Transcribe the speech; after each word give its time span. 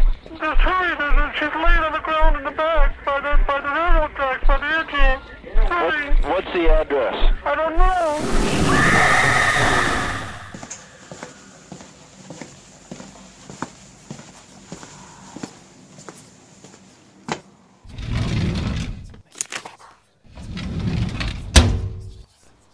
hurry, 0.00 0.96
there's 0.96 1.18
a, 1.18 1.32
she's 1.34 1.54
laying 1.54 1.82
on 1.84 1.92
the 1.92 2.00
ground 2.00 2.36
in 2.36 2.44
the 2.44 2.50
back 2.50 3.04
by 3.04 3.20
the, 3.20 3.42
by 3.44 3.60
the 3.60 3.68
railroad 3.68 4.14
tracks, 4.16 4.46
by 4.46 4.58
the 4.58 4.66
engine. 4.78 5.20
What, 5.68 6.30
what's 6.30 6.52
the 6.52 6.68
address? 6.70 7.34
I 7.44 7.54
don't 7.54 7.76
know. 7.76 8.42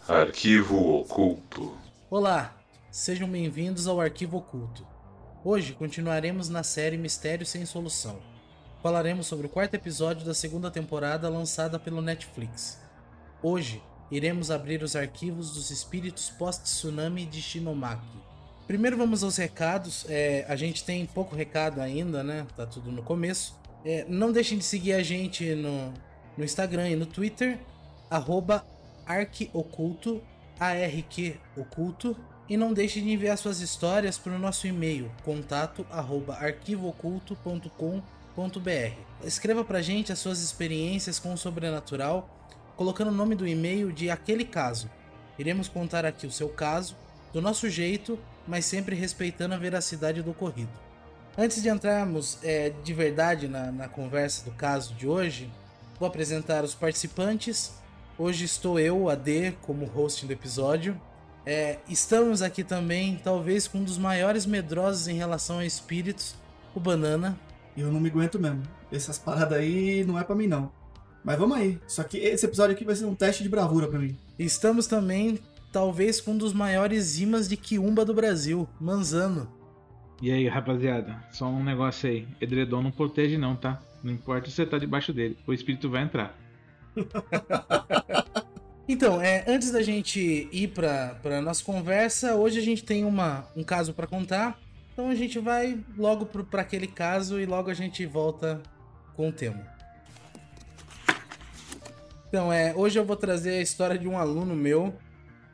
Arquivo 0.07 1.01
Oculto. 1.01 1.77
Olá, 2.09 2.51
sejam 2.91 3.29
bem-vindos 3.29 3.87
ao 3.87 4.01
Arquivo 4.01 4.37
Oculto. 4.37 4.98
Hoje 5.41 5.71
continuaremos 5.71 6.49
na 6.49 6.63
série 6.63 6.97
Mistério 6.97 7.45
Sem 7.45 7.65
Solução. 7.65 8.19
Falaremos 8.83 9.25
sobre 9.25 9.47
o 9.47 9.49
quarto 9.49 9.73
episódio 9.73 10.25
da 10.25 10.33
segunda 10.33 10.69
temporada 10.69 11.29
lançada 11.29 11.79
pelo 11.79 12.01
Netflix. 12.01 12.77
Hoje 13.41 13.81
iremos 14.11 14.51
abrir 14.51 14.83
os 14.83 14.97
arquivos 14.97 15.51
dos 15.53 15.71
espíritos 15.71 16.29
pós-tsunami 16.29 17.25
de 17.25 17.41
Shinomaki. 17.41 18.19
Primeiro 18.67 18.97
vamos 18.97 19.23
aos 19.23 19.37
recados. 19.37 20.05
É, 20.09 20.45
a 20.49 20.57
gente 20.57 20.83
tem 20.83 21.05
pouco 21.05 21.37
recado 21.37 21.79
ainda, 21.79 22.21
né? 22.21 22.45
Tá 22.53 22.65
tudo 22.65 22.91
no 22.91 23.01
começo. 23.01 23.57
É, 23.85 24.05
não 24.09 24.33
deixem 24.33 24.57
de 24.57 24.65
seguir 24.65 24.91
a 24.91 25.01
gente 25.01 25.55
no, 25.55 25.93
no 26.37 26.43
Instagram 26.43 26.89
e 26.89 26.97
no 26.97 27.05
Twitter, 27.05 27.57
arroba 28.09 28.65
arquioculto, 29.05 30.21
ARQ 30.59 31.39
Oculto, 31.55 32.17
e 32.49 32.57
não 32.57 32.73
deixe 32.73 32.99
de 32.99 33.11
enviar 33.11 33.37
suas 33.37 33.61
histórias 33.61 34.17
para 34.17 34.33
o 34.33 34.39
nosso 34.39 34.65
e-mail, 34.65 35.11
contato 35.23 35.85
arroba 35.91 36.33
arquivooculto.com.br. 36.33 38.01
Escreva 39.23 39.63
pra 39.63 39.81
gente 39.81 40.11
as 40.11 40.19
suas 40.19 40.41
experiências 40.41 41.19
com 41.19 41.33
o 41.33 41.37
sobrenatural, 41.37 42.27
colocando 42.75 43.09
o 43.09 43.13
nome 43.13 43.35
do 43.35 43.47
e-mail 43.47 43.91
de 43.91 44.09
aquele 44.09 44.43
caso. 44.43 44.89
Iremos 45.37 45.67
contar 45.67 46.05
aqui 46.05 46.25
o 46.25 46.31
seu 46.31 46.49
caso, 46.49 46.95
do 47.31 47.41
nosso 47.41 47.69
jeito, 47.69 48.17
mas 48.47 48.65
sempre 48.65 48.95
respeitando 48.95 49.53
a 49.53 49.57
veracidade 49.57 50.23
do 50.23 50.31
ocorrido. 50.31 50.71
Antes 51.37 51.61
de 51.61 51.69
entrarmos 51.69 52.39
é, 52.43 52.73
de 52.83 52.93
verdade 52.93 53.47
na, 53.47 53.71
na 53.71 53.87
conversa 53.87 54.43
do 54.43 54.51
caso 54.51 54.95
de 54.95 55.07
hoje, 55.07 55.49
vou 55.99 56.07
apresentar 56.07 56.63
os 56.63 56.73
participantes. 56.73 57.73
Hoje 58.17 58.43
estou 58.43 58.79
eu, 58.79 59.07
AD, 59.07 59.55
como 59.61 59.85
host 59.85 60.25
do 60.25 60.33
episódio. 60.33 60.99
É, 61.45 61.79
estamos 61.87 62.41
aqui 62.41 62.63
também, 62.63 63.19
talvez, 63.23 63.67
com 63.67 63.79
um 63.79 63.83
dos 63.83 63.97
maiores 63.97 64.45
medrosos 64.45 65.07
em 65.07 65.15
relação 65.15 65.59
a 65.59 65.65
espíritos, 65.65 66.35
o 66.75 66.79
Banana. 66.79 67.37
Eu 67.75 67.91
não 67.91 67.99
me 67.99 68.09
aguento 68.09 68.39
mesmo. 68.39 68.63
Essas 68.91 69.17
paradas 69.17 69.57
aí 69.57 70.03
não 70.03 70.17
é 70.19 70.23
pra 70.23 70.35
mim, 70.35 70.47
não. 70.47 70.71
Mas 71.23 71.37
vamos 71.37 71.57
aí. 71.57 71.79
Só 71.87 72.03
que 72.03 72.17
esse 72.17 72.45
episódio 72.45 72.75
aqui 72.75 72.85
vai 72.85 72.95
ser 72.95 73.05
um 73.05 73.15
teste 73.15 73.43
de 73.43 73.49
bravura 73.49 73.87
pra 73.87 73.99
mim. 73.99 74.17
Estamos 74.37 74.87
também, 74.87 75.39
talvez, 75.71 76.19
com 76.19 76.31
um 76.31 76.37
dos 76.37 76.53
maiores 76.53 77.19
imãs 77.19 77.47
de 77.47 77.57
quiumba 77.57 78.03
do 78.03 78.13
Brasil, 78.13 78.67
Manzano. 78.79 79.51
E 80.21 80.31
aí, 80.31 80.47
rapaziada, 80.47 81.23
só 81.31 81.47
um 81.47 81.63
negócio 81.63 82.09
aí. 82.09 82.27
Edredom 82.41 82.81
não 82.81 82.91
protege 82.91 83.37
não, 83.37 83.55
tá? 83.55 83.81
Não 84.03 84.11
importa 84.11 84.49
se 84.49 84.55
você 84.55 84.65
tá 84.65 84.77
debaixo 84.77 85.13
dele, 85.13 85.37
o 85.47 85.53
espírito 85.53 85.89
vai 85.89 86.03
entrar. 86.03 86.37
Então, 88.91 89.21
é, 89.21 89.43
antes 89.47 89.69
da 89.69 89.83
gente 89.83 90.49
ir 90.51 90.69
pra, 90.69 91.15
pra 91.21 91.39
nossa 91.39 91.63
conversa, 91.63 92.33
hoje 92.33 92.57
a 92.57 92.61
gente 92.63 92.83
tem 92.83 93.05
uma, 93.05 93.47
um 93.55 93.63
caso 93.63 93.93
pra 93.93 94.07
contar. 94.07 94.59
Então 94.91 95.09
a 95.09 95.13
gente 95.13 95.37
vai 95.37 95.79
logo 95.95 96.25
pro, 96.25 96.43
pra 96.43 96.63
aquele 96.63 96.87
caso 96.87 97.39
e 97.39 97.45
logo 97.45 97.69
a 97.69 97.73
gente 97.75 98.03
volta 98.07 98.59
com 99.15 99.29
o 99.29 99.31
tema. 99.31 99.63
Então, 102.27 102.51
é, 102.51 102.73
hoje 102.75 102.97
eu 102.97 103.05
vou 103.05 103.15
trazer 103.15 103.59
a 103.59 103.61
história 103.61 103.95
de 103.95 104.07
um 104.07 104.17
aluno 104.17 104.55
meu. 104.55 104.95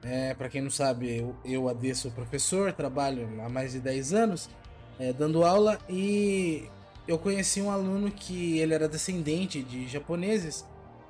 É, 0.01 0.33
para 0.33 0.47
quem 0.47 0.61
não 0.61 0.71
sabe, 0.71 1.17
eu, 1.17 1.35
eu 1.43 1.67
AD 1.67 1.93
sou 1.93 2.11
professor, 2.11 2.71
trabalho 2.71 3.27
há 3.43 3.49
mais 3.49 3.73
de 3.73 3.81
10 3.81 4.13
anos 4.13 4.49
é, 4.97 5.11
dando 5.11 5.43
aula 5.43 5.77
e 5.89 6.63
eu 7.05 7.19
conheci 7.19 7.61
um 7.61 7.69
aluno 7.69 8.09
que 8.09 8.59
ele 8.59 8.73
era 8.73 8.87
descendente 8.87 9.61
de 9.61 9.89
japoneses 9.89 10.63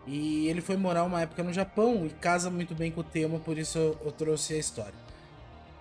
e 0.08 0.48
ele 0.48 0.62
foi 0.62 0.78
morar 0.78 1.04
uma 1.04 1.22
época 1.22 1.44
no 1.44 1.52
Japão 1.52 2.06
e 2.06 2.10
casa 2.10 2.50
muito 2.50 2.76
bem 2.76 2.92
com 2.92 3.02
o 3.02 3.04
tema, 3.04 3.40
por 3.40 3.58
isso 3.58 3.78
eu, 3.78 3.98
eu 4.06 4.12
trouxe 4.12 4.54
a 4.54 4.58
história. 4.58 4.94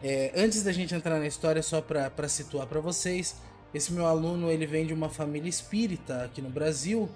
É, 0.03 0.33
antes 0.37 0.63
da 0.63 0.73
gente 0.73 0.95
entrar 0.95 1.19
na 1.19 1.27
história, 1.27 1.63
só 1.63 1.81
para 1.81 2.29
situar 2.29 2.67
para 2.67 2.81
vocês, 2.81 3.37
esse 3.73 3.93
meu 3.93 4.07
aluno 4.07 4.51
ele 4.51 4.67
vem 4.67 4.87
de 4.87 4.95
uma 4.95 5.09
família 5.09 5.49
espírita 5.49 6.25
aqui 6.25 6.41
no 6.41 6.49
Brasil 6.49 7.09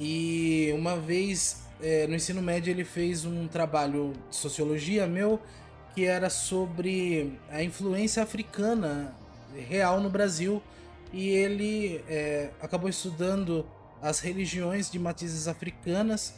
e 0.00 0.72
uma 0.74 0.96
vez 0.96 1.64
é, 1.82 2.06
no 2.06 2.14
ensino 2.14 2.40
médio 2.40 2.70
ele 2.70 2.84
fez 2.84 3.24
um 3.24 3.46
trabalho 3.46 4.12
de 4.30 4.36
sociologia 4.36 5.06
meu 5.06 5.40
que 5.94 6.04
era 6.04 6.30
sobre 6.30 7.38
a 7.50 7.62
influência 7.62 8.22
africana 8.22 9.14
real 9.68 10.00
no 10.00 10.08
Brasil 10.08 10.62
e 11.12 11.28
ele 11.28 12.02
é, 12.08 12.50
acabou 12.60 12.88
estudando 12.88 13.66
as 14.02 14.18
religiões 14.18 14.90
de 14.90 14.98
matizes 14.98 15.46
africanas 15.46 16.34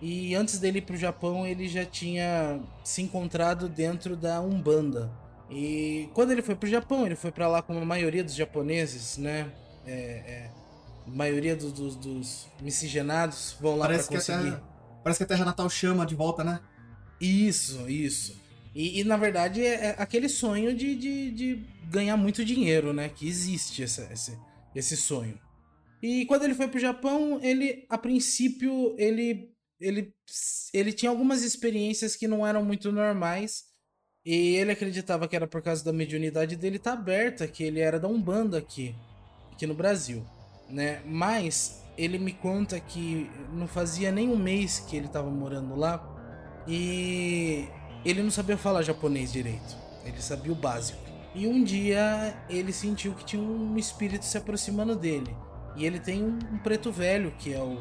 e 0.00 0.34
antes 0.34 0.58
dele 0.58 0.78
ir 0.78 0.82
para 0.82 0.94
o 0.94 0.98
Japão 0.98 1.46
ele 1.46 1.66
já 1.66 1.84
tinha 1.84 2.60
se 2.84 3.02
encontrado 3.02 3.68
dentro 3.68 4.14
da 4.14 4.40
Umbanda 4.40 5.10
e 5.50 6.08
quando 6.12 6.30
ele 6.30 6.42
foi 6.42 6.54
para 6.54 6.66
o 6.66 6.70
Japão 6.70 7.06
ele 7.06 7.16
foi 7.16 7.32
para 7.32 7.48
lá 7.48 7.62
como 7.62 7.80
a 7.80 7.84
maioria 7.84 8.22
dos 8.22 8.34
japoneses 8.34 9.16
né 9.16 9.50
é, 9.86 9.92
é, 9.92 10.50
a 11.06 11.10
maioria 11.10 11.56
dos, 11.56 11.72
dos, 11.72 11.96
dos 11.96 12.46
miscigenados 12.60 13.56
vão 13.58 13.74
lá 13.74 13.86
para 13.86 13.96
a 13.96 14.04
conseguir 14.04 14.42
terra, 14.50 14.62
parece 15.02 15.18
que 15.18 15.24
a 15.24 15.26
Terra 15.26 15.44
Natal 15.46 15.68
chama 15.70 16.04
de 16.04 16.14
volta, 16.14 16.44
né? 16.44 16.60
isso, 17.20 17.88
isso. 17.88 18.38
E, 18.74 19.00
e, 19.00 19.04
na 19.04 19.16
verdade 19.16 19.64
é, 19.64 19.86
é 19.86 19.96
aquele 19.98 20.28
sonho 20.28 20.76
de, 20.76 20.94
de, 20.94 21.30
de 21.30 21.66
ganhar 21.84 22.16
muito 22.16 22.44
dinheiro, 22.44 22.92
né? 22.92 23.08
Que 23.08 23.26
existe 23.26 23.82
essa, 23.82 24.08
esse, 24.12 24.38
esse 24.74 24.96
sonho. 24.96 25.38
E 26.02 26.24
quando 26.26 26.44
ele 26.44 26.54
foi 26.54 26.68
pro 26.68 26.78
Japão, 26.78 27.40
ele, 27.42 27.86
a 27.88 27.98
princípio, 27.98 28.94
ele, 28.98 29.52
ele, 29.80 30.14
ele 30.72 30.92
tinha 30.92 31.10
algumas 31.10 31.42
experiências 31.42 32.14
que 32.14 32.28
não 32.28 32.46
eram 32.46 32.64
muito 32.64 32.92
normais. 32.92 33.64
E 34.24 34.56
ele 34.56 34.72
acreditava 34.72 35.26
que 35.26 35.34
era 35.34 35.46
por 35.46 35.62
causa 35.62 35.84
da 35.84 35.92
mediunidade 35.92 36.56
dele 36.56 36.76
estar 36.76 36.92
tá 36.92 36.98
aberta, 36.98 37.48
que 37.48 37.64
ele 37.64 37.80
era 37.80 37.98
da 37.98 38.08
Umbanda 38.08 38.58
aqui, 38.58 38.94
aqui 39.52 39.66
no 39.66 39.74
Brasil, 39.74 40.24
né? 40.68 41.02
Mas 41.06 41.82
ele 41.96 42.18
me 42.18 42.32
conta 42.32 42.78
que 42.78 43.30
não 43.52 43.66
fazia 43.66 44.12
nem 44.12 44.28
um 44.28 44.36
mês 44.36 44.80
que 44.80 44.96
ele 44.96 45.06
estava 45.06 45.30
morando 45.30 45.74
lá 45.74 46.14
e 46.66 47.66
ele 48.04 48.22
não 48.22 48.30
sabia 48.30 48.56
falar 48.56 48.82
japonês 48.82 49.32
direito. 49.32 49.76
Ele 50.04 50.20
sabia 50.20 50.52
o 50.52 50.54
básico. 50.54 51.00
E 51.34 51.46
um 51.46 51.64
dia 51.64 52.36
ele 52.48 52.72
sentiu 52.72 53.14
que 53.14 53.24
tinha 53.24 53.42
um 53.42 53.76
espírito 53.76 54.24
se 54.24 54.36
aproximando 54.36 54.94
dele. 54.94 55.34
E 55.78 55.86
ele 55.86 55.98
tem 55.98 56.22
um, 56.22 56.58
preto 56.58 56.92
velho, 56.92 57.32
que 57.38 57.54
é 57.54 57.58
o, 57.58 57.78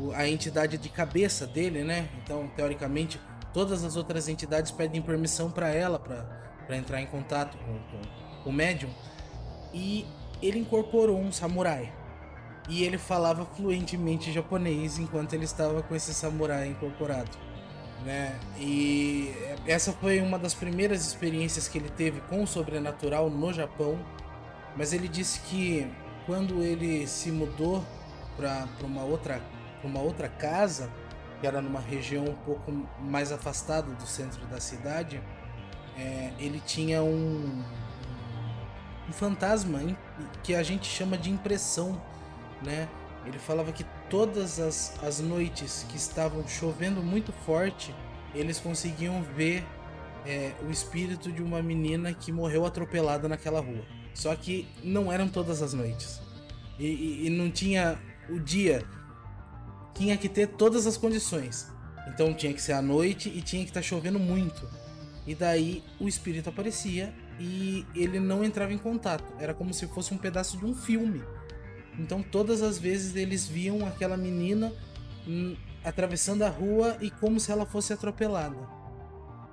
o, 0.00 0.12
a 0.12 0.28
entidade 0.28 0.78
de 0.78 0.88
cabeça 0.88 1.46
dele, 1.46 1.84
né? 1.84 2.08
Então, 2.22 2.48
teoricamente, 2.56 3.20
todas 3.52 3.84
as 3.84 3.96
outras 3.96 4.28
entidades 4.28 4.70
pedem 4.70 5.02
permissão 5.02 5.50
para 5.50 5.68
ela 5.68 5.98
para 5.98 6.76
entrar 6.76 7.00
em 7.02 7.06
contato 7.06 7.58
com, 7.58 7.74
com, 7.74 8.42
com 8.44 8.50
o 8.50 8.52
médium. 8.52 8.90
E 9.74 10.06
ele 10.40 10.60
incorporou 10.60 11.18
um 11.18 11.32
samurai. 11.32 11.92
E 12.68 12.84
ele 12.84 12.96
falava 12.96 13.44
fluentemente 13.44 14.32
japonês 14.32 14.98
enquanto 14.98 15.34
ele 15.34 15.44
estava 15.44 15.82
com 15.82 15.94
esse 15.96 16.14
samurai 16.14 16.68
incorporado 16.68 17.36
né? 18.04 18.38
E 18.58 19.32
essa 19.66 19.92
foi 19.92 20.20
uma 20.20 20.38
das 20.38 20.54
primeiras 20.54 21.06
experiências 21.06 21.68
que 21.68 21.78
ele 21.78 21.88
teve 21.90 22.20
com 22.22 22.42
o 22.42 22.46
sobrenatural 22.46 23.30
no 23.30 23.52
Japão. 23.52 23.98
Mas 24.76 24.92
ele 24.92 25.08
disse 25.08 25.40
que 25.40 25.86
quando 26.26 26.62
ele 26.62 27.06
se 27.06 27.30
mudou 27.30 27.84
para 28.36 28.66
uma 28.82 29.02
outra 29.02 29.40
pra 29.80 29.88
uma 29.88 30.00
outra 30.00 30.28
casa, 30.28 30.88
que 31.40 31.46
era 31.46 31.60
numa 31.60 31.80
região 31.80 32.24
um 32.24 32.34
pouco 32.34 32.70
mais 33.00 33.32
afastada 33.32 33.90
do 33.92 34.06
centro 34.06 34.46
da 34.46 34.60
cidade, 34.60 35.20
é, 35.98 36.32
ele 36.38 36.62
tinha 36.64 37.02
um, 37.02 37.62
um 39.08 39.12
fantasma 39.12 39.80
que 40.44 40.54
a 40.54 40.62
gente 40.62 40.86
chama 40.86 41.18
de 41.18 41.30
impressão, 41.30 42.00
né? 42.62 42.88
Ele 43.26 43.38
falava 43.38 43.72
que 43.72 43.84
todas 44.08 44.58
as, 44.60 44.94
as 45.02 45.20
noites 45.20 45.84
que 45.88 45.96
estavam 45.96 46.46
chovendo 46.46 47.02
muito 47.02 47.32
forte, 47.32 47.94
eles 48.34 48.58
conseguiam 48.58 49.22
ver 49.22 49.64
é, 50.24 50.52
o 50.66 50.70
espírito 50.70 51.30
de 51.30 51.42
uma 51.42 51.62
menina 51.62 52.12
que 52.14 52.32
morreu 52.32 52.64
atropelada 52.64 53.28
naquela 53.28 53.60
rua. 53.60 53.84
Só 54.14 54.34
que 54.36 54.68
não 54.82 55.10
eram 55.10 55.28
todas 55.28 55.62
as 55.62 55.72
noites. 55.72 56.20
E, 56.78 56.86
e, 56.86 57.26
e 57.26 57.30
não 57.30 57.50
tinha 57.50 57.98
o 58.28 58.38
dia. 58.38 58.84
Tinha 59.94 60.16
que 60.16 60.28
ter 60.28 60.48
todas 60.48 60.86
as 60.86 60.96
condições. 60.96 61.70
Então 62.08 62.34
tinha 62.34 62.52
que 62.52 62.60
ser 62.60 62.72
à 62.72 62.82
noite 62.82 63.28
e 63.28 63.40
tinha 63.40 63.62
que 63.62 63.70
estar 63.70 63.80
tá 63.80 63.86
chovendo 63.86 64.18
muito. 64.18 64.68
E 65.26 65.34
daí 65.34 65.84
o 66.00 66.08
espírito 66.08 66.48
aparecia 66.48 67.14
e 67.38 67.86
ele 67.94 68.18
não 68.18 68.44
entrava 68.44 68.72
em 68.72 68.78
contato. 68.78 69.24
Era 69.38 69.54
como 69.54 69.72
se 69.72 69.86
fosse 69.86 70.12
um 70.12 70.18
pedaço 70.18 70.56
de 70.56 70.64
um 70.64 70.74
filme. 70.74 71.22
Então 71.98 72.22
todas 72.22 72.62
as 72.62 72.78
vezes 72.78 73.14
eles 73.14 73.46
viam 73.46 73.86
aquela 73.86 74.16
menina 74.16 74.72
hum, 75.26 75.56
atravessando 75.84 76.42
a 76.42 76.48
rua 76.48 76.96
e 77.00 77.10
como 77.10 77.38
se 77.38 77.52
ela 77.52 77.66
fosse 77.66 77.92
atropelada. 77.92 78.56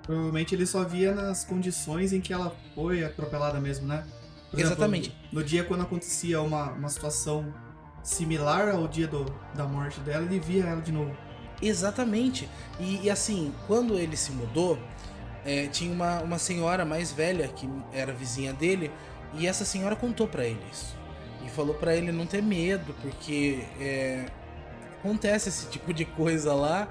Provavelmente 0.03 0.55
ele 0.55 0.65
só 0.65 0.83
via 0.83 1.13
nas 1.13 1.43
condições 1.43 2.13
em 2.13 2.21
que 2.21 2.33
ela 2.33 2.55
foi 2.73 3.03
atropelada 3.03 3.59
mesmo, 3.59 3.87
né? 3.87 4.07
Exemplo, 4.53 4.71
Exatamente. 4.73 5.15
no 5.31 5.43
dia 5.43 5.63
quando 5.63 5.81
acontecia 5.81 6.41
uma, 6.41 6.71
uma 6.71 6.89
situação 6.89 7.53
similar 8.01 8.69
ao 8.69 8.87
dia 8.87 9.07
do, 9.07 9.25
da 9.53 9.65
morte 9.65 9.99
dela, 9.99 10.25
ele 10.25 10.39
via 10.39 10.65
ela 10.65 10.81
de 10.81 10.91
novo. 10.91 11.15
Exatamente. 11.61 12.49
E, 12.79 13.01
e 13.03 13.09
assim, 13.09 13.53
quando 13.67 13.95
ele 13.95 14.15
se 14.15 14.31
mudou, 14.31 14.79
é, 15.45 15.67
tinha 15.67 15.91
uma, 15.91 16.21
uma 16.21 16.37
senhora 16.39 16.85
mais 16.85 17.11
velha 17.11 17.47
que 17.47 17.69
era 17.93 18.13
vizinha 18.13 18.53
dele 18.53 18.91
e 19.33 19.47
essa 19.47 19.65
senhora 19.65 19.95
contou 19.95 20.27
pra 20.27 20.45
ele 20.45 20.61
isso. 20.71 20.97
E 21.45 21.49
falou 21.49 21.75
pra 21.75 21.95
ele 21.95 22.11
não 22.11 22.25
ter 22.25 22.41
medo, 22.41 22.93
porque 23.01 23.63
é, 23.79 24.25
acontece 24.99 25.49
esse 25.49 25.67
tipo 25.67 25.93
de 25.93 26.05
coisa 26.05 26.53
lá, 26.53 26.87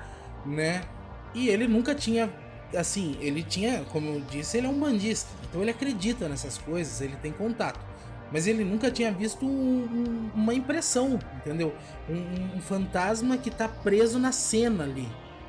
né? 0.47 0.83
E 1.35 1.49
ele 1.49 1.67
nunca 1.67 1.95
tinha. 1.95 2.31
Assim, 2.77 3.17
ele 3.21 3.43
tinha, 3.43 3.83
como 3.93 4.09
eu 4.11 4.21
disse, 4.21 4.59
ele 4.59 4.67
é 4.67 4.71
um 4.71 4.79
bandista. 4.79 5.29
Então 5.49 5.63
ele 5.63 5.71
acredita 5.71 6.29
nessas 6.29 6.59
coisas, 6.59 7.01
ele 7.01 7.17
tem 7.17 7.33
contato. 7.33 7.81
Mas 8.31 8.47
ele 8.47 8.63
nunca 8.63 8.91
tinha 8.91 9.11
visto 9.11 9.47
um- 9.47 9.49
um- 9.85 10.31
uma 10.35 10.53
impressão, 10.53 11.19
entendeu? 11.39 11.75
Um, 12.09 12.57
um 12.59 12.61
fantasma 12.61 13.39
que 13.39 13.51
tá 13.51 13.67
preso 13.67 14.19
na 14.19 14.33
cena 14.33 14.85
ali. 14.85 15.09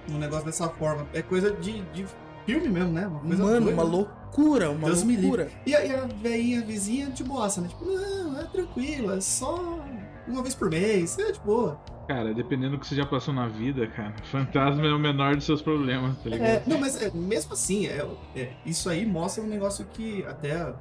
Um 0.10 0.18
negócio 0.18 0.46
dessa 0.46 0.70
forma. 0.70 1.06
É 1.14 1.22
coisa 1.22 1.52
de, 1.52 1.82
de 1.92 2.06
filme 2.46 2.70
mesmo, 2.70 2.94
né? 2.94 3.06
Uma 3.06 3.20
coisa 3.20 3.44
Mano, 3.44 3.66
doida. 3.66 3.74
uma 3.74 3.84
loucura, 3.84 4.72
uma 4.72 4.88
Deus 4.88 5.04
loucura. 5.04 5.52
E 5.66 5.76
a, 5.76 5.86
e 5.86 5.94
a 5.94 6.06
veinha 6.06 6.62
vizinha 6.62 7.08
de 7.08 7.22
boaça, 7.22 7.60
né? 7.60 7.68
Tipo, 7.68 7.84
não, 7.84 8.40
é 8.40 8.46
tranquilo, 8.46 9.12
é 9.14 9.20
só 9.20 9.84
uma 10.26 10.42
vez 10.42 10.56
por 10.56 10.70
mês, 10.70 11.20
é 11.20 11.34
de 11.34 11.40
boa. 11.42 11.78
Cara, 12.10 12.34
dependendo 12.34 12.72
do 12.72 12.80
que 12.80 12.88
você 12.88 12.96
já 12.96 13.06
passou 13.06 13.32
na 13.32 13.48
vida, 13.48 13.86
cara, 13.86 14.16
fantasma 14.32 14.84
é 14.84 14.92
o 14.92 14.98
menor 14.98 15.36
dos 15.36 15.46
seus 15.46 15.62
problemas, 15.62 16.18
tá 16.18 16.30
ligado? 16.32 16.48
É, 16.48 16.64
não, 16.66 16.80
mas 16.80 17.00
é, 17.00 17.12
mesmo 17.12 17.54
assim, 17.54 17.86
é, 17.86 18.00
é, 18.36 18.58
isso 18.66 18.90
aí 18.90 19.06
mostra 19.06 19.44
um 19.44 19.48
negócio 19.48 19.86
que 19.86 20.26
até 20.26 20.74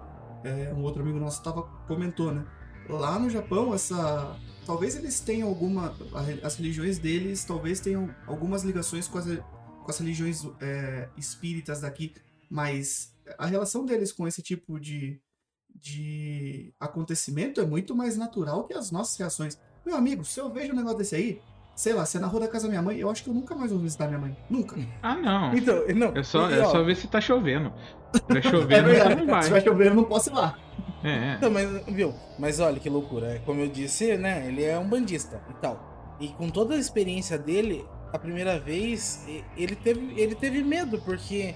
é, 0.43 0.73
um 0.73 0.83
outro 0.83 1.03
amigo 1.03 1.19
nosso 1.19 1.43
tava, 1.43 1.65
comentou, 1.87 2.33
né? 2.33 2.47
Lá 2.89 3.19
no 3.19 3.29
Japão, 3.29 3.75
essa. 3.75 4.41
Talvez 4.65 4.97
eles 4.97 5.21
tenham 5.21 5.49
alguma. 5.49 5.95
As 6.43 6.57
religiões 6.57 6.99
deles 6.99 7.45
talvez 7.45 7.79
tenham 7.79 8.09
algumas 8.27 8.63
ligações 8.65 9.07
com 9.07 9.19
as, 9.19 9.27
com 9.27 9.87
as 9.87 9.99
religiões 9.99 10.47
é, 10.63 11.11
espíritas 11.15 11.83
daqui, 11.83 12.15
mas 12.49 13.15
a 13.37 13.45
relação 13.45 13.85
deles 13.85 14.13
com 14.13 14.27
esse 14.27 14.41
tipo 14.41 14.81
de, 14.81 15.21
de 15.75 16.73
acontecimento 16.81 17.61
é 17.61 17.67
muito 17.67 17.95
mais 17.95 18.17
natural 18.17 18.67
que 18.67 18.73
as 18.73 18.91
nossas 18.91 19.19
reações. 19.19 19.59
Meu 19.85 19.97
amigo, 19.97 20.25
se 20.25 20.41
eu 20.41 20.51
vejo 20.51 20.73
um 20.73 20.77
negócio 20.77 20.99
desse 20.99 21.15
aí, 21.15 21.41
sei 21.75 21.93
lá, 21.93 22.05
se 22.05 22.17
é 22.17 22.21
na 22.21 22.27
rua 22.27 22.41
da 22.41 22.49
casa 22.49 22.65
da 22.65 22.71
minha 22.71 22.83
mãe, 22.83 22.99
eu 22.99 23.09
acho 23.11 23.23
que 23.23 23.31
eu 23.31 23.35
nunca 23.35 23.55
mais 23.55 23.71
vou 23.71 23.81
visitar 23.81 24.07
minha 24.09 24.19
mãe. 24.19 24.37
Nunca. 24.51 24.77
Ah, 25.03 25.15
não. 25.15 25.55
Então, 25.55 25.83
não. 25.95 26.17
É 26.17 26.23
só, 26.23 26.51
e, 26.51 26.55
é 26.55 26.65
só 26.65 26.83
ver 26.83 26.97
se 26.97 27.07
tá 27.07 27.21
chovendo. 27.21 27.73
Se 28.13 28.39
É 28.39 28.43
chovendo, 28.43 28.89
verdade. 28.89 29.15
não 29.17 29.27
vai. 29.27 29.43
Se 29.43 29.51
vai 29.51 29.61
chover, 29.61 29.87
eu 29.89 29.95
não 29.95 30.05
posso 30.05 30.31
ir 30.31 30.35
lá. 30.35 30.59
É, 31.05 31.11
é. 31.11 31.39
Não, 31.41 31.51
mas, 31.51 31.85
viu? 31.87 32.15
Mas 32.39 32.59
olha 32.61 32.81
que 32.81 32.91
loucura. 32.91 33.35
É, 33.35 33.39
Como 33.39 33.61
eu 33.61 33.69
disse, 33.69 34.17
né? 34.17 34.47
Ele 34.49 34.65
é 34.65 34.79
um 34.79 34.89
bandista 34.89 35.41
e 35.51 35.55
tal. 35.55 36.17
E 36.21 36.29
com 36.29 36.51
toda 36.51 36.75
a 36.75 36.79
experiência 36.79 37.39
dele, 37.39 37.85
a 38.13 38.19
primeira 38.19 38.59
vez, 38.59 39.25
ele 39.57 39.77
teve, 39.77 40.21
ele 40.21 40.35
teve 40.35 40.65
medo, 40.65 41.01
porque 41.03 41.55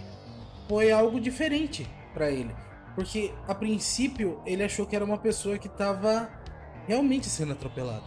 foi 0.69 0.93
algo 0.93 1.21
diferente 1.21 1.89
pra 2.15 2.31
ele. 2.31 2.55
Porque, 2.95 3.33
a 3.49 3.55
princípio, 3.55 4.41
ele 4.47 4.63
achou 4.63 4.87
que 4.87 4.95
era 4.95 5.05
uma 5.05 5.19
pessoa 5.19 5.59
que 5.59 5.69
tava 5.69 6.31
realmente 6.87 7.29
sendo 7.29 7.53
atropelada. 7.53 8.05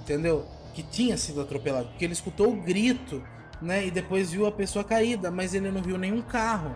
Entendeu? 0.00 0.46
Que 0.74 0.82
tinha 0.82 1.16
sido 1.16 1.40
atropelado. 1.40 1.88
Porque 1.88 2.04
ele 2.04 2.12
escutou 2.12 2.52
o 2.52 2.56
grito, 2.60 3.22
né? 3.60 3.86
E 3.86 3.90
depois 3.90 4.30
viu 4.32 4.46
a 4.46 4.52
pessoa 4.52 4.84
caída, 4.84 5.30
mas 5.30 5.54
ele 5.54 5.70
não 5.70 5.82
viu 5.82 5.96
nenhum 5.98 6.22
carro. 6.22 6.74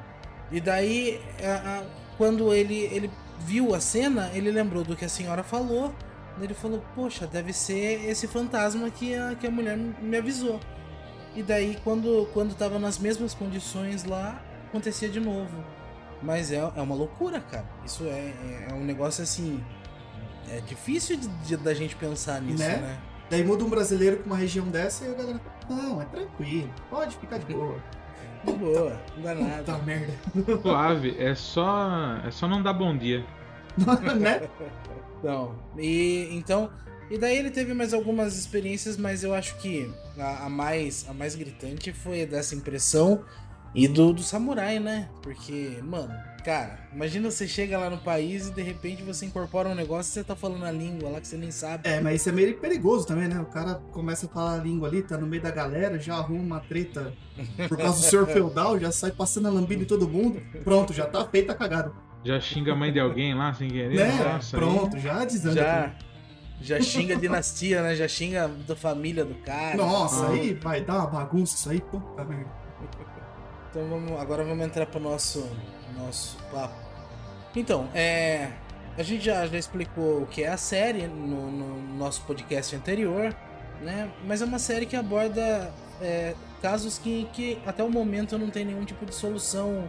E 0.52 0.60
daí, 0.60 1.20
a- 1.42 1.80
a- 1.80 1.84
quando 2.16 2.54
ele, 2.54 2.76
ele 2.92 3.10
viu 3.40 3.74
a 3.74 3.80
cena, 3.80 4.30
ele 4.32 4.50
lembrou 4.50 4.84
do 4.84 4.94
que 4.96 5.04
a 5.04 5.08
senhora 5.08 5.42
falou. 5.42 5.92
Ele 6.40 6.52
falou, 6.54 6.82
poxa, 6.94 7.26
deve 7.26 7.52
ser 7.52 8.04
esse 8.08 8.28
fantasma 8.28 8.90
que 8.90 9.14
a, 9.14 9.34
que 9.34 9.46
a 9.46 9.50
mulher 9.50 9.76
me 9.76 10.16
avisou. 10.18 10.60
E 11.34 11.42
daí, 11.42 11.78
quando, 11.82 12.28
quando 12.32 12.54
tava 12.54 12.78
nas 12.78 12.98
mesmas 12.98 13.34
condições 13.34 14.04
lá, 14.04 14.40
acontecia 14.68 15.08
de 15.08 15.18
novo. 15.18 15.64
Mas 16.22 16.52
é, 16.52 16.56
é 16.56 16.80
uma 16.80 16.94
loucura, 16.94 17.40
cara. 17.40 17.66
Isso 17.84 18.04
é, 18.04 18.08
é, 18.08 18.66
é 18.70 18.74
um 18.74 18.84
negócio 18.84 19.22
assim. 19.22 19.62
É 20.50 20.60
difícil 20.60 21.16
de, 21.16 21.28
de- 21.28 21.56
da 21.56 21.74
gente 21.74 21.96
pensar 21.96 22.40
nisso, 22.40 22.62
Né? 22.62 22.76
né? 22.76 22.98
Daí 23.28 23.42
muda 23.44 23.64
um 23.64 23.68
brasileiro 23.68 24.18
pra 24.18 24.26
uma 24.26 24.36
região 24.36 24.66
dessa 24.68 25.04
e 25.04 25.10
a 25.10 25.14
galera 25.14 25.40
fala, 25.66 25.82
não, 25.82 26.00
é 26.02 26.04
tranquilo, 26.04 26.70
pode 26.88 27.16
ficar 27.16 27.38
de 27.38 27.52
boa. 27.52 27.76
De 28.44 28.52
boa, 28.52 29.00
não 29.16 29.22
dá 29.24 29.34
Puta 29.34 29.44
nada. 29.72 29.78
merda. 29.84 30.12
Suave, 30.62 31.16
é 31.18 31.34
só. 31.34 32.18
É 32.24 32.30
só 32.30 32.46
não 32.46 32.62
dar 32.62 32.72
bom 32.72 32.96
dia. 32.96 33.24
né? 34.20 34.48
Então, 35.18 35.54
e 35.76 36.28
então, 36.30 36.70
e 37.10 37.18
daí 37.18 37.36
ele 37.36 37.50
teve 37.50 37.74
mais 37.74 37.92
algumas 37.92 38.36
experiências, 38.38 38.96
mas 38.96 39.24
eu 39.24 39.34
acho 39.34 39.56
que 39.56 39.92
a, 40.16 40.46
a 40.46 40.48
mais 40.48 41.04
a 41.08 41.12
mais 41.12 41.34
gritante 41.34 41.92
foi 41.92 42.24
dessa 42.26 42.54
impressão 42.54 43.24
e 43.74 43.88
do, 43.88 44.12
do 44.12 44.22
samurai, 44.22 44.78
né? 44.78 45.08
Porque, 45.22 45.80
mano, 45.82 46.14
cara, 46.46 46.78
imagina 46.94 47.28
você 47.28 47.46
chega 47.48 47.76
lá 47.76 47.90
no 47.90 47.98
país 47.98 48.46
e 48.46 48.52
de 48.52 48.62
repente 48.62 49.02
você 49.02 49.26
incorpora 49.26 49.68
um 49.68 49.74
negócio 49.74 50.10
e 50.10 50.12
você 50.14 50.22
tá 50.24 50.36
falando 50.36 50.64
a 50.64 50.70
língua 50.70 51.10
lá 51.10 51.20
que 51.20 51.26
você 51.26 51.36
nem 51.36 51.50
sabe. 51.50 51.88
É, 51.88 52.00
mas 52.00 52.20
isso 52.20 52.28
é 52.28 52.32
meio 52.32 52.56
perigoso 52.58 53.04
também, 53.04 53.26
né? 53.26 53.40
O 53.40 53.46
cara 53.46 53.74
começa 53.90 54.26
a 54.26 54.28
falar 54.28 54.54
a 54.54 54.56
língua 54.62 54.86
ali, 54.88 55.02
tá 55.02 55.18
no 55.18 55.26
meio 55.26 55.42
da 55.42 55.50
galera, 55.50 55.98
já 55.98 56.14
arruma 56.14 56.42
uma 56.42 56.60
treta 56.60 57.12
por 57.68 57.76
causa 57.76 57.98
do 58.00 58.04
senhor 58.06 58.26
feudal, 58.30 58.78
já 58.78 58.92
sai 58.92 59.10
passando 59.10 59.48
a 59.48 59.50
lambida 59.50 59.82
em 59.82 59.86
todo 59.86 60.08
mundo. 60.08 60.40
Pronto, 60.62 60.92
já 60.92 61.04
tá 61.06 61.26
feita 61.26 61.50
a 61.52 61.54
cagada. 61.56 61.92
Já 62.24 62.38
xinga 62.40 62.72
a 62.72 62.76
mãe 62.76 62.92
de 62.92 63.00
alguém 63.00 63.34
lá 63.34 63.52
sem 63.52 63.68
querer. 63.68 63.96
Né? 63.96 64.12
Nossa, 64.32 64.56
aí- 64.56 64.62
Pronto, 64.62 64.98
já 65.00 65.24
desanda. 65.24 65.54
Já 65.60 65.94
já 66.60 66.80
xinga 66.80 67.14
a 67.14 67.18
dinastia, 67.18 67.82
né? 67.82 67.94
Já 67.96 68.06
xinga 68.08 68.48
da 68.66 68.74
família 68.76 69.24
do 69.24 69.34
cara. 69.34 69.76
Nossa, 69.76 70.26
Ah. 70.26 70.30
aí 70.30 70.54
vai 70.54 70.80
dar 70.80 70.94
uma 71.00 71.06
bagunça 71.08 71.56
isso 71.56 71.70
aí, 71.70 71.80
puta 71.80 72.24
merda. 72.24 72.50
Então 73.68 73.88
vamos, 73.90 74.18
agora 74.18 74.42
vamos 74.44 74.64
entrar 74.64 74.86
pro 74.86 74.98
nosso, 74.98 75.46
nosso 75.96 76.36
papo. 76.52 76.74
Então, 77.54 77.88
é, 77.94 78.50
a 78.96 79.02
gente 79.02 79.24
já, 79.24 79.46
já 79.46 79.58
explicou 79.58 80.22
o 80.22 80.26
que 80.26 80.42
é 80.42 80.48
a 80.48 80.56
série 80.56 81.06
no, 81.06 81.50
no 81.50 81.96
nosso 81.96 82.22
podcast 82.22 82.74
anterior, 82.76 83.34
né? 83.80 84.10
Mas 84.26 84.42
é 84.42 84.44
uma 84.44 84.58
série 84.58 84.86
que 84.86 84.96
aborda 84.96 85.72
é, 86.00 86.34
casos 86.60 86.98
que, 86.98 87.28
que 87.32 87.58
até 87.66 87.82
o 87.82 87.90
momento 87.90 88.36
não 88.38 88.50
tem 88.50 88.64
nenhum 88.64 88.84
tipo 88.84 89.04
de 89.06 89.14
solução 89.14 89.88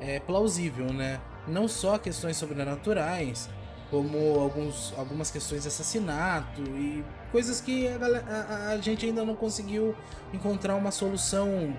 é, 0.00 0.18
plausível, 0.20 0.92
né? 0.92 1.20
Não 1.46 1.68
só 1.68 1.96
questões 1.98 2.36
sobrenaturais, 2.36 3.48
como 3.90 4.40
alguns, 4.40 4.92
algumas 4.98 5.30
questões 5.30 5.62
de 5.62 5.68
assassinato 5.68 6.60
e 6.62 7.04
coisas 7.30 7.60
que 7.60 7.86
a, 7.86 7.96
a- 7.96 8.68
a 8.72 8.78
gente 8.78 9.06
ainda 9.06 9.24
não 9.24 9.36
conseguiu 9.36 9.94
encontrar 10.34 10.74
uma 10.74 10.90
solução 10.90 11.72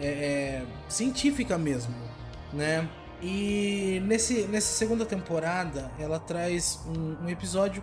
é, 0.00 0.06
é, 0.06 0.62
científica 0.88 1.56
mesmo, 1.56 1.94
né? 2.52 2.88
E 3.22 4.02
nesse, 4.04 4.42
nessa 4.42 4.74
segunda 4.74 5.06
temporada 5.06 5.90
ela 5.98 6.18
traz 6.18 6.80
um, 6.86 7.24
um 7.24 7.28
episódio 7.28 7.82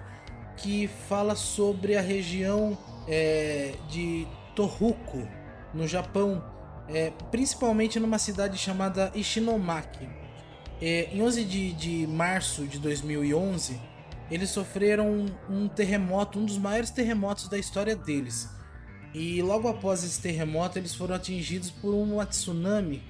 que 0.55 0.87
fala 1.07 1.35
sobre 1.35 1.97
a 1.97 2.01
região 2.01 2.77
é, 3.07 3.73
de 3.89 4.27
Tohoku, 4.55 5.27
no 5.73 5.87
Japão, 5.87 6.43
é, 6.87 7.11
principalmente 7.31 7.99
numa 7.99 8.19
cidade 8.19 8.57
chamada 8.57 9.11
Ishinomaki. 9.15 10.07
É, 10.79 11.09
em 11.11 11.21
11 11.21 11.43
de, 11.45 11.73
de 11.73 12.07
março 12.07 12.67
de 12.67 12.77
2011, 12.77 13.79
eles 14.29 14.49
sofreram 14.49 15.09
um, 15.09 15.25
um 15.49 15.67
terremoto, 15.67 16.39
um 16.39 16.45
dos 16.45 16.57
maiores 16.57 16.91
terremotos 16.91 17.47
da 17.47 17.57
história 17.57 17.95
deles. 17.95 18.49
E 19.13 19.41
logo 19.41 19.67
após 19.67 20.03
esse 20.03 20.19
terremoto, 20.21 20.77
eles 20.77 20.93
foram 20.93 21.15
atingidos 21.15 21.69
por 21.69 21.93
uma 21.93 22.25
tsunami 22.25 23.03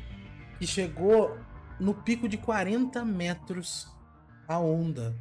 que 0.63 0.67
chegou 0.67 1.38
no 1.77 1.93
pico 1.93 2.29
de 2.29 2.38
40 2.38 3.03
metros 3.03 3.88
a 4.48 4.58
onda. 4.58 5.13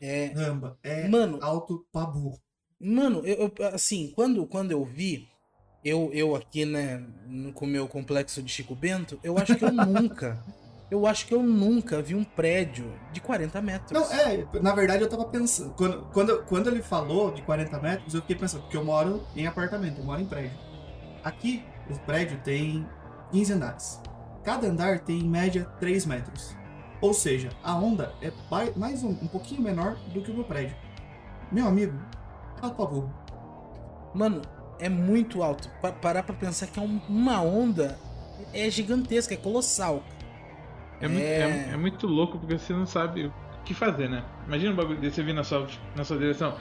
É, 0.00 0.28
Caramba, 0.28 0.78
é 0.84 1.08
mano, 1.08 1.38
alto 1.42 1.84
pra 1.92 2.06
burro. 2.06 2.38
Mano, 2.80 3.22
eu, 3.26 3.52
eu- 3.58 3.66
assim, 3.74 4.12
quando, 4.14 4.46
quando 4.46 4.70
eu 4.70 4.84
vi, 4.84 5.28
eu, 5.84 6.10
eu 6.12 6.36
aqui, 6.36 6.64
né, 6.64 7.04
no- 7.26 7.52
com 7.52 7.64
o 7.64 7.68
meu 7.68 7.88
complexo 7.88 8.40
de 8.40 8.52
Chico 8.52 8.76
Bento, 8.76 9.18
eu 9.24 9.36
acho 9.36 9.56
que 9.56 9.64
eu 9.64 9.72
nunca, 9.72 10.40
eu 10.92 11.04
acho 11.08 11.26
que 11.26 11.34
eu 11.34 11.42
nunca 11.42 12.00
vi 12.00 12.14
um 12.14 12.22
prédio 12.22 12.92
de 13.12 13.20
40 13.20 13.60
metros. 13.60 13.98
Não, 14.00 14.12
é, 14.12 14.46
na 14.62 14.72
verdade 14.76 15.02
eu 15.02 15.08
tava 15.08 15.24
pensando. 15.24 15.74
Quando, 15.74 16.02
quando, 16.12 16.44
quando 16.44 16.70
ele 16.70 16.82
falou 16.82 17.32
de 17.32 17.42
40 17.42 17.80
metros, 17.80 18.14
eu 18.14 18.20
fiquei 18.20 18.36
pensando, 18.36 18.62
porque 18.62 18.76
eu 18.76 18.84
moro 18.84 19.26
em 19.34 19.44
apartamento, 19.48 19.98
eu 19.98 20.04
moro 20.04 20.20
em 20.20 20.26
prédio. 20.26 20.56
Aqui, 21.24 21.64
o 21.90 21.98
prédio 22.00 22.40
tem 22.44 22.86
15 23.32 23.52
andares. 23.52 24.00
Cada 24.46 24.68
andar 24.68 25.00
tem 25.00 25.18
em 25.18 25.28
média 25.28 25.64
3 25.80 26.06
metros. 26.06 26.56
Ou 27.00 27.12
seja, 27.12 27.50
a 27.64 27.74
onda 27.74 28.14
é 28.22 28.30
mais 28.76 29.02
um, 29.02 29.10
um 29.10 29.26
pouquinho 29.26 29.60
menor 29.60 29.96
do 30.14 30.22
que 30.22 30.30
o 30.30 30.34
meu 30.34 30.44
prédio. 30.44 30.76
Meu 31.50 31.66
amigo, 31.66 31.98
favor. 32.70 33.10
Mano, 34.14 34.40
é 34.78 34.88
muito 34.88 35.42
alto. 35.42 35.68
Pa- 35.82 35.90
parar 35.90 36.22
pra 36.22 36.32
pensar 36.34 36.68
que 36.68 36.78
é 36.78 36.82
um- 36.82 37.00
uma 37.08 37.40
onda 37.42 37.98
é 38.54 38.70
gigantesca, 38.70 39.34
é 39.34 39.36
colossal. 39.36 40.04
É, 41.00 41.08
muito, 41.08 41.24
É. 41.24 41.40
é- 41.40 41.70
é 41.72 41.76
muito 41.76 42.06
louco 42.06 42.38
porque 42.38 42.56
você 42.56 42.72
não 42.72 42.86
sabe 42.86 43.26
o 43.26 43.32
que 43.64 43.74
fazer, 43.74 44.08
né? 44.08 44.24
Imagina 44.46 44.72
um 44.72 44.76
bagulho 44.76 45.00
desse 45.00 45.20
vir 45.24 45.34
na 45.34 45.42
sua, 45.42 45.66
na 45.96 46.04
sua 46.04 46.16
direção. 46.18 46.54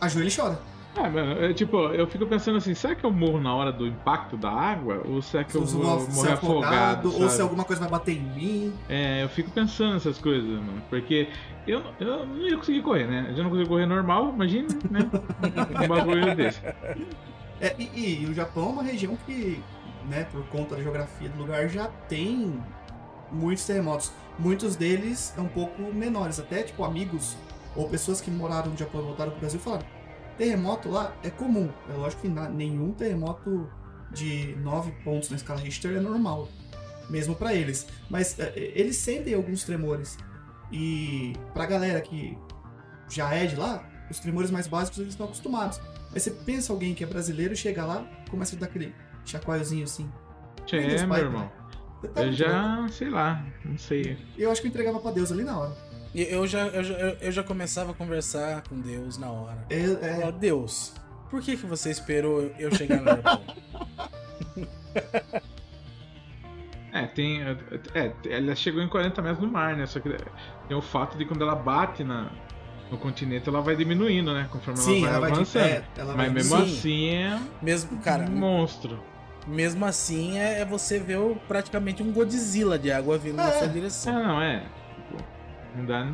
Ajoelha 0.00 0.28
e 0.28 0.34
chora. 0.34 0.58
Ah, 0.96 1.10
mano, 1.10 1.32
eu, 1.32 1.52
tipo, 1.52 1.76
eu 1.88 2.06
fico 2.06 2.24
pensando 2.26 2.58
assim, 2.58 2.72
será 2.72 2.94
que 2.94 3.04
eu 3.04 3.10
morro 3.10 3.40
na 3.40 3.52
hora 3.54 3.72
do 3.72 3.84
impacto 3.86 4.36
da 4.36 4.50
água? 4.50 5.02
Ou 5.08 5.20
será 5.20 5.42
que 5.42 5.54
eu 5.54 5.66
Se 5.66 5.74
eu 5.74 5.80
vou 5.80 6.08
morrer 6.08 6.32
afogado? 6.32 7.12
ou 7.20 7.28
se 7.28 7.40
alguma 7.42 7.64
coisa 7.64 7.80
vai 7.82 7.90
bater 7.90 8.12
em 8.16 8.20
mim. 8.22 8.72
É, 8.88 9.22
eu 9.24 9.28
fico 9.28 9.50
pensando 9.50 9.94
nessas 9.94 10.18
coisas, 10.18 10.48
mano. 10.48 10.80
Porque 10.88 11.28
eu, 11.66 11.82
eu 11.98 12.24
não 12.24 12.36
ia 12.46 12.56
conseguir 12.56 12.82
correr, 12.82 13.06
né? 13.08 13.26
Eu 13.30 13.34
já 13.36 13.42
não 13.42 13.50
consigo 13.50 13.68
correr 13.68 13.86
normal, 13.86 14.30
imagina, 14.32 14.68
né? 14.88 15.00
um 15.84 15.88
bagulho 15.88 16.36
desse. 16.36 16.60
É, 17.60 17.74
e, 17.78 17.90
e- 17.94 18.22
e 18.22 18.26
o 18.26 18.34
Japão 18.34 18.68
é 18.68 18.72
uma 18.74 18.82
região 18.84 19.16
que, 19.26 19.60
né, 20.08 20.26
por 20.30 20.44
conta 20.46 20.76
da 20.76 20.82
geografia 20.82 21.28
do 21.28 21.38
lugar, 21.38 21.68
já 21.68 21.88
tem 22.08 22.60
muitos 23.32 23.66
terremotos. 23.66 24.12
Muitos 24.38 24.76
deles 24.76 25.34
é 25.36 25.40
um 25.40 25.48
pouco 25.48 25.82
menores. 25.92 26.38
Até, 26.38 26.62
tipo, 26.62 26.84
amigos 26.84 27.36
ou 27.74 27.88
pessoas 27.88 28.20
que 28.20 28.30
moraram 28.30 28.70
no 28.70 28.76
Japão 28.76 29.00
e 29.00 29.04
voltaram 29.04 29.30
pro 29.32 29.40
Brasil 29.40 29.58
falaram: 29.58 29.84
terremoto 30.36 30.88
lá 30.88 31.14
é 31.22 31.30
comum. 31.30 31.70
É 31.92 31.96
lógico 31.96 32.22
que 32.22 32.28
nenhum 32.28 32.92
terremoto 32.92 33.68
de 34.10 34.54
9 34.56 34.92
pontos 35.02 35.30
na 35.30 35.36
escala 35.36 35.60
Richter 35.60 35.96
é 35.96 36.00
normal. 36.00 36.48
Mesmo 37.08 37.34
pra 37.34 37.54
eles. 37.54 37.86
Mas 38.08 38.38
é, 38.38 38.52
é, 38.56 38.72
eles 38.74 38.96
sentem 38.96 39.34
alguns 39.34 39.64
tremores. 39.64 40.16
E 40.72 41.34
pra 41.52 41.66
galera 41.66 42.00
que 42.00 42.36
já 43.10 43.32
é 43.34 43.46
de 43.46 43.56
lá, 43.56 43.88
os 44.10 44.18
tremores 44.18 44.50
mais 44.50 44.66
básicos 44.66 44.98
eles 44.98 45.12
estão 45.12 45.26
acostumados. 45.26 45.80
Aí 46.12 46.20
você 46.20 46.30
pensa 46.30 46.72
alguém 46.72 46.94
que 46.94 47.04
é 47.04 47.06
brasileiro, 47.06 47.54
chega 47.56 47.84
lá, 47.84 48.06
começa 48.30 48.56
a 48.56 48.58
dar 48.58 48.66
aquele 48.66 48.94
chacoalhozinho 49.24 49.84
assim. 49.84 50.10
É, 50.72 50.98
meu 50.98 51.08
pai, 51.08 51.20
irmão. 51.20 51.52
Tá 52.14 52.22
Eu 52.22 52.32
já, 52.32 52.86
sei 52.90 53.10
lá, 53.10 53.44
não 53.64 53.78
sei. 53.78 54.18
Eu 54.36 54.50
acho 54.50 54.60
que 54.60 54.66
eu 54.66 54.70
entregava 54.70 55.00
pra 55.00 55.10
Deus 55.10 55.32
ali 55.32 55.42
na 55.42 55.58
hora. 55.58 55.76
Eu 56.14 56.46
já, 56.46 56.66
eu, 56.68 56.84
já, 56.84 56.94
eu- 56.94 57.32
já 57.32 57.42
começava 57.42 57.90
a 57.90 57.94
conversar 57.94 58.62
com 58.68 58.78
Deus 58.80 59.18
na 59.18 59.30
hora. 59.30 59.58
É, 59.68 59.84
Eu 59.84 59.98
é, 60.28 60.32
Deus, 60.32 60.92
por 61.30 61.40
que, 61.42 61.56
que 61.56 61.66
você 61.66 61.90
esperou 61.90 62.52
eu 62.58 62.72
chegar 62.74 63.00
no 63.00 63.04
Japão? 63.06 63.40
É, 66.92 67.06
tem. 67.08 67.40
É, 67.42 68.12
ela 68.30 68.54
chegou 68.54 68.80
em 68.80 68.88
40 68.88 69.20
metros 69.20 69.40
no 69.44 69.50
mar, 69.50 69.76
né? 69.76 69.84
Só 69.84 69.98
que 69.98 70.08
tem 70.68 70.76
o 70.76 70.80
fato 70.80 71.18
de 71.18 71.24
quando 71.24 71.42
ela 71.42 71.56
bate 71.56 72.04
na, 72.04 72.30
no 72.88 72.96
continente, 72.96 73.48
ela 73.48 73.60
vai 73.60 73.74
diminuindo, 73.74 74.32
né? 74.32 74.46
Conforme 74.48 74.78
sim, 74.78 74.98
ela 75.04 75.08
ela 75.16 75.20
vai 75.20 75.20
vai 75.20 75.30
de 75.30 75.36
avançando. 75.58 75.62
pé. 75.64 75.84
Ela 76.00 76.14
Mas 76.14 76.26
vai 76.26 76.30
mesmo 76.30 76.56
Sim. 76.58 76.62
assim 76.62 77.08
é 77.08 77.40
Mesmo, 77.60 77.98
cara, 78.00 78.22
um 78.22 78.30
monstro. 78.36 79.02
mesmo 79.44 79.84
assim 79.84 80.38
é, 80.38 80.60
é 80.60 80.64
você 80.64 81.00
ver 81.00 81.18
praticamente 81.48 82.00
um 82.00 82.12
Godzilla 82.12 82.78
de 82.78 82.92
água 82.92 83.18
vindo 83.18 83.36
na 83.38 83.48
É. 83.48 83.52
sua 83.58 83.64
Ah, 83.66 83.70
direção. 83.70 84.12
não, 84.12 84.40
é. 84.40 84.62
Não 85.74 85.84
dá 85.84 86.06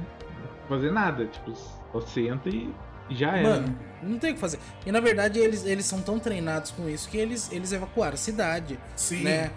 pra 0.66 0.76
fazer 0.76 0.90
nada. 0.90 1.26
Tipo, 1.26 1.52
só 1.92 2.00
senta 2.00 2.48
e 2.48 2.72
já 3.10 3.36
era. 3.36 3.48
Mano, 3.60 3.78
não 4.02 4.18
tem 4.18 4.30
o 4.30 4.34
que 4.34 4.40
fazer. 4.40 4.58
E 4.86 4.92
na 4.92 5.00
verdade 5.00 5.38
eles, 5.38 5.64
eles 5.64 5.84
são 5.86 6.00
tão 6.00 6.18
treinados 6.18 6.70
com 6.70 6.88
isso 6.88 7.08
que 7.08 7.16
eles, 7.18 7.50
eles 7.52 7.72
evacuaram 7.72 8.14
a 8.14 8.18
cidade, 8.18 8.78
Sim. 8.96 9.22
né? 9.24 9.50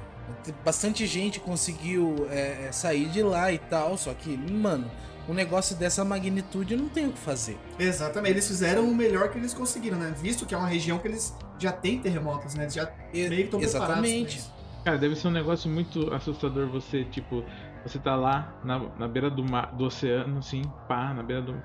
Bastante 0.64 1.06
gente 1.06 1.40
conseguiu 1.40 2.28
é, 2.30 2.68
é, 2.68 2.72
sair 2.72 3.08
de 3.10 3.22
lá 3.22 3.52
e 3.52 3.58
tal, 3.60 3.98
só 3.98 4.14
que, 4.14 4.38
mano, 4.38 4.90
um 5.28 5.34
negócio 5.34 5.76
dessa 5.76 6.04
magnitude 6.04 6.76
não 6.76 6.88
tem 6.90 7.08
o 7.08 7.12
que 7.12 7.20
fazer. 7.20 7.58
Exatamente. 7.78 8.32
Eles 8.32 8.48
fizeram 8.48 8.84
o 8.90 8.96
melhor 8.96 9.30
que 9.30 9.38
eles 9.38 9.54
conseguiram, 9.54 9.98
né? 9.98 10.14
Visto 10.18 10.46
que 10.46 10.56
é 10.56 10.58
uma 10.58 10.68
região 10.68 10.98
que 10.98 11.08
eles 11.08 11.36
já 11.60 11.72
têm 11.72 12.00
terremotos, 12.00 12.56
né? 12.56 12.64
Eles 12.64 12.74
já 12.74 12.90
E- 13.14 13.28
meio 13.30 13.30
que 13.30 13.42
estão 13.44 13.60
preparados. 13.60 13.98
Exatamente. 14.10 14.44
Cara, 14.84 14.98
deve 14.98 15.16
ser 15.16 15.28
um 15.28 15.32
negócio 15.32 15.70
muito 15.70 16.14
assustador 16.14 16.68
você, 16.68 17.04
tipo, 17.06 17.44
você 17.86 18.00
tá 18.00 18.16
lá 18.16 18.56
na, 18.64 18.80
na 18.98 19.08
beira 19.08 19.30
do, 19.30 19.44
mar, 19.44 19.74
do 19.76 19.86
oceano, 19.86 20.40
assim, 20.40 20.64
pá, 20.88 21.14
na 21.14 21.24
beira 21.24 21.42
do. 21.42 21.56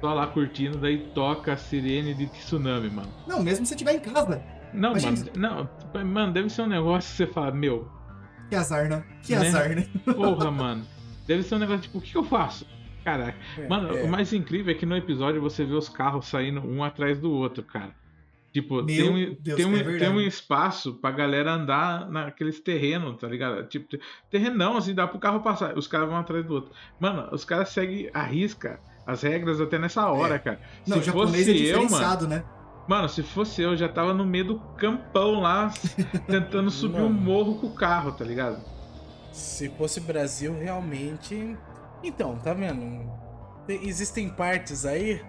Só 0.00 0.12
lá 0.12 0.26
curtindo, 0.26 0.78
daí 0.78 0.98
toca 1.14 1.52
a 1.52 1.56
sirene 1.56 2.12
de 2.14 2.26
tsunami, 2.26 2.90
mano. 2.90 3.08
Não, 3.26 3.40
mesmo 3.42 3.64
se 3.64 3.68
você 3.70 3.74
estiver 3.74 3.94
em 3.94 4.00
casa. 4.00 4.42
Não, 4.72 4.90
Imagina- 4.90 5.30
mano, 5.36 5.68
não, 5.94 6.04
mano, 6.04 6.32
deve 6.32 6.48
ser 6.50 6.62
um 6.62 6.66
negócio 6.66 7.10
que 7.10 7.16
você 7.16 7.26
fala, 7.32 7.52
meu, 7.52 7.88
Que 8.48 8.56
azar, 8.56 8.88
né? 8.88 9.04
Que 9.22 9.36
Né? 9.36 9.48
azar, 9.48 9.68
né? 9.76 9.86
porra, 10.14 10.50
mano. 10.50 10.84
Deve 11.26 11.42
ser 11.44 11.54
um 11.54 11.58
negócio 11.58 11.82
tipo, 11.82 11.98
o 11.98 12.00
que, 12.00 12.10
que 12.10 12.18
eu 12.18 12.24
faço? 12.24 12.66
Caraca. 13.04 13.36
É, 13.58 13.68
Mano, 13.68 13.96
é. 13.96 14.02
o 14.04 14.08
mais 14.08 14.32
incrível 14.32 14.72
é 14.74 14.76
que 14.78 14.86
no 14.86 14.96
episódio 14.96 15.40
você 15.40 15.64
vê 15.64 15.74
os 15.74 15.88
carros 15.88 16.26
saindo 16.26 16.60
um 16.60 16.82
atrás 16.84 17.18
do 17.18 17.30
outro, 17.32 17.62
cara. 17.62 17.90
Tipo, 18.52 18.76
Meu 18.82 18.86
tem 18.86 19.08
um, 19.08 19.36
Deus, 19.40 19.56
tem, 19.56 19.66
um, 19.66 19.76
é 19.76 19.98
tem 19.98 20.08
um 20.10 20.20
espaço 20.20 20.94
pra 20.94 21.10
galera 21.10 21.52
andar 21.54 22.10
naqueles 22.10 22.60
terrenos, 22.60 23.18
tá 23.18 23.26
ligado? 23.26 23.66
Tipo, 23.66 23.96
terrenão, 24.30 24.76
assim, 24.76 24.94
dá 24.94 25.06
pro 25.06 25.18
carro 25.18 25.40
passar. 25.40 25.76
Os 25.76 25.86
caras 25.86 26.08
vão 26.08 26.18
atrás 26.18 26.44
do 26.44 26.54
outro. 26.54 26.70
Mano, 27.00 27.28
os 27.32 27.44
caras 27.44 27.70
seguem 27.70 28.10
a 28.12 28.22
risca 28.22 28.78
as 29.06 29.22
regras 29.22 29.60
até 29.60 29.78
nessa 29.78 30.06
hora, 30.06 30.38
cara. 30.38 30.60
Não, 30.86 30.98
o 30.98 31.02
Se 31.02 31.10
fosse 31.10 31.50
é 31.50 31.74
eu, 31.74 31.88
mano. 31.90 32.28
né? 32.28 32.44
Mano, 32.88 33.08
se 33.08 33.22
fosse 33.22 33.62
eu, 33.62 33.76
já 33.76 33.88
tava 33.88 34.12
no 34.12 34.24
meio 34.24 34.44
do 34.44 34.58
campão 34.76 35.40
lá, 35.40 35.72
tentando 36.26 36.70
subir 36.70 37.00
um 37.00 37.08
Mano. 37.08 37.20
morro 37.20 37.58
com 37.60 37.68
o 37.68 37.74
carro, 37.74 38.12
tá 38.12 38.24
ligado? 38.24 38.62
Se 39.32 39.68
fosse 39.70 40.00
Brasil, 40.00 40.52
realmente. 40.58 41.56
Então, 42.02 42.36
tá 42.36 42.52
vendo? 42.52 43.08
Tem- 43.66 43.86
Existem 43.88 44.28
partes 44.28 44.84
aí 44.84 45.22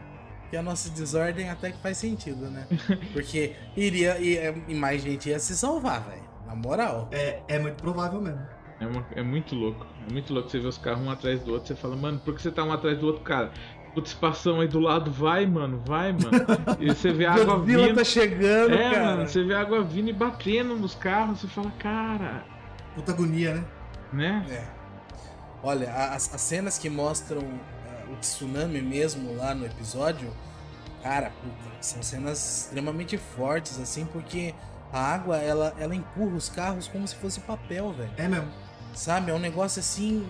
que 0.54 0.58
a 0.58 0.62
nossa 0.62 0.88
desordem 0.92 1.50
até 1.50 1.72
que 1.72 1.80
faz 1.80 1.98
sentido, 1.98 2.48
né? 2.48 2.68
Porque 3.12 3.56
iria. 3.76 4.20
E, 4.20 4.38
e 4.68 4.76
mais 4.76 5.02
gente 5.02 5.30
ia 5.30 5.40
se 5.40 5.58
salvar, 5.58 6.02
velho. 6.02 6.22
Na 6.46 6.54
moral. 6.56 7.10
É, 7.12 7.42
é 7.48 7.58
muito 7.58 7.82
provável 7.82 8.22
mesmo. 8.22 8.46
É, 8.80 8.86
uma- 8.86 9.04
é 9.16 9.24
muito 9.24 9.56
louco. 9.56 9.84
É 10.08 10.14
muito 10.14 10.32
louco 10.32 10.48
você 10.52 10.60
ver 10.60 10.68
os 10.68 10.78
carros 10.78 11.04
um 11.04 11.10
atrás 11.10 11.42
do 11.42 11.54
outro. 11.54 11.70
Você 11.70 11.76
fala, 11.76 11.96
mano, 11.96 12.20
por 12.20 12.36
que 12.36 12.42
você 12.44 12.52
tá 12.52 12.64
um 12.64 12.72
atrás 12.72 13.00
do 13.00 13.08
outro, 13.08 13.24
cara? 13.24 13.52
Putz, 13.96 14.14
passão 14.14 14.60
aí 14.62 14.68
do 14.68 14.80
lado, 14.80 15.10
vai, 15.10 15.48
mano, 15.48 15.82
vai, 15.88 16.12
mano. 16.12 16.30
E 16.80 16.88
você 16.94 17.12
vê 17.12 17.26
a 17.26 17.34
água 17.34 17.60
vindo. 17.60 17.96
tá 17.96 18.04
chegando, 18.04 18.76
é, 18.76 18.92
cara. 18.92 19.06
mano, 19.06 19.28
você 19.28 19.44
vê 19.44 19.56
a 19.56 19.62
água 19.62 19.84
vindo 19.84 20.10
e 20.10 20.14
batendo 20.14 20.76
nos 20.76 20.94
carros. 20.94 21.40
Você 21.40 21.48
fala, 21.48 21.72
cara, 21.80 22.46
Puta 22.94 23.12
agonia, 23.12 23.56
né? 23.56 23.66
né? 24.14 24.46
É. 24.52 24.64
Olha, 25.64 25.92
as, 25.92 26.32
as 26.32 26.42
cenas 26.42 26.78
que 26.78 26.92
mostram 26.92 27.42
o 28.12 28.16
tsunami 28.18 28.82
mesmo 28.82 29.36
lá 29.36 29.54
no 29.54 29.66
episódio, 29.66 30.32
cara, 31.02 31.30
puta, 31.42 31.76
são 31.82 32.02
cenas 32.02 32.64
extremamente 32.66 33.18
fortes, 33.18 33.80
assim, 33.80 34.06
porque 34.06 34.54
a 34.92 35.00
água, 35.00 35.38
ela, 35.38 35.76
ela 35.80 35.96
empurra 35.96 36.36
os 36.36 36.50
carros 36.50 36.88
como 36.88 37.08
se 37.08 37.16
fosse 37.16 37.40
papel, 37.42 37.92
velho. 37.94 38.12
É 38.18 38.28
mesmo. 38.28 38.50
Sabe? 38.94 39.32
É 39.32 39.34
um 39.34 39.40
negócio 39.40 39.80
assim. 39.80 40.28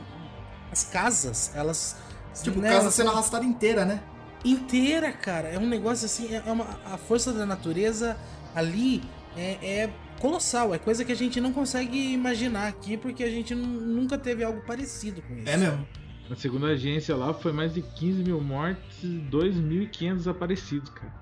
As 0.71 0.83
casas, 0.85 1.51
elas. 1.53 1.97
Tipo, 2.41 2.59
né, 2.59 2.69
casa 2.69 2.81
elas 2.81 2.93
sendo 2.95 3.11
arrastada 3.11 3.45
inteira, 3.45 3.85
né? 3.85 4.01
inteira, 4.45 5.11
cara. 5.11 5.47
É 5.49 5.57
um 5.59 5.67
negócio 5.67 6.05
assim. 6.05 6.33
É 6.33 6.43
é 6.45 6.51
uma, 6.51 6.65
a 6.85 6.97
força 6.97 7.31
da 7.31 7.45
natureza 7.45 8.17
ali 8.55 9.03
é, 9.37 9.51
é 9.83 9.89
colossal. 10.19 10.73
É 10.73 10.79
coisa 10.79 11.03
que 11.05 11.11
a 11.11 11.15
gente 11.15 11.39
não 11.41 11.53
consegue 11.53 12.13
imaginar 12.13 12.67
aqui, 12.67 12.97
porque 12.97 13.23
a 13.23 13.29
gente 13.29 13.53
nu- 13.53 13.67
nunca 13.81 14.17
teve 14.17 14.43
algo 14.43 14.61
parecido 14.65 15.21
com 15.21 15.35
isso. 15.35 15.49
É 15.49 15.57
mesmo. 15.57 15.85
Na 16.29 16.35
segunda 16.35 16.67
agência 16.67 17.15
lá 17.15 17.33
foi 17.33 17.51
mais 17.51 17.73
de 17.73 17.81
15 17.81 18.23
mil 18.23 18.39
mortes 18.41 19.03
e 19.03 19.07
2.500 19.29 20.15
desaparecidos, 20.17 20.89
cara. 20.89 21.13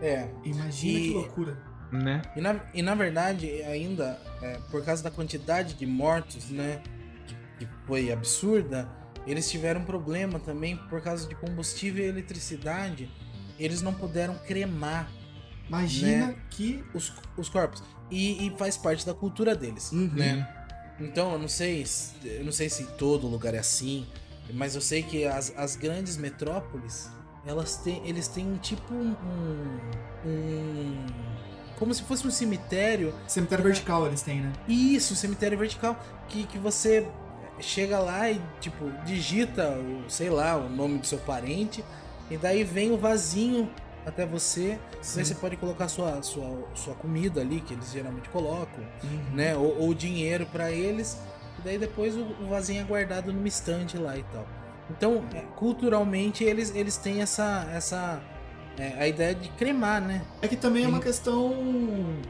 É. 0.00 0.28
Imagina 0.44 0.98
E- 0.98 1.02
que 1.08 1.14
loucura. 1.14 1.74
Né? 1.90 2.22
E 2.36 2.40
na, 2.40 2.60
e 2.74 2.82
na 2.82 2.94
verdade, 2.94 3.48
ainda, 3.62 4.20
é, 4.42 4.58
por 4.70 4.84
causa 4.84 5.02
da 5.02 5.10
quantidade 5.10 5.74
de 5.74 5.86
mortos, 5.86 6.50
né? 6.50 6.82
Que, 7.26 7.64
que 7.64 7.72
foi 7.86 8.10
absurda, 8.10 8.88
eles 9.26 9.48
tiveram 9.48 9.80
um 9.82 9.84
problema 9.84 10.40
também 10.40 10.76
por 10.76 11.00
causa 11.00 11.28
de 11.28 11.34
combustível 11.36 12.04
e 12.04 12.08
eletricidade. 12.08 13.08
Eles 13.58 13.80
não 13.80 13.94
puderam 13.94 14.34
cremar 14.46 15.08
Imagina 15.68 16.26
Né? 16.28 16.36
que. 16.50 16.84
os, 16.92 17.12
os 17.38 17.48
corpos. 17.48 17.82
E, 18.10 18.46
e 18.48 18.58
faz 18.58 18.76
parte 18.76 19.06
da 19.06 19.14
cultura 19.14 19.54
deles, 19.54 19.90
Uhum. 19.92 20.10
né? 20.12 20.46
Então, 21.00 21.32
eu 21.32 21.38
não 21.38 21.48
sei, 21.48 21.86
se- 21.86 22.14
eu 22.24 22.44
não 22.44 22.52
sei 22.52 22.68
se 22.68 22.84
todo 22.98 23.26
lugar 23.26 23.54
é 23.54 23.58
assim, 23.58 24.06
mas 24.52 24.74
eu 24.74 24.80
sei 24.80 25.02
que 25.02 25.24
as, 25.24 25.52
as 25.56 25.74
grandes 25.76 26.16
metrópoles, 26.16 27.08
elas 27.46 27.76
têm, 27.76 28.02
eles 28.06 28.28
têm 28.28 28.46
um 28.46 28.56
tipo 28.58 28.92
um, 28.94 29.14
um 30.26 31.06
como 31.78 31.92
se 31.92 32.02
fosse 32.02 32.26
um 32.26 32.30
cemitério. 32.30 33.14
Cemitério 33.26 33.64
vertical 33.64 34.06
eles 34.06 34.22
têm, 34.22 34.40
né? 34.42 34.52
Isso, 34.68 35.12
um 35.14 35.16
cemitério 35.16 35.58
vertical 35.58 35.98
que, 36.28 36.44
que 36.44 36.58
você 36.58 37.06
chega 37.60 37.98
lá 37.98 38.30
e 38.30 38.40
tipo 38.60 38.90
digita, 39.04 39.70
o, 39.70 40.08
sei 40.08 40.30
lá, 40.30 40.56
o 40.56 40.68
nome 40.68 40.98
do 40.98 41.06
seu 41.06 41.18
parente 41.18 41.84
e 42.30 42.36
daí 42.36 42.64
vem 42.64 42.92
o 42.92 42.96
vasinho 42.96 43.70
até 44.06 44.24
você. 44.26 44.78
Sim. 45.02 45.16
Daí 45.16 45.24
você 45.24 45.34
pode 45.34 45.56
colocar 45.56 45.88
sua, 45.88 46.22
sua, 46.22 46.68
sua 46.74 46.94
comida 46.94 47.40
ali, 47.40 47.60
que 47.60 47.72
eles 47.74 47.90
geralmente 47.90 48.28
colocam, 48.28 48.84
Uhum. 49.02 49.34
né? 49.34 49.56
Ou, 49.56 49.78
ou 49.80 49.94
dinheiro 49.94 50.46
pra 50.46 50.70
eles. 50.70 51.18
Daí 51.64 51.78
depois 51.78 52.14
o, 52.16 52.24
vasinho 52.48 52.82
é 52.82 52.84
guardado 52.84 53.32
numa 53.32 53.48
estante 53.48 53.96
lá 53.98 54.16
e 54.16 54.22
tal. 54.24 54.46
Então, 54.90 55.24
é, 55.34 55.40
culturalmente, 55.56 56.44
eles, 56.44 56.74
eles 56.74 56.96
têm 56.98 57.22
essa, 57.22 57.66
essa 57.72 58.22
é, 58.78 58.88
a 59.02 59.08
ideia 59.08 59.34
de 59.34 59.48
cremar, 59.50 60.00
né? 60.00 60.22
É 60.42 60.48
que 60.48 60.56
também 60.56 60.84
é 60.84 60.88
uma 60.88 61.00
questão 61.00 61.52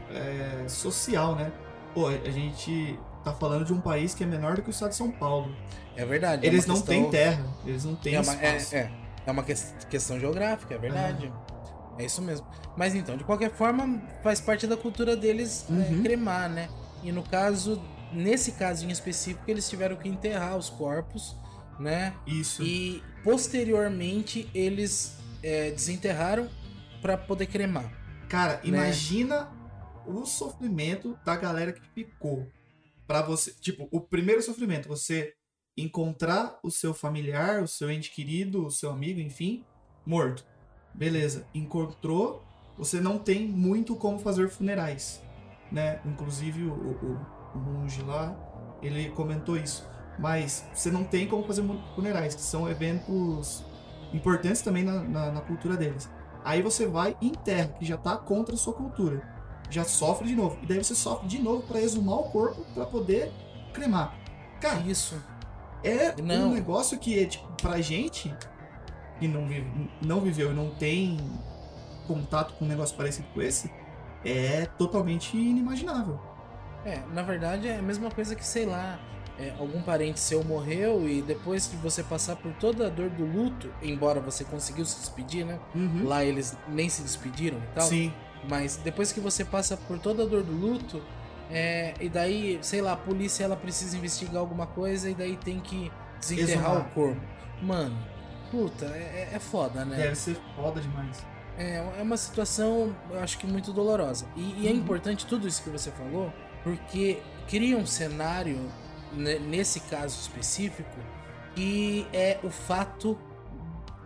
é, 0.09 0.67
social, 0.67 1.35
né? 1.35 1.51
Pô, 1.93 2.07
a 2.07 2.29
gente 2.31 2.97
tá 3.23 3.33
falando 3.33 3.65
de 3.65 3.73
um 3.73 3.81
país 3.81 4.13
que 4.13 4.23
é 4.23 4.27
menor 4.27 4.55
do 4.55 4.61
que 4.61 4.69
o 4.69 4.71
estado 4.71 4.89
de 4.91 4.95
São 4.95 5.11
Paulo. 5.11 5.53
É 5.95 6.05
verdade. 6.05 6.45
é 6.45 6.49
Eles 6.49 6.65
uma 6.65 6.75
não 6.75 6.81
questão- 6.81 7.01
têm 7.03 7.09
terra, 7.11 7.45
eles 7.65 7.83
não 7.85 7.95
têm 7.95 8.15
É 8.15 8.21
uma, 8.21 8.33
é, 8.33 8.55
espaço. 8.57 8.75
é, 8.75 8.91
é 9.25 9.31
uma 9.31 9.43
ques- 9.43 9.75
questão 9.89 10.19
geográfica, 10.19 10.75
é 10.75 10.77
verdade. 10.77 11.31
É 11.97 12.03
isso 12.05 12.21
mesmo. 12.21 12.45
Mas 12.75 12.93
então, 12.93 13.15
de 13.17 13.23
qualquer 13.23 13.51
forma, 13.51 14.01
faz 14.21 14.39
parte 14.41 14.67
da 14.67 14.75
cultura 14.75 15.15
deles 15.15 15.65
é, 15.69 15.73
Uhum. 15.73 16.03
cremar, 16.03 16.49
né? 16.49 16.67
E 17.03 17.11
no 17.11 17.23
caso, 17.23 17.81
nesse 18.13 18.53
caso 18.53 18.85
em 18.85 18.91
específico, 18.91 19.43
eles 19.49 19.69
tiveram 19.69 19.95
que 19.95 20.07
enterrar 20.07 20.57
os 20.57 20.69
corpos, 20.69 21.35
né? 21.79 22.15
Isso. 22.25 22.63
E 22.63 23.03
posteriormente 23.23 24.49
eles 24.53 25.17
é, 25.43 25.71
desenterraram 25.71 26.49
para 27.01 27.17
poder 27.17 27.47
cremar. 27.47 27.91
Cara, 28.27 28.55
né? 28.55 28.61
imagina 28.63 29.49
o 30.07 30.25
sofrimento 30.25 31.17
da 31.25 31.35
galera 31.35 31.71
que 31.71 31.81
ficou. 31.93 32.47
Pra 33.07 33.21
você. 33.21 33.53
Tipo, 33.61 33.87
o 33.91 34.01
primeiro 34.01 34.41
sofrimento, 34.41 34.87
você 34.87 35.33
encontrar 35.77 36.57
o 36.63 36.71
seu 36.71 36.93
familiar, 36.93 37.61
o 37.61 37.67
seu 37.67 37.91
ente 37.91 38.11
querido, 38.11 38.65
o 38.65 38.71
seu 38.71 38.89
amigo, 38.89 39.19
enfim, 39.19 39.63
morto. 40.05 40.45
Beleza. 40.93 41.45
Encontrou, 41.53 42.43
você 42.77 42.99
não 42.99 43.19
tem 43.19 43.47
muito 43.47 43.95
como 43.95 44.17
fazer 44.17 44.49
funerais. 44.49 45.21
Né? 45.71 46.01
Inclusive 46.05 46.63
o, 46.63 46.73
o 46.73 47.34
monge 47.57 48.01
lá, 48.01 48.35
ele 48.81 49.09
comentou 49.11 49.57
isso. 49.57 49.87
Mas 50.17 50.65
você 50.73 50.89
não 50.89 51.03
tem 51.03 51.27
como 51.27 51.43
fazer 51.43 51.63
funerais, 51.93 52.35
que 52.35 52.41
são 52.41 52.69
eventos 52.69 53.65
importantes 54.13 54.61
também 54.61 54.83
na, 54.83 55.01
na, 55.01 55.31
na 55.31 55.41
cultura 55.41 55.75
deles. 55.75 56.09
Aí 56.43 56.61
você 56.61 56.85
vai 56.85 57.17
e 57.19 57.27
enterra, 57.27 57.69
que 57.79 57.85
já 57.85 57.97
tá 57.97 58.15
contra 58.15 58.55
a 58.55 58.57
sua 58.57 58.73
cultura. 58.73 59.21
Já 59.69 59.83
sofre 59.83 60.27
de 60.27 60.35
novo. 60.35 60.57
E 60.61 60.65
daí 60.67 60.81
você 60.81 60.93
sofre 60.93 61.27
de 61.27 61.41
novo 61.41 61.63
pra 61.63 61.81
exumar 61.81 62.19
o 62.19 62.23
corpo 62.25 62.63
pra 62.73 62.85
poder 62.85 63.31
cremar. 63.73 64.15
Cara, 64.61 64.79
Isso. 64.81 65.21
é 65.83 66.15
Não. 66.21 66.49
um 66.49 66.53
negócio 66.53 66.97
que 66.97 67.19
é, 67.19 67.25
tipo, 67.25 67.47
pra 67.61 67.81
gente 67.81 68.33
que 69.19 69.27
não, 69.27 69.45
vive, 69.47 69.89
não 70.01 70.21
viveu 70.21 70.51
e 70.51 70.53
não 70.53 70.69
tem 70.71 71.17
contato 72.07 72.53
com 72.53 72.65
um 72.65 72.67
negócio 72.67 72.95
parecido 72.95 73.27
com 73.33 73.41
esse, 73.41 73.71
é 74.23 74.65
totalmente 74.77 75.35
inimaginável. 75.37 76.19
É, 76.85 76.99
na 77.13 77.21
verdade 77.23 77.67
é 77.67 77.77
a 77.77 77.81
mesma 77.81 78.11
coisa 78.11 78.35
que, 78.35 78.45
sei 78.45 78.65
lá, 78.65 78.99
é, 79.39 79.53
algum 79.59 79.81
parente 79.81 80.19
seu 80.19 80.43
morreu 80.43 81.09
e 81.09 81.21
depois 81.21 81.69
de 81.69 81.75
você 81.77 82.03
passar 82.03 82.35
por 82.35 82.53
toda 82.53 82.87
a 82.87 82.89
dor 82.89 83.09
do 83.09 83.25
luto, 83.25 83.69
embora 83.81 84.19
você 84.21 84.43
conseguiu 84.43 84.85
se 84.85 84.99
despedir, 84.99 85.45
né? 85.45 85.59
Uhum. 85.73 86.05
Lá 86.07 86.23
eles 86.23 86.55
nem 86.69 86.87
se 86.87 87.01
despediram 87.01 87.57
e 87.57 87.67
tal. 87.75 87.87
Sim. 87.87 88.13
Mas 88.47 88.77
depois 88.77 89.11
que 89.11 89.19
você 89.19 89.43
passa 89.43 89.75
por 89.75 89.97
toda 89.97 90.23
a 90.23 90.25
dor 90.25 90.43
do 90.43 90.51
luto, 90.53 91.01
é, 91.49 91.93
e 91.99 92.07
daí, 92.07 92.59
sei 92.61 92.81
lá, 92.81 92.93
a 92.93 92.97
polícia 92.97 93.43
ela 93.43 93.55
precisa 93.55 93.97
investigar 93.97 94.37
alguma 94.37 94.67
coisa 94.67 95.09
e 95.09 95.15
daí 95.15 95.35
tem 95.37 95.59
que 95.59 95.91
desenterrar 96.19 96.71
Exumar. 96.71 96.87
o 96.87 96.89
corpo. 96.91 97.21
Mano, 97.61 97.97
puta, 98.51 98.85
é, 98.85 99.29
é- 99.31 99.35
é 99.35 99.39
foda, 99.39 99.83
né? 99.83 99.95
Deve 99.97 100.15
ser 100.15 100.37
foda 100.55 100.79
demais. 100.79 101.25
É, 101.57 101.77
é 101.99 102.01
uma 102.03 102.17
situação, 102.17 102.95
eu 103.09 103.19
acho 103.21 103.37
que 103.37 103.47
muito 103.47 103.71
dolorosa. 103.73 104.25
E, 104.35 104.61
e 104.63 104.67
é 104.67 104.71
Uhum. 104.71 104.77
importante 104.77 105.25
tudo 105.25 105.47
isso 105.47 105.63
que 105.63 105.69
você 105.69 105.89
falou, 105.91 106.31
porque 106.65 107.19
cria 107.47 107.77
um 107.77 107.85
cenário, 107.85 108.59
ne- 109.13 109.37
nesse 109.39 109.79
caso 109.81 110.19
específico, 110.19 110.99
que 111.55 112.05
é 112.11 112.39
o 112.43 112.49
fato 112.49 113.17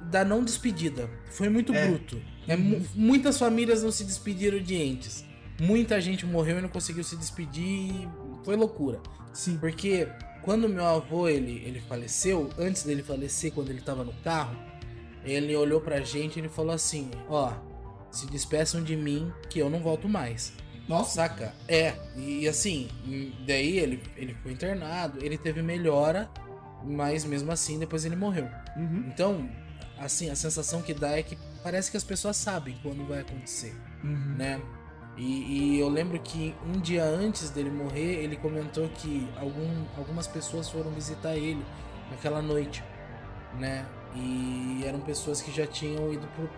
da 0.03 0.23
não 0.25 0.43
despedida. 0.43 1.09
Foi 1.31 1.49
muito 1.49 1.73
É. 1.73 1.87
bruto. 1.87 2.21
É, 2.47 2.55
mu- 2.57 2.85
muitas 2.93 3.39
famílias 3.39 3.81
não 3.81 3.91
se 3.91 4.03
despediram 4.03 4.59
de 4.59 4.75
entes. 4.75 5.23
Muita 5.61 5.99
gente 6.01 6.25
morreu 6.25 6.59
e 6.59 6.61
não 6.61 6.69
conseguiu 6.69 7.03
se 7.03 7.15
despedir 7.15 7.63
e 7.91 8.07
foi 8.43 8.55
loucura. 8.55 8.99
Sim. 9.33 9.57
Porque 9.57 10.07
quando 10.41 10.67
meu 10.67 10.85
avô 10.85 11.27
ele, 11.29 11.63
ele 11.65 11.79
faleceu, 11.79 12.49
antes 12.57 12.83
dele 12.83 13.01
falecer, 13.03 13.51
quando 13.53 13.69
ele 13.69 13.81
tava 13.81 14.03
no 14.03 14.13
carro, 14.23 14.55
ele 15.23 15.55
olhou 15.55 15.79
pra 15.81 16.01
gente 16.01 16.37
e 16.37 16.39
ele 16.41 16.49
falou 16.49 16.71
assim: 16.73 17.09
Ó, 17.29 17.53
se 18.11 18.25
despeçam 18.27 18.83
de 18.83 18.95
mim 18.95 19.31
que 19.49 19.59
eu 19.59 19.69
não 19.69 19.79
volto 19.79 20.07
mais. 20.09 20.53
Nossa. 20.89 21.11
Saca? 21.15 21.53
É, 21.67 21.93
e 22.17 22.47
assim, 22.47 22.89
daí 23.47 23.77
ele, 23.77 24.03
ele 24.17 24.33
foi 24.43 24.51
internado, 24.51 25.23
ele 25.23 25.37
teve 25.37 25.61
melhora, 25.61 26.27
mas 26.83 27.23
mesmo 27.23 27.51
assim 27.51 27.77
depois 27.79 28.03
ele 28.05 28.15
morreu. 28.15 28.49
Uhum. 28.75 29.05
Então, 29.07 29.49
assim, 29.99 30.29
a 30.31 30.35
sensação 30.35 30.81
que 30.81 30.93
dá 30.93 31.11
é 31.17 31.21
que 31.23 31.37
parece 31.63 31.91
que 31.91 31.97
as 31.97 32.03
pessoas 32.03 32.35
sabem 32.37 32.75
quando 32.81 33.07
vai 33.07 33.19
acontecer 33.19 33.73
Uhum. 34.03 34.35
né? 34.37 34.59
E, 35.17 35.75
e 35.75 35.79
eu 35.79 35.89
lembro 35.89 36.17
que 36.19 36.55
um 36.65 36.79
dia 36.79 37.03
antes 37.03 37.49
dele 37.49 37.69
morrer, 37.69 38.23
ele 38.23 38.37
comentou 38.37 38.87
que 38.89 39.27
algum, 39.35 39.83
algumas 39.97 40.25
pessoas 40.27 40.69
foram 40.69 40.89
visitar 40.91 41.35
ele 41.35 41.63
naquela 42.09 42.41
noite, 42.41 42.81
né? 43.59 43.85
E 44.15 44.81
eram 44.87 45.01
pessoas 45.01 45.41
que 45.41 45.51
já 45.51 45.67
tinham 45.67 46.11
ido 46.13 46.25
pro, 46.29 46.49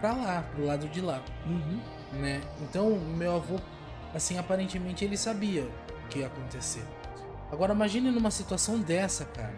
pra 0.00 0.12
lá, 0.14 0.42
pro 0.52 0.66
lado 0.66 0.88
de 0.88 1.00
lá, 1.00 1.22
Uhum. 1.46 1.80
né? 2.20 2.40
Então, 2.60 2.98
meu 2.98 3.36
avô, 3.36 3.60
assim, 4.18 4.38
aparentemente 4.38 5.04
ele 5.04 5.16
sabia 5.16 5.62
o 6.04 6.08
que 6.08 6.20
ia 6.20 6.26
acontecer. 6.26 6.84
Agora, 7.50 7.72
imagine 7.72 8.10
numa 8.10 8.30
situação 8.30 8.78
dessa, 8.78 9.24
cara. 9.24 9.54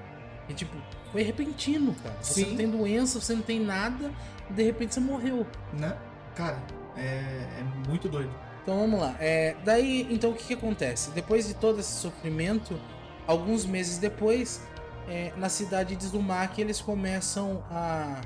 E, 0.48 0.54
tipo, 0.54 0.76
foi 1.10 1.22
repentino, 1.22 1.94
cara. 2.02 2.16
Você 2.22 2.44
Sim. 2.44 2.50
não 2.50 2.56
tem 2.56 2.70
doença, 2.70 3.20
você 3.20 3.34
não 3.34 3.42
tem 3.42 3.60
nada, 3.60 4.12
e 4.48 4.52
de 4.52 4.62
repente 4.62 4.94
você 4.94 5.00
morreu. 5.00 5.46
Né? 5.72 5.96
Cara, 6.34 6.58
é, 6.96 7.48
é 7.58 7.64
muito 7.88 8.08
doido. 8.08 8.32
Então 8.62 8.78
vamos 8.78 9.00
lá. 9.00 9.16
É, 9.18 9.56
daí, 9.64 10.06
então 10.10 10.30
o 10.30 10.34
que, 10.34 10.44
que 10.44 10.54
acontece? 10.54 11.10
Depois 11.10 11.48
de 11.48 11.54
todo 11.54 11.80
esse 11.80 11.92
sofrimento, 11.92 12.78
alguns 13.26 13.64
meses 13.64 13.98
depois, 13.98 14.62
é, 15.08 15.32
na 15.36 15.48
cidade 15.48 15.96
de 15.96 16.06
Zumak, 16.06 16.60
eles 16.60 16.80
começam 16.80 17.64
a, 17.70 18.20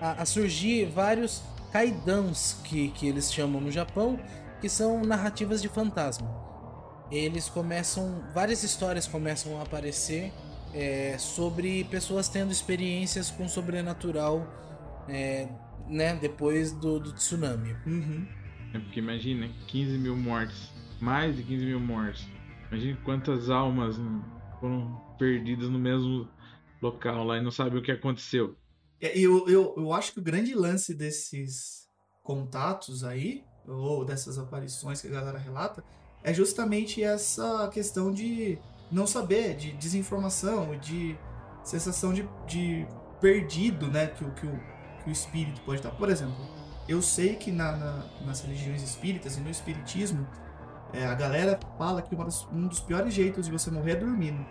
a, 0.00 0.22
a 0.22 0.24
surgir 0.24 0.86
vários 0.86 1.42
kaidans, 1.72 2.58
que, 2.62 2.90
que 2.90 3.08
eles 3.08 3.32
chamam 3.32 3.60
no 3.60 3.70
Japão, 3.70 4.20
que 4.64 4.68
são 4.70 5.04
narrativas 5.04 5.60
de 5.60 5.68
fantasma. 5.68 6.26
Eles 7.10 7.50
começam. 7.50 8.24
Várias 8.32 8.62
histórias 8.62 9.06
começam 9.06 9.60
a 9.60 9.62
aparecer 9.62 10.32
é, 10.72 11.18
sobre 11.18 11.84
pessoas 11.84 12.30
tendo 12.30 12.50
experiências 12.50 13.30
com 13.30 13.44
o 13.44 13.48
sobrenatural 13.48 14.48
é, 15.06 15.50
né, 15.86 16.16
depois 16.16 16.72
do, 16.72 16.98
do 16.98 17.12
tsunami. 17.12 17.76
Uhum. 17.86 18.26
É 18.72 18.78
porque 18.78 19.00
imagina, 19.00 19.50
15 19.66 19.98
mil 19.98 20.16
mortes. 20.16 20.72
Mais 20.98 21.36
de 21.36 21.42
15 21.42 21.66
mil 21.66 21.80
mortes. 21.80 22.26
Imagina 22.70 22.98
quantas 23.04 23.50
almas 23.50 23.98
né, 23.98 24.22
foram 24.60 24.98
perdidas 25.18 25.68
no 25.68 25.78
mesmo 25.78 26.26
local 26.80 27.22
lá 27.22 27.36
e 27.36 27.42
não 27.42 27.50
sabe 27.50 27.76
o 27.76 27.82
que 27.82 27.92
aconteceu. 27.92 28.56
É, 28.98 29.18
Eu, 29.18 29.46
eu, 29.46 29.74
eu 29.76 29.92
acho 29.92 30.14
que 30.14 30.20
o 30.20 30.24
grande 30.24 30.54
lance 30.54 30.94
desses 30.94 31.86
contatos 32.22 33.04
aí, 33.04 33.44
ou 33.68 34.04
dessas 34.04 34.38
aparições 34.38 35.00
que 35.00 35.08
a 35.08 35.10
galera 35.10 35.38
relata, 35.38 35.82
é 36.22 36.32
justamente 36.32 37.02
essa 37.02 37.68
questão 37.68 38.12
de 38.12 38.58
não 38.90 39.06
saber, 39.06 39.56
de 39.56 39.72
desinformação, 39.72 40.78
de 40.78 41.16
sensação 41.62 42.12
de, 42.12 42.28
de 42.46 42.86
perdido, 43.20 43.88
né, 43.88 44.06
que, 44.08 44.24
o- 44.24 44.30
que, 44.32 44.46
o, 44.46 44.60
que 45.02 45.10
o 45.10 45.12
espírito 45.12 45.60
pode 45.62 45.78
estar. 45.78 45.90
Por 45.90 46.08
exemplo, 46.10 46.36
eu 46.88 47.00
sei 47.02 47.36
que 47.36 47.50
na, 47.50 47.72
na- 47.76 48.04
nas 48.26 48.40
religiões 48.42 48.82
espíritas 48.82 49.36
e 49.36 49.40
no 49.40 49.50
espiritismo, 49.50 50.26
é, 50.92 51.04
a 51.06 51.14
galera 51.14 51.58
fala 51.78 52.00
que 52.02 52.14
das- 52.14 52.46
um 52.52 52.66
dos 52.68 52.80
piores 52.80 53.12
jeitos 53.14 53.46
de 53.46 53.52
você 53.52 53.70
morrer 53.70 53.92
é 53.92 53.96
dormindo. 53.96 54.44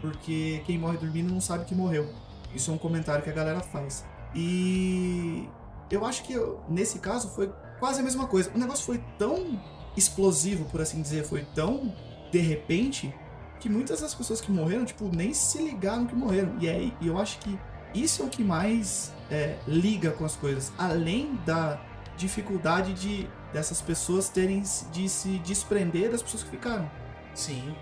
Porque 0.00 0.62
quem 0.64 0.78
morre 0.78 0.96
dormindo 0.96 1.30
não 1.30 1.40
sabe 1.42 1.64
que 1.66 1.74
morreu. 1.74 2.08
Isso 2.54 2.70
é 2.70 2.74
um 2.74 2.78
comentário 2.78 3.22
que 3.22 3.28
a 3.28 3.32
galera 3.34 3.60
faz. 3.60 4.04
E 4.34 5.48
eu 5.90 6.04
acho 6.06 6.22
que 6.24 6.32
eu- 6.32 6.62
nesse 6.68 6.98
caso 7.00 7.28
foi 7.30 7.52
quase 7.80 8.00
a 8.00 8.02
mesma 8.04 8.26
coisa. 8.28 8.52
O 8.54 8.58
negócio 8.58 8.84
foi 8.84 9.02
tão 9.18 9.60
explosivo, 9.96 10.66
por 10.66 10.80
assim 10.80 11.02
dizer, 11.02 11.24
foi 11.24 11.44
tão 11.54 11.92
de 12.30 12.38
repente 12.38 13.12
que 13.58 13.68
muitas 13.68 14.00
das 14.00 14.14
pessoas 14.14 14.40
que 14.40 14.52
morreram, 14.52 14.84
tipo, 14.84 15.10
nem 15.14 15.34
se 15.34 15.58
ligaram 15.58 16.06
que 16.06 16.14
morreram. 16.14 16.56
E 16.60 16.68
aí 16.68 16.94
eu 17.02 17.18
acho 17.18 17.38
que 17.40 17.58
isso 17.92 18.22
é 18.22 18.24
o 18.24 18.28
que 18.28 18.44
mais 18.44 19.12
é, 19.30 19.56
liga 19.66 20.12
com 20.12 20.24
as 20.24 20.36
coisas, 20.36 20.72
além 20.78 21.38
da 21.44 21.80
dificuldade 22.16 22.92
de 22.94 23.28
dessas 23.52 23.80
pessoas 23.80 24.28
terem 24.28 24.62
de 24.92 25.08
se 25.08 25.38
desprender 25.38 26.10
das 26.10 26.22
pessoas 26.22 26.44
que 26.44 26.50
ficaram. 26.50 26.88
Sim. 27.34 27.74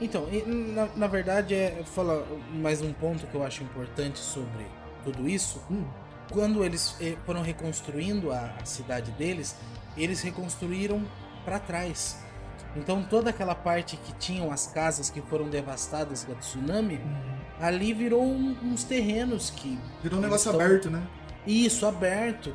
Então, 0.00 0.26
na, 0.46 0.88
na 0.96 1.06
verdade, 1.06 1.54
é 1.54 1.82
falar 1.84 2.24
mais 2.52 2.80
um 2.80 2.92
ponto 2.92 3.26
que 3.26 3.34
eu 3.34 3.44
acho 3.44 3.62
importante 3.62 4.18
sobre 4.18 4.66
tudo 5.04 5.28
isso. 5.28 5.60
Hum. 5.70 5.84
Quando 6.30 6.64
eles 6.64 6.96
eh, 7.00 7.16
foram 7.26 7.42
reconstruindo 7.42 8.32
a, 8.32 8.54
a 8.60 8.64
cidade 8.64 9.10
deles, 9.12 9.56
eles 9.96 10.20
reconstruíram 10.22 11.04
para 11.44 11.58
trás. 11.58 12.18
Então 12.76 13.02
toda 13.04 13.30
aquela 13.30 13.54
parte 13.54 13.96
que 13.96 14.12
tinham 14.14 14.50
as 14.50 14.66
casas 14.66 15.08
que 15.10 15.20
foram 15.22 15.48
devastadas 15.48 16.24
do 16.24 16.34
tsunami, 16.34 17.00
ali 17.60 17.92
virou 17.92 18.22
um- 18.24 18.56
uns 18.62 18.82
terrenos 18.84 19.50
que 19.50 19.78
Virou 20.02 20.18
um 20.18 20.22
negócio 20.22 20.50
tão- 20.50 20.60
aberto, 20.60 20.90
né? 20.90 21.06
isso 21.46 21.86
aberto, 21.86 22.52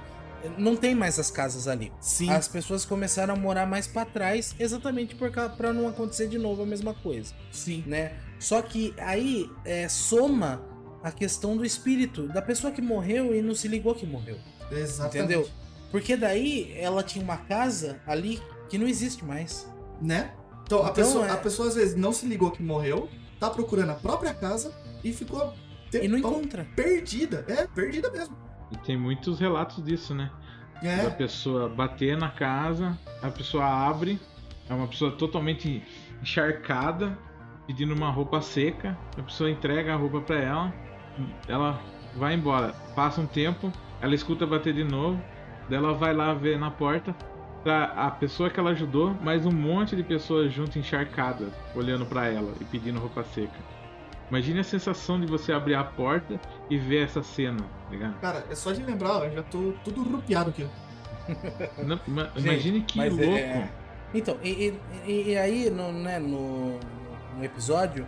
não 0.57 0.75
tem 0.75 0.93
mais 0.95 1.17
as 1.19 1.29
casas 1.31 1.67
ali. 1.67 1.91
Sim. 2.01 2.29
As 2.31 2.47
pessoas 2.49 2.83
começaram 2.83 3.33
a 3.33 3.37
morar 3.37 3.65
mais 3.65 3.87
pra 3.87 4.03
trás, 4.03 4.53
exatamente 4.59 5.15
pra 5.15 5.71
não 5.71 5.87
acontecer 5.87 6.27
de 6.27 6.37
novo 6.37 6.63
a 6.63 6.65
mesma 6.65 6.93
coisa, 6.93 7.33
Sim. 7.51 7.83
né? 7.87 8.13
Só 8.39 8.61
que 8.61 8.93
aí 8.97 9.49
é, 9.63 9.87
soma 9.87 10.61
a 11.03 11.11
questão 11.11 11.55
do 11.57 11.65
espírito 11.65 12.27
da 12.27 12.41
pessoa 12.41 12.71
que 12.73 12.81
morreu 12.81 13.33
e 13.35 13.41
não 13.41 13.55
se 13.55 13.67
ligou 13.67 13.95
que 13.95 14.05
morreu, 14.05 14.37
Exatamente. 14.71 15.17
entendeu? 15.17 15.49
Porque 15.91 16.15
daí 16.17 16.73
ela 16.77 17.01
tinha 17.03 17.23
uma 17.23 17.37
casa 17.37 17.99
ali 18.05 18.41
que 18.69 18.77
não 18.77 18.87
existe 18.87 19.23
mais. 19.25 19.67
Né? 20.01 20.31
Então, 20.63 20.79
a, 20.79 20.83
Então, 20.83 20.93
pessoa, 20.93 21.25
é- 21.27 21.31
a 21.31 21.37
pessoa 21.37 21.67
às 21.67 21.75
vezes 21.75 21.95
não 21.95 22.13
se 22.13 22.25
ligou 22.25 22.51
que 22.51 22.61
morreu, 22.63 23.09
tá 23.39 23.49
procurando 23.49 23.89
a 23.91 23.95
própria 23.95 24.33
casa 24.33 24.71
e 25.03 25.11
ficou 25.11 25.53
E 25.93 26.07
não 26.07 26.17
encontra. 26.17 26.65
perdida. 26.75 27.43
É, 27.47 27.65
perdida 27.67 28.09
mesmo. 28.11 28.37
E 28.71 28.77
tem 28.77 28.95
muitos 28.95 29.39
relatos 29.39 29.83
disso, 29.83 30.13
né? 30.13 30.29
Da 30.81 30.87
É, 30.87 31.09
pessoa 31.09 31.67
bater 31.67 32.15
na 32.15 32.29
casa, 32.29 32.97
a 33.21 33.29
pessoa 33.29 33.65
abre, 33.65 34.19
é 34.69 34.73
uma 34.73 34.87
pessoa 34.87 35.11
totalmente 35.11 35.83
encharcada, 36.21 37.17
pedindo 37.67 37.93
uma 37.93 38.09
roupa 38.11 38.39
seca, 38.41 38.97
a 39.17 39.23
pessoa 39.23 39.49
entrega 39.49 39.93
a 39.93 39.97
roupa 39.97 40.21
pra 40.21 40.39
ela, 40.39 40.73
ela 41.47 41.79
vai 42.15 42.33
embora. 42.33 42.73
Passa 42.95 43.21
um 43.21 43.25
tempo, 43.27 43.71
ela 44.01 44.13
escuta 44.15 44.45
bater 44.45 44.73
de 44.73 44.83
novo, 44.83 45.21
daí 45.69 45.77
ela 45.77 45.93
vai 45.93 46.13
lá 46.13 46.33
ver 46.33 46.57
na 46.59 46.69
porta 46.71 47.15
pra 47.63 47.85
a 47.85 48.11
pessoa 48.11 48.49
que 48.49 48.59
ela 48.59 48.71
ajudou, 48.71 49.13
mais 49.21 49.45
um 49.45 49.51
monte 49.51 49.95
de 49.95 50.03
pessoas 50.03 50.51
junto 50.53 50.79
encharcadas, 50.79 51.49
olhando 51.75 52.05
pra 52.05 52.27
ela 52.27 52.53
e 52.61 52.65
pedindo 52.65 52.99
roupa 52.99 53.23
seca. 53.23 53.59
Imagine 54.29 54.59
a 54.59 54.63
sensação 54.63 55.19
de 55.19 55.25
você 55.25 55.51
abrir 55.51 55.73
a 55.75 55.83
porta 55.83 56.39
e 56.69 56.77
ver 56.77 57.03
essa 57.03 57.21
cena, 57.23 57.57
tá 57.59 57.89
ligado? 57.91 58.19
cara, 58.19 58.45
é 58.49 58.55
só 58.55 58.71
de 58.71 58.83
lembrar, 58.83 59.25
eu 59.25 59.31
já 59.33 59.43
tô 59.43 59.73
tudo 59.83 60.03
rupiado 60.03 60.51
aqui. 60.51 60.65
Não, 61.83 61.99
ima- 62.07 62.29
Gente, 62.35 62.45
imagine 62.45 62.81
que 62.81 62.97
mas 62.97 63.17
é- 63.19 63.25
louco. 63.25 63.69
Então, 64.13 64.37
e, 64.43 64.73
e- 65.05 65.29
e 65.31 65.37
aí 65.37 65.69
no, 65.69 65.91
né, 65.91 66.17
no, 66.19 66.79
no 67.37 67.43
episódio 67.43 68.07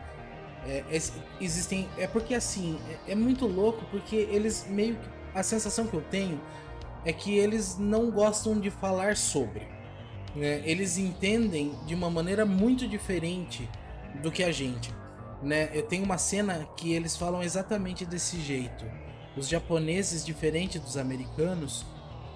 é, 0.65 0.84
es- 0.91 1.13
existem. 1.39 1.88
É 1.97 2.08
porque 2.08 2.34
assim, 2.34 2.80
é, 3.08 3.12
é 3.12 3.15
muito 3.15 3.45
louco, 3.47 3.86
porque 3.91 4.15
eles 4.15 4.65
meio 4.69 4.95
que. 4.95 5.10
A 5.34 5.43
sensação 5.43 5.88
que 5.88 5.93
eu 5.93 6.02
tenho 6.02 6.39
é 7.06 7.13
que 7.13 7.38
eles 7.38 7.78
não 7.78 8.12
gostam 8.12 8.60
de 8.60 8.69
falar 8.69 9.15
sobre. 9.15 9.65
né? 10.36 10.62
Eles 10.65 10.97
entendem 10.97 11.74
de 11.86 11.95
uma 11.95 12.10
maneira 12.10 12.45
muito 12.45 12.88
diferente 12.88 13.69
do 14.21 14.30
que 14.32 14.43
a 14.43 14.52
gente. 14.52 14.93
Né? 15.41 15.69
Eu 15.74 15.84
tenho 15.84 16.04
uma 16.04 16.17
cena 16.17 16.67
que 16.78 16.91
eles 16.93 17.15
falam 17.15 17.41
exatamente 17.41 18.06
desse 18.06 18.39
jeito. 18.41 18.86
Os 19.38 19.47
japoneses, 19.47 20.26
diferente 20.26 20.78
dos 20.78 20.97
americanos, 20.97 21.86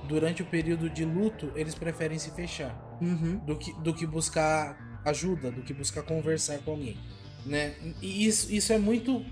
durante 0.08 0.42
o 0.42 0.46
período 0.46 0.90
de 0.90 1.04
luto, 1.04 1.52
eles 1.56 1.76
preferem 1.76 2.18
se 2.18 2.32
fechar 2.32 2.82
Uhum. 3.02 3.38
do 3.46 3.58
que, 3.58 3.74
do 3.82 3.94
que 3.94 4.06
buscar 4.08 5.02
ajuda, 5.04 5.52
do 5.52 5.62
que 5.62 5.74
buscar 5.74 6.02
conversar 6.04 6.60
com 6.60 6.72
alguém, 6.72 6.98
né? 7.46 7.76
E 8.02 8.26
isso, 8.26 8.52
isso 8.54 8.74
é 8.74 8.78
muito 8.78 9.26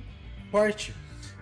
forte. 0.52 0.94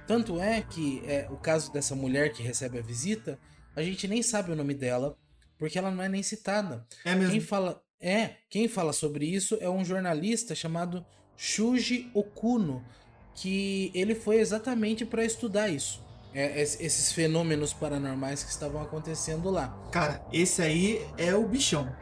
Tanto 0.08 0.40
é 0.40 0.62
que 0.62 1.02
é, 1.06 1.28
o 1.30 1.38
caso 1.38 1.72
dessa 1.72 1.96
mulher 1.96 2.32
que 2.34 2.42
recebe 2.44 2.80
a 2.80 2.82
visita, 2.82 3.40
a 3.76 3.82
gente 3.82 4.08
nem 4.08 4.22
sabe 4.22 4.52
o 4.52 4.56
nome 4.56 4.74
dela, 4.74 5.18
porque 5.58 5.78
ela 5.78 5.92
não 5.92 6.04
é 6.04 6.10
nem 6.10 6.24
citada. 6.24 6.86
É 7.06 7.14
mesmo. 7.16 7.32
Quem 7.32 7.40
fala 7.40 7.82
é, 8.00 8.32
quem 8.50 8.68
fala 8.68 8.94
sobre 8.94 9.26
isso 9.26 9.58
é 9.62 9.70
um 9.70 9.86
jornalista 9.86 10.56
chamado 10.56 11.06
Shuji 11.38 12.10
Okuno, 12.16 12.84
que 13.36 13.92
ele 13.94 14.16
foi 14.16 14.38
exatamente 14.40 15.06
para 15.06 15.24
estudar 15.24 15.70
isso. 15.70 16.04
É, 16.34 16.62
es- 16.62 16.80
esses 16.80 17.12
fenômenos 17.12 17.74
paranormais 17.74 18.44
que 18.44 18.50
estavam 18.50 18.82
acontecendo 18.82 19.50
lá. 19.50 19.68
Cara, 19.92 20.26
esse 20.34 20.62
aí 20.62 21.06
é 21.18 21.36
o 21.36 21.48
bichão. 21.48 21.94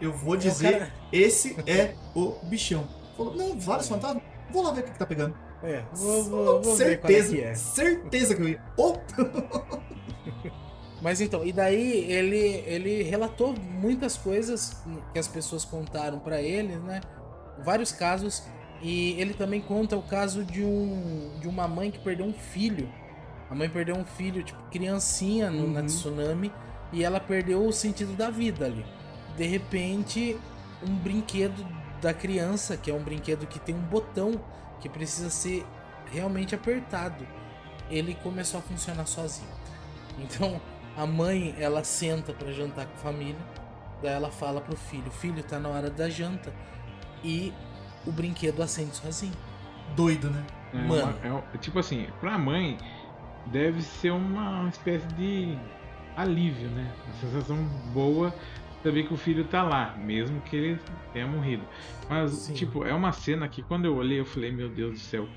Eu 0.00 0.12
vou 0.12 0.36
dizer, 0.36 0.72
cara- 0.78 0.94
esse 1.12 1.56
é 1.66 1.94
o 2.14 2.32
bichão. 2.44 2.86
Falou, 3.18 3.34
não, 3.34 3.58
vários 3.58 3.88
fantasmas? 3.88 4.22
Vou 4.50 4.62
lá 4.62 4.70
ver 4.70 4.80
o 4.80 4.84
que, 4.84 4.92
que 4.92 4.98
tá 4.98 5.04
pegando. 5.04 5.34
É, 5.62 5.82
vou, 5.92 6.24
vou, 6.24 6.62
vou 6.62 6.76
ver 6.76 6.84
é 6.84 6.86
certeza, 6.86 7.34
que 7.36 7.42
é. 7.42 7.54
certeza 7.54 8.34
que 8.34 8.42
eu 8.42 8.48
ia. 8.48 8.62
Oh, 8.76 8.94
Mas 11.02 11.20
então, 11.20 11.44
e 11.44 11.52
daí 11.52 12.10
ele, 12.10 12.62
ele 12.66 13.02
relatou 13.02 13.54
muitas 13.56 14.16
coisas 14.16 14.82
que 15.12 15.18
as 15.18 15.28
pessoas 15.28 15.64
contaram 15.64 16.18
pra 16.18 16.40
ele, 16.42 16.76
né? 16.76 17.00
Vários 17.64 17.92
casos. 17.92 18.42
E 18.80 19.12
ele 19.20 19.34
também 19.34 19.60
conta 19.60 19.96
o 19.96 20.02
caso 20.02 20.44
de, 20.44 20.62
um, 20.64 21.36
de 21.40 21.48
uma 21.48 21.68
mãe 21.68 21.90
que 21.90 21.98
perdeu 21.98 22.26
um 22.26 22.32
filho. 22.32 22.88
A 23.50 23.54
mãe 23.54 23.68
perdeu 23.68 23.96
um 23.96 24.04
filho, 24.04 24.42
tipo, 24.42 24.60
criancinha 24.70 25.50
no, 25.50 25.68
na 25.68 25.80
Uhum. 25.80 25.86
tsunami. 25.86 26.52
E 26.92 27.04
ela 27.04 27.20
perdeu 27.20 27.64
o 27.66 27.72
sentido 27.72 28.16
da 28.16 28.30
vida 28.30 28.66
ali. 28.66 28.84
De 29.36 29.44
repente, 29.46 30.36
um 30.82 30.94
brinquedo 30.96 31.64
da 32.00 32.14
criança, 32.14 32.76
que 32.76 32.90
é 32.90 32.94
um 32.94 33.02
brinquedo 33.02 33.46
que 33.46 33.58
tem 33.58 33.74
um 33.74 33.80
botão 33.82 34.40
que 34.80 34.88
precisa 34.88 35.30
ser 35.30 35.66
realmente 36.12 36.54
apertado, 36.54 37.26
ele 37.90 38.14
começou 38.22 38.60
a 38.60 38.62
funcionar 38.62 39.06
sozinho. 39.06 39.48
Então, 40.18 40.60
a 40.96 41.06
mãe, 41.06 41.54
ela 41.58 41.82
senta 41.84 42.32
pra 42.32 42.50
jantar 42.52 42.86
com 42.86 42.94
a 42.94 42.98
família, 42.98 43.36
daí 44.02 44.12
ela 44.12 44.30
fala 44.30 44.60
pro 44.60 44.76
filho: 44.76 45.10
"Filho, 45.10 45.42
tá 45.42 45.58
na 45.58 45.68
hora 45.68 45.90
da 45.90 46.08
janta". 46.08 46.52
E 47.24 47.52
o 48.06 48.12
brinquedo 48.12 48.62
acende 48.62 48.94
sozinho. 48.96 49.32
doido, 49.96 50.28
né? 50.30 50.44
É 50.74 50.76
Mano. 50.76 51.02
uma- 51.02 51.26
é 51.26 51.32
um- 51.32 51.58
tipo 51.58 51.78
assim, 51.78 52.06
pra 52.20 52.36
mãe 52.36 52.76
deve 53.46 53.80
ser 53.80 54.10
uma 54.10 54.68
espécie 54.68 55.06
de 55.14 55.58
alívio, 56.14 56.68
né? 56.68 56.92
Uma 57.06 57.14
sensação 57.14 57.56
boa 57.94 58.34
saber 58.88 59.06
que 59.06 59.12
o 59.12 59.16
filho 59.16 59.44
tá 59.44 59.62
lá, 59.62 59.94
mesmo 59.96 60.40
que 60.40 60.56
ele 60.56 60.80
tenha 61.12 61.26
morrido. 61.26 61.62
Mas, 62.08 62.32
Sim. 62.32 62.54
tipo, 62.54 62.84
é 62.84 62.94
uma 62.94 63.12
cena 63.12 63.46
que 63.48 63.62
quando 63.62 63.84
eu 63.84 63.94
olhei, 63.94 64.18
eu 64.18 64.24
falei, 64.24 64.50
meu 64.50 64.68
Deus 64.68 64.94
do 64.94 64.98
céu. 64.98 65.28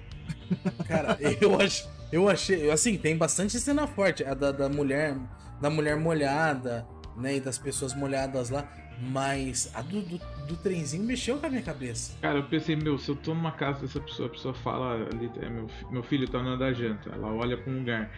Cara, 0.88 1.18
eu 1.42 1.60
acho, 1.60 1.90
eu 2.12 2.30
achei, 2.30 2.72
assim, 2.72 2.98
tem 2.98 3.18
bastante 3.18 3.60
cena 3.60 3.86
forte, 3.86 4.24
a 4.24 4.34
da, 4.34 4.52
da 4.52 4.70
mulher, 4.70 5.18
da 5.60 5.70
mulher 5.70 5.98
molhada, 5.98 6.88
né, 7.18 7.36
e 7.36 7.42
das 7.42 7.58
pessoas 7.58 7.94
molhadas 7.94 8.50
lá, 8.50 8.66
mas 9.02 9.70
a 9.74 9.82
do, 9.82 10.02
do, 10.02 10.18
do 10.48 10.56
trenzinho 10.56 11.04
mexeu 11.04 11.38
com 11.38 11.46
a 11.46 11.50
minha 11.50 11.62
cabeça. 11.62 12.14
Cara, 12.22 12.40
eu 12.40 12.44
pensei, 12.44 12.76
meu, 12.78 12.98
se 12.98 13.10
eu 13.10 13.16
tô 13.18 13.34
numa 13.34 13.52
casa 13.52 13.82
dessa 13.82 14.00
pessoa, 14.00 14.28
a 14.28 14.32
pessoa 14.32 14.54
fala 14.54 15.08
ali, 15.12 15.30
é, 15.42 15.50
meu, 15.50 15.68
meu 15.90 16.04
filho 16.04 16.28
tá 16.28 16.42
na 16.42 16.56
da 16.56 16.72
janta, 16.72 17.10
ela 17.10 17.34
olha 17.34 17.58
pra 17.58 17.72
um 17.72 17.80
lugar, 17.80 18.12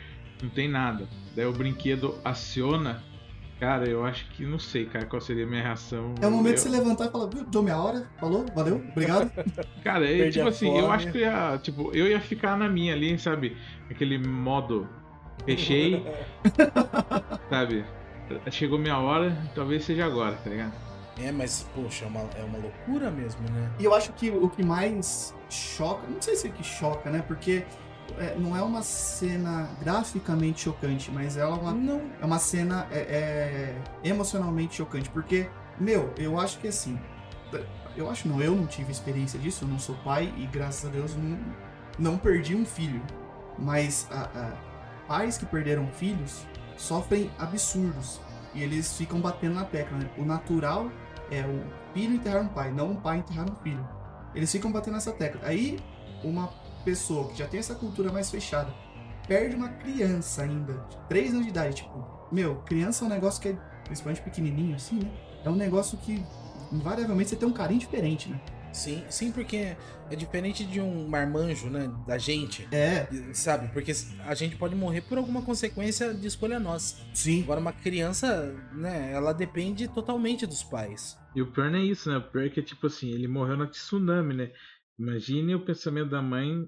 não 0.44 0.50
tem 0.50 0.68
nada. 0.68 1.08
Daí 1.36 1.46
o 1.46 1.54
brinquedo 1.54 2.20
aciona. 2.24 3.02
Cara, 3.60 3.88
eu 3.88 4.06
acho 4.06 4.28
que 4.32 4.46
não 4.46 4.60
sei, 4.60 4.86
cara, 4.86 5.06
qual 5.06 5.22
seria 5.22 5.46
a 5.46 5.48
minha 5.48 5.62
reação. 5.62 6.14
É 6.22 6.28
o 6.28 6.32
momento 6.32 6.50
eu, 6.50 6.56
de 6.56 6.60
você 6.62 6.70
levantar 6.70 7.06
e 7.06 7.12
falar, 7.12 7.28
viu, 7.28 7.46
deu 7.46 7.64
minha 7.64 7.78
hora, 7.78 8.10
falou, 8.20 8.46
valeu, 8.54 8.84
obrigado. 8.92 9.32
Cara, 9.84 10.06
é, 10.10 10.30
tipo 10.30 10.48
assim, 10.48 10.68
eu 10.76 10.84
fome. 10.84 10.96
acho 10.96 11.12
que 11.12 11.18
eu 11.18 11.22
ia, 11.22 11.60
tipo, 11.62 11.92
eu 11.96 12.08
ia 12.08 12.20
ficar 12.20 12.58
na 12.58 12.68
minha 12.68 12.94
ali, 12.94 13.18
sabe? 13.18 13.56
Aquele 13.90 14.18
modo 14.18 14.88
fechei, 15.46 16.04
sabe? 17.50 17.86
Chegou 18.52 18.80
minha 18.80 18.98
hora, 18.98 19.36
talvez 19.54 19.84
seja 19.84 20.06
agora, 20.06 20.36
tá 20.36 20.50
ligado? 20.50 20.74
É, 21.22 21.32
mas, 21.32 21.70
poxa, 21.76 22.06
é 22.06 22.08
uma, 22.08 22.22
é 22.36 22.44
uma 22.44 22.58
loucura 22.58 23.12
mesmo, 23.12 23.42
né? 23.52 23.72
E 23.80 23.86
eu 23.86 23.94
acho 23.94 24.12
que 24.14 24.32
o 24.32 24.50
que 24.50 24.64
mais 24.64 25.34
choca, 25.50 26.08
não 26.08 26.22
sei 26.22 26.36
se 26.36 26.48
é 26.48 26.50
que 26.50 26.64
choca, 26.64 27.10
né? 27.12 27.24
Porque 27.28 27.64
é, 28.20 28.36
não 28.38 28.56
é 28.56 28.62
uma 28.62 28.82
cena 28.84 29.70
graficamente 29.82 30.62
chocante, 30.62 31.12
mas 31.12 31.38
ela 31.38 31.56
é 31.56 31.60
uma, 31.60 31.72
Não, 31.74 32.02
é 32.22 32.26
uma 32.26 32.40
cena 32.40 32.88
é, 32.92 33.00
é, 33.00 33.76
emocionalmente 34.04 34.76
chocante. 34.76 35.10
Porque, 35.10 35.50
meu, 35.80 36.14
eu 36.18 36.40
acho 36.40 36.60
que 36.60 36.68
assim. 36.68 37.00
Eu 37.96 38.10
acho 38.10 38.28
não, 38.28 38.42
eu 38.42 38.56
não 38.56 38.66
tive 38.66 38.92
experiência 38.92 39.38
disso, 39.40 39.66
eu 39.66 39.68
não 39.68 39.78
sou 39.78 39.94
pai 40.04 40.34
e 40.38 40.48
graças 40.48 40.90
a 40.90 40.92
Deus 40.92 41.16
não, 41.16 41.38
não 42.00 42.18
perdi 42.18 42.56
um 42.56 42.66
filho. 42.66 43.02
Mas 43.58 44.08
a- 44.10 44.30
a- 44.36 44.54
pais 45.08 45.38
que 45.38 45.46
perderam 45.46 45.88
filhos 45.88 46.46
sofrem 46.76 47.30
absurdos. 47.38 48.20
E 48.56 48.64
eles 48.64 48.98
ficam 48.98 49.20
batendo 49.20 49.56
na 49.56 49.66
tecla, 49.66 49.98
né? 49.98 50.10
O 50.18 50.26
natural 50.26 50.90
é 51.30 51.42
o 51.42 51.62
filho 51.94 52.16
enterrar 52.16 52.42
um 52.42 52.48
pai, 52.48 52.72
não 52.72 52.92
um 52.92 52.96
pai 52.96 53.18
enterrar 53.18 53.46
um 53.50 53.56
filho. 53.58 53.88
Eles 54.34 54.52
ficam 54.52 54.72
batendo 54.72 54.96
nessa 54.96 55.12
tecla. 55.12 55.42
Aí, 55.44 55.80
uma 56.24 56.50
pessoa 56.84 57.30
que 57.30 57.38
já 57.38 57.48
tem 57.48 57.60
essa 57.60 57.76
cultura 57.76 58.12
mais 58.12 58.30
fechada 58.30 58.74
perde 59.28 59.56
uma 59.56 59.70
criança 59.70 60.44
ainda, 60.44 60.74
de 60.74 60.98
3 61.08 61.32
anos 61.32 61.44
de 61.44 61.50
idade. 61.50 61.76
Tipo, 61.78 62.28
meu, 62.32 62.58
criança 62.64 63.06
é 63.06 63.08
um 63.08 63.10
negócio 63.10 63.42
que 63.42 63.50
é, 63.50 63.58
principalmente 63.86 64.22
pequenininho 64.22 64.76
assim, 64.76 65.00
né? 65.00 65.12
É 65.46 65.50
um 65.50 65.56
negócio 65.56 65.98
que, 65.98 66.24
invariavelmente, 66.72 67.30
você 67.30 67.36
tem 67.36 67.48
um 67.48 67.54
carinho 67.54 67.80
diferente, 67.80 68.30
né? 68.30 68.40
Sim, 68.74 69.04
sim, 69.08 69.32
porque 69.32 69.78
é 70.10 70.16
diferente 70.16 70.66
de 70.66 70.82
um 70.82 71.08
marmanjo, 71.08 71.70
né? 71.70 71.94
Da 72.08 72.18
gente. 72.18 72.68
É, 72.72 73.08
Sabe? 73.32 73.68
Porque 73.68 73.92
a 74.26 74.34
gente 74.34 74.56
pode 74.56 74.76
morrer 74.76 75.02
por 75.02 75.18
alguma 75.18 75.44
consequência 75.44 76.12
de 76.12 76.26
escolha 76.26 76.60
nossa. 76.60 76.98
sim. 77.14 77.44
Agora, 77.44 77.60
uma 77.60 77.72
criança, 77.72 78.52
né? 78.74 79.12
Ela 79.14 79.32
depende 79.32 79.88
totalmente 79.88 80.48
dos 80.48 80.64
pais. 80.64 81.16
E 81.36 81.42
o 81.42 81.52
pior 81.52 81.70
não 81.70 81.80
é 81.80 81.84
isso, 81.84 82.10
né? 82.10 82.18
O 82.18 82.22
pior 82.24 82.46
é 82.46 82.50
que, 82.50 82.64
tipo 82.64 82.88
assim, 82.88 83.12
ele 83.12 83.28
morreu 83.28 83.58
na 83.58 83.68
tsunami, 83.68 84.34
né? 84.34 84.52
Imagine 85.04 85.56
o 85.56 85.60
pensamento 85.60 86.10
da 86.12 86.22
mãe 86.22 86.66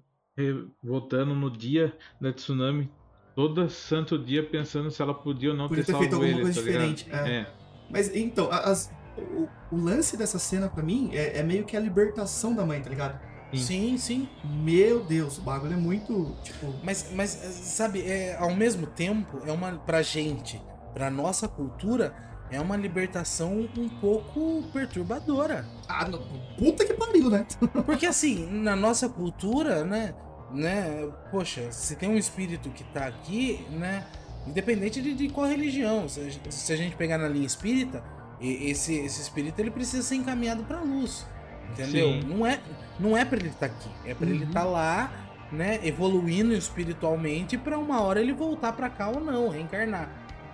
voltando 0.83 1.33
no 1.33 1.49
dia 1.49 1.97
da 2.19 2.33
tsunami, 2.33 2.91
todo 3.33 3.69
santo 3.69 4.17
dia 4.19 4.43
pensando 4.45 4.91
se 4.91 5.01
ela 5.01 5.13
podia 5.13 5.51
ou 5.51 5.55
não 5.55 5.69
Podia 5.69 5.85
ter 5.85 5.87
ter 5.87 5.91
salvo 5.93 6.03
feito 6.09 6.15
alguma 6.15 6.33
ele, 6.33 6.41
coisa 6.41 6.61
tá 6.61 6.67
diferente, 6.67 7.07
é. 7.09 7.37
É. 7.39 7.53
Mas 7.89 8.13
então, 8.13 8.51
as- 8.51 8.91
o, 9.17 9.47
o 9.73 9.77
lance 9.77 10.17
dessa 10.17 10.37
cena 10.37 10.67
pra 10.67 10.83
mim 10.83 11.11
é, 11.13 11.39
é 11.39 11.43
meio 11.43 11.63
que 11.63 11.77
a 11.77 11.79
libertação 11.79 12.53
da 12.53 12.65
mãe, 12.65 12.81
tá 12.81 12.89
ligado? 12.89 13.17
Sim. 13.53 13.57
Sim, 13.57 13.97
sim. 13.97 14.29
Meu 14.43 15.01
Deus, 15.05 15.37
o 15.37 15.41
bagulho 15.41 15.73
é 15.73 15.77
muito, 15.77 16.35
tipo, 16.43 16.73
Mas, 16.83 17.09
mas 17.13 17.29
sabe, 17.29 18.01
é, 18.01 18.35
ao 18.37 18.53
mesmo 18.53 18.85
tempo, 18.87 19.41
é 19.45 19.51
uma. 19.51 19.77
Pra 19.77 20.01
gente, 20.01 20.61
pra 20.93 21.09
nossa 21.09 21.47
cultura, 21.47 22.13
é 22.51 22.59
uma 22.61 22.77
libertação 22.77 23.67
um 23.77 23.89
pouco 23.89 24.63
perturbadora. 24.71 25.65
ah, 25.87 26.07
não, 26.07 26.21
puta 26.57 26.85
que 26.85 26.93
pariu, 26.93 27.29
né? 27.29 27.45
Porque 27.85 28.05
assim, 28.05 28.45
na 28.51 28.75
nossa 28.75 29.09
cultura, 29.09 29.83
né? 29.83 30.13
né 30.51 31.07
poxa, 31.31 31.71
se 31.71 31.95
tem 31.95 32.09
um 32.09 32.17
espírito 32.17 32.69
que 32.69 32.83
tá 32.85 33.05
aqui, 33.07 33.65
né? 33.71 34.05
Independente 34.47 35.01
de, 35.01 35.13
de 35.15 35.29
qual 35.29 35.47
religião, 35.47 36.07
se 36.07 36.19
a, 36.19 36.23
gente- 36.29 36.53
se 36.53 36.71
a 36.71 36.75
gente 36.77 36.95
pegar 36.95 37.17
na 37.17 37.27
linha 37.27 37.47
espírita, 37.47 38.03
e- 38.39 38.69
esse, 38.69 38.93
esse 38.93 39.21
espírito 39.21 39.59
ele 39.59 39.71
precisa 39.71 40.03
ser 40.03 40.15
encaminhado 40.15 40.63
pra 40.63 40.81
luz. 40.81 41.25
Entendeu? 41.71 42.21
Sim. 42.21 42.27
Não 42.27 42.45
é, 42.45 42.59
não 42.99 43.17
é 43.17 43.25
para 43.25 43.39
ele 43.39 43.49
estar 43.49 43.65
aqui, 43.65 43.89
é 44.05 44.13
pra 44.13 44.27
ele 44.27 44.43
Uhum. 44.43 44.47
estar 44.49 44.63
lá, 44.63 45.11
né, 45.51 45.79
evoluindo 45.83 46.53
espiritualmente 46.53 47.57
pra 47.57 47.77
uma 47.79 48.01
hora 48.01 48.21
ele 48.21 48.33
voltar 48.33 48.71
pra 48.73 48.87
cá 48.87 49.09
ou 49.09 49.19
não, 49.19 49.49
reencarnar. 49.49 50.09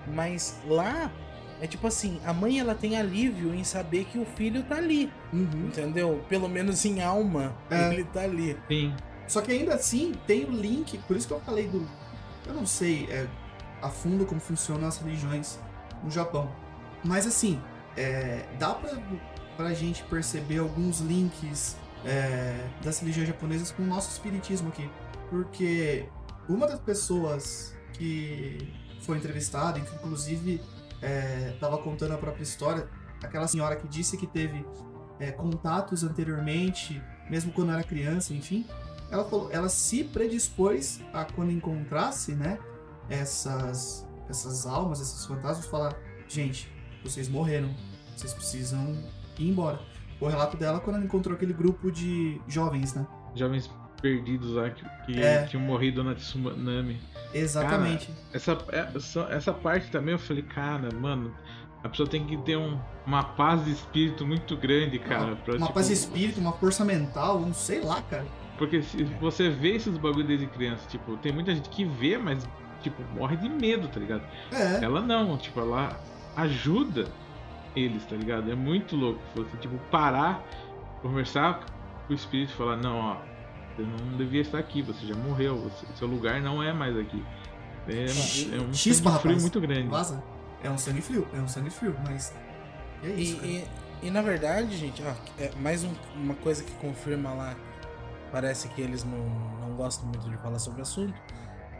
Mas 0.07 0.57
lá 0.65 1.11
é 1.61 1.67
tipo 1.67 1.85
assim, 1.85 2.19
a 2.25 2.33
mãe 2.33 2.59
ela 2.59 2.73
tem 2.73 2.97
alívio 2.97 3.53
em 3.53 3.63
saber 3.63 4.05
que 4.05 4.17
o 4.17 4.25
filho 4.25 4.63
tá 4.63 4.77
ali. 4.77 5.11
Uhum. 5.31 5.67
Entendeu? 5.67 6.25
Pelo 6.27 6.49
menos 6.49 6.83
em 6.83 7.01
alma, 7.03 7.55
É. 7.69 7.93
ele 7.93 8.03
tá 8.03 8.21
ali. 8.21 8.57
Sim. 8.67 8.93
Só 9.27 9.41
que 9.41 9.51
ainda 9.51 9.75
assim 9.75 10.13
tem 10.25 10.43
o 10.43 10.51
link, 10.51 10.97
por 11.07 11.15
isso 11.15 11.27
que 11.27 11.33
eu 11.33 11.39
falei 11.39 11.67
do. 11.67 11.87
Eu 12.47 12.53
não 12.55 12.65
sei 12.65 13.07
é, 13.11 13.27
a 13.81 13.89
fundo 13.89 14.25
como 14.25 14.41
funcionam 14.41 14.87
as 14.87 14.97
religiões 14.97 15.59
no 16.03 16.09
Japão. 16.09 16.51
Mas 17.03 17.27
assim, 17.27 17.61
é, 17.95 18.43
dá 18.59 18.73
pra, 18.73 18.97
pra 19.55 19.73
gente 19.73 20.03
perceber 20.03 20.57
alguns 20.57 20.99
links 20.99 21.77
é, 22.03 22.67
das 22.83 22.99
religiões 22.99 23.27
japonesas 23.27 23.71
com 23.71 23.83
o 23.83 23.85
nosso 23.85 24.09
espiritismo 24.11 24.69
aqui. 24.69 24.89
Porque 25.29 26.05
uma 26.49 26.67
das 26.67 26.79
pessoas 26.79 27.75
que 27.93 28.57
foi 29.01 29.17
entrevistada, 29.17 29.79
que 29.79 29.95
inclusive 29.95 30.59
estava 31.01 31.77
contando 31.77 32.13
a 32.13 32.17
própria 32.17 32.43
história, 32.43 32.87
aquela 33.23 33.47
senhora 33.47 33.75
que 33.75 33.87
disse 33.87 34.17
que 34.17 34.27
teve 34.27 34.65
é, 35.19 35.31
contatos 35.31 36.03
anteriormente, 36.03 37.01
mesmo 37.29 37.51
quando 37.51 37.71
era 37.71 37.83
criança, 37.83 38.33
enfim, 38.33 38.65
ela 39.09 39.25
falou, 39.25 39.49
ela 39.51 39.69
se 39.69 40.03
predispôs 40.03 41.01
a 41.13 41.25
quando 41.25 41.51
encontrasse, 41.51 42.33
né, 42.33 42.57
essas 43.09 44.07
essas 44.29 44.65
almas, 44.65 45.01
esses 45.01 45.25
fantasmas, 45.25 45.65
falar, 45.65 45.93
gente, 46.27 46.71
vocês 47.03 47.27
morreram, 47.27 47.75
vocês 48.15 48.33
precisam 48.33 48.97
ir 49.37 49.49
embora. 49.49 49.79
O 50.21 50.27
relato 50.27 50.55
dela 50.55 50.79
quando 50.79 50.95
ela 50.95 51.05
encontrou 51.05 51.35
aquele 51.35 51.51
grupo 51.51 51.91
de 51.91 52.39
jovens, 52.47 52.93
né? 52.93 53.05
Jovens 53.35 53.69
perdidos 54.01 54.53
lá 54.55 54.69
que, 54.69 54.83
que 55.05 55.21
É. 55.21 55.43
tinham 55.45 55.63
morrido 55.63 56.03
na 56.03 56.15
tsunami. 56.15 56.99
Exatamente. 57.33 58.09
Essa, 58.33 58.57
essa, 58.95 59.21
essa 59.29 59.53
parte 59.53 59.89
também 59.89 60.13
eu 60.13 60.19
falei, 60.19 60.43
cara, 60.43 60.89
mano, 60.93 61.33
a 61.83 61.89
pessoa 61.89 62.07
tem 62.07 62.25
que 62.25 62.37
ter 62.37 62.57
um- 62.57 62.77
uma 63.05 63.23
paz 63.23 63.63
de 63.65 63.71
espírito 63.71 64.25
muito 64.25 64.55
grande, 64.57 64.99
cara. 64.99 65.35
pra, 65.37 65.53
uma 65.55 65.61
tipo, 65.67 65.73
paz 65.73 65.87
de 65.87 65.93
espírito, 65.93 66.39
uma 66.39 66.51
força 66.53 66.83
mental, 66.83 67.39
não 67.39 67.53
sei 67.53 67.81
lá, 67.81 68.01
cara. 68.03 68.25
Porque 68.57 68.81
se 68.83 69.03
você 69.19 69.49
vê 69.49 69.75
esses 69.75 69.97
bagulho 69.97 70.25
desde 70.27 70.45
criança, 70.47 70.87
tipo, 70.89 71.17
tem 71.17 71.31
muita 71.31 71.53
gente 71.55 71.69
que 71.69 71.83
vê, 71.83 72.17
mas, 72.17 72.47
tipo, 72.81 73.01
morre 73.15 73.35
de 73.37 73.49
medo, 73.49 73.87
tá 73.87 73.99
ligado? 73.99 74.21
É, 74.51 74.83
Ela 74.83 75.01
não, 75.01 75.35
tipo, 75.37 75.59
ela 75.59 75.99
ajuda 76.35 77.05
eles, 77.75 78.05
tá 78.05 78.15
ligado? 78.15 78.51
É 78.51 78.55
muito 78.55 78.95
louco. 78.95 79.19
Você, 79.35 79.57
tipo, 79.57 79.77
parar, 79.89 80.43
conversar 81.01 81.61
com 82.05 82.13
o 82.13 82.15
espírito 82.15 82.51
e 82.51 82.55
falar, 82.55 82.77
não, 82.77 82.97
ó, 82.99 83.15
você 83.85 84.05
não 84.09 84.17
devia 84.17 84.41
estar 84.41 84.57
aqui, 84.59 84.81
você 84.81 85.05
já 85.05 85.15
morreu, 85.15 85.57
você- 85.57 85.85
seu 85.95 86.07
lugar 86.07 86.41
não 86.41 86.61
é 86.61 86.71
mais 86.73 86.97
aqui. 86.97 87.23
É, 87.87 88.05
é 88.57 88.61
um 88.61 88.73
Chispa, 88.73 89.09
sangue 89.11 89.21
frio 89.21 89.41
muito 89.41 89.61
grande. 89.61 89.87
vaza. 89.87 90.23
É 90.63 90.69
um 90.69 90.77
sangue 90.77 91.01
frio, 91.01 91.27
é 91.33 91.39
um 91.39 91.47
sangue 91.47 91.69
frio, 91.71 91.95
mas 92.07 92.33
é 93.03 93.07
E, 93.09 93.23
isso. 93.23 93.35
cara. 93.37 93.47
e, 93.47 93.63
e, 94.03 94.11
na 94.11 94.21
verdade, 94.21 94.77
gente, 94.77 95.01
ó, 95.03 95.13
é 95.41 95.51
mais 95.59 95.83
um- 95.83 95.93
uma 96.15 96.35
coisa 96.35 96.63
que 96.63 96.71
confirma 96.73 97.33
lá. 97.33 97.55
Parece 98.31 98.67
que 98.69 98.81
eles 98.81 99.03
não, 99.03 99.17
não 99.59 99.75
gostam 99.75 100.05
muito 100.07 100.29
de 100.29 100.37
falar 100.37 100.59
sobre 100.59 100.79
o 100.79 100.83
assunto. 100.83 101.13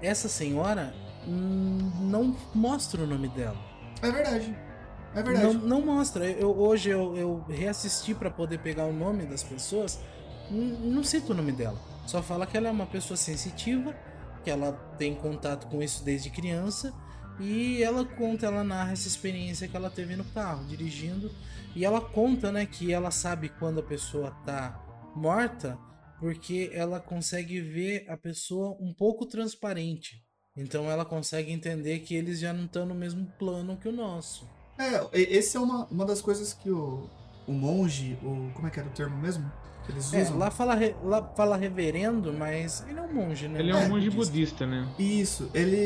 Essa 0.02 0.28
senhora 0.28 0.94
hum, 1.28 1.78
não 2.02 2.36
mostra 2.54 3.04
o 3.04 3.08
nome 3.08 3.28
dela. 3.30 3.56
É 4.02 4.10
verdade. 4.12 4.56
É 5.14 5.18
Não, 5.18 5.24
verdade. 5.24 5.58
não 5.58 5.82
mostra. 5.86 6.26
Eu, 6.26 6.50
hoje 6.58 6.90
eu, 6.90 7.16
eu 7.16 7.46
reassisti 7.48 8.14
pra 8.16 8.30
poder 8.32 8.58
pegar 8.60 8.86
o 8.86 8.92
nome 8.94 9.26
das 9.26 9.44
pessoas. 9.44 10.00
Não, 10.50 10.80
não 10.80 11.04
cito 11.04 11.32
o 11.32 11.36
nome 11.36 11.52
dela. 11.52 11.78
Só 12.06 12.22
fala 12.22 12.46
que 12.46 12.58
ela 12.58 12.68
é 12.68 12.72
uma 12.72 12.86
pessoa 12.86 13.18
sensitiva, 13.18 13.96
que 14.44 14.50
ela 14.50 14.74
tem 14.98 15.16
contato 15.16 15.68
com 15.68 15.82
isso 15.82 16.04
desde 16.04 16.30
criança. 16.30 16.94
E 17.40 17.82
ela 17.82 18.06
conta, 18.06 18.46
ela 18.46 18.64
narra 18.64 18.92
essa 18.92 19.08
experiência 19.08 19.68
que 19.68 19.76
ela 19.76 19.90
teve 19.90 20.16
no 20.16 20.26
carro, 20.26 20.66
dirigindo. 20.66 21.32
E 21.76 21.86
ela 21.86 22.02
conta, 22.02 22.52
né, 22.52 22.66
que 22.66 22.92
ela 22.92 23.12
sabe 23.12 23.50
quando 23.50 23.80
a 23.80 23.84
pessoa 23.84 24.32
tá 24.46 24.80
morta, 25.16 25.78
porque 26.20 26.70
ela 26.74 27.00
consegue 27.00 27.62
ver 27.62 28.06
a 28.08 28.18
pessoa 28.18 28.78
um 28.80 28.94
pouco 28.94 29.26
transparente. 29.26 30.24
Então 30.56 30.92
ela 30.92 31.06
consegue 31.06 31.52
entender 31.52 32.00
que 32.00 32.14
eles 32.14 32.40
já 32.40 32.54
não 32.54 32.66
estão 32.66 32.86
no 32.86 32.94
mesmo 32.94 33.26
plano 33.40 33.78
que 33.78 33.88
o 33.88 33.92
nosso. 33.92 34.48
É, 34.78 35.08
esse 35.14 35.58
é 35.58 35.60
uma, 35.60 35.86
uma 35.86 36.06
das 36.06 36.22
coisas 36.22 36.54
que 36.54 36.70
o, 36.70 37.10
o 37.48 37.52
monge, 37.52 38.18
o. 38.24 38.52
Como 38.54 38.68
é 38.68 38.70
que 38.70 38.80
era 38.80 38.88
o 38.88 38.92
termo 38.92 39.18
mesmo? 39.18 39.52
Que 39.86 39.92
eles 39.92 40.14
É, 40.14 40.22
usam. 40.22 40.38
lá 40.38 40.52
fala, 40.52 40.76
re- 40.76 40.96
lá 41.04 41.24
fala 41.36 41.58
reverendo, 41.58 42.32
mas 42.34 42.86
ele 42.88 43.00
é 43.00 43.02
um 43.02 43.14
monge, 43.14 43.48
né? 43.48 43.60
Ele 43.60 43.72
é 43.72 43.76
um 43.76 43.80
É, 43.80 43.88
monge 43.88 44.10
budista. 44.10 44.32
budista, 44.34 44.68
né? 44.68 44.88
Isso, 45.00 45.50
ele. 45.54 45.78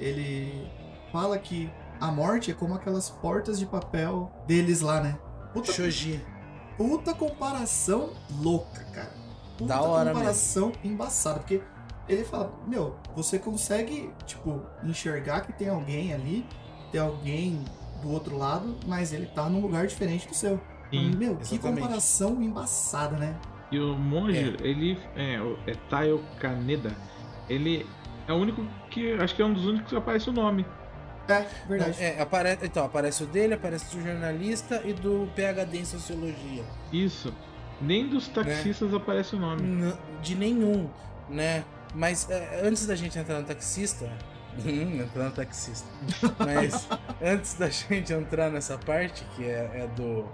ele 0.00 0.68
fala 1.12 1.38
que 1.38 1.70
a 2.00 2.08
morte 2.10 2.50
é 2.50 2.54
como 2.54 2.74
aquelas 2.74 3.08
portas 3.08 3.58
de 3.58 3.66
papel 3.66 4.30
deles 4.46 4.80
lá, 4.80 5.00
né? 5.00 5.16
Puta, 5.52 5.72
Shoji. 5.72 6.20
puta 6.76 7.14
comparação 7.14 8.10
louca, 8.42 8.84
cara. 8.92 9.12
Puta 9.56 9.68
Da 9.72 9.80
hora 9.80 10.10
comparação 10.12 10.72
embaçada, 10.84 11.38
porque 11.40 11.62
ele 12.08 12.24
fala, 12.24 12.52
meu, 12.66 12.96
você 13.14 13.38
consegue, 13.38 14.10
tipo, 14.26 14.60
enxergar 14.84 15.40
que 15.40 15.52
tem 15.54 15.68
alguém 15.70 16.12
ali, 16.12 16.46
tem 16.92 17.00
alguém 17.00 17.64
do 18.02 18.10
outro 18.10 18.36
lado, 18.36 18.76
mas 18.86 19.12
ele 19.14 19.26
tá 19.26 19.48
num 19.48 19.60
lugar 19.60 19.86
diferente 19.86 20.28
do 20.28 20.34
seu. 20.34 20.60
Sim. 20.90 21.10
meu, 21.16 21.36
que 21.36 21.54
exatamente. 21.54 21.80
comparação 21.80 22.42
embaçada, 22.42 23.16
né? 23.16 23.36
E 23.70 23.78
o 23.78 23.94
monge, 23.96 24.56
ele 24.60 24.98
é, 25.16 25.36
é 25.66 25.74
Taio 25.90 26.22
Kaneda. 26.38 26.94
Ele 27.48 27.86
é 28.28 28.32
o 28.32 28.36
único 28.36 28.64
que. 28.90 29.12
Acho 29.14 29.34
que 29.34 29.42
é 29.42 29.44
um 29.44 29.52
dos 29.52 29.66
únicos 29.66 29.90
que 29.90 29.96
aparece 29.96 30.30
o 30.30 30.32
nome. 30.32 30.64
É, 31.28 31.44
verdade. 31.68 32.00
É, 32.02 32.20
apare... 32.20 32.56
Então, 32.62 32.84
aparece 32.84 33.24
o 33.24 33.26
dele, 33.26 33.54
aparece 33.54 33.96
do 33.96 34.02
jornalista 34.02 34.80
e 34.84 34.92
do 34.92 35.28
PhD 35.34 35.78
em 35.78 35.84
sociologia. 35.84 36.62
Isso. 36.92 37.34
Nem 37.80 38.06
dos 38.08 38.28
taxistas 38.28 38.94
aparece 38.94 39.34
o 39.34 39.38
nome. 39.38 39.62
N- 39.62 39.94
De 40.22 40.34
nenhum, 40.36 40.88
né? 41.28 41.64
Mas 41.94 42.30
é, 42.30 42.60
antes 42.62 42.86
da 42.86 42.94
gente 42.94 43.18
entrar 43.18 43.40
no 43.40 43.46
taxista. 43.46 44.08
Hum, 44.64 45.02
entrar 45.02 45.24
no 45.24 45.30
taxista. 45.32 45.86
Mas 46.38 46.88
antes 47.22 47.52
da 47.58 47.68
gente 47.68 48.10
entrar 48.10 48.48
nessa 48.50 48.78
parte, 48.78 49.22
que 49.36 49.44
é, 49.44 49.82
é 49.82 49.90
do, 49.94 50.24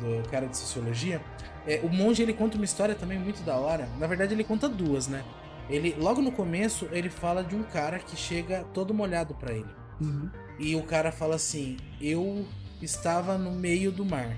do 0.00 0.28
cara 0.28 0.46
de 0.46 0.56
sociologia, 0.56 1.20
é, 1.66 1.80
o 1.82 1.88
monge 1.88 2.22
ele 2.22 2.32
conta 2.32 2.56
uma 2.56 2.64
história 2.64 2.94
também 2.94 3.18
muito 3.18 3.42
da 3.42 3.56
hora. 3.56 3.88
Na 3.98 4.06
verdade, 4.06 4.34
ele 4.34 4.44
conta 4.44 4.68
duas, 4.68 5.06
né? 5.08 5.24
Ele, 5.68 5.94
logo 5.98 6.22
no 6.22 6.32
começo, 6.32 6.88
ele 6.92 7.10
fala 7.10 7.44
de 7.44 7.54
um 7.54 7.62
cara 7.62 7.98
que 7.98 8.16
chega 8.16 8.64
todo 8.72 8.94
molhado 8.94 9.34
pra 9.34 9.52
ele. 9.52 9.68
Uhum. 10.00 10.30
E 10.58 10.74
o 10.74 10.82
cara 10.82 11.12
fala 11.12 11.34
assim: 11.34 11.76
Eu 12.00 12.46
estava 12.80 13.36
no 13.36 13.52
meio 13.52 13.92
do 13.92 14.04
mar. 14.04 14.36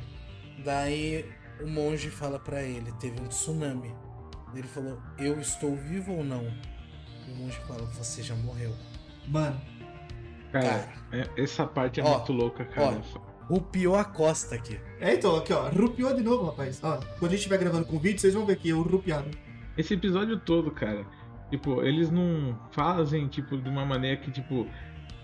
Daí 0.64 1.24
o 1.62 1.68
monge 1.68 2.10
fala 2.10 2.38
pra 2.38 2.62
ele: 2.62 2.90
Teve 2.98 3.20
um 3.20 3.26
tsunami. 3.28 3.94
Ele 4.54 4.66
falou: 4.66 4.98
Eu 5.18 5.38
estou 5.40 5.76
vivo 5.76 6.12
ou 6.14 6.24
não? 6.24 6.42
E 7.28 7.32
o 7.32 7.36
monge 7.36 7.58
fala: 7.68 7.84
Você 7.94 8.22
já 8.22 8.34
morreu. 8.34 8.74
Mano, 9.28 9.60
Cara, 10.50 10.68
Cara, 10.68 10.88
é- 11.12 11.42
essa 11.42 11.64
parte 11.64 12.00
é 12.00 12.04
Ó, 12.04 12.16
muito 12.16 12.32
louca, 12.32 12.64
cara. 12.64 13.00
Rupiou 13.50 13.96
a 13.96 14.04
costa 14.04 14.54
aqui. 14.54 14.78
É, 15.00 15.14
então, 15.14 15.34
aqui, 15.36 15.52
ó. 15.52 15.68
Rupiou 15.68 16.14
de 16.14 16.22
novo, 16.22 16.46
rapaz. 16.46 16.78
Ó, 16.82 16.98
quando 17.18 17.32
a 17.32 17.34
gente 17.34 17.38
estiver 17.40 17.58
gravando 17.58 17.84
com 17.84 17.98
vídeo, 17.98 18.20
vocês 18.20 18.34
vão 18.34 18.46
ver 18.46 18.52
aqui 18.52 18.72
o 18.72 18.82
rupiado. 18.82 19.28
Esse 19.76 19.94
episódio 19.94 20.38
todo, 20.38 20.70
cara. 20.70 21.04
Tipo, 21.50 21.82
eles 21.82 22.10
não 22.10 22.56
fazem, 22.70 23.26
tipo, 23.26 23.56
de 23.58 23.68
uma 23.68 23.84
maneira 23.84 24.16
que, 24.18 24.30
tipo, 24.30 24.66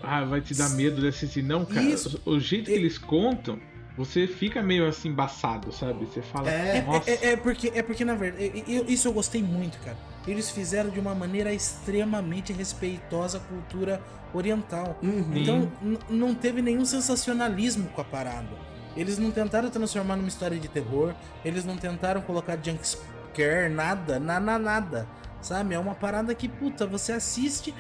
ah, 0.02 0.24
vai 0.24 0.40
te 0.40 0.54
dar 0.54 0.70
medo 0.70 1.00
de 1.00 1.06
assistir. 1.08 1.42
Não, 1.42 1.64
cara. 1.64 1.82
Isso. 1.82 2.20
O, 2.26 2.40
jeito 2.40 2.66
que 2.66 2.72
eles 2.72 2.98
contam, 2.98 3.60
você 3.96 4.26
fica 4.26 4.60
meio 4.62 4.86
assim 4.88 5.10
embaçado, 5.10 5.70
sabe? 5.72 6.04
Você 6.06 6.20
fala, 6.22 6.50
É, 6.50 6.78
É, 6.78 6.82
nossa. 6.82 7.08
é- 7.10 7.32
é 7.32 7.36
porque, 7.36 7.70
é 7.74 7.82
porque, 7.82 8.04
na 8.04 8.14
verdade, 8.16 8.64
eu- 8.66 8.86
isso 8.86 9.06
eu 9.06 9.12
gostei 9.12 9.42
muito, 9.42 9.78
cara. 9.84 9.96
Eles 10.26 10.50
fizeram 10.50 10.90
de 10.90 10.98
uma 10.98 11.14
maneira 11.14 11.52
extremamente 11.52 12.52
respeitosa 12.52 13.38
à 13.38 13.40
cultura 13.40 14.02
oriental. 14.34 14.98
Uhum. 15.02 15.30
Então, 15.34 15.72
não 16.10 16.34
teve 16.34 16.60
nenhum 16.60 16.84
sensacionalismo 16.84 17.88
com 17.90 18.00
a 18.00 18.04
parada. 18.04 18.48
Eles 18.96 19.18
não 19.18 19.30
tentaram 19.30 19.68
transformar 19.70 20.16
numa 20.16 20.28
história 20.28 20.58
de 20.58 20.68
terror, 20.68 21.14
eles 21.44 21.64
não 21.64 21.76
tentaram 21.76 22.20
colocar 22.22 22.56
junk 22.62 22.80
scare, 22.86 23.72
nada, 23.72 24.18
nada, 24.18 24.58
nada. 24.58 25.06
Sabe? 25.42 25.74
É 25.74 25.78
uma 25.78 25.94
parada 25.94 26.34
que, 26.34 26.48
puta, 26.48 26.86
você 26.86 27.12
assiste 27.12 27.74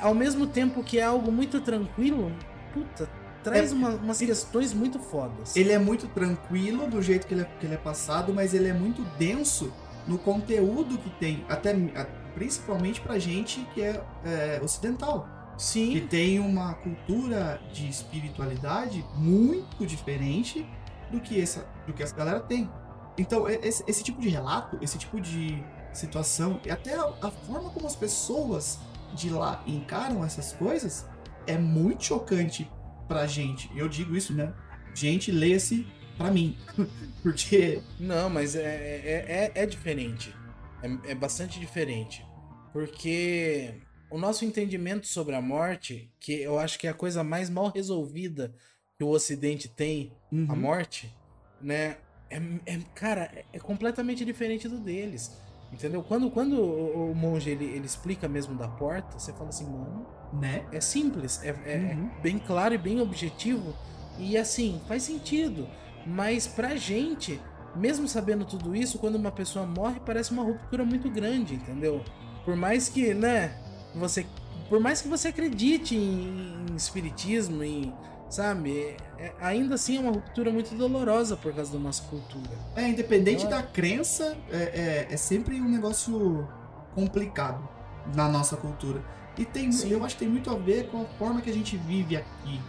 ao 0.00 0.14
mesmo 0.14 0.46
tempo 0.46 0.84
que 0.84 0.98
é 0.98 1.02
algo 1.02 1.32
muito 1.32 1.60
tranquilo, 1.62 2.30
puta, 2.74 3.08
traz 3.42 3.72
É- 3.72 3.74
uma- 3.74 3.90
umas 3.94 4.18
questões 4.18 4.74
muito 4.74 4.98
fodas. 4.98 5.56
Ele 5.56 5.72
é 5.72 5.78
muito 5.78 6.06
tranquilo 6.08 6.86
do 6.86 7.00
jeito 7.00 7.26
que 7.26 7.32
ele 7.34 7.40
é, 7.42 7.44
que 7.58 7.64
ele 7.66 7.74
é 7.74 7.78
passado, 7.78 8.32
mas 8.34 8.52
ele 8.52 8.68
é 8.68 8.74
muito 8.74 9.02
denso 9.18 9.72
no 10.06 10.18
conteúdo 10.18 10.96
que 10.98 11.10
tem, 11.18 11.44
até 11.48 11.72
a- 11.72 12.04
principalmente 12.34 13.00
pra 13.00 13.18
gente 13.18 13.60
que 13.74 13.82
é, 13.82 14.04
é, 14.24 14.60
ocidental, 14.62 15.28
que 15.56 15.62
Sim, 15.62 16.06
tem 16.08 16.38
uma 16.38 16.74
cultura 16.74 17.60
de 17.72 17.88
espiritualidade 17.88 19.04
muito 19.14 19.86
diferente 19.86 20.66
do 21.10 21.20
que 21.20 21.40
essa, 21.40 21.66
do 21.86 21.92
que 21.94 22.02
essa 22.02 22.14
galera 22.14 22.40
tem. 22.40 22.70
Então, 23.18 23.48
esse, 23.48 23.82
esse 23.86 24.04
tipo 24.04 24.20
de 24.20 24.28
relato, 24.28 24.78
esse 24.82 24.98
tipo 24.98 25.18
de 25.20 25.62
situação, 25.94 26.60
e 26.64 26.70
até 26.70 26.94
a, 26.94 27.04
a 27.22 27.30
forma 27.30 27.70
como 27.70 27.86
as 27.86 27.96
pessoas 27.96 28.78
de 29.14 29.30
lá 29.30 29.62
encaram 29.66 30.22
essas 30.22 30.52
coisas 30.52 31.06
é 31.46 31.56
muito 31.56 32.04
chocante 32.04 32.70
pra 33.08 33.26
gente. 33.26 33.70
Eu 33.74 33.88
digo 33.88 34.14
isso, 34.14 34.34
né? 34.34 34.52
Gente, 34.94 35.30
leia-se 35.30 35.86
pra 36.16 36.30
mim. 36.30 36.56
Porque 37.22 37.80
Não, 37.98 38.28
mas 38.30 38.54
é, 38.54 38.60
é, 38.62 39.52
é, 39.56 39.62
é 39.62 39.66
diferente. 39.66 40.34
É, 40.82 41.12
é 41.12 41.14
bastante 41.14 41.58
diferente. 41.58 42.24
Porque 42.72 43.74
o 44.10 44.18
nosso 44.18 44.44
entendimento 44.44 45.06
sobre 45.06 45.34
a 45.34 45.40
morte, 45.40 46.10
que 46.20 46.32
eu 46.40 46.58
acho 46.58 46.78
que 46.78 46.86
é 46.86 46.90
a 46.90 46.94
coisa 46.94 47.24
mais 47.24 47.48
mal 47.50 47.70
resolvida 47.74 48.54
que 48.98 49.04
o 49.04 49.08
Ocidente 49.08 49.68
tem, 49.68 50.12
a 50.48 50.52
Uhum. 50.52 50.56
morte, 50.60 51.12
né? 51.60 51.96
É, 52.28 52.36
é- 52.66 52.78
cara, 52.94 53.30
é, 53.34 53.44
é 53.52 53.58
completamente 53.58 54.24
diferente 54.24 54.68
do 54.68 54.78
deles. 54.78 55.30
Entendeu? 55.72 56.02
Quando, 56.02 56.30
quando 56.30 56.60
o, 56.60 57.10
o 57.10 57.14
monge 57.14 57.50
ele, 57.50 57.64
ele 57.64 57.86
explica 57.86 58.28
mesmo 58.28 58.56
da 58.56 58.68
porta, 58.68 59.18
você 59.18 59.32
fala 59.32 59.48
assim, 59.48 59.64
mano, 59.64 60.06
né? 60.34 60.64
é 60.72 60.80
simples, 60.80 61.42
é, 61.42 61.48
é- 61.48 61.90
é 61.92 61.94
Uhum. 61.94 62.10
bem 62.22 62.38
claro 62.38 62.74
e 62.74 62.78
bem 62.78 63.00
objetivo. 63.00 63.74
E 64.18 64.36
assim, 64.36 64.80
faz 64.86 65.02
sentido. 65.02 65.68
Mas 66.06 66.46
pra 66.46 66.76
gente, 66.76 67.40
mesmo 67.74 68.06
sabendo 68.06 68.44
tudo 68.44 68.74
isso, 68.76 68.98
quando 68.98 69.16
uma 69.16 69.32
pessoa 69.32 69.66
morre, 69.66 70.00
parece 70.04 70.30
uma 70.30 70.44
ruptura 70.44 70.84
muito 70.84 71.10
grande, 71.10 71.54
entendeu? 71.54 72.02
Por 72.44 72.54
mais 72.56 72.88
que, 72.88 73.12
né, 73.12 73.58
você. 73.94 74.24
Por 74.68 74.80
mais 74.80 75.00
que 75.02 75.08
você 75.08 75.28
acredite 75.28 75.96
em, 75.96 76.64
em 76.70 76.76
espiritismo, 76.76 77.62
em. 77.62 77.92
Sabe? 78.28 78.76
é- 78.76 78.96
é- 79.18 79.34
ainda 79.40 79.76
assim 79.76 79.98
é 79.98 80.00
uma 80.00 80.10
ruptura 80.10 80.50
muito 80.50 80.74
dolorosa 80.74 81.36
por 81.36 81.54
causa 81.54 81.72
da 81.72 81.78
nossa 81.78 82.02
cultura. 82.04 82.50
É, 82.74 82.88
independente 82.88 83.44
Eu 83.44 83.50
da 83.50 83.62
crença, 83.62 84.36
é, 84.50 85.06
é, 85.10 85.14
é 85.14 85.16
sempre 85.16 85.60
um 85.60 85.68
negócio 85.68 86.46
complicado 86.92 87.68
na 88.16 88.28
nossa 88.28 88.56
cultura. 88.56 89.00
E 89.38 89.44
tem, 89.44 89.70
Sim. 89.70 89.90
eu 89.90 90.04
acho 90.04 90.16
que 90.16 90.20
tem 90.24 90.28
muito 90.28 90.50
a 90.50 90.54
ver 90.54 90.88
com 90.88 91.02
a 91.02 91.04
forma 91.18 91.40
que 91.40 91.48
a 91.50 91.52
gente 91.52 91.76
vive 91.76 92.16
aqui. 92.16 92.60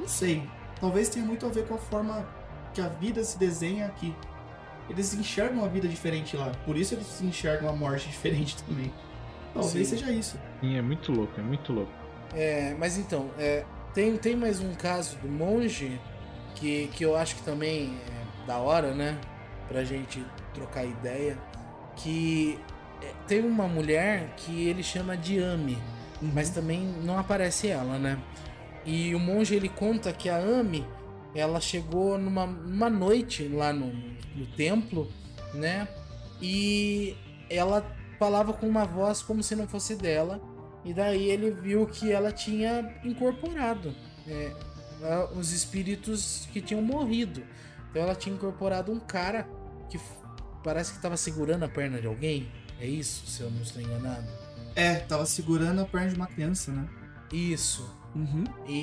Não 0.00 0.08
sei. 0.08 0.48
Talvez 0.80 1.10
tenha 1.10 1.24
muito 1.24 1.44
a 1.44 1.48
ver 1.50 1.66
com 1.68 1.74
a 1.74 1.78
forma 1.78 2.26
que 2.74 2.80
a 2.80 2.88
vida 2.88 3.22
se 3.22 3.38
desenha 3.38 3.86
aqui. 3.86 4.14
Eles 4.90 5.14
enxergam 5.14 5.64
a 5.64 5.68
vida 5.68 5.88
diferente 5.88 6.36
lá. 6.36 6.52
Por 6.66 6.76
isso 6.76 6.94
eles 6.94 7.22
enxergam 7.22 7.68
a 7.68 7.72
morte 7.72 8.08
diferente 8.10 8.62
também. 8.64 8.92
Talvez 9.54 9.88
Sim. 9.88 9.96
seja 9.96 10.12
isso. 10.12 10.38
Sim, 10.60 10.76
é 10.76 10.82
muito 10.82 11.12
louco, 11.12 11.32
é 11.38 11.42
muito 11.42 11.72
louco. 11.72 11.92
É, 12.34 12.74
mas 12.78 12.98
então, 12.98 13.30
é, 13.38 13.64
tem, 13.94 14.16
tem 14.16 14.34
mais 14.34 14.60
um 14.60 14.74
caso 14.74 15.16
do 15.18 15.28
monge 15.28 16.00
que, 16.56 16.88
que 16.88 17.04
eu 17.04 17.16
acho 17.16 17.36
que 17.36 17.42
também 17.42 17.96
é 18.08 18.46
da 18.46 18.58
hora, 18.58 18.92
né? 18.92 19.16
Pra 19.68 19.84
gente 19.84 20.24
trocar 20.52 20.84
ideia. 20.84 21.38
Que 21.96 22.58
é, 23.00 23.12
tem 23.28 23.40
uma 23.40 23.68
mulher 23.68 24.34
que 24.36 24.68
ele 24.68 24.82
chama 24.82 25.16
de 25.16 25.42
Ami, 25.42 25.78
mas 26.20 26.50
também 26.50 26.80
não 27.04 27.16
aparece 27.16 27.68
ela, 27.68 27.98
né? 27.98 28.18
E 28.84 29.14
o 29.14 29.20
monge 29.20 29.54
ele 29.54 29.68
conta 29.68 30.12
que 30.12 30.28
a 30.28 30.36
Ami 30.36 30.84
ela 31.34 31.60
chegou 31.60 32.16
numa, 32.18 32.46
numa 32.46 32.88
noite 32.88 33.48
lá 33.48 33.72
no, 33.72 33.92
no 34.34 34.46
templo, 34.56 35.10
né? 35.52 35.88
E 36.40 37.16
ela 37.50 37.84
falava 38.18 38.52
com 38.52 38.68
uma 38.68 38.84
voz 38.84 39.22
como 39.22 39.42
se 39.42 39.56
não 39.56 39.66
fosse 39.66 39.96
dela. 39.96 40.40
E 40.84 40.92
daí 40.92 41.30
ele 41.30 41.50
viu 41.50 41.86
que 41.86 42.12
ela 42.12 42.30
tinha 42.30 42.94
incorporado 43.02 43.94
é, 44.26 44.52
os 45.34 45.52
espíritos 45.52 46.46
que 46.52 46.60
tinham 46.60 46.82
morrido. 46.82 47.42
Então 47.90 48.02
ela 48.02 48.14
tinha 48.14 48.34
incorporado 48.34 48.92
um 48.92 49.00
cara 49.00 49.48
que 49.88 49.98
parece 50.62 50.92
que 50.92 50.96
estava 50.98 51.16
segurando 51.16 51.64
a 51.64 51.68
perna 51.68 52.00
de 52.00 52.06
alguém. 52.06 52.50
É 52.78 52.86
isso, 52.86 53.26
se 53.26 53.40
eu 53.40 53.50
não 53.50 53.62
estou 53.62 53.80
enganado. 53.80 54.26
É, 54.74 54.96
tava 54.96 55.24
segurando 55.24 55.80
a 55.80 55.84
perna 55.84 56.10
de 56.10 56.16
uma 56.16 56.26
criança, 56.26 56.72
né? 56.72 56.88
Isso. 57.32 57.88
Uhum. 58.14 58.44
E, 58.66 58.78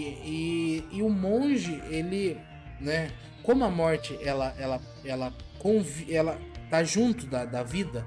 e, 0.92 0.98
e 0.98 1.04
o 1.04 1.10
monge, 1.10 1.82
ele, 1.90 2.38
né? 2.80 3.10
Como 3.44 3.64
a 3.64 3.70
morte, 3.70 4.18
ela, 4.24 4.54
ela, 4.58 4.80
ela, 5.04 5.34
convi, 5.58 6.14
ela 6.14 6.38
tá 6.70 6.84
junto 6.84 7.26
da, 7.26 7.46
da 7.46 7.64
vida 7.64 8.06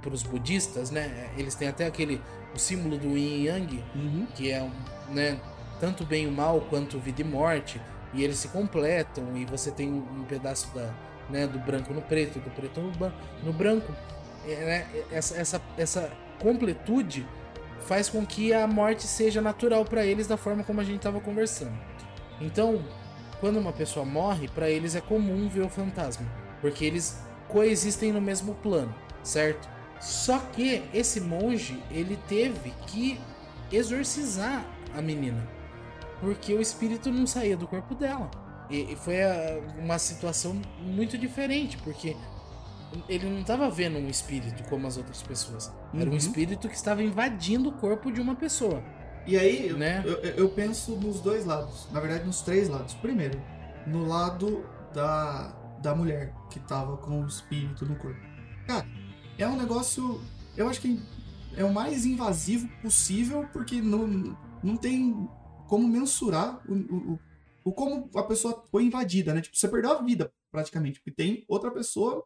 para 0.00 0.14
os 0.14 0.22
budistas, 0.22 0.90
né? 0.90 1.30
Eles 1.36 1.54
têm 1.54 1.68
até 1.68 1.86
aquele 1.86 2.20
o 2.54 2.58
símbolo 2.58 2.98
do 2.98 3.16
Yin 3.16 3.44
Yang, 3.44 3.84
Uhum. 3.94 4.26
que 4.34 4.50
é, 4.50 4.62
um, 4.62 4.70
né? 5.12 5.40
Tanto 5.80 6.04
bem 6.04 6.24
e 6.24 6.26
o 6.26 6.32
mal 6.32 6.60
quanto 6.62 6.98
vida 6.98 7.22
e 7.22 7.24
morte, 7.24 7.80
e 8.12 8.22
eles 8.22 8.36
se 8.36 8.48
completam 8.48 9.36
e 9.36 9.44
você 9.44 9.70
tem 9.70 9.88
um, 9.90 10.20
um 10.20 10.24
pedaço 10.24 10.72
da, 10.74 10.92
né? 11.28 11.46
Do 11.46 11.58
branco 11.58 11.92
no 11.92 12.02
preto, 12.02 12.38
do 12.38 12.50
preto 12.50 12.80
no, 12.80 13.12
no 13.44 13.52
branco. 13.52 13.92
É, 14.46 14.54
né, 14.64 14.86
essa, 15.12 15.36
essa, 15.36 15.60
essa 15.76 16.10
completude 16.38 17.26
faz 17.80 18.08
com 18.08 18.24
que 18.24 18.52
a 18.52 18.66
morte 18.66 19.06
seja 19.06 19.40
natural 19.40 19.84
para 19.84 20.04
eles 20.04 20.26
da 20.26 20.36
forma 20.36 20.62
como 20.64 20.80
a 20.80 20.84
gente 20.84 20.98
estava 20.98 21.20
conversando. 21.20 21.78
Então, 22.40 22.84
quando 23.40 23.58
uma 23.58 23.72
pessoa 23.72 24.04
morre, 24.04 24.48
para 24.48 24.70
eles 24.70 24.94
é 24.94 25.00
comum 25.00 25.48
ver 25.48 25.62
o 25.62 25.68
fantasma, 25.68 26.26
porque 26.60 26.84
eles 26.84 27.18
coexistem 27.48 28.12
no 28.12 28.20
mesmo 28.20 28.54
plano, 28.56 28.94
certo? 29.22 29.68
Só 30.00 30.38
que 30.38 30.82
esse 30.94 31.20
monge, 31.20 31.82
ele 31.90 32.18
teve 32.28 32.72
que 32.86 33.20
exorcizar 33.70 34.64
a 34.94 35.02
menina, 35.02 35.46
porque 36.20 36.54
o 36.54 36.60
espírito 36.60 37.10
não 37.10 37.26
saía 37.26 37.56
do 37.56 37.66
corpo 37.66 37.94
dela. 37.94 38.30
E, 38.70 38.96
foi 38.96 39.16
uma 39.78 39.98
situação 39.98 40.60
muito 40.80 41.18
diferente, 41.18 41.76
porque 41.78 42.16
ele 43.08 43.28
não 43.28 43.40
estava 43.40 43.70
vendo 43.70 43.98
um 43.98 44.08
espírito 44.08 44.62
como 44.68 44.86
as 44.86 44.96
outras 44.96 45.22
pessoas. 45.22 45.72
Era 45.94 46.06
um 46.08 46.12
Uhum. 46.12 46.16
espírito 46.16 46.68
que 46.68 46.74
estava 46.74 47.02
invadindo 47.02 47.68
o 47.68 47.72
corpo 47.72 48.10
de 48.12 48.20
uma 48.20 48.34
pessoa. 48.34 48.82
E 49.26 49.36
aí, 49.36 49.72
Né? 49.72 50.02
eu, 50.04 50.12
eu- 50.22 50.34
eu 50.36 50.48
penso 50.48 50.96
nos 50.96 51.20
dois 51.20 51.44
lados. 51.44 51.86
Na 51.92 52.00
verdade, 52.00 52.24
nos 52.24 52.40
três 52.42 52.68
lados. 52.68 52.94
Primeiro, 52.94 53.40
no 53.86 54.06
lado 54.06 54.64
da, 54.94 55.48
da 55.82 55.94
mulher 55.94 56.34
que 56.50 56.58
tava 56.60 56.96
com 56.96 57.22
o 57.22 57.26
espírito 57.26 57.84
no 57.86 57.96
corpo. 57.96 58.18
Cara, 58.66 58.86
é 59.38 59.46
um 59.46 59.56
negócio. 59.56 60.20
Eu 60.56 60.68
acho 60.68 60.80
que 60.80 61.00
é 61.56 61.64
o 61.64 61.72
mais 61.72 62.04
invasivo 62.06 62.68
possível, 62.82 63.46
porque 63.52 63.80
não, 63.80 64.36
não 64.62 64.76
tem 64.76 65.28
como 65.68 65.86
mensurar 65.86 66.60
o, 66.68 66.72
o, 66.74 66.96
o- 67.14 67.18
o 67.66 67.72
como 67.72 68.08
a 68.16 68.22
pessoa 68.22 68.64
foi 68.70 68.84
invadida, 68.84 69.32
né? 69.34 69.40
Tipo, 69.42 69.56
você 69.56 69.68
perdeu 69.68 69.92
a 69.92 70.02
vida, 70.02 70.32
praticamente, 70.50 70.98
porque 70.98 71.10
tem 71.12 71.44
outra 71.46 71.70
pessoa 71.70 72.24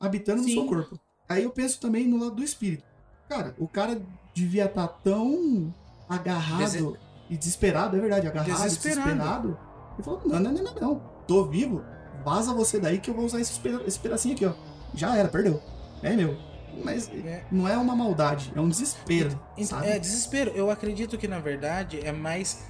habitando 0.00 0.42
no 0.42 0.48
Sim. 0.48 0.54
seu 0.54 0.66
corpo. 0.66 0.98
Aí 1.28 1.42
eu 1.44 1.50
penso 1.50 1.80
também 1.80 2.06
no 2.06 2.18
lado 2.22 2.36
do 2.36 2.42
espírito. 2.42 2.84
Cara, 3.28 3.54
o 3.58 3.68
cara 3.68 4.00
devia 4.34 4.64
estar 4.64 4.88
tão 4.88 5.72
agarrado 6.08 6.58
Dese- 6.60 6.96
e 7.28 7.36
desesperado, 7.36 7.96
é 7.96 8.00
verdade, 8.00 8.26
agarrado, 8.26 8.62
Desesperado. 8.62 9.02
desesperado. 9.10 9.58
Ele 9.94 10.02
falou: 10.02 10.22
não, 10.24 10.40
não, 10.40 10.52
não, 10.52 10.62
não, 10.62 10.74
não. 10.74 11.02
Tô 11.26 11.44
vivo, 11.44 11.84
vaza 12.24 12.54
você 12.54 12.80
daí 12.80 12.98
que 12.98 13.10
eu 13.10 13.14
vou 13.14 13.24
usar 13.26 13.40
esse, 13.40 13.58
peda- 13.60 13.82
esse 13.86 13.98
pedacinho 13.98 14.34
aqui, 14.34 14.46
ó. 14.46 14.52
Já 14.94 15.14
era, 15.16 15.28
perdeu. 15.28 15.60
É 16.02 16.14
meu. 16.16 16.36
Mas 16.84 17.08
É. 17.10 17.44
não 17.50 17.66
é 17.68 17.76
uma 17.76 17.94
maldade, 17.96 18.52
é 18.54 18.60
um 18.60 18.68
desespero. 18.68 19.38
Ent- 19.56 19.66
sabe? 19.68 19.88
É, 19.88 19.98
desespero. 19.98 20.50
Eu 20.54 20.70
acredito 20.70 21.18
que 21.18 21.26
na 21.28 21.38
verdade 21.40 22.00
é 22.04 22.12
mais. 22.12 22.64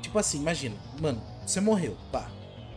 Tipo 0.00 0.18
assim, 0.18 0.38
imagina, 0.40 0.74
mano, 1.00 1.20
você 1.46 1.60
morreu, 1.60 1.96
pá. 2.10 2.28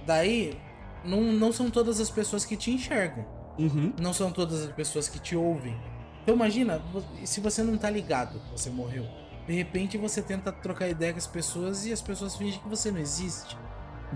daí, 0.05 0.57
não, 1.03 1.21
não 1.33 1.51
são 1.51 1.69
todas 1.69 1.99
as 1.99 2.09
pessoas 2.09 2.45
que 2.45 2.55
te 2.55 2.69
enxergam. 2.71 3.25
Uhum. 3.57 3.93
Não 3.99 4.13
são 4.13 4.31
todas 4.31 4.63
as 4.63 4.71
pessoas 4.71 5.07
que 5.09 5.19
te 5.19 5.35
ouvem. 5.35 5.75
Então 6.23 6.35
imagina, 6.35 6.81
se 7.25 7.39
você 7.39 7.63
não 7.63 7.77
tá 7.77 7.89
ligado, 7.89 8.41
você 8.51 8.69
morreu. 8.69 9.05
De 9.47 9.53
repente 9.53 9.97
você 9.97 10.21
tenta 10.21 10.51
trocar 10.51 10.89
ideia 10.89 11.13
com 11.13 11.19
as 11.19 11.27
pessoas 11.27 11.85
e 11.85 11.93
as 11.93 12.01
pessoas 12.01 12.35
fingem 12.35 12.59
que 12.59 12.67
você 12.67 12.91
não 12.91 12.99
existe. 12.99 13.57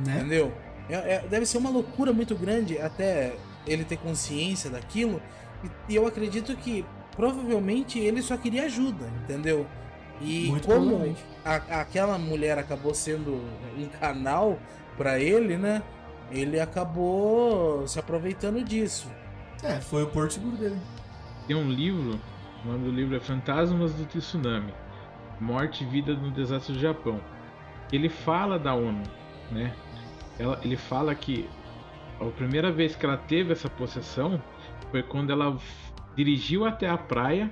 Né? 0.06 0.18
Entendeu? 0.20 0.54
É- 0.90 1.16
é- 1.16 1.28
deve 1.30 1.46
ser 1.46 1.58
uma 1.58 1.70
loucura 1.70 2.12
muito 2.12 2.36
grande 2.36 2.78
até 2.80 3.34
ele 3.66 3.86
ter 3.86 3.98
consciência 3.98 4.70
daquilo. 4.70 5.22
E, 5.88 5.94
e 5.94 5.96
eu 5.96 6.06
acredito 6.06 6.56
que 6.58 6.86
provavelmente 7.16 7.98
ele 8.00 8.22
só 8.22 8.36
queria 8.36 8.64
ajuda, 8.66 9.06
entendeu? 9.24 9.66
E 10.20 10.48
Muito 10.50 10.68
como 10.68 11.16
a- 11.46 11.80
aquela 11.82 12.18
mulher 12.18 12.58
acabou 12.60 12.94
sendo 12.94 13.34
um 13.78 13.88
canal 14.00 14.60
pra 14.98 15.20
ele, 15.20 15.58
né? 15.58 15.82
Ele 16.30 16.60
acabou 16.60 17.88
se 17.88 18.00
aproveitando 18.00 18.64
disso. 18.64 19.10
É, 19.64 19.80
foi 19.80 20.04
o 20.04 20.08
porto 20.08 20.34
seguro 20.34 20.58
dele. 20.58 20.78
Tem 21.48 21.56
um 21.56 21.70
livro, 21.70 22.20
o 22.64 22.68
nome 22.68 22.86
do 22.86 22.92
livro 22.92 23.16
é 23.16 23.20
Fantasmas 23.20 23.94
do 23.94 24.06
Tsunami, 24.06 24.74
Morte 25.40 25.84
e 25.84 25.88
Vida 25.88 26.14
no 26.14 26.32
Desastre 26.32 26.74
do 26.74 26.80
Japão. 26.80 27.20
Ele 27.92 28.10
fala 28.10 28.58
da 28.58 28.74
ONU, 28.74 29.04
né? 29.52 29.74
Ela- 30.40 30.60
ele 30.64 30.78
fala 30.78 31.14
que 31.14 31.50
a 32.20 32.26
primeira 32.26 32.72
vez 32.72 32.96
que 32.96 33.06
ela 33.06 33.18
teve 33.18 33.52
essa 33.52 33.70
possessão 33.70 34.42
foi 34.92 35.04
quando 35.04 35.32
ela 35.32 35.58
dirigiu 36.16 36.66
até 36.66 36.88
a 36.90 36.98
praia 36.98 37.52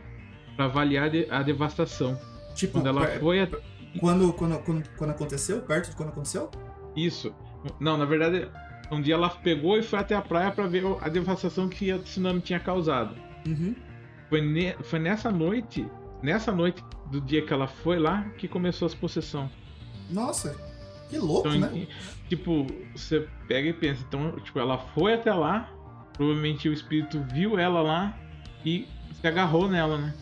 para 0.55 0.65
avaliar 0.65 1.09
a 1.29 1.41
devastação. 1.43 2.19
Tipo, 2.55 2.73
Quando 2.73 2.87
ela 2.87 3.05
foi 3.19 3.41
a... 3.41 3.47
quando, 3.99 4.33
quando, 4.33 4.59
quando, 4.59 4.89
quando 4.97 5.09
aconteceu? 5.11 5.61
Perto 5.61 5.89
de 5.91 5.95
quando 5.95 6.09
aconteceu? 6.09 6.49
Isso. 6.95 7.33
Não, 7.79 7.97
na 7.97 8.05
verdade, 8.05 8.49
um 8.91 9.01
dia 9.01 9.13
ela 9.15 9.29
pegou 9.29 9.77
e 9.77 9.83
foi 9.83 9.99
até 9.99 10.15
a 10.15 10.21
praia 10.21 10.51
para 10.51 10.67
ver 10.67 10.83
a 11.01 11.09
devastação 11.09 11.67
que 11.69 11.91
o 11.93 11.99
tsunami 11.99 12.41
tinha 12.41 12.59
causado. 12.59 13.15
Uhum. 13.47 13.75
Foi, 14.29 14.41
ne- 14.41 14.75
foi 14.83 14.99
nessa 14.99 15.31
noite, 15.31 15.87
nessa 16.21 16.51
noite 16.51 16.83
do 17.11 17.19
dia 17.21 17.45
que 17.45 17.51
ela 17.53 17.67
foi 17.67 17.97
lá, 17.99 18.23
que 18.37 18.47
começou 18.47 18.85
as 18.85 18.93
possessão. 18.93 19.49
Nossa, 20.09 20.55
que 21.09 21.17
louco, 21.17 21.47
Então, 21.49 21.59
né? 21.59 21.71
em- 21.73 21.87
tipo, 22.27 22.65
você 22.95 23.27
pega 23.47 23.69
e 23.69 23.73
pensa, 23.73 24.03
então, 24.07 24.31
tipo, 24.39 24.59
ela 24.59 24.77
foi 24.77 25.13
até 25.13 25.33
lá, 25.33 25.69
provavelmente 26.13 26.67
o 26.69 26.73
espírito 26.73 27.23
viu 27.33 27.57
ela 27.57 27.81
lá 27.81 28.17
e 28.65 28.87
se 29.19 29.25
agarrou 29.27 29.67
nela, 29.67 29.97
né? 29.97 30.13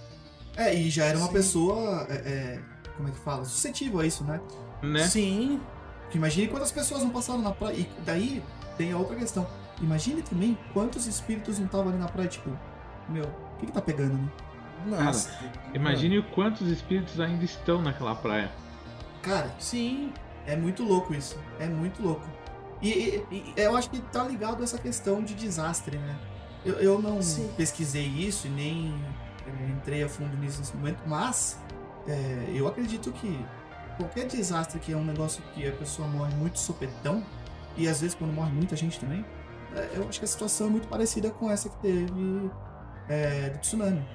É, 0.55 0.73
e 0.73 0.89
já 0.89 1.05
era 1.05 1.17
uma 1.17 1.27
Sim. 1.27 1.33
pessoa, 1.33 2.07
é, 2.09 2.13
é, 2.15 2.61
como 2.95 3.07
é 3.09 3.11
que 3.11 3.19
fala? 3.19 3.43
Suscetível 3.45 3.99
a 3.99 4.05
isso, 4.05 4.23
né? 4.23 4.39
Né? 4.81 5.03
Sim, 5.05 5.59
Porque 6.03 6.17
imagine 6.17 6.47
quantas 6.47 6.71
pessoas 6.71 7.01
não 7.03 7.09
passaram 7.09 7.41
na 7.41 7.51
praia. 7.51 7.75
E 7.75 7.87
daí 8.05 8.41
tem 8.77 8.91
a 8.91 8.97
outra 8.97 9.15
questão. 9.15 9.47
Imagine 9.81 10.21
também 10.21 10.57
quantos 10.73 11.05
espíritos 11.07 11.59
não 11.59 11.65
estavam 11.65 11.89
ali 11.89 11.97
na 11.97 12.07
praia, 12.07 12.27
tipo, 12.27 12.49
meu, 13.09 13.23
o 13.25 13.57
que 13.59 13.65
que 13.67 13.71
tá 13.71 13.81
pegando, 13.81 14.13
né? 14.85 14.99
nossa. 15.03 15.31
Imagine 15.73 16.19
o 16.19 16.23
quantos 16.23 16.67
espíritos 16.67 17.19
ainda 17.19 17.43
estão 17.45 17.81
naquela 17.81 18.15
praia. 18.15 18.51
Cara, 19.21 19.53
Sim. 19.59 20.11
é 20.45 20.55
muito 20.55 20.83
louco 20.83 21.13
isso. 21.13 21.37
É 21.59 21.67
muito 21.67 22.01
louco. 22.01 22.25
E, 22.81 22.89
e- 22.89 23.25
E- 23.31 23.53
eu 23.57 23.75
acho 23.75 23.89
que 23.89 23.99
tá 23.99 24.23
ligado 24.23 24.61
a 24.61 24.63
essa 24.63 24.77
questão 24.77 25.23
de 25.23 25.33
desastre, 25.33 25.97
né? 25.97 26.15
Eu, 26.65 26.75
eu 26.75 27.01
não 27.01 27.21
Sim. 27.21 27.49
pesquisei 27.57 28.05
isso 28.05 28.47
e 28.47 28.49
nem 28.49 28.93
eh, 29.47 29.69
entrei 29.71 30.03
a 30.03 30.09
fundo 30.09 30.35
nisso 30.37 30.59
nesse 30.59 30.75
momento, 30.75 30.99
mas 31.05 31.59
eh, 32.07 32.51
eu 32.53 32.67
acredito 32.67 33.11
que 33.11 33.43
qualquer 33.97 34.27
desastre 34.27 34.79
que 34.79 34.91
é 34.93 34.97
um 34.97 35.03
negócio 35.03 35.41
que 35.53 35.67
a 35.67 35.71
pessoa 35.71 36.07
morre 36.07 36.33
muito 36.35 36.59
sopetão, 36.59 37.23
e 37.77 37.87
às 37.87 38.01
vezes 38.01 38.15
quando 38.15 38.33
morre 38.33 38.51
muita 38.51 38.75
gente 38.75 38.99
também, 38.99 39.25
eh, 39.75 39.89
eu 39.95 40.07
acho 40.07 40.19
que 40.19 40.25
a 40.25 40.27
situação 40.27 40.67
é 40.67 40.69
muito 40.69 40.87
parecida 40.87 41.29
com 41.31 41.49
essa 41.51 41.69
que 41.69 41.77
teve 41.77 42.51
eh, 43.09 43.49
do 43.51 43.59
tsunami. 43.59 44.05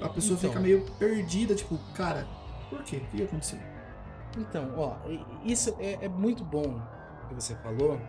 A 0.00 0.08
pessoa 0.08 0.38
Então. 0.38 0.50
fica 0.50 0.60
meio 0.60 0.84
perdida, 0.98 1.54
tipo, 1.54 1.78
cara, 1.94 2.26
por 2.70 2.82
quê? 2.82 2.96
O 3.12 3.16
que 3.16 3.22
aconteceu? 3.22 3.58
Então, 4.38 4.72
ó, 4.76 4.96
isso 5.44 5.76
é, 5.78 5.98
é 6.06 6.08
muito 6.08 6.44
bom 6.44 6.80
que 7.28 7.34
você 7.34 7.54
falou, 7.56 8.00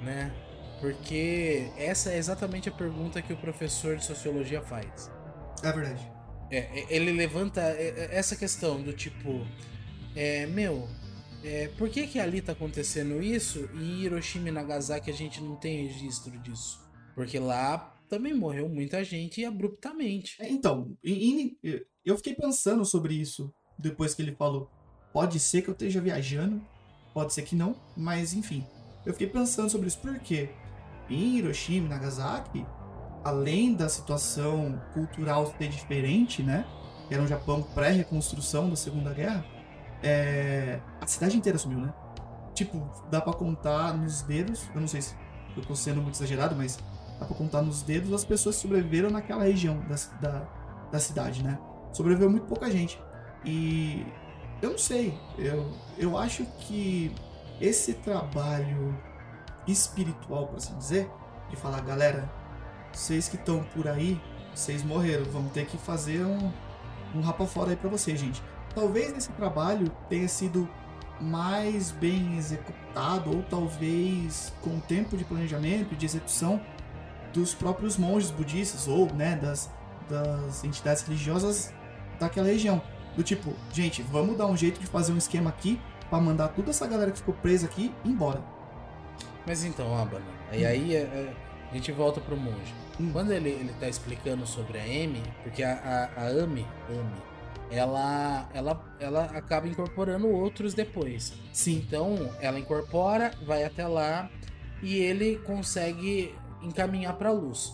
né? 0.00 0.32
Porque 0.80 1.70
essa 1.78 2.10
é 2.12 2.18
exatamente 2.18 2.68
a 2.68 2.72
pergunta 2.72 3.20
que 3.22 3.32
o 3.32 3.36
professor 3.36 3.96
de 3.96 4.04
sociologia 4.04 4.60
faz. 4.60 5.10
É 5.62 5.72
verdade. 5.72 6.12
É, 6.50 6.58
é, 6.58 6.86
ele 6.90 7.10
levanta 7.12 7.60
é, 7.60 7.94
é, 7.96 8.18
essa 8.18 8.36
questão 8.36 8.80
do 8.82 8.92
tipo, 8.92 9.44
é, 10.14 10.46
meu, 10.46 10.86
é, 11.44 11.68
por 11.76 11.88
que 11.88 12.06
que 12.06 12.18
ali 12.18 12.40
tá 12.40 12.52
acontecendo 12.52 13.22
isso 13.22 13.68
e 13.74 14.04
Hiroshima 14.04 14.48
e 14.48 14.52
Nagasaki 14.52 15.10
a 15.10 15.14
gente 15.14 15.40
não 15.40 15.56
tem 15.56 15.86
registro 15.86 16.38
disso? 16.40 16.80
Porque 17.14 17.38
lá 17.38 17.94
também 18.08 18.34
morreu 18.34 18.68
muita 18.68 19.02
gente 19.04 19.44
abruptamente. 19.44 20.36
É, 20.40 20.48
Então, 20.48 20.96
eu 22.04 22.16
fiquei 22.16 22.34
pensando 22.34 22.84
sobre 22.84 23.14
isso 23.14 23.52
depois 23.78 24.14
que 24.14 24.22
ele 24.22 24.34
falou. 24.34 24.70
Pode 25.12 25.40
ser 25.40 25.62
que 25.62 25.68
eu 25.68 25.72
esteja 25.72 26.00
viajando, 26.00 26.62
pode 27.12 27.32
ser 27.32 27.42
que 27.42 27.56
não, 27.56 27.74
mas 27.96 28.32
enfim. 28.32 28.64
Eu 29.04 29.12
fiquei 29.12 29.28
pensando 29.28 29.70
sobre 29.70 29.88
isso 29.88 29.98
porque 29.98 30.50
em 31.08 31.36
Hiroshima 31.36 31.86
e 31.86 31.90
Nagasaki, 31.90 32.66
além 33.24 33.74
da 33.74 33.88
situação 33.88 34.80
cultural 34.92 35.54
ser 35.56 35.68
diferente, 35.68 36.42
né? 36.42 36.66
Era 37.10 37.22
um 37.22 37.26
Japão 37.26 37.62
pré-reconstrução 37.62 38.68
da 38.68 38.76
Segunda 38.76 39.12
Guerra, 39.14 39.44
é, 40.06 40.80
a 41.00 41.06
cidade 41.06 41.36
inteira 41.36 41.58
sumiu, 41.58 41.80
né? 41.80 41.92
Tipo, 42.54 42.88
dá 43.10 43.20
pra 43.20 43.32
contar 43.32 43.94
nos 43.94 44.22
dedos, 44.22 44.68
eu 44.74 44.80
não 44.80 44.88
sei 44.88 45.02
se 45.02 45.16
eu 45.56 45.62
tô 45.64 45.74
sendo 45.74 46.00
muito 46.00 46.14
exagerado, 46.14 46.54
mas 46.54 46.78
dá 47.18 47.26
pra 47.26 47.36
contar 47.36 47.60
nos 47.60 47.82
dedos 47.82 48.12
as 48.12 48.24
pessoas 48.24 48.54
que 48.56 48.62
sobreviveram 48.62 49.10
naquela 49.10 49.42
região 49.42 49.80
da, 49.80 49.96
da, 50.20 50.48
da 50.92 50.98
cidade, 51.00 51.42
né? 51.42 51.58
Sobreviveu 51.92 52.30
muito 52.30 52.46
pouca 52.46 52.70
gente. 52.70 53.00
E 53.44 54.06
eu 54.62 54.70
não 54.70 54.78
sei, 54.78 55.18
eu, 55.38 55.70
eu 55.98 56.16
acho 56.16 56.46
que 56.60 57.12
esse 57.60 57.94
trabalho 57.94 58.96
espiritual, 59.66 60.46
por 60.46 60.56
assim 60.56 60.76
dizer, 60.78 61.10
de 61.50 61.56
falar, 61.56 61.80
galera, 61.80 62.30
vocês 62.92 63.28
que 63.28 63.36
estão 63.36 63.64
por 63.74 63.88
aí, 63.88 64.20
vocês 64.54 64.84
morreram, 64.84 65.24
vamos 65.26 65.52
ter 65.52 65.66
que 65.66 65.76
fazer 65.76 66.24
um, 66.24 66.52
um 67.14 67.20
rapa 67.20 67.44
fora 67.44 67.70
aí 67.70 67.76
pra 67.76 67.90
vocês, 67.90 68.18
gente. 68.18 68.42
Talvez 68.76 69.16
esse 69.16 69.32
trabalho 69.32 69.90
tenha 70.06 70.28
sido 70.28 70.68
mais 71.18 71.90
bem 71.92 72.36
executado, 72.36 73.34
ou 73.34 73.42
talvez 73.42 74.52
com 74.60 74.78
tempo 74.80 75.16
de 75.16 75.24
planejamento 75.24 75.94
e 75.94 75.96
de 75.96 76.04
execução 76.04 76.60
dos 77.32 77.54
próprios 77.54 77.96
monges 77.96 78.30
budistas, 78.30 78.86
ou 78.86 79.10
né, 79.14 79.34
das, 79.36 79.70
das 80.10 80.62
entidades 80.62 81.02
religiosas 81.04 81.72
daquela 82.20 82.48
região. 82.48 82.82
Do 83.16 83.22
tipo, 83.22 83.54
gente, 83.72 84.02
vamos 84.02 84.36
dar 84.36 84.44
um 84.46 84.54
jeito 84.54 84.78
de 84.78 84.86
fazer 84.86 85.10
um 85.14 85.16
esquema 85.16 85.48
aqui 85.48 85.80
pra 86.10 86.20
mandar 86.20 86.48
toda 86.48 86.68
essa 86.68 86.86
galera 86.86 87.10
que 87.10 87.16
ficou 87.16 87.32
presa 87.32 87.64
aqui 87.64 87.94
embora. 88.04 88.44
Mas 89.46 89.64
então, 89.64 89.90
ó, 89.90 90.04
banana. 90.04 90.26
E 90.52 90.66
aí 90.66 90.94
é- 90.94 90.98
é, 90.98 91.34
a 91.70 91.74
gente 91.74 91.90
volta 91.92 92.20
pro 92.20 92.36
monge. 92.36 92.74
Hum. 93.00 93.08
Quando 93.10 93.32
ele, 93.32 93.48
ele 93.48 93.72
tá 93.80 93.88
explicando 93.88 94.46
sobre 94.46 94.78
a 94.78 94.82
Amy, 94.82 95.22
porque 95.42 95.62
a, 95.62 96.10
a, 96.14 96.24
a 96.24 96.28
ela, 97.70 98.48
ela, 98.54 98.96
ela 99.00 99.24
acaba 99.24 99.68
incorporando 99.68 100.28
outros 100.28 100.74
depois. 100.74 101.32
Sim, 101.52 101.82
Então, 101.86 102.30
ela 102.40 102.58
incorpora, 102.58 103.32
vai 103.44 103.64
até 103.64 103.86
lá 103.86 104.30
e 104.82 104.96
ele 104.96 105.36
consegue 105.38 106.34
encaminhar 106.62 107.14
pra 107.14 107.30
luz. 107.30 107.72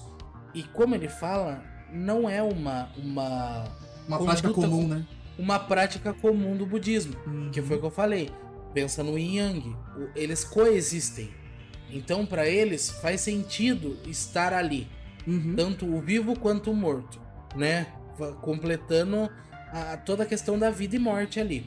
E 0.55 0.63
como 0.63 0.95
ele 0.95 1.09
fala, 1.09 1.63
não 1.93 2.29
é 2.29 2.43
uma, 2.43 2.91
uma, 2.97 3.65
uma 4.07 4.19
Conduta 4.19 4.25
prática 4.25 4.53
comum, 4.53 4.89
né? 4.89 5.07
uma 5.39 5.59
prática 5.59 6.13
comum 6.13 6.57
do 6.57 6.67
budismo. 6.67 7.15
Uhum. 7.27 7.51
Que 7.51 7.63
foi 7.63 7.77
o 7.77 7.81
que 7.81 7.87
eu 7.87 7.91
falei. 7.91 8.31
Pensa 8.75 9.03
no 9.03 9.19
yin 9.19 9.37
yang. 9.37 9.77
Eles 10.15 10.45
coexistem. 10.45 11.31
Então, 11.91 12.25
pra 12.25 12.47
eles, 12.49 12.91
faz 12.91 13.21
sentido 13.21 13.99
estar 14.07 14.55
ali. 14.55 14.89
Uhum. 15.27 15.55
Tanto 15.55 15.87
o 15.87 16.01
vivo 16.01 16.39
quanto 16.39 16.71
o 16.71 16.75
morto. 16.75 17.21
Né? 17.55 17.87
Completando 18.41 19.31
a- 19.73 19.97
toda 19.97 20.23
a 20.25 20.27
questão 20.27 20.59
da 20.59 20.71
vida 20.71 20.97
e 20.97 20.99
morte 20.99 21.41
ali. 21.41 21.67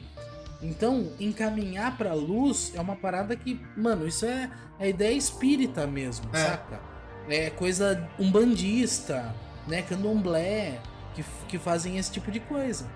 Então, 0.62 1.10
encaminhar 1.20 1.96
pra 1.98 2.14
luz 2.14 2.72
é 2.74 2.80
uma 2.80 2.96
parada 2.96 3.36
que, 3.36 3.60
mano, 3.76 4.06
isso 4.06 4.24
é 4.24 4.50
a 4.78 4.86
ideia 4.86 5.14
espírita 5.14 5.86
mesmo, 5.86 6.26
É. 6.32 6.38
saca? 6.38 6.80
É 7.28 7.50
coisa 7.50 8.08
umbandista, 8.18 9.34
né? 9.66 9.82
Candomblé, 9.82 10.78
que, 11.14 11.24
que 11.48 11.58
fazem 11.58 11.98
esse 11.98 12.10
tipo 12.10 12.30
de 12.30 12.40
coisa. 12.40 12.86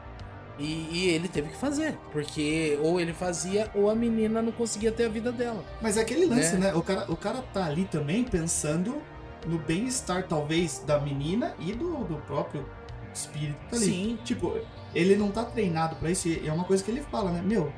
E, 0.59 0.89
e 0.93 1.09
ele 1.09 1.27
teve 1.29 1.49
que 1.49 1.57
fazer, 1.57 1.97
porque 2.13 2.79
ou 2.83 3.01
ele 3.01 3.13
fazia 3.15 3.71
ou 3.75 3.89
a 3.91 3.95
menina 3.95 4.43
não 4.43 4.53
conseguia 4.53 4.93
ter 4.93 5.07
a 5.07 5.09
vida 5.09 5.33
dela. 5.33 5.65
Mas 5.81 5.97
é 5.97 6.03
aquele 6.03 6.27
lance, 6.27 6.55
Né? 6.55 6.67
né? 6.69 6.75
O, 6.75 6.83
cara, 6.83 7.11
o 7.11 7.17
cara 7.17 7.43
tá 7.53 7.65
ali 7.65 7.85
também 7.87 8.25
pensando 8.25 9.01
no 9.47 9.59
bem-estar, 9.59 10.27
talvez, 10.29 10.81
da 10.87 11.01
menina 11.01 11.55
e 11.59 11.73
do, 11.73 12.05
do 12.05 12.17
próprio 12.27 12.67
espírito 13.15 13.57
tá 13.71 13.77
ali. 13.77 13.85
Sim. 13.87 14.19
Tipo, 14.23 14.59
ele 14.95 15.17
não 15.17 15.31
tá 15.31 15.45
treinado 15.45 15.97
pra 15.97 16.11
isso, 16.11 16.29
e 16.29 16.47
é 16.47 16.53
uma 16.53 16.65
coisa 16.65 16.83
que 16.83 16.91
ele 16.91 17.03
fala, 17.03 17.31
né? 17.31 17.43
Meu, 17.43 17.73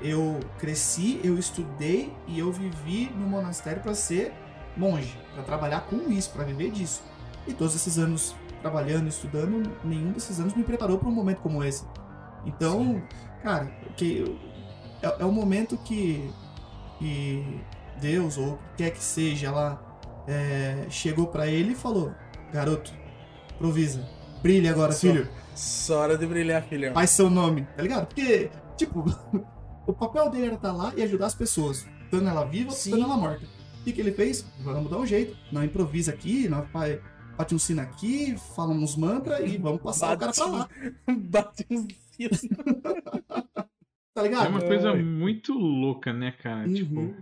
eu 0.00 0.40
cresci, 0.58 1.20
eu 1.24 1.38
estudei 1.38 2.12
e 2.26 2.38
eu 2.38 2.52
vivi 2.52 3.10
no 3.16 3.26
monastério 3.26 3.82
para 3.82 3.94
ser 3.94 4.32
monge, 4.76 5.18
para 5.34 5.42
trabalhar 5.42 5.82
com 5.82 6.10
isso, 6.10 6.30
para 6.30 6.44
viver 6.44 6.70
disso. 6.70 7.02
E 7.46 7.52
todos 7.52 7.74
esses 7.74 7.98
anos 7.98 8.34
trabalhando, 8.60 9.08
estudando, 9.08 9.70
nenhum 9.84 10.12
desses 10.12 10.40
anos 10.40 10.54
me 10.54 10.64
preparou 10.64 10.98
para 10.98 11.08
um 11.08 11.12
momento 11.12 11.40
como 11.40 11.62
esse. 11.62 11.84
Então, 12.44 13.02
cara, 13.42 13.66
que 13.96 14.38
é, 15.02 15.22
é 15.22 15.24
um 15.24 15.32
momento 15.32 15.76
que, 15.78 16.30
que 16.98 17.60
Deus 18.00 18.36
ou 18.36 18.54
o 18.54 18.56
que 18.56 18.84
quer 18.84 18.90
que 18.90 19.02
seja 19.02 19.50
lá 19.50 19.80
é, 20.26 20.86
chegou 20.90 21.28
para 21.28 21.46
ele 21.46 21.72
e 21.72 21.76
falou: 21.76 22.12
garoto, 22.52 22.92
improvisa, 23.54 24.06
brilha 24.42 24.70
agora, 24.70 24.92
Só- 24.92 25.00
filho. 25.08 25.28
Só 25.54 26.00
hora 26.00 26.18
de 26.18 26.26
brilhar, 26.26 26.62
filhão. 26.64 26.92
Faz 26.92 27.10
seu 27.10 27.30
nome, 27.30 27.66
tá 27.76 27.82
ligado? 27.82 28.06
Porque, 28.06 28.50
tipo, 28.76 29.04
o 29.86 29.92
papel 29.92 30.28
dele 30.30 30.46
era 30.46 30.54
estar 30.56 30.72
lá 30.72 30.92
e 30.96 31.02
ajudar 31.02 31.26
as 31.26 31.34
pessoas, 31.34 31.86
estando 32.04 32.28
ela 32.28 32.44
viva, 32.44 32.70
Sim. 32.72 32.90
estando 32.90 33.04
ela 33.04 33.16
morta. 33.16 33.46
O 33.80 33.84
que, 33.84 33.92
que 33.92 34.00
ele 34.00 34.12
fez? 34.12 34.44
Vamos 34.60 34.90
dar 34.90 34.98
um 34.98 35.06
jeito. 35.06 35.34
Não 35.50 35.64
improvisa 35.64 36.10
aqui, 36.12 36.46
não 36.48 36.62
vai- 36.72 37.00
bate 37.38 37.54
um 37.54 37.58
sino 37.58 37.80
aqui, 37.80 38.36
fala 38.54 38.72
uns 38.72 38.96
mantras 38.96 39.50
e 39.50 39.56
vamos 39.56 39.80
passar 39.80 40.14
o 40.14 40.18
cara 40.18 40.32
pra 40.32 40.46
lá. 40.46 40.68
Bate 41.16 41.64
uns 41.70 41.86
fios. 42.16 42.40
Tá 44.14 44.22
ligado? 44.22 44.46
É 44.46 44.48
uma 44.48 44.62
coisa 44.62 44.94
muito 44.94 45.52
louca, 45.52 46.10
né, 46.10 46.32
cara? 46.42 46.66
Uhum. 46.66 46.72
Tipo, 46.74 47.14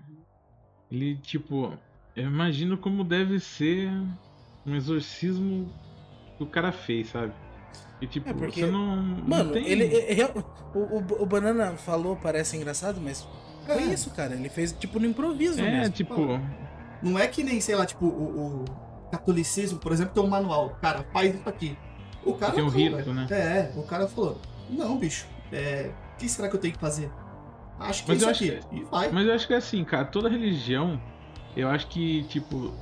ele, 0.91 1.17
tipo, 1.17 1.73
eu 2.15 2.23
imagino 2.29 2.79
como 2.79 3.03
deve 3.03 3.41
ser 3.41 3.91
um 4.65 4.77
exorcismo 4.77 5.69
que 6.37 6.43
o 6.43 6.47
cara 6.47 6.73
fez, 6.73 7.09
sabe? 7.11 7.33
E 8.01 8.07
tipo, 8.07 8.29
É, 8.29 8.33
porque- 8.35 8.61
você 8.65 8.71
não. 8.71 8.97
não 8.97 9.25
Mano, 9.29 9.53
tem... 9.53 9.67
ele. 9.67 9.85
é- 9.97 10.25
o, 10.75 10.79
o, 10.79 11.23
o 11.23 11.27
Banana 11.27 11.73
falou, 11.77 12.17
parece 12.17 12.57
engraçado, 12.57 13.01
mas 13.01 13.27
foi 13.67 13.77
É. 13.77 13.83
isso, 13.83 14.11
cara. 14.11 14.35
Ele 14.35 14.49
fez 14.49 14.73
tipo 14.73 14.99
no 14.99 15.07
improviso 15.07 15.61
É, 15.61 15.71
mesmo. 15.71 15.95
tipo, 15.95 16.15
Não 17.03 17.19
é 17.19 17.27
que 17.27 17.43
nem, 17.45 17.61
sei 17.61 17.75
lá, 17.77 17.85
tipo, 17.87 18.07
o, 18.07 18.63
o 18.63 19.11
catolicismo, 19.11 19.79
por 19.79 19.93
exemplo, 19.93 20.15
tem 20.15 20.23
um 20.23 20.27
manual. 20.27 20.71
Cara, 20.81 21.05
faz 21.13 21.35
isso 21.35 21.49
aqui. 21.49 21.77
O 22.25 22.35
cara 22.35 22.53
Tem 22.53 22.65
um 22.65 22.71
falou, 22.71 22.85
rito, 22.85 22.97
velho. 22.97 23.15
né? 23.15 23.27
É, 23.31 23.73
o 23.77 23.83
cara 23.83 24.09
falou, 24.09 24.41
não, 24.71 24.97
bicho, 24.99 25.27
é, 25.53 25.91
o 26.15 26.17
que 26.17 26.29
será 26.29 26.49
que 26.49 26.57
eu 26.57 26.61
tenho 26.61 26.73
que 26.75 26.81
fazer? 26.81 27.11
Acho 27.79 28.05
que 28.05 28.13
Mas 28.13 28.23
é 28.23 28.27
eu 28.27 28.31
isso 28.33 28.45
acho 28.45 28.53
aqui. 28.67 28.77
E 28.77 28.85
vai. 28.85 29.11
Mas 29.11 29.27
eu 29.27 29.35
acho 29.35 29.47
que 29.47 29.53
é 29.53 29.57
assim, 29.57 29.85
cara, 29.85 30.05
toda 30.07 30.29
religião, 30.29 30.99
eu 31.57 31.69
acho 31.69 31.87
que, 31.89 32.23
tipo, 32.25 32.73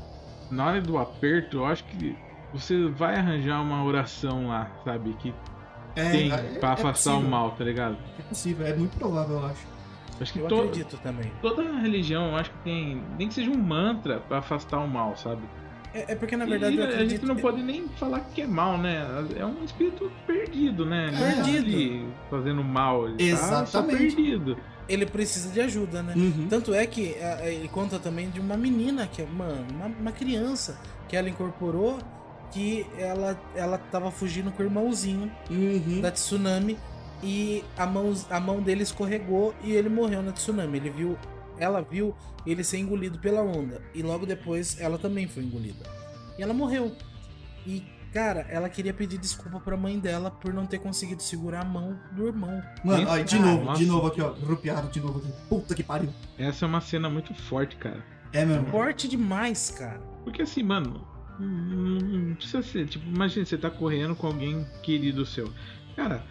na 0.50 0.66
hora 0.66 0.80
do 0.80 0.96
aperto, 0.98 1.56
eu 1.58 1.66
acho 1.66 1.82
que 1.84 2.16
você 2.52 2.88
vai 2.88 3.16
arranjar 3.16 3.60
uma 3.62 3.84
oração 3.84 4.48
lá, 4.48 4.70
sabe? 4.84 5.14
Que 5.18 5.34
é, 5.96 6.10
tem 6.10 6.32
é- 6.32 6.36
pra 6.58 6.70
é 6.70 6.72
afastar 6.72 7.14
o 7.16 7.22
mal, 7.22 7.52
tá 7.52 7.64
ligado? 7.64 7.96
É 8.18 8.22
possível, 8.22 8.66
é 8.66 8.74
muito 8.74 8.96
provável, 8.96 9.36
eu 9.40 9.46
acho. 9.46 9.72
Acho 10.20 10.32
que 10.34 10.38
Eu 10.38 10.46
to- 10.48 10.54
acredito 10.60 10.96
também. 10.98 11.32
toda 11.40 11.62
religião, 11.80 12.28
eu 12.30 12.36
acho 12.36 12.50
que 12.50 12.58
tem. 12.58 13.02
Nem 13.18 13.28
que 13.28 13.34
seja 13.34 13.50
um 13.50 13.58
mantra 13.58 14.20
pra 14.20 14.38
afastar 14.38 14.78
o 14.78 14.86
mal, 14.88 15.16
sabe? 15.16 15.42
É, 15.94 16.12
é 16.12 16.14
porque 16.14 16.36
na 16.36 16.44
verdade 16.46 16.74
e 16.76 16.78
eu 16.78 16.84
a 16.84 16.88
acredito. 16.88 17.10
gente 17.10 17.26
não 17.26 17.36
pode 17.36 17.62
nem 17.62 17.86
falar 17.98 18.20
que 18.20 18.40
é 18.42 18.46
mal, 18.46 18.78
né? 18.78 19.04
É 19.36 19.44
um 19.44 19.62
espírito 19.64 20.10
perdido, 20.26 20.86
né? 20.86 21.10
Tá 21.10 21.18
Perdido. 21.42 21.66
ali 21.66 22.08
fazendo 22.30 22.62
mal, 22.64 23.08
ele 23.08 23.30
tá 23.32 23.36
só 23.36 23.62
Exatamente. 23.80 24.14
perdido. 24.16 24.56
Ele 24.88 25.06
precisa 25.06 25.50
de 25.52 25.60
ajuda, 25.60 26.02
né? 26.02 26.12
Uhum. 26.16 26.46
Tanto 26.48 26.72
é 26.72 26.86
que 26.86 27.16
a- 27.20 27.36
a- 27.42 27.50
ele 27.50 27.68
conta 27.68 27.98
também 27.98 28.30
de 28.30 28.40
uma 28.40 28.56
menina, 28.56 29.06
que 29.06 29.22
é, 29.22 29.26
mano, 29.26 29.66
uma, 29.70 29.86
uma 29.86 30.12
criança 30.12 30.78
que 31.08 31.16
ela 31.16 31.28
incorporou, 31.28 31.98
que 32.52 32.86
ela, 32.98 33.40
ela 33.54 33.78
tava 33.78 34.10
fugindo 34.10 34.52
com 34.52 34.62
o 34.62 34.66
irmãozinho 34.66 35.30
Uhum. 35.50 36.00
da 36.00 36.10
tsunami 36.10 36.78
e 37.22 37.64
a 37.76 37.86
mão, 37.86 38.12
a 38.30 38.38
mão 38.40 38.60
dele 38.62 38.82
escorregou 38.82 39.54
e 39.64 39.72
ele 39.72 39.88
morreu 39.88 40.22
na 40.22 40.32
tsunami. 40.32 40.78
Ele 40.78 40.90
viu, 40.90 41.18
ela 41.58 41.80
viu 41.82 42.14
ele 42.46 42.62
ser 42.62 42.78
engolido 42.78 43.18
pela 43.18 43.40
onda 43.42 43.80
e 43.94 44.02
logo 44.02 44.26
depois 44.26 44.78
ela 44.80 44.98
também 44.98 45.26
foi 45.26 45.42
engolida. 45.44 45.84
E 46.38 46.42
ela 46.42 46.52
morreu. 46.52 46.92
E 47.66 47.82
cara, 48.12 48.46
ela 48.50 48.68
queria 48.68 48.92
pedir 48.92 49.16
desculpa 49.18 49.58
pra 49.60 49.74
mãe 49.76 49.98
dela 49.98 50.30
por 50.30 50.52
não 50.52 50.66
ter 50.66 50.78
conseguido 50.78 51.22
segurar 51.22 51.62
a 51.62 51.64
mão 51.64 51.98
do 52.12 52.26
irmão. 52.26 52.62
Mano, 52.84 53.08
olha, 53.08 53.24
de 53.24 53.38
novo, 53.38 53.64
nossa. 53.64 53.78
de 53.78 53.86
novo 53.86 54.06
aqui, 54.08 54.20
ó. 54.20 54.32
Rupiado 54.32 54.88
de 54.90 55.00
novo 55.00 55.18
aqui. 55.20 55.32
Puta 55.48 55.74
que 55.74 55.82
pariu. 55.82 56.12
Essa 56.38 56.66
é 56.66 56.68
uma 56.68 56.80
cena 56.82 57.08
muito 57.08 57.32
forte, 57.34 57.76
cara. 57.76 58.04
É 58.32 58.44
mesmo. 58.44 58.66
Forte 58.66 59.08
demais, 59.08 59.70
cara. 59.70 60.00
Porque 60.24 60.42
assim, 60.42 60.62
mano, 60.62 61.06
não, 61.38 61.98
não 62.28 62.34
precisa 62.34 62.62
ser. 62.62 62.86
Tipo, 62.86 63.06
imagina, 63.08 63.44
você 63.46 63.56
tá 63.58 63.70
correndo 63.70 64.14
com 64.14 64.26
alguém 64.26 64.66
querido 64.82 65.24
seu. 65.26 65.50
Cara, 65.96 66.22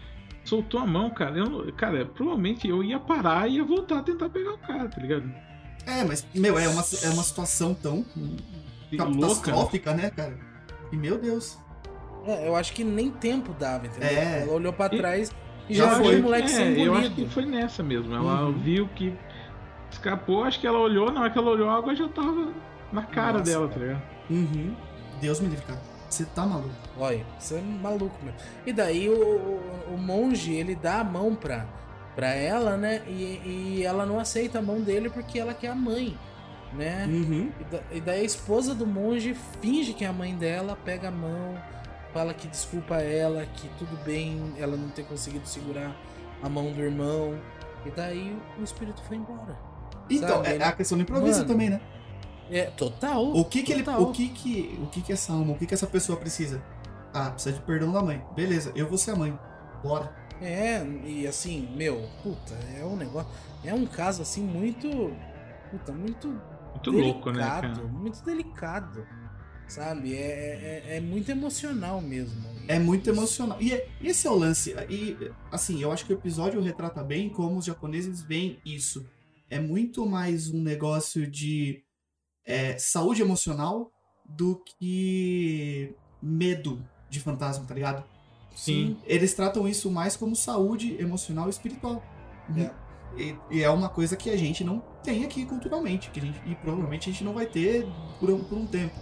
soltou 0.44 0.80
a 0.80 0.86
mão, 0.88 1.10
cara. 1.10 1.38
Eu, 1.40 1.72
cara, 1.74 2.06
provavelmente 2.06 2.68
eu 2.68 2.84
ia 2.84 3.00
parar 3.00 3.48
e 3.50 3.56
ia 3.58 3.64
voltar 3.64 4.00
a 4.00 4.04
tentar 4.04 4.30
pegar 4.30 4.54
o 4.54 4.58
cara, 4.58 4.88
tá 4.90 5.02
ligado? 5.02 5.32
É, 5.86 6.04
mas, 6.04 6.26
meu, 6.36 6.58
é 6.60 6.68
uma, 6.68 6.82
é 7.04 7.10
uma 7.10 7.24
situação 7.24 7.74
tão 7.74 8.06
louca. 8.96 8.98
catastrófica, 8.98 9.94
né, 9.94 10.10
cara? 10.12 10.38
E 10.92 10.96
meu 10.96 11.18
Deus. 11.18 11.58
É, 12.26 12.48
eu 12.48 12.56
acho 12.56 12.74
que 12.74 12.84
nem 12.84 13.10
tempo 13.10 13.54
dava, 13.58 13.88
entendeu? 13.88 14.10
É. 14.10 14.42
Ela 14.44 14.52
olhou 14.54 14.72
pra 14.74 14.86
E- 14.94 14.98
trás 14.98 15.32
e 15.68 15.74
Já 15.74 15.86
já 15.90 15.96
foi. 15.96 16.10
viu 16.12 16.20
o 16.20 16.24
moleque 16.24 16.46
é, 16.46 16.50
ser 16.50 16.80
eu 16.80 16.94
acho 16.94 17.12
que 17.16 17.26
foi 17.28 17.46
nessa 17.46 17.82
mesmo. 17.82 18.14
Ela 18.14 18.46
Uhum. 18.46 18.52
viu 18.60 18.88
que 18.90 19.14
escapou, 19.90 20.44
acho 20.44 20.60
que 20.60 20.68
ela 20.68 20.78
olhou, 20.80 21.12
na 21.12 21.22
hora 21.22 21.30
que 21.32 21.38
ela 21.38 21.50
olhou, 21.50 21.70
a 21.70 21.78
água 21.78 21.96
já 21.96 22.08
tava 22.10 22.54
na 22.94 23.04
cara 23.04 23.40
Nossa, 23.40 23.44
dela, 23.52 23.68
cara. 23.68 23.80
tá 23.80 23.86
ligado? 23.86 24.04
Uhum. 24.30 24.76
Deus 25.22 25.40
me 25.40 25.48
livre, 25.48 25.66
cara. 25.66 25.80
Você 26.10 26.26
tá 26.26 26.46
maluco. 26.46 26.70
Olha, 26.98 27.26
você 27.40 27.56
é 27.56 27.62
maluco 27.62 28.16
mesmo. 28.24 28.38
E 28.66 28.74
daí 28.74 29.08
o, 29.08 29.14
o, 29.14 29.94
o 29.94 29.98
monge, 29.98 30.54
ele 30.54 30.76
dá 30.76 31.00
a 31.00 31.04
mão 31.04 31.34
pra, 31.36 31.66
pra 32.16 32.28
ela, 32.34 32.76
né? 32.76 33.02
E, 33.08 33.42
e 33.80 33.84
ela 33.86 34.06
não 34.06 34.20
aceita 34.20 34.60
a 34.60 34.62
mão 34.62 34.82
dele 34.82 35.10
porque 35.10 35.40
ela 35.40 35.54
quer 35.54 35.70
a 35.70 35.76
mãe, 35.76 36.18
né? 36.74 37.06
Uhum. 37.08 37.50
E, 37.60 37.64
da- 37.64 37.84
e 37.94 38.02
daí 38.02 38.22
a 38.22 38.26
esposa 38.26 38.76
do 38.76 38.86
monge 38.86 39.34
finge 39.62 39.94
que 39.94 40.04
é 40.04 40.08
a 40.08 40.14
mãe 40.14 40.36
dela, 40.36 40.78
pega 40.84 41.08
a 41.08 41.12
mão, 41.12 41.56
fala 42.14 42.34
que 42.34 42.46
desculpa 42.48 42.96
ela, 42.98 43.46
que 43.46 43.70
tudo 43.78 43.96
bem 44.04 44.54
ela 44.58 44.76
não 44.76 44.90
ter 44.90 45.06
conseguido 45.06 45.48
segurar 45.48 45.96
a 46.44 46.50
mão 46.50 46.74
do 46.74 46.82
irmão. 46.82 47.40
E 47.86 47.90
daí 47.92 48.38
o 48.60 48.64
espírito 48.64 49.02
foi 49.04 49.16
embora. 49.16 49.58
Então, 50.10 50.28
Sabe, 50.28 50.48
é 50.50 50.54
ele- 50.56 50.64
a 50.64 50.72
questão 50.74 50.98
do 50.98 51.04
improviso 51.04 51.38
Mano, 51.40 51.48
também, 51.48 51.70
né? 51.70 51.80
É, 52.52 52.66
total. 52.66 53.34
O 53.36 53.46
que 53.46 53.64
que 53.64 53.72
ele, 53.72 53.84
total. 53.84 54.04
o 54.04 54.12
que 54.12 54.28
que, 54.30 54.78
o 54.84 54.88
que 54.88 55.02
que 55.02 55.14
essa 55.14 55.32
alma, 55.34 55.54
o 55.54 55.58
que 55.58 55.66
que 55.66 55.74
essa 55.74 55.88
pessoa 55.88 56.18
precisa? 56.20 56.62
Ah, 57.14 57.32
precisa 57.32 57.56
de 57.56 57.62
perdão 57.64 57.92
da 57.92 58.02
mãe. 58.04 58.22
Beleza, 58.36 58.72
eu 58.76 58.88
vou 58.88 58.98
ser 58.98 59.12
a 59.12 59.16
mãe. 59.16 59.38
Bora. 59.84 60.14
É, 60.42 60.84
e 61.06 61.26
assim, 61.28 61.70
meu, 61.76 62.08
puta, 62.24 62.54
é 62.78 62.84
um 62.86 62.96
negócio. 62.96 63.30
É 63.64 63.74
um 63.74 63.86
caso 63.86 64.22
assim 64.22 64.42
muito. 64.44 64.88
Puta, 65.70 65.92
muito 65.92 66.28
Muito 66.28 66.92
delicado. 66.92 67.14
louco, 67.14 67.32
né, 67.32 67.40
cara? 67.44 67.70
Muito 67.86 68.24
delicado. 68.26 69.06
Sabe? 69.68 70.14
É, 70.16 70.84
é, 70.88 70.98
é 70.98 71.00
muito 71.00 71.30
emocional 71.32 72.02
mesmo. 72.02 72.44
É 72.68 72.78
muito 72.78 73.10
emocional. 73.10 73.58
E, 73.62 73.72
é- 73.74 73.88
e 74.02 74.08
esse 74.08 74.28
é 74.28 74.30
o 74.30 74.36
lance. 74.36 74.76
E, 74.90 75.16
assim, 75.52 75.82
eu 75.82 75.92
acho 75.92 76.06
que 76.06 76.12
o 76.14 76.18
episódio 76.18 76.60
retrata 76.62 77.02
bem 77.04 77.30
como 77.30 77.58
os 77.58 77.66
japoneses 77.66 78.22
veem 78.22 78.60
isso. 78.66 79.06
É 79.50 79.60
muito 79.60 80.06
mais 80.06 80.50
um 80.50 80.62
negócio 80.62 81.26
de 81.30 81.84
é, 82.46 82.78
saúde 82.78 83.22
emocional 83.22 83.92
do 84.26 84.62
que 84.66 85.94
medo 86.22 86.84
de 87.10 87.20
fantasma, 87.20 87.66
tá 87.66 87.74
ligado? 87.74 88.04
Sim. 88.56 88.98
Eles 89.06 89.34
tratam 89.34 89.68
isso 89.68 89.90
mais 89.90 90.16
como 90.16 90.36
saúde 90.36 90.96
emocional 91.00 91.48
e 91.48 91.50
espiritual. 91.50 92.04
É. 92.58 92.72
E, 93.18 93.36
e 93.50 93.64
é 93.64 93.70
uma 93.70 93.90
coisa 93.90 94.16
que 94.16 94.30
a 94.30 94.38
gente 94.38 94.64
não 94.64 94.80
tem 95.04 95.26
aqui 95.26 95.46
culturalmente, 95.46 96.10
que 96.12 96.20
a 96.20 96.24
gente, 96.24 96.42
e 96.46 96.56
provavelmente 96.56 97.10
a 97.10 97.12
gente 97.12 97.24
não 97.24 97.34
vai 97.34 97.46
ter 97.46 97.86
por 98.20 98.30
um, 98.30 98.44
por 98.44 98.58
um 98.58 98.66
tempo. 98.66 98.96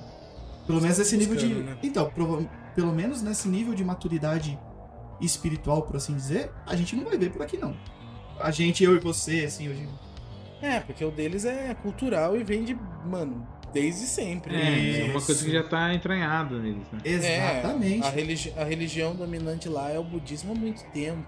Pelo 0.66 0.82
menos 0.82 0.98
nesse 0.98 1.18
nível 1.18 1.36
de. 1.36 1.48
né? 1.48 1.78
Então, 1.82 2.10
prova- 2.10 2.44
pelo 2.76 2.94
menos 2.94 3.22
nesse 3.22 3.48
nível 3.48 3.74
de 3.74 3.84
maturidade 3.84 4.58
espiritual, 5.20 5.82
por 5.84 5.96
assim 5.96 6.16
dizer, 6.16 6.52
a 6.66 6.76
gente 6.76 6.96
não 6.96 7.04
vai 7.04 7.18
ver 7.18 7.32
por 7.32 7.42
aqui, 7.42 7.58
não. 7.58 7.76
A 8.40 8.52
gente, 8.52 8.84
eu 8.84 8.96
e 8.96 9.00
você, 9.00 9.46
assim, 9.46 9.68
hoje. 9.68 9.88
É, 10.62 10.80
porque 10.80 11.04
o 11.06 11.12
deles 11.12 11.46
é 11.46 11.74
cultural 11.74 12.36
e 12.38 12.44
vem 12.44 12.64
de, 12.64 12.78
mano, 13.06 13.48
desde 13.74 14.06
sempre. 14.06 14.56
É, 14.56 14.60
né? 14.60 15.00
é 15.02 15.12
uma 15.12 15.22
coisa 15.22 15.44
que 15.46 15.52
já 15.52 15.64
tá 15.64 15.94
entranhada 15.94 16.58
neles, 16.58 16.86
né? 16.92 17.00
Exatamente. 17.06 18.04
É, 18.04 18.08
a, 18.08 18.12
religi- 18.12 18.54
a 18.58 18.64
religião 18.64 19.16
dominante 19.16 19.70
lá 19.70 19.90
é 19.90 19.98
o 20.00 20.04
budismo 20.04 20.52
há 20.52 20.56
muito 20.56 20.84
tempo. 20.92 21.28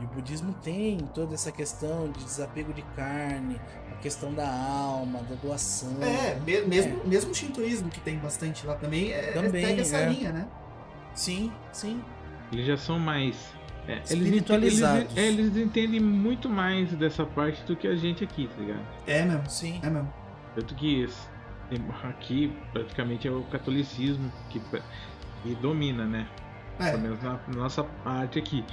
E 0.00 0.04
o 0.04 0.08
budismo 0.08 0.54
tem 0.62 0.98
toda 1.14 1.34
essa 1.34 1.52
questão 1.52 2.10
de 2.10 2.24
desapego 2.24 2.72
de 2.72 2.82
carne, 2.96 3.60
a 3.92 3.96
questão 3.96 4.32
da 4.32 4.48
alma, 4.50 5.20
da 5.22 5.34
doação. 5.36 5.90
É, 6.02 6.34
me- 6.40 6.62
mesmo, 6.62 7.04
mesmo 7.04 7.30
o 7.30 7.34
shintoísmo, 7.34 7.90
que 7.90 8.00
tem 8.00 8.16
bastante 8.18 8.66
lá 8.66 8.74
também, 8.74 9.12
é, 9.12 9.32
Também, 9.32 9.64
segue 9.66 9.80
essa 9.82 9.96
é. 9.98 10.08
linha, 10.08 10.32
né? 10.32 10.48
Sim, 11.14 11.52
sim. 11.72 12.02
Eles 12.50 12.66
já 12.66 12.76
são 12.76 12.98
mais. 12.98 13.36
É, 13.88 13.94
eles, 13.94 14.10
Espiritualizados. 14.10 15.16
Eles, 15.16 15.16
é, 15.16 15.28
eles 15.28 15.56
entendem 15.56 16.00
muito 16.00 16.48
mais 16.48 16.92
dessa 16.92 17.24
parte 17.26 17.62
do 17.64 17.74
que 17.74 17.88
a 17.88 17.96
gente 17.96 18.22
aqui, 18.22 18.48
tá 18.48 18.60
ligado? 18.60 18.86
É 19.06 19.24
mesmo, 19.24 19.50
Sim. 19.50 19.80
é 19.82 19.90
mesmo. 19.90 20.12
Tanto 20.54 20.74
que 20.74 21.08
aqui 22.04 22.52
praticamente 22.72 23.26
é 23.26 23.30
o 23.30 23.42
catolicismo 23.44 24.30
que, 24.50 24.60
que 25.42 25.54
domina, 25.56 26.04
né? 26.04 26.28
É. 26.78 26.90
Pelo 26.90 27.02
menos 27.02 27.22
na, 27.22 27.40
nossa 27.48 27.82
parte 27.82 28.38
aqui. 28.38 28.64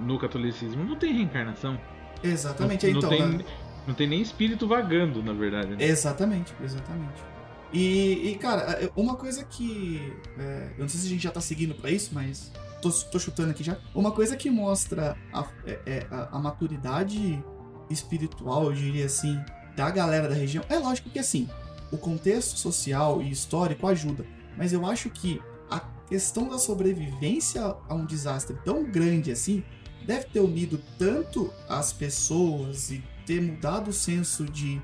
No 0.00 0.18
catolicismo 0.18 0.82
não 0.82 0.96
tem 0.96 1.12
reencarnação. 1.12 1.78
Exatamente, 2.22 2.86
não, 2.90 2.98
então. 2.98 3.10
não, 3.10 3.18
tem, 3.18 3.38
né? 3.38 3.44
não 3.86 3.94
tem 3.94 4.06
nem 4.06 4.22
espírito 4.22 4.66
vagando, 4.66 5.22
na 5.22 5.34
verdade. 5.34 5.68
Né? 5.68 5.84
Exatamente, 5.84 6.54
exatamente. 6.62 7.22
E, 7.70 8.30
e, 8.30 8.34
cara, 8.36 8.90
uma 8.96 9.16
coisa 9.16 9.44
que. 9.44 10.16
é, 10.38 10.70
eu 10.78 10.82
não 10.82 10.88
sei 10.88 11.00
se 11.00 11.06
a 11.06 11.10
gente 11.10 11.22
já 11.22 11.30
tá 11.30 11.40
seguindo 11.40 11.74
pra 11.74 11.90
isso, 11.90 12.10
mas. 12.14 12.52
Tô, 12.84 12.90
tô 13.10 13.18
chutando 13.18 13.50
aqui 13.50 13.64
já. 13.64 13.78
Uma 13.94 14.12
coisa 14.12 14.36
que 14.36 14.50
mostra 14.50 15.16
a, 15.32 15.46
é- 15.66 15.80
é 15.86 16.06
a- 16.10 16.28
a 16.32 16.38
maturidade 16.38 17.42
espiritual, 17.88 18.64
eu 18.66 18.72
diria 18.72 19.06
assim, 19.06 19.38
da 19.76 19.90
galera 19.90 20.28
da 20.28 20.34
região. 20.34 20.62
É 20.68 20.78
lógico 20.78 21.08
que 21.10 21.18
assim, 21.18 21.48
o 21.90 21.96
contexto 21.96 22.58
social 22.58 23.22
e 23.22 23.30
histórico 23.30 23.86
ajuda. 23.86 24.26
Mas 24.56 24.72
eu 24.72 24.84
acho 24.86 25.08
que 25.10 25.40
a 25.70 25.80
questão 26.08 26.48
da 26.48 26.58
sobrevivência 26.58 27.62
a 27.88 27.94
um 27.94 28.04
desastre 28.04 28.56
tão 28.64 28.84
grande 28.84 29.32
assim 29.32 29.64
deve 30.06 30.26
ter 30.26 30.40
unido 30.40 30.78
tanto 30.98 31.50
as 31.68 31.92
pessoas 31.92 32.90
e 32.90 33.02
ter 33.26 33.40
mudado 33.40 33.88
o 33.88 33.92
senso 33.92 34.44
de 34.44 34.80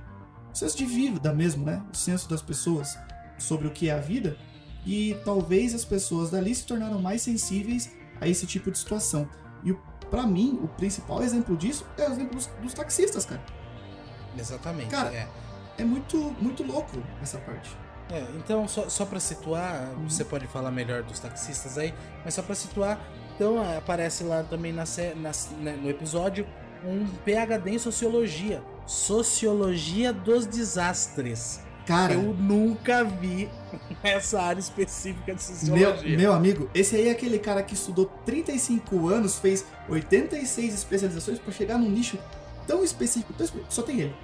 o 0.53 0.57
senso 0.57 0.77
de 0.77 0.87
vida 0.87 1.33
mesmo, 1.33 1.65
né? 1.65 1.83
O 1.93 1.97
senso 1.97 2.29
das 2.29 2.41
pessoas 2.43 2.99
sobre 3.39 3.69
o 3.69 3.71
que 3.71 3.89
é 3.89 3.93
a 3.93 4.01
vida. 4.01 4.37
E 4.87 5.17
talvez 5.25 5.75
as 5.75 5.85
pessoas 5.85 6.31
dali 6.31 6.55
se 6.55 6.65
tornaram 6.65 7.01
mais 7.01 7.23
sensíveis 7.23 7.91
a 8.21 8.27
esse 8.29 8.47
tipo 8.47 8.71
de 8.71 8.79
situação. 8.79 9.29
E 9.65 9.75
para 10.11 10.27
mim, 10.27 10.59
o 10.63 10.69
principal 10.69 11.23
exemplo 11.23 11.57
disso 11.57 11.87
é 11.99 12.09
o 12.09 12.13
exemplo 12.13 12.35
dos, 12.37 12.47
dos 12.63 12.75
taxistas, 12.75 13.25
cara. 13.25 13.43
Exatamente. 14.39 14.89
Cara, 14.91 15.13
é. 15.13 15.29
É 15.79 15.85
muito, 15.85 16.17
muito 16.41 16.63
louco 16.63 17.03
essa 17.23 17.39
parte. 17.39 17.71
É, 18.11 18.25
então, 18.37 18.67
só, 18.67 18.89
só 18.89 19.05
para 19.07 19.21
situar, 19.21 19.91
Uhum. 19.97 20.09
você 20.09 20.25
pode 20.25 20.47
falar 20.49 20.71
melhor 20.71 21.03
dos 21.03 21.19
taxistas 21.21 21.79
aí, 21.79 21.95
mas 22.25 22.35
só 22.35 22.43
para 22.43 22.55
situar, 22.57 22.99
então 23.37 23.63
é, 23.65 23.77
aparece 23.79 24.25
lá 24.25 24.43
também 24.43 24.73
na, 24.73 24.85
na- 25.17 25.31
né, 25.61 25.79
no 25.81 25.89
episódio 25.89 26.47
um 26.85 27.07
PhD 27.25 27.71
em 27.71 27.79
Sociologia. 27.79 28.63
Sociologia 28.87 30.13
dos 30.13 30.45
Desastres. 30.47 31.61
Cara, 31.87 32.15
Eu 32.15 32.35
nunca 32.35 33.05
vi 33.05 33.49
essa 34.03 34.41
área 34.41 34.61
específica 34.61 35.35
de 35.35 35.71
meu, 35.71 35.89
Sociologia. 35.91 36.17
meu 36.17 36.33
amigo, 36.33 36.69
esse 36.75 36.97
aí 36.97 37.09
é 37.09 37.11
aquele 37.13 37.39
cara 37.39 37.63
que 37.63 37.75
estudou 37.75 38.07
35 38.25 39.09
anos, 39.09 39.39
fez 39.39 39.65
86 39.89 40.75
especializações 40.75 41.39
pra 41.39 41.53
chegar 41.53 41.79
num 41.79 41.91
nicho 41.91 42.19
tão 42.67 42.83
específico, 42.85 43.33
tão 43.33 43.45
específico. 43.45 43.73
Só 43.75 43.83
tem 43.83 44.01
ele. 44.01 44.15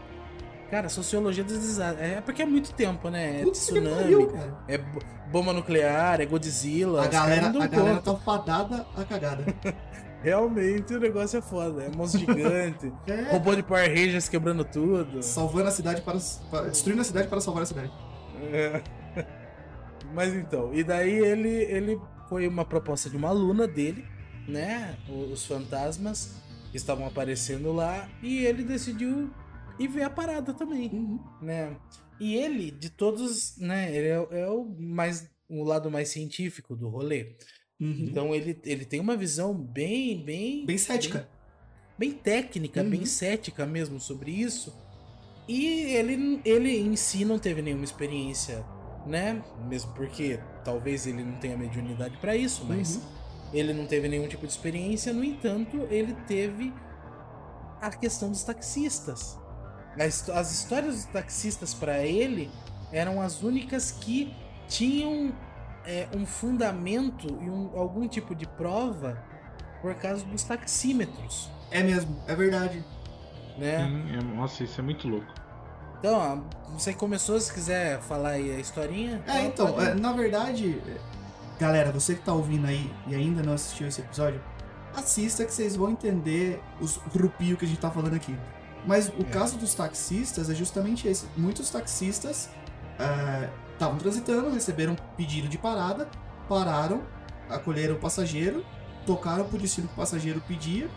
Cara, 0.71 0.89
Sociologia 0.89 1.45
dos 1.45 1.59
Desastres. 1.59 2.05
É 2.11 2.21
porque 2.21 2.43
é 2.43 2.47
muito 2.47 2.73
tempo, 2.73 3.09
né? 3.09 3.41
É 3.41 3.45
Putz, 3.45 3.67
tsunami, 3.67 3.95
pariu, 4.03 4.27
cara. 4.27 4.59
é 4.67 4.79
bo- 4.79 5.01
bomba 5.31 5.53
nuclear, 5.53 6.21
é 6.21 6.27
Godzilla. 6.27 7.05
A 7.05 7.07
galera, 7.07 7.47
a 7.49 7.67
galera 7.69 8.01
tá 8.01 8.15
fadada 8.17 8.85
a 8.97 9.05
cagada. 9.05 9.45
Realmente 10.23 10.93
o 10.95 10.99
negócio 10.99 11.39
é 11.39 11.43
foda. 11.43 11.85
É 11.85 11.97
monstro 11.97 12.19
gigante, 12.21 12.93
É, 13.07 13.31
robô 13.31 13.55
de 13.55 13.63
Power 13.63 13.89
Rangers 13.89 14.29
quebrando 14.29 14.65
tudo. 14.65 15.23
salvando 15.23 15.69
a 15.69 15.71
cidade 15.71 16.03
para, 16.03 16.19
para. 16.51 16.69
destruindo 16.69 17.01
a 17.01 17.05
cidade 17.05 17.29
para 17.29 17.41
salvar 17.41 17.63
a 17.63 17.67
cidade. 17.67 17.93
É. 18.53 18.83
Mas 20.15 20.35
então, 20.35 20.73
e 20.75 20.83
daí 20.83 21.13
ele, 21.13 21.49
ele 21.49 22.01
foi 22.29 22.47
uma 22.49 22.65
proposta 22.65 23.09
de 23.11 23.17
uma 23.17 23.29
aluna 23.29 23.67
dele, 23.67 24.05
né? 24.49 24.97
Os 25.09 25.45
fantasmas 25.47 26.37
estavam 26.75 27.07
aparecendo 27.07 27.73
lá, 27.73 28.09
e 28.23 28.39
ele 28.45 28.63
decidiu 28.65 29.31
ir 29.79 29.89
ver 29.89 30.03
a 30.03 30.11
parada 30.11 30.53
também, 30.55 30.89
Uhum. 30.93 31.21
né? 31.41 31.77
E 32.19 32.35
ele, 32.35 32.71
de 32.71 32.89
todos, 32.91 33.57
né? 33.59 33.95
Ele 33.95 34.09
é, 34.09 34.21
o- 34.21 34.29
é 34.31 34.51
o 34.51 34.65
mais 34.79 35.31
o 35.49 35.63
lado 35.63 35.89
mais 35.91 36.09
científico 36.09 36.75
do 36.75 36.89
rolê. 36.89 37.37
Uhum. 37.81 38.07
Então 38.09 38.35
ele, 38.35 38.59
ele 38.65 38.85
tem 38.85 38.99
uma 38.99 39.17
visão 39.17 39.55
bem, 39.55 40.25
bem, 40.25 40.67
Bem 40.67 40.77
cética. 40.79 41.29
bem 41.97 42.11
técnica, 42.13 42.83
Uhum. 42.83 42.91
bem 42.91 43.05
cética 43.05 43.65
mesmo 43.65 44.01
sobre 44.01 44.31
isso. 44.33 44.75
E 45.47 45.67
ele, 45.95 46.41
ele 46.45 46.77
em 46.79 46.97
si 46.97 47.25
não 47.25 47.39
teve 47.39 47.63
nenhuma 47.63 47.85
experiência, 47.85 48.65
né? 49.07 49.43
Mesmo 49.69 49.93
porque 49.95 50.41
talvez 50.65 51.07
ele 51.07 51.23
não 51.25 51.37
tenha 51.37 51.57
mediunidade 51.57 52.17
pra 52.19 52.35
isso, 52.37 52.65
mas 52.67 52.97
Uhum. 52.97 53.03
ele 53.53 53.73
não 53.73 53.87
teve 53.87 54.09
nenhum 54.09 54.27
tipo 54.29 54.47
de 54.47 54.53
experiência. 54.53 55.13
No 55.13 55.23
entanto, 55.25 55.87
ele 55.91 56.15
teve 56.27 56.73
a 57.81 57.91
questão 57.91 58.31
dos 58.31 58.43
taxistas. 58.43 59.39
A 59.99 60.07
histó- 60.07 60.33
As 60.35 60.53
histórias 60.53 60.95
dos 60.97 61.05
taxistas 61.07 61.73
pra 61.73 62.03
ele 62.03 62.51
eram 62.93 63.21
as 63.23 63.43
únicas 63.43 63.91
que 63.91 64.35
tinham 64.69 65.33
é, 65.89 66.09
um 66.17 66.27
fundamento 66.27 67.29
e 67.41 67.49
um- 67.49 67.71
algum 67.79 68.09
tipo 68.09 68.35
de 68.35 68.45
prova 68.45 69.23
por 69.81 69.95
causa 69.95 70.25
dos 70.25 70.43
taxímetros, 70.43 71.49
É 71.71 71.81
mesmo, 71.81 72.21
é 72.27 72.35
verdade. 72.35 72.85
né? 73.57 73.87
Sim, 73.87 74.17
é- 74.19 74.35
nossa, 74.37 74.65
isso 74.65 74.81
é 74.81 74.83
muito 74.83 75.07
louco. 75.07 75.33
Então, 75.99 76.45
você 76.73 76.93
começou, 76.93 77.41
se 77.41 77.53
quiser 77.53 78.01
falar 78.01 78.31
aí 78.31 78.55
a 78.55 78.59
historinha. 78.61 79.23
É, 79.27 79.43
então, 79.43 79.73
pode- 79.73 79.91
é, 79.91 79.95
na 79.95 80.13
verdade, 80.13 80.81
é, 80.87 80.97
galera, 81.59 81.91
você 81.91 82.15
que 82.15 82.23
tá 82.23 82.33
ouvindo 82.33 82.67
aí 82.67 82.93
e 83.07 83.15
ainda 83.15 83.43
não 83.43 83.55
assistiu 83.55 83.89
esse 83.89 84.01
episódio, 84.01 84.41
assista 84.95 85.45
que 85.45 85.53
vocês 85.53 85.75
vão 85.77 85.91
entender 85.91 86.63
os 86.81 86.99
grupinhos 87.13 87.59
que 87.59 87.65
a 87.65 87.69
gente 87.69 87.81
tá 87.81 87.91
falando 87.91 88.15
aqui. 88.15 88.37
Mas 88.87 89.09
o 89.09 89.23
É. 89.23 89.25
caso 89.25 89.57
dos 89.59 89.75
taxistas 89.75 90.49
é 90.49 90.55
justamente 90.55 91.09
esse. 91.09 91.27
Muitos 91.37 91.71
taxistas 91.71 92.49
estavam 93.73 93.99
transitando, 93.99 94.51
receberam 94.51 94.97
pedido 95.17 95.49
de 95.49 95.59
parada, 95.59 96.09
pararam, 96.49 97.03
acolheram 97.49 97.95
o 97.97 97.99
passageiro, 97.99 98.65
tocaram 99.05 99.45
pro 99.45 99.59
destino 99.59 99.89
que 99.89 99.95
o 99.95 99.97
passageiro 99.97 100.41
pedia, 100.47 100.89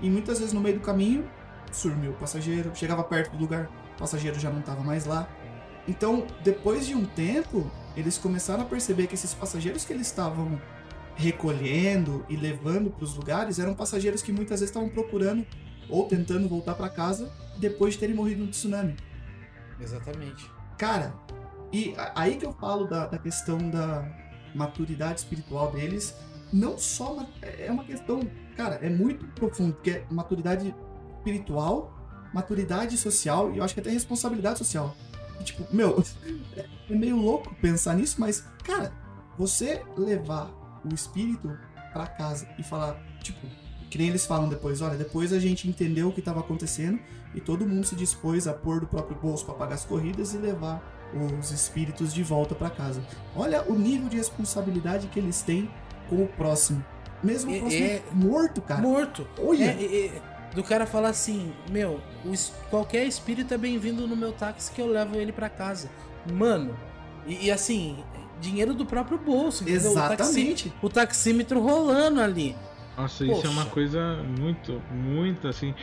e 0.00 0.08
muitas 0.10 0.38
vezes 0.38 0.52
no 0.52 0.60
meio 0.60 0.78
do 0.78 0.84
caminho 0.84 1.28
sumiu 1.72 2.12
o 2.12 2.14
passageiro, 2.14 2.70
chegava 2.74 3.02
perto 3.02 3.32
do 3.32 3.38
lugar, 3.38 3.68
o 3.98 4.00
passageiro 4.00 4.38
já 4.38 4.48
não 4.48 4.60
estava 4.60 4.82
mais 4.84 5.04
lá. 5.04 5.28
Então, 5.88 6.24
depois 6.44 6.86
de 6.86 6.94
um 6.94 7.04
tempo, 7.04 7.68
eles 7.96 8.16
começaram 8.16 8.62
a 8.62 8.64
perceber 8.64 9.08
que 9.08 9.14
esses 9.14 9.34
passageiros 9.34 9.84
que 9.84 9.92
eles 9.92 10.06
estavam 10.06 10.60
recolhendo 11.16 12.24
e 12.28 12.36
levando 12.36 12.90
para 12.90 13.02
os 13.02 13.16
lugares 13.16 13.58
eram 13.58 13.74
passageiros 13.74 14.22
que 14.22 14.30
muitas 14.30 14.60
vezes 14.60 14.70
estavam 14.70 14.88
procurando 14.88 15.44
ou 15.88 16.06
tentando 16.06 16.48
voltar 16.48 16.74
para 16.74 16.88
casa 16.88 17.32
depois 17.58 17.94
de 17.94 18.00
terem 18.00 18.14
morrido 18.14 18.44
no 18.44 18.50
tsunami. 18.50 18.94
Exatamente. 19.80 20.48
Cara, 20.76 21.12
e 21.72 21.92
aí 22.14 22.36
que 22.36 22.46
eu 22.46 22.52
falo 22.52 22.86
da, 22.86 23.06
da 23.06 23.18
questão 23.18 23.58
da 23.58 24.08
maturidade 24.54 25.18
espiritual 25.20 25.72
deles, 25.72 26.14
não 26.52 26.78
só 26.78 27.16
ma- 27.16 27.28
é 27.42 27.70
uma 27.70 27.84
questão, 27.84 28.20
cara, 28.56 28.76
é 28.76 28.88
muito 28.88 29.26
profundo, 29.28 29.74
porque 29.74 29.90
é 29.90 30.04
maturidade 30.10 30.72
espiritual, 31.18 31.97
maturidade 32.32 32.96
social 32.96 33.52
e 33.52 33.58
eu 33.58 33.64
acho 33.64 33.74
que 33.74 33.80
até 33.80 33.90
responsabilidade 33.90 34.58
social. 34.58 34.94
E, 35.40 35.44
tipo, 35.44 35.64
meu, 35.74 36.02
é 36.56 36.94
meio 36.94 37.16
louco 37.16 37.54
pensar 37.60 37.94
nisso, 37.94 38.16
mas, 38.18 38.44
cara, 38.64 38.92
você 39.38 39.82
levar 39.96 40.50
o 40.84 40.94
espírito 40.94 41.56
pra 41.92 42.06
casa 42.06 42.48
e 42.58 42.62
falar, 42.62 43.00
tipo, 43.22 43.46
que 43.90 43.96
nem 43.98 44.08
eles 44.08 44.26
falam 44.26 44.48
depois, 44.48 44.80
olha, 44.82 44.96
depois 44.96 45.32
a 45.32 45.38
gente 45.38 45.68
entendeu 45.68 46.08
o 46.08 46.12
que 46.12 46.20
estava 46.20 46.40
acontecendo 46.40 46.98
e 47.34 47.40
todo 47.40 47.66
mundo 47.66 47.86
se 47.86 47.94
dispôs 47.96 48.46
a 48.46 48.52
pôr 48.52 48.80
do 48.80 48.86
próprio 48.86 49.16
bolso 49.18 49.44
para 49.44 49.54
pagar 49.54 49.74
as 49.74 49.84
corridas 49.84 50.34
e 50.34 50.38
levar 50.38 50.82
os 51.40 51.50
espíritos 51.50 52.12
de 52.12 52.22
volta 52.22 52.54
para 52.54 52.68
casa. 52.68 53.02
Olha 53.34 53.62
o 53.62 53.74
nível 53.74 54.08
de 54.10 54.16
responsabilidade 54.18 55.06
que 55.08 55.18
eles 55.18 55.40
têm 55.40 55.70
com 56.08 56.22
o 56.22 56.28
próximo. 56.28 56.84
Mesmo 57.22 57.50
o 57.50 57.54
É- 57.54 57.58
próximo 57.60 57.84
é- 57.86 58.02
morto, 58.12 58.60
cara. 58.62 58.82
Morto. 58.82 59.26
Olha, 59.38 59.64
É, 59.64 59.82
é, 59.82 60.06
é, 60.06 60.22
do 60.54 60.62
cara 60.62 60.86
falar 60.86 61.10
assim, 61.10 61.52
meu, 61.70 62.00
o 62.24 62.32
qualquer 62.70 63.04
espírito 63.06 63.52
é 63.54 63.58
bem-vindo 63.58 64.06
no 64.06 64.16
meu 64.16 64.32
táxi 64.32 64.72
que 64.72 64.80
eu 64.80 64.86
levo 64.86 65.16
ele 65.16 65.32
pra 65.32 65.48
casa. 65.48 65.88
Mano, 66.32 66.76
e, 67.26 67.46
e 67.46 67.50
assim, 67.50 68.02
dinheiro 68.40 68.74
do 68.74 68.84
próprio 68.86 69.18
bolso, 69.18 69.62
entendeu? 69.64 69.92
O, 69.92 69.94
taxi- 69.94 70.14
exatamente. 70.22 70.72
o 70.82 70.88
taxímetro 70.88 71.60
rolando 71.60 72.20
ali. 72.20 72.56
Nossa, 72.96 73.24
isso 73.24 73.46
é 73.46 73.50
uma 73.50 73.62
Poxa. 73.62 73.74
coisa 73.74 74.16
muito, 74.38 74.82
muito 74.90 75.46
assim, 75.46 75.74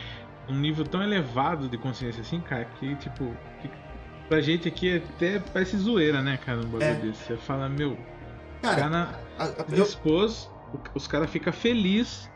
um 0.48 0.54
nível 0.54 0.84
tão 0.84 1.02
elevado 1.02 1.68
de 1.68 1.78
consciência 1.78 2.20
assim, 2.20 2.40
cara, 2.40 2.66
que 2.78 2.94
tipo, 2.96 3.34
que 3.62 3.70
pra 4.28 4.40
gente 4.40 4.68
aqui 4.68 4.96
até 4.98 5.38
parece 5.38 5.76
zoeira, 5.78 6.20
né, 6.20 6.36
cara, 6.44 6.58
um 6.58 6.64
bagulho 6.64 6.82
É. 6.84 6.94
desse. 6.94 7.24
Você 7.24 7.36
fala, 7.36 7.68
meu, 7.68 7.92
o 7.92 7.98
Cara, 8.62 8.76
cara 8.76 9.20
a- 9.38 9.44
a- 9.44 9.48
eu- 9.70 9.84
dispôs, 9.84 10.50
o- 10.74 10.78
os 10.98 11.06
caras 11.06 11.30
ficam 11.30 11.52
felizes 11.52 12.28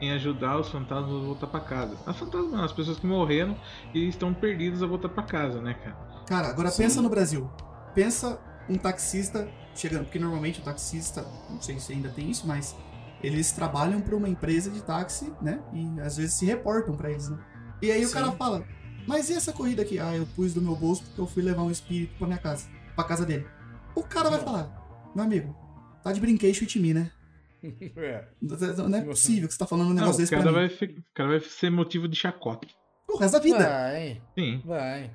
em 0.00 0.12
ajudar 0.12 0.58
os 0.58 0.68
fantasmas 0.68 1.10
a 1.10 1.24
voltar 1.24 1.46
pra 1.46 1.60
casa. 1.60 1.96
As 2.06 2.16
fantasmas 2.16 2.52
não, 2.52 2.64
as 2.64 2.72
pessoas 2.72 2.98
que 2.98 3.06
morreram 3.06 3.56
e 3.94 4.08
estão 4.08 4.32
perdidas 4.32 4.82
a 4.82 4.86
voltar 4.86 5.08
pra 5.08 5.22
casa, 5.22 5.60
né, 5.60 5.74
cara? 5.74 5.96
Cara, 6.26 6.48
agora 6.48 6.70
Sim. 6.70 6.82
pensa 6.82 7.02
no 7.02 7.08
Brasil. 7.08 7.50
Pensa 7.94 8.38
um 8.68 8.76
taxista 8.76 9.48
chegando, 9.74 10.04
porque 10.04 10.18
normalmente 10.18 10.60
o 10.60 10.62
taxista, 10.62 11.26
não 11.48 11.60
sei 11.60 11.78
se 11.78 11.92
ainda 11.92 12.10
tem 12.10 12.30
isso, 12.30 12.46
mas 12.46 12.76
eles 13.22 13.52
trabalham 13.52 14.00
para 14.00 14.14
uma 14.14 14.28
empresa 14.28 14.70
de 14.70 14.82
táxi, 14.82 15.32
né? 15.40 15.60
E 15.72 16.00
às 16.00 16.16
vezes 16.16 16.34
se 16.34 16.44
reportam 16.44 16.96
para 16.96 17.10
eles, 17.10 17.28
né? 17.28 17.38
E 17.80 17.90
aí 17.90 18.04
o 18.04 18.08
Sim. 18.08 18.14
cara 18.14 18.32
fala: 18.32 18.66
"Mas 19.06 19.30
e 19.30 19.34
essa 19.34 19.52
corrida 19.52 19.82
aqui? 19.82 19.98
Ah, 19.98 20.14
eu 20.14 20.26
pus 20.26 20.54
do 20.54 20.60
meu 20.60 20.76
bolso 20.76 21.02
porque 21.04 21.20
eu 21.20 21.26
fui 21.26 21.42
levar 21.42 21.62
um 21.62 21.70
espírito 21.70 22.14
para 22.18 22.26
minha 22.26 22.38
casa, 22.38 22.68
para 22.94 23.04
casa 23.04 23.24
dele". 23.24 23.46
O 23.94 24.02
cara 24.02 24.30
vai 24.30 24.40
falar: 24.40 24.70
"Meu 25.14 25.24
amigo, 25.24 25.56
tá 26.02 26.12
de 26.12 26.20
brinquedo 26.20 26.56
em 26.76 26.80
mim, 26.80 26.92
né? 26.92 27.10
É. 27.96 28.24
Não 28.40 28.98
é 28.98 29.02
possível 29.02 29.48
que 29.48 29.54
você 29.54 29.58
tá 29.58 29.66
falando 29.66 29.88
um 29.90 29.94
negócio 29.94 30.08
Não, 30.10 30.14
o 30.14 30.18
desse 30.18 30.30
cara, 30.30 30.46
mim". 30.46 30.52
vai, 30.52 30.68
fi- 30.68 30.84
o 30.98 31.14
cara 31.14 31.28
vai 31.30 31.40
ser 31.40 31.70
motivo 31.70 32.06
de 32.08 32.16
chacota. 32.16 32.66
O 33.08 33.16
resto 33.16 33.32
da 33.34 33.40
vida. 33.40 33.58
Vai, 33.68 34.20
Sim. 34.38 34.62
vai. 34.64 35.10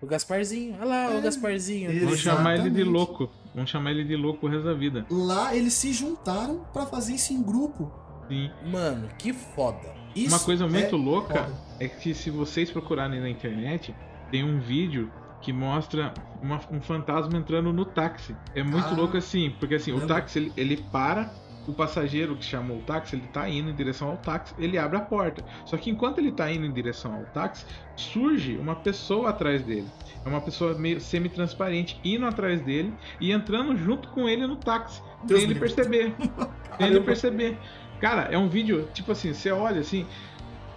O 0.00 0.06
Gasparzinho. 0.06 0.74
Olha 0.76 0.84
lá, 0.84 1.12
É, 1.14 1.18
o 1.18 1.22
Gasparzinho. 1.22 2.00
Vamos 2.04 2.18
chamar 2.20 2.56
ele 2.58 2.70
de 2.70 2.84
louco. 2.84 3.30
Vamos 3.54 3.70
chamar 3.70 3.90
ele 3.90 4.04
de 4.04 4.16
louco 4.16 4.46
o 4.46 4.50
resto 4.50 4.64
da 4.66 4.74
vida. 4.74 5.06
Lá 5.10 5.54
eles 5.54 5.74
se 5.74 5.92
juntaram 5.92 6.64
pra 6.72 6.86
fazer 6.86 7.14
isso 7.14 7.32
em 7.32 7.42
grupo. 7.42 7.90
Sim. 8.28 8.50
Mano, 8.70 9.08
que 9.18 9.32
foda. 9.32 9.96
Isso 10.14 10.34
Uma 10.34 10.40
coisa 10.44 10.66
muito 10.68 10.94
é 10.94 10.98
louca 10.98 11.44
foda. 11.44 11.56
é 11.80 11.88
que 11.88 12.12
se 12.14 12.30
vocês 12.30 12.70
procurarem 12.70 13.20
na 13.20 13.28
internet, 13.28 13.94
tem 14.30 14.44
um 14.44 14.60
vídeo 14.60 15.10
que 15.40 15.52
mostra 15.52 16.12
uma- 16.42 16.60
um 16.70 16.80
fantasma 16.80 17.36
entrando 17.38 17.72
no 17.72 17.84
táxi. 17.84 18.36
É 18.54 18.62
muito 18.62 18.88
Ah, 18.88 18.94
louco 18.94 19.16
assim, 19.16 19.54
porque 19.58 19.76
assim, 19.76 19.90
o 19.92 19.94
lembro. 19.94 20.08
táxi 20.08 20.38
ele, 20.38 20.52
ele 20.56 20.76
para, 20.92 21.32
o 21.68 21.72
passageiro 21.74 22.34
que 22.34 22.44
chamou 22.44 22.78
o 22.78 22.82
táxi, 22.82 23.14
ele 23.14 23.26
tá 23.26 23.46
indo 23.46 23.68
em 23.68 23.74
direção 23.74 24.08
ao 24.08 24.16
táxi, 24.16 24.54
ele 24.58 24.78
abre 24.78 24.96
a 24.96 25.02
porta. 25.02 25.44
Só 25.66 25.76
que 25.76 25.90
enquanto 25.90 26.18
ele 26.18 26.32
tá 26.32 26.50
indo 26.50 26.64
em 26.64 26.72
direção 26.72 27.14
ao 27.14 27.24
táxi, 27.26 27.66
surge 27.94 28.56
uma 28.56 28.74
pessoa 28.74 29.28
atrás 29.28 29.62
dele. 29.62 29.86
É 30.24 30.28
uma 30.28 30.40
pessoa 30.40 30.74
meio 30.74 30.98
semi-transparente 30.98 32.00
indo 32.02 32.24
atrás 32.24 32.62
dele 32.62 32.94
e 33.20 33.30
entrando 33.30 33.76
junto 33.76 34.08
com 34.08 34.26
ele 34.26 34.46
no 34.46 34.56
táxi. 34.56 35.02
Deus 35.24 35.42
sem 35.42 35.50
ele 35.50 35.60
perceber. 35.60 36.14
sem 36.78 36.86
ele 36.86 37.00
perceber. 37.00 37.58
Cara, 38.00 38.22
é 38.30 38.38
um 38.38 38.48
vídeo, 38.48 38.88
tipo 38.94 39.12
assim, 39.12 39.34
você 39.34 39.50
olha 39.50 39.80
assim, 39.80 40.06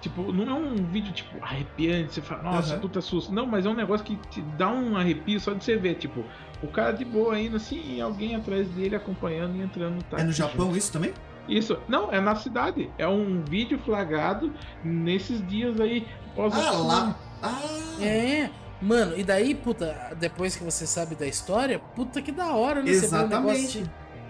Tipo, 0.02 0.34
não 0.34 0.50
é 0.50 0.54
um 0.56 0.76
vídeo, 0.76 1.14
tipo, 1.14 1.38
arrepiante, 1.44 2.16
você 2.16 2.22
fala, 2.22 2.42
nossa, 2.42 2.74
Aham. 2.74 2.82
puta 2.82 3.02
susto. 3.02 3.32
Não, 3.32 3.46
mas 3.46 3.68
é 3.68 3.70
um 3.70 3.76
negócio 3.76 4.04
que 4.04 4.16
te 4.32 4.42
dá 4.42 4.68
um 4.68 4.98
arrepio 4.98 5.40
só 5.40 5.54
de 5.54 5.64
você 5.64 5.78
ver, 5.78 5.94
tipo, 5.94 6.26
o 6.64 6.68
cara 6.68 6.92
de 6.92 7.04
boa 7.06 7.40
indo 7.40 7.58
assim 7.58 7.96
e 7.96 8.02
alguém 8.02 8.36
atrás 8.36 8.68
dele 8.70 8.96
acompanhando 8.96 9.56
e 9.58 9.62
entrando 9.62 9.96
no 9.96 10.04
táxi. 10.04 10.24
É 10.24 10.28
no 10.28 10.34
Japão 10.34 10.66
junto. 10.68 10.78
isso 10.78 10.92
também? 10.92 11.14
Isso, 11.48 11.78
não, 11.88 12.12
é 12.12 12.20
na 12.22 12.36
cidade. 12.36 12.90
É 12.98 13.08
um 13.08 13.44
vídeo 13.44 13.80
flagrado 13.80 14.54
nesses 14.84 15.46
dias 15.48 15.80
aí. 15.80 16.08
pós 16.36 16.54
Ah, 16.54 16.72
lá. 16.72 17.20
Ah, 17.42 18.04
É. 18.04 18.50
Mano, 18.82 19.16
e 19.16 19.24
daí, 19.24 19.54
puta, 19.54 20.16
depois 20.20 20.56
que 20.56 20.64
você 20.64 20.88
sabe 20.88 21.14
da 21.14 21.28
história, 21.28 21.78
puta 21.78 22.20
que 22.20 22.32
da 22.32 22.54
hora, 22.56 22.82
né? 22.82 22.90
Exatamente. 22.90 23.84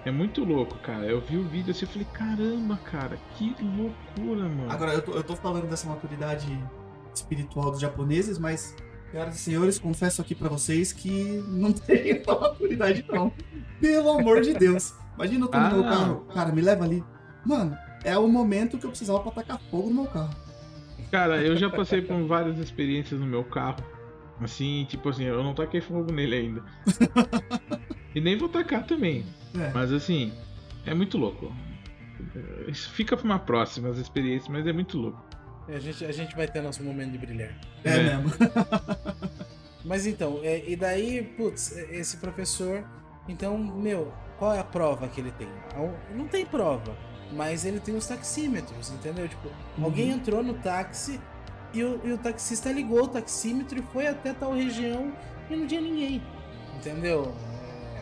É 0.03 0.11
muito 0.11 0.43
louco, 0.43 0.77
cara. 0.79 1.05
Eu 1.05 1.21
vi 1.21 1.37
o 1.37 1.43
vídeo 1.47 1.71
assim 1.71 1.85
e 1.85 1.87
falei, 1.87 2.07
caramba, 2.11 2.77
cara, 2.83 3.17
que 3.35 3.55
loucura, 3.61 4.49
mano. 4.49 4.69
Agora, 4.69 4.93
eu 4.93 5.01
tô, 5.01 5.11
eu 5.13 5.23
tô 5.23 5.35
falando 5.35 5.69
dessa 5.69 5.87
maturidade 5.87 6.47
espiritual 7.13 7.71
dos 7.71 7.79
japoneses, 7.79 8.37
mas, 8.39 8.75
senhoras 9.11 9.35
e 9.35 9.39
senhores, 9.39 9.79
confesso 9.79 10.21
aqui 10.21 10.33
pra 10.33 10.49
vocês 10.49 10.91
que 10.93 11.43
não 11.47 11.71
tem 11.73 12.11
essa 12.11 12.33
maturidade, 12.39 13.05
não. 13.09 13.31
Pelo 13.79 14.09
amor 14.11 14.41
de 14.41 14.53
Deus. 14.53 14.93
Imagina 15.15 15.45
eu 15.45 15.49
tô 15.49 15.59
no 15.59 15.69
meu 15.69 15.85
Ah. 15.85 15.89
carro, 15.89 16.19
cara, 16.33 16.51
me 16.51 16.61
leva 16.61 16.83
ali. 16.85 17.03
Mano, 17.45 17.77
é 18.03 18.17
o 18.17 18.27
momento 18.27 18.77
que 18.77 18.85
eu 18.85 18.89
precisava 18.89 19.19
pra 19.19 19.31
tacar 19.31 19.59
fogo 19.69 19.89
no 19.89 19.95
meu 20.03 20.05
carro. 20.05 20.33
Cara, 21.11 21.41
eu 21.43 21.57
já 21.57 21.69
passei 21.69 22.01
por 22.01 22.25
várias 22.25 22.57
experiências 22.57 23.19
no 23.19 23.25
meu 23.25 23.43
carro. 23.43 23.83
Assim, 24.39 24.85
tipo 24.89 25.09
assim, 25.09 25.25
eu 25.25 25.43
não 25.43 25.53
taquei 25.53 25.81
fogo 25.81 26.11
nele 26.11 26.35
ainda. 26.35 26.63
e 28.15 28.21
nem 28.21 28.37
vou 28.37 28.49
tacar 28.49 28.85
também. 28.85 29.25
É. 29.59 29.71
Mas 29.73 29.91
assim, 29.91 30.31
é 30.85 30.93
muito 30.93 31.17
louco. 31.17 31.51
Isso 32.67 32.89
fica 32.91 33.15
pra 33.17 33.25
uma 33.25 33.39
próxima 33.39 33.89
as 33.89 33.97
experiências, 33.97 34.47
mas 34.49 34.65
é 34.65 34.73
muito 34.73 34.97
louco. 34.97 35.21
A 35.67 35.79
gente, 35.79 36.03
a 36.05 36.11
gente 36.11 36.35
vai 36.35 36.47
ter 36.47 36.61
nosso 36.61 36.83
momento 36.83 37.11
de 37.11 37.17
brilhar. 37.17 37.51
É, 37.83 37.89
É. 37.97 38.03
mesmo. 38.03 38.31
Mas 39.83 40.05
então, 40.05 40.39
é, 40.43 40.63
e 40.69 40.75
daí, 40.75 41.23
putz, 41.23 41.75
é, 41.75 41.95
esse 41.95 42.17
professor, 42.17 42.83
então, 43.27 43.57
meu, 43.57 44.11
qual 44.37 44.53
é 44.53 44.59
a 44.59 44.63
prova 44.63 45.07
que 45.07 45.19
ele 45.21 45.31
tem? 45.31 45.47
Não 46.15 46.27
tem 46.27 46.45
prova, 46.45 46.95
mas 47.33 47.65
ele 47.65 47.79
tem 47.79 47.95
os 47.95 48.05
taxímetros, 48.05 48.91
entendeu? 48.91 49.27
Tipo, 49.27 49.47
Uhum. 49.77 49.85
alguém 49.85 50.09
entrou 50.11 50.43
no 50.43 50.53
táxi 50.55 51.19
e 51.73 51.83
o, 51.83 51.99
e 52.03 52.11
o 52.11 52.17
taxista 52.17 52.71
ligou 52.71 53.03
o 53.03 53.07
taxímetro 53.07 53.79
e 53.79 53.81
foi 53.81 54.05
até 54.07 54.33
tal 54.33 54.53
região 54.53 55.11
e 55.49 55.55
não 55.55 55.65
tinha 55.65 55.81
ninguém, 55.81 56.21
entendeu? 56.77 57.33
É, 57.95 58.01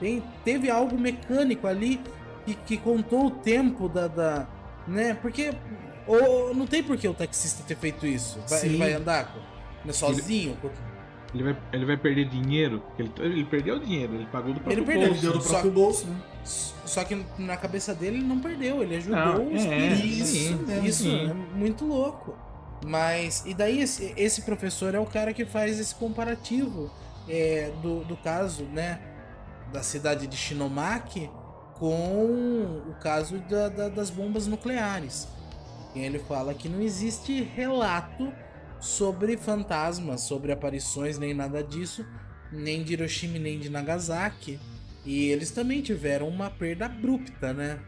tem- 0.00 0.22
teve 0.44 0.68
algo 0.70 0.98
mecânico 0.98 1.66
ali 1.66 2.00
que, 2.44 2.54
que 2.54 2.76
contou 2.76 3.26
o 3.26 3.30
tempo 3.30 3.88
da, 3.88 4.06
da 4.08 4.46
né? 4.86 5.14
Porque 5.14 5.52
ou, 6.06 6.54
não 6.54 6.66
tem 6.66 6.82
por 6.82 6.96
que 6.96 7.06
o 7.08 7.14
taxista 7.14 7.62
ter 7.66 7.76
feito 7.76 8.06
isso. 8.06 8.38
Vai- 8.48 8.64
ele 8.66 8.76
vai 8.78 8.92
andar 8.92 9.32
com, 9.32 9.40
né, 9.86 9.92
sozinho? 9.92 10.56
com- 10.56 10.70
Ele 11.34 11.42
vai, 11.42 11.56
ele 11.72 11.84
vai 11.84 11.96
perder 11.96 12.28
dinheiro. 12.28 12.82
Ele, 12.98 13.10
ele 13.18 13.44
perdeu 13.44 13.78
dinheiro, 13.78 14.14
ele 14.14 14.26
pagou 14.26 14.54
do 14.54 14.60
próprio 14.60 14.78
Ele 14.78 14.86
perdeu. 14.86 15.08
bolso. 15.08 15.20
Deu 15.22 15.32
do 15.32 15.42
Só- 15.42 15.48
próprio 15.50 15.70
bolso, 15.72 16.06
né? 16.06 16.16
Só 16.44 17.04
que 17.04 17.26
na 17.38 17.56
cabeça 17.56 17.92
dele 17.94 18.18
ele 18.18 18.24
não 18.24 18.38
perdeu, 18.40 18.82
ele 18.82 18.96
ajudou 18.96 19.18
Não, 19.18 19.52
os 19.52 19.64
é, 19.64 19.88
espíritos. 19.92 20.28
sim, 20.28 20.54
Isso, 20.54 20.86
isso 20.86 21.02
sim. 21.02 21.30
é 21.30 21.34
muito 21.34 21.84
louco. 21.84 22.36
Mas, 22.86 23.42
e 23.44 23.52
daí 23.52 23.80
esse, 23.80 24.14
esse 24.16 24.42
professor 24.42 24.94
é 24.94 25.00
o 25.00 25.06
cara 25.06 25.32
que 25.34 25.44
faz 25.44 25.78
esse 25.80 25.94
comparativo 25.94 26.90
é, 27.28 27.72
do, 27.82 28.04
do 28.04 28.16
caso, 28.16 28.62
né, 28.64 29.00
da 29.72 29.82
cidade 29.82 30.26
de 30.28 30.36
Shinomaki 30.36 31.28
com 31.74 32.82
o 32.88 32.94
caso 33.02 33.38
da- 33.40 33.68
da- 33.68 33.88
das 33.88 34.08
bombas 34.10 34.46
nucleares. 34.46 35.26
Ele 36.04 36.18
fala 36.18 36.54
que 36.54 36.68
não 36.68 36.80
existe 36.80 37.42
relato 37.42 38.32
sobre 38.80 39.36
fantasmas, 39.36 40.22
sobre 40.22 40.52
aparições, 40.52 41.18
nem 41.18 41.34
nada 41.34 41.62
disso, 41.62 42.06
nem 42.52 42.82
de 42.82 42.92
Hiroshima 42.92 43.38
nem 43.38 43.58
de 43.58 43.68
Nagasaki. 43.68 44.58
E 45.04 45.26
eles 45.26 45.50
também 45.50 45.82
tiveram 45.82 46.28
uma 46.28 46.50
perda 46.50 46.86
abrupta, 46.86 47.52
né? 47.52 47.80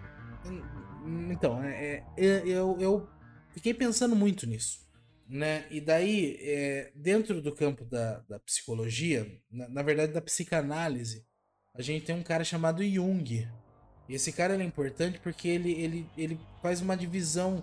Então, 1.31 1.63
é, 1.63 2.05
é, 2.17 2.43
eu, 2.47 2.77
eu 2.81 3.09
fiquei 3.51 3.75
pensando 3.75 4.15
muito 4.15 4.47
nisso. 4.47 4.87
Né? 5.29 5.67
E 5.71 5.81
daí, 5.81 6.39
é, 6.41 6.93
dentro 6.95 7.43
do 7.43 7.55
campo 7.55 7.85
da, 7.85 8.21
da 8.21 8.39
psicologia, 8.41 9.27
na, 9.51 9.69
na 9.69 9.83
verdade 9.83 10.13
da 10.13 10.23
psicanálise, 10.23 11.27
a 11.75 11.83
gente 11.83 12.07
tem 12.07 12.15
um 12.15 12.23
cara 12.23 12.45
chamado 12.45 12.83
Jung. 12.83 13.47
E 14.09 14.15
esse 14.15 14.33
cara 14.33 14.57
é 14.57 14.65
importante 14.65 15.21
porque 15.21 15.49
ele, 15.49 15.73
ele, 15.73 16.07
ele 16.17 16.41
faz 16.63 16.81
uma 16.81 16.97
divisão 16.97 17.63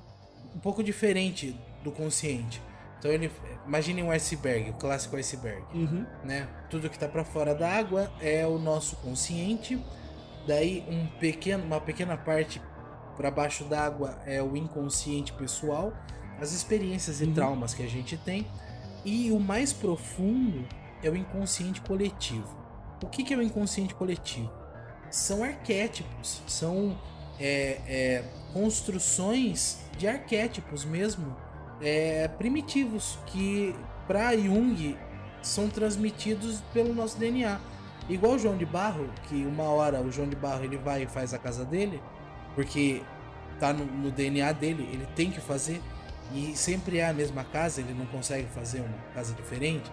um 0.56 0.60
pouco 0.60 0.84
diferente 0.84 1.60
do 1.84 1.92
consciente. 1.92 2.62
Então 3.00 3.12
ele. 3.12 3.32
Imagine 3.68 4.04
um 4.04 4.12
iceberg, 4.12 4.70
o 4.70 4.74
clássico 4.74 5.16
iceberg 5.16 5.64
Uhum. 5.74 6.06
né? 6.24 6.48
Tudo 6.70 6.90
que 6.90 6.98
tá 7.00 7.08
para 7.08 7.24
fora 7.26 7.54
da 7.56 7.70
água 7.72 8.12
é 8.22 8.46
o 8.46 8.58
nosso 8.60 8.96
consciente. 8.98 9.84
Daí 10.48 10.86
um 10.88 11.08
pequeno, 11.20 11.64
uma 11.64 11.82
pequena 11.82 12.16
parte 12.16 12.62
para 13.18 13.32
baixo 13.32 13.64
d'água 13.64 14.20
é 14.26 14.42
o 14.44 14.56
inconsciente 14.56 15.34
pessoal, 15.34 15.94
as 16.40 16.52
experiências 16.52 17.22
e 17.22 17.26
Uhum. 17.26 17.34
traumas 17.34 17.74
que 17.74 17.82
a 17.84 17.88
gente 17.88 18.18
tem. 18.18 18.46
E 19.04 19.32
o 19.32 19.40
mais 19.40 19.74
profundo 19.74 20.66
é 21.04 21.10
o 21.10 21.16
inconsciente 21.16 21.82
coletivo. 21.82 22.56
O 23.04 23.08
que, 23.08 23.24
que 23.24 23.34
é 23.34 23.38
o 23.38 23.42
inconsciente 23.42 23.94
coletivo? 23.96 24.52
São 25.10 25.44
arquétipos, 25.44 26.42
são 26.48 26.98
é, 27.40 27.82
é, 27.88 28.24
construções 28.54 29.80
de 29.98 30.08
arquétipos 30.08 30.86
mesmo, 30.86 31.36
é, 31.82 32.28
primitivos, 32.28 33.18
que 33.28 33.76
para 34.08 34.36
Jung 34.38 34.98
são 35.42 35.70
transmitidos 35.70 36.62
pelo 36.74 36.94
nosso 36.94 37.18
DNA. 37.18 37.60
Igual 38.08 38.34
o 38.34 38.40
João 38.40 38.58
de 38.58 38.66
Barro, 38.66 39.10
que 39.28 39.46
uma 39.46 39.64
hora 39.64 40.02
o 40.02 40.12
João 40.12 40.30
de 40.30 40.36
Barro 40.36 40.64
ele 40.64 40.78
vai 40.78 41.04
e 41.04 41.08
faz 41.08 41.34
a 41.34 41.40
casa 41.40 41.66
dele, 41.66 42.02
porque 42.54 43.02
tá 43.60 43.74
no, 43.74 43.86
no 43.86 44.12
DNA 44.12 44.52
dele, 44.52 44.88
ele 44.92 45.08
tem 45.16 45.32
que 45.32 45.42
fazer, 45.42 45.82
e 46.34 46.56
sempre 46.56 47.00
é 47.00 47.10
a 47.10 47.14
mesma 47.14 47.44
casa, 47.44 47.82
ele 47.82 47.94
não 47.94 48.06
consegue 48.06 48.48
fazer 48.50 48.82
uma 48.82 48.98
casa 49.14 49.34
diferente, 49.34 49.92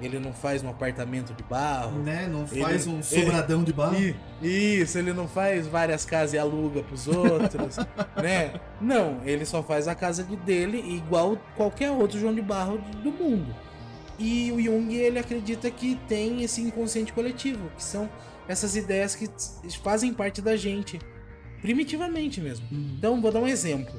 ele 0.00 0.18
não 0.18 0.32
faz 0.32 0.62
um 0.62 0.68
apartamento 0.70 1.32
de 1.34 1.42
barro. 1.42 1.98
Né? 2.02 2.28
Não 2.30 2.44
Ele- 2.50 2.62
faz 2.62 2.86
um 2.86 3.02
sobradão 3.02 3.64
de 3.64 3.72
barro. 3.72 3.96
Isso, 4.42 4.98
ele 4.98 5.12
não 5.12 5.26
faz 5.28 5.66
várias 5.66 6.04
casas 6.04 6.34
e 6.34 6.38
aluga 6.38 6.82
pros 6.82 7.06
outros, 7.08 7.76
né? 8.22 8.60
Não, 8.80 9.20
ele 9.24 9.44
só 9.44 9.62
faz 9.62 9.88
a 9.88 9.94
casa 9.94 10.22
de 10.22 10.36
dele 10.36 10.78
igual 10.96 11.36
qualquer 11.56 11.90
outro 11.90 12.18
João 12.18 12.34
de 12.34 12.42
Barro 12.42 12.78
do 13.02 13.10
mundo. 13.10 13.54
E 14.18 14.50
o 14.52 14.60
Jung, 14.60 14.92
ele 14.94 15.18
acredita 15.18 15.70
que 15.70 15.94
tem 16.08 16.42
esse 16.42 16.60
inconsciente 16.60 17.12
coletivo, 17.12 17.70
que 17.76 17.82
são 17.82 18.08
essas 18.48 18.74
ideias 18.74 19.14
que 19.14 19.28
fazem 19.82 20.12
parte 20.12 20.42
da 20.42 20.56
gente, 20.56 20.98
primitivamente 21.60 22.40
mesmo. 22.40 22.66
Uhum. 22.70 22.94
Então, 22.98 23.20
vou 23.20 23.30
dar 23.30 23.40
um 23.40 23.46
exemplo. 23.46 23.94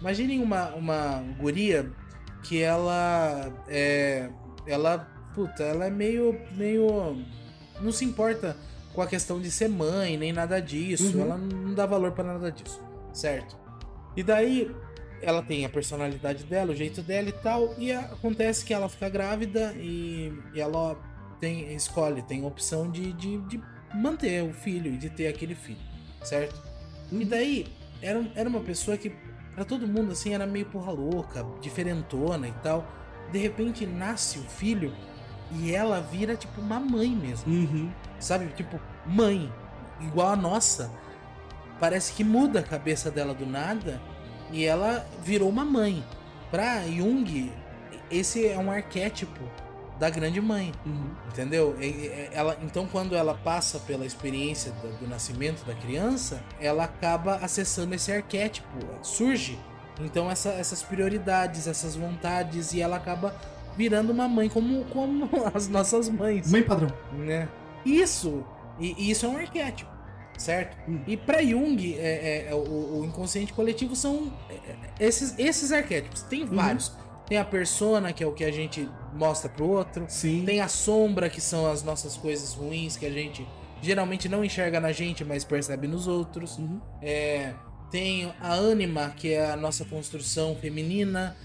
Imaginem 0.00 0.42
uma, 0.42 0.68
uma 0.74 1.22
guria 1.38 1.90
que 2.42 2.62
ela 2.62 3.52
é. 3.68 4.30
Ela. 4.66 5.08
Puta, 5.34 5.62
ela 5.62 5.86
é 5.86 5.90
meio. 5.90 6.38
meio. 6.56 7.16
Não 7.80 7.92
se 7.92 8.04
importa 8.04 8.56
com 8.94 9.02
a 9.02 9.06
questão 9.06 9.40
de 9.40 9.50
ser 9.50 9.68
mãe, 9.68 10.16
nem 10.16 10.32
nada 10.32 10.60
disso. 10.60 11.16
Uhum. 11.16 11.22
Ela 11.22 11.38
não 11.38 11.74
dá 11.74 11.86
valor 11.86 12.12
pra 12.12 12.24
nada 12.24 12.50
disso. 12.50 12.80
Certo? 13.12 13.56
E 14.16 14.22
daí. 14.22 14.74
Ela 15.20 15.42
tem 15.42 15.64
a 15.64 15.68
personalidade 15.68 16.44
dela, 16.44 16.70
o 16.70 16.76
jeito 16.76 17.02
dela 17.02 17.28
e 17.28 17.32
tal. 17.32 17.74
E 17.76 17.90
acontece 17.90 18.64
que 18.64 18.72
ela 18.72 18.88
fica 18.88 19.08
grávida 19.08 19.74
e, 19.76 20.32
e 20.54 20.60
ela 20.60 20.96
tem, 21.40 21.74
escolhe, 21.74 22.22
tem 22.22 22.44
a 22.44 22.46
opção 22.46 22.88
de, 22.88 23.12
de, 23.14 23.38
de 23.42 23.60
manter 23.94 24.44
o 24.44 24.52
filho 24.52 24.92
e 24.92 24.96
de 24.96 25.10
ter 25.10 25.26
aquele 25.26 25.54
filho. 25.54 25.80
Certo? 26.22 26.60
E 27.10 27.24
daí, 27.24 27.66
era, 28.02 28.30
era 28.34 28.48
uma 28.48 28.60
pessoa 28.60 28.96
que, 28.96 29.10
pra 29.54 29.64
todo 29.64 29.86
mundo, 29.86 30.12
assim, 30.12 30.34
era 30.34 30.46
meio 30.46 30.66
porra 30.66 30.92
louca, 30.92 31.44
diferentona 31.60 32.48
e 32.48 32.52
tal. 32.62 32.86
de 33.32 33.38
repente 33.38 33.86
nasce 33.86 34.38
o 34.38 34.42
filho 34.42 34.94
e 35.52 35.74
ela 35.74 36.00
vira 36.00 36.36
tipo 36.36 36.60
uma 36.60 36.78
mãe 36.78 37.08
mesmo, 37.10 37.50
Uhum. 37.52 37.90
sabe? 38.18 38.46
Tipo, 38.56 38.78
mãe, 39.06 39.52
igual 40.00 40.28
a 40.28 40.36
nossa. 40.36 40.90
Parece 41.80 42.12
que 42.12 42.24
muda 42.24 42.60
a 42.60 42.62
cabeça 42.62 43.10
dela 43.10 43.32
do 43.32 43.46
nada 43.46 44.00
e 44.50 44.64
ela 44.64 45.06
virou 45.22 45.48
uma 45.48 45.64
mãe. 45.64 46.04
Pra 46.50 46.82
Jung, 46.86 47.52
esse 48.10 48.46
é 48.46 48.58
um 48.58 48.70
arquétipo 48.70 49.40
da 49.98 50.08
grande 50.10 50.40
mãe. 50.40 50.72
Uhum. 50.84 51.10
Entendeu? 51.28 51.76
Ela, 52.32 52.56
então, 52.62 52.86
quando 52.86 53.14
ela 53.16 53.34
passa 53.34 53.78
pela 53.80 54.04
experiência 54.06 54.72
do, 54.72 54.98
do 55.00 55.08
nascimento 55.08 55.64
da 55.64 55.74
criança, 55.74 56.40
ela 56.60 56.84
acaba 56.84 57.36
acessando 57.36 57.94
esse 57.94 58.10
arquétipo, 58.12 58.68
surge. 59.02 59.58
Então, 60.00 60.30
essa- 60.30 60.50
essas 60.50 60.82
prioridades, 60.82 61.66
essas 61.66 61.96
vontades, 61.96 62.72
e 62.72 62.80
ela 62.80 62.96
acaba 62.96 63.34
virando 63.78 64.12
uma 64.12 64.26
mãe 64.26 64.48
como, 64.48 64.84
como 64.86 65.30
as 65.54 65.68
nossas 65.68 66.08
mães, 66.08 66.50
Mãe 66.50 66.64
padrão. 66.64 66.92
né? 67.12 67.48
Isso, 67.86 68.44
e, 68.80 68.92
e 68.98 69.10
isso 69.12 69.24
é 69.24 69.28
um 69.28 69.36
arquétipo, 69.36 69.90
certo? 70.36 70.76
Hum. 70.90 71.00
E 71.06 71.16
para 71.16 71.40
Jung, 71.42 71.94
é, 71.96 72.48
é, 72.48 72.54
o, 72.54 73.00
o 73.00 73.04
inconsciente 73.04 73.52
coletivo 73.52 73.94
são 73.94 74.32
é, 74.50 74.54
é, 74.54 75.06
esses, 75.06 75.38
esses 75.38 75.70
arquétipos. 75.70 76.22
Tem 76.22 76.44
vários. 76.44 76.92
Tem 77.28 77.38
a 77.38 77.44
persona, 77.44 78.12
que 78.12 78.24
é 78.24 78.26
o 78.26 78.32
que 78.32 78.42
a 78.42 78.50
gente 78.50 78.88
mostra 79.14 79.48
pro 79.48 79.68
outro. 79.68 80.06
Sim. 80.08 80.44
Tem 80.44 80.60
a 80.60 80.66
sombra, 80.68 81.28
que 81.28 81.40
são 81.40 81.70
as 81.70 81.82
nossas 81.82 82.16
coisas 82.16 82.54
ruins 82.54 82.96
que 82.96 83.06
a 83.06 83.10
gente 83.10 83.46
geralmente 83.80 84.28
não 84.28 84.44
enxerga 84.44 84.80
na 84.80 84.92
gente, 84.92 85.24
mas 85.24 85.44
percebe 85.44 85.86
nos 85.86 86.08
outros. 86.08 86.58
Uhum. 86.58 86.80
É, 87.02 87.52
tem 87.90 88.32
a 88.40 88.52
ânima, 88.54 89.12
que 89.16 89.34
é 89.34 89.50
a 89.50 89.56
nossa 89.56 89.84
construção 89.84 90.56
feminina. 90.56 91.36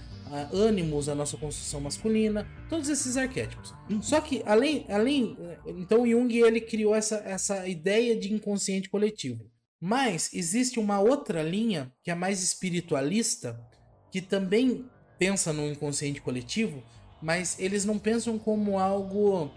Ânimos, 0.52 1.08
a 1.08 1.14
nossa 1.14 1.36
construção 1.36 1.80
masculina. 1.80 2.46
Todos 2.68 2.88
esses 2.88 3.16
arquétipos. 3.16 3.74
Uhum. 3.90 4.02
Só 4.02 4.20
que, 4.20 4.42
além. 4.46 4.86
além 4.88 5.36
então, 5.66 6.06
Jung 6.06 6.32
ele 6.36 6.60
criou 6.60 6.94
essa, 6.94 7.16
essa 7.16 7.66
ideia 7.68 8.16
de 8.16 8.32
inconsciente 8.32 8.88
coletivo. 8.88 9.50
Mas 9.80 10.32
existe 10.32 10.78
uma 10.78 10.98
outra 10.98 11.42
linha, 11.42 11.92
que 12.02 12.10
é 12.10 12.14
mais 12.14 12.42
espiritualista, 12.42 13.60
que 14.10 14.22
também 14.22 14.86
pensa 15.18 15.52
no 15.52 15.66
inconsciente 15.70 16.20
coletivo, 16.20 16.82
mas 17.20 17.58
eles 17.58 17.84
não 17.84 17.98
pensam 17.98 18.38
como 18.38 18.78
algo 18.78 19.50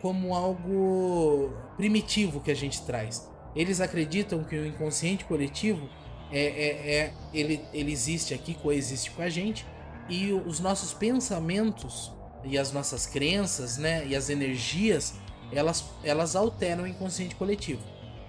como 0.00 0.34
algo 0.34 1.52
primitivo 1.76 2.40
que 2.40 2.50
a 2.50 2.54
gente 2.54 2.82
traz. 2.86 3.28
Eles 3.54 3.80
acreditam 3.80 4.42
que 4.42 4.56
o 4.56 4.66
inconsciente 4.66 5.24
coletivo 5.26 5.88
é, 6.32 6.40
é, 6.40 6.94
é- 6.96 7.14
ele, 7.34 7.60
ele 7.72 7.92
existe 7.92 8.32
aqui, 8.32 8.54
coexiste 8.54 9.10
com 9.10 9.22
a 9.22 9.28
gente, 9.28 9.66
e 10.10 10.32
os 10.32 10.60
nossos 10.60 10.92
pensamentos 10.92 12.12
e 12.44 12.58
as 12.58 12.72
nossas 12.72 13.06
crenças, 13.06 13.76
né, 13.78 14.06
e 14.06 14.16
as 14.16 14.28
energias, 14.30 15.14
elas, 15.52 15.84
elas 16.02 16.34
alteram 16.34 16.84
o 16.84 16.86
inconsciente 16.86 17.34
coletivo, 17.36 17.82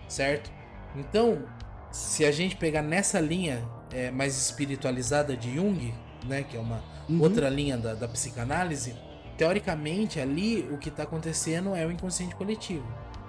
certo? 0.07 0.51
Então, 0.95 1.43
se 1.91 2.23
a 2.25 2.31
gente 2.31 2.55
pegar 2.55 2.81
nessa 2.81 3.19
linha 3.19 3.63
é, 3.91 4.11
mais 4.11 4.37
espiritualizada 4.37 5.35
de 5.35 5.55
Jung, 5.55 5.93
né, 6.25 6.43
que 6.43 6.55
é 6.55 6.59
uma 6.59 6.83
Uhum. 7.09 7.19
outra 7.21 7.49
linha 7.49 7.77
da, 7.77 7.93
da 7.95 8.07
psicanálise, 8.07 8.95
teoricamente 9.37 10.19
ali 10.19 10.69
o 10.71 10.77
que 10.77 10.87
está 10.89 11.03
acontecendo 11.03 11.75
é 11.75 11.85
o 11.85 11.91
inconsciente 11.91 12.35
coletivo. 12.35 12.85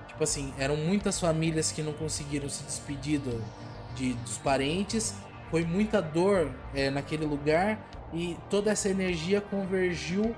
Tipo 0.07 0.23
assim, 0.23 0.53
eram 0.59 0.77
muitas 0.77 1.19
famílias 1.19 1.73
que 1.73 1.83
não 1.83 1.93
conseguiram 1.95 2.49
se 2.49 2.63
despedir 2.65 3.19
do- 3.19 3.43
de, 3.97 4.13
dos 4.15 4.37
parentes, 4.39 5.15
foi 5.51 5.65
muita 5.65 6.01
dor 6.03 6.51
é, 6.75 6.91
naquele 6.91 7.25
lugar 7.25 7.79
e 8.13 8.37
toda 8.51 8.71
essa 8.71 8.89
energia 8.89 9.41
convergiu 9.41 10.35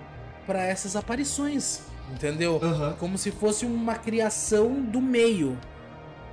para 0.46 0.62
essas 0.64 0.94
aparições, 0.96 1.80
entendeu? 2.12 2.60
Aham. 2.62 2.96
Como 2.98 3.16
se 3.18 3.30
fosse 3.30 3.64
uma 3.66 3.94
criação 3.94 4.80
do 4.82 5.00
meio, 5.00 5.58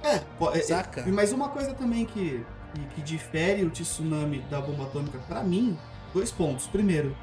É, 0.04 0.20
po- 0.38 0.52
é, 0.52 0.60
é, 0.60 0.62
saca? 0.62 1.02
E 1.08 1.12
mais 1.12 1.32
uma 1.32 1.50
coisa 1.50 1.74
também 1.74 2.06
que, 2.06 2.46
que, 2.96 3.02
difere 3.02 3.64
o 3.64 3.70
tsunami 3.70 4.40
da 4.50 4.60
bomba 4.60 4.84
atômica, 4.84 5.18
pra 5.28 5.44
mim, 5.44 5.78
dois 6.14 6.32
pontos. 6.32 6.68
Primeiro, 6.68 7.16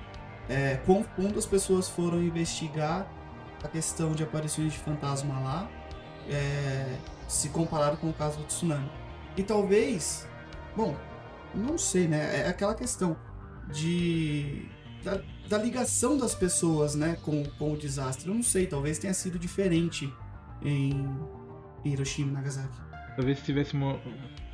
é, 0.48 0.76
quão 0.86 1.04
fundo 1.16 1.38
as 1.38 1.44
pessoas 1.46 1.88
foram 1.88 2.22
investigar 2.22 3.06
a 3.62 3.68
questão 3.68 4.12
de 4.12 4.22
aparições 4.22 4.72
de 4.72 4.78
fantasma 4.78 5.38
lá, 5.40 5.68
é, 6.30 6.96
se 7.26 7.48
comparado 7.50 7.96
com 7.98 8.08
o 8.08 8.12
caso 8.12 8.38
do 8.38 8.44
tsunami. 8.44 8.90
E 9.36 9.42
talvez, 9.42 10.26
bom, 10.76 10.96
não 11.54 11.76
sei, 11.76 12.06
né? 12.08 12.42
É 12.44 12.48
aquela 12.48 12.74
questão 12.74 13.16
de 13.72 14.66
da, 15.04 15.20
da 15.48 15.58
ligação 15.58 16.16
das 16.16 16.34
pessoas, 16.34 16.94
né, 16.94 17.16
com, 17.22 17.44
com 17.58 17.72
o 17.72 17.76
desastre. 17.76 18.28
Eu 18.28 18.34
não 18.34 18.42
sei, 18.42 18.66
talvez 18.66 18.98
tenha 18.98 19.14
sido 19.14 19.38
diferente 19.38 20.12
em 20.62 21.08
Hiroshima 21.84 22.30
e 22.30 22.34
Nagasaki. 22.34 22.76
Talvez 23.16 23.38
se 23.38 23.44
tivesse 23.44 23.74
mo- 23.76 23.98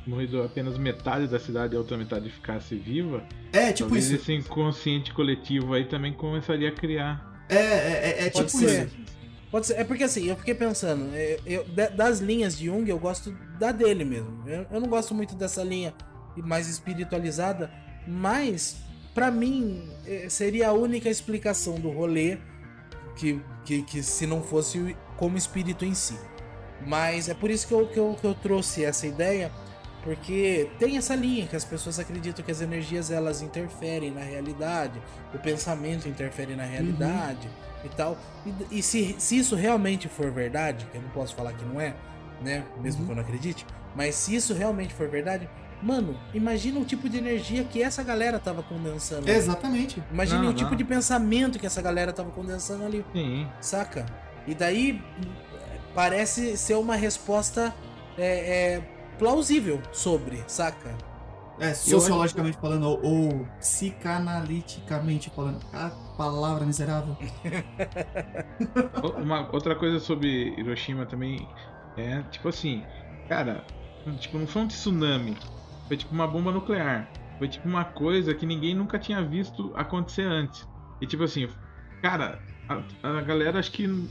morrido 0.05 0.41
apenas 0.43 0.77
metade 0.77 1.27
da 1.27 1.39
cidade 1.39 1.73
e 1.73 1.75
a 1.75 1.79
outra 1.79 1.97
metade 1.97 2.29
ficasse 2.29 2.75
viva, 2.75 3.23
É, 3.51 3.71
tipo 3.73 3.89
talvez 3.89 4.05
isso. 4.05 4.15
esse 4.15 4.33
inconsciente 4.33 5.13
coletivo 5.13 5.73
aí 5.73 5.85
também 5.85 6.13
começaria 6.13 6.69
a 6.69 6.71
criar. 6.71 7.45
É, 7.49 7.55
é, 7.55 7.59
é, 8.21 8.25
é 8.27 8.29
Pode 8.29 8.47
tipo 8.47 8.57
ser. 8.65 8.85
isso. 8.87 8.95
Pode 9.51 9.67
ser. 9.67 9.73
É 9.75 9.83
porque 9.83 10.03
assim, 10.03 10.25
eu 10.25 10.35
fiquei 10.35 10.53
pensando, 10.55 11.09
é, 11.13 11.39
eu- 11.45 11.63
da- 11.69 11.89
das 11.89 12.19
linhas 12.19 12.57
de 12.57 12.65
Jung, 12.65 12.87
eu 12.89 12.99
gosto 12.99 13.31
da 13.59 13.71
dele 13.71 14.03
mesmo. 14.05 14.43
Eu, 14.47 14.65
eu 14.71 14.79
não 14.79 14.87
gosto 14.87 15.13
muito 15.15 15.35
dessa 15.35 15.63
linha 15.63 15.93
mais 16.37 16.67
espiritualizada, 16.67 17.71
mas 18.07 18.77
pra 19.15 19.31
mim 19.31 19.89
é, 20.05 20.29
seria 20.29 20.69
a 20.69 20.73
única 20.73 21.09
explicação 21.09 21.75
do 21.79 21.89
rolê 21.89 22.37
que, 23.15 23.41
que, 23.63 23.81
que 23.81 24.03
se 24.03 24.27
não 24.27 24.43
fosse 24.43 24.95
como 25.17 25.37
espírito 25.37 25.85
em 25.85 25.95
si. 25.95 26.19
Mas 26.85 27.29
é 27.29 27.33
por 27.33 27.49
isso 27.49 27.65
que 27.67 27.73
eu, 27.73 27.87
que, 27.87 27.97
eu, 27.97 28.15
que 28.19 28.27
eu 28.27 28.35
trouxe 28.35 28.83
essa 28.83 29.07
ideia, 29.07 29.49
porque 30.03 30.69
tem 30.77 30.97
essa 30.97 31.15
linha 31.15 31.47
que 31.47 31.55
as 31.55 31.63
pessoas 31.65 31.97
acreditam 31.97 32.43
que 32.45 32.51
as 32.51 32.61
energias 32.61 33.09
elas 33.09 33.41
interferem 33.41 34.11
na 34.11 34.21
realidade, 34.21 35.01
o 35.33 35.39
pensamento 35.39 36.07
interfere 36.09 36.53
na 36.55 36.65
realidade 36.65 37.49
e 37.83 37.89
tal. 37.89 38.17
E, 38.69 38.79
e 38.79 38.83
se, 38.83 39.15
se 39.17 39.37
isso 39.37 39.55
realmente 39.55 40.09
for 40.09 40.29
verdade, 40.29 40.85
que 40.91 40.97
eu 40.97 41.01
não 41.01 41.09
posso 41.09 41.33
falar 41.33 41.53
que 41.53 41.63
não 41.65 41.79
é, 41.79 41.95
né? 42.41 42.65
Mesmo 42.81 42.99
Uhum. 43.01 43.05
que 43.07 43.11
eu 43.13 43.15
não 43.15 43.23
acredite, 43.23 43.65
mas 43.95 44.13
se 44.15 44.35
isso 44.35 44.53
realmente 44.53 44.93
for 44.93 45.07
verdade, 45.07 45.49
mano, 45.81 46.17
imagina 46.33 46.79
o 46.79 46.85
tipo 46.85 47.07
de 47.09 47.17
energia 47.17 47.63
que 47.63 47.81
essa 47.81 48.03
galera 48.03 48.39
tava 48.39 48.63
condensando. 48.63 49.21
ali. 49.23 49.31
Exatamente. 49.31 50.03
Imagine 50.11 50.41
Não, 50.43 50.49
o 50.49 50.53
tipo 50.53 50.71
não. 50.71 50.77
de 50.77 50.83
pensamento 50.83 51.59
que 51.59 51.65
essa 51.65 51.81
galera 51.81 52.11
tava 52.13 52.31
condensando 52.31 52.83
ali, 52.83 53.05
Sim. 53.13 53.47
saca? 53.61 54.05
E 54.47 54.53
daí 54.53 55.01
parece 55.93 56.57
ser 56.57 56.75
uma 56.75 56.95
resposta 56.95 57.73
é, 58.17 58.75
é, 58.75 58.81
plausível 59.17 59.81
sobre, 59.91 60.43
saca? 60.47 60.95
É, 61.57 61.73
sociologicamente 61.73 62.57
falando, 62.57 62.83
ou, 62.83 62.99
ou 63.01 63.47
psicanaliticamente 63.59 65.29
falando. 65.29 65.65
Ah, 65.71 65.89
palavra 66.17 66.65
miserável. 66.65 67.15
Uma 69.23 69.49
outra 69.53 69.73
coisa 69.73 69.99
sobre 69.99 70.53
Hiroshima 70.59 71.05
também 71.05 71.47
é, 71.97 72.21
tipo 72.23 72.49
assim, 72.49 72.83
cara, 73.29 73.63
tipo, 74.19 74.37
não 74.37 74.47
foi 74.47 74.63
um 74.63 74.67
tsunami, 74.67 75.37
foi 75.87 75.97
tipo 75.97 76.13
uma 76.13 76.27
bomba 76.27 76.51
nuclear. 76.51 77.09
Foi 77.37 77.47
tipo 77.47 77.67
uma 77.67 77.83
coisa 77.83 78.33
que 78.33 78.45
ninguém 78.45 78.73
nunca 78.73 78.97
tinha 78.97 79.21
visto 79.21 79.71
acontecer 79.75 80.23
antes. 80.23 80.67
E 81.01 81.05
tipo 81.07 81.23
assim, 81.23 81.47
cara, 82.01 82.39
a, 82.67 82.81
a 83.03 83.21
galera 83.21 83.59
acho 83.59 83.71
que 83.71 83.85
não, 83.87 84.07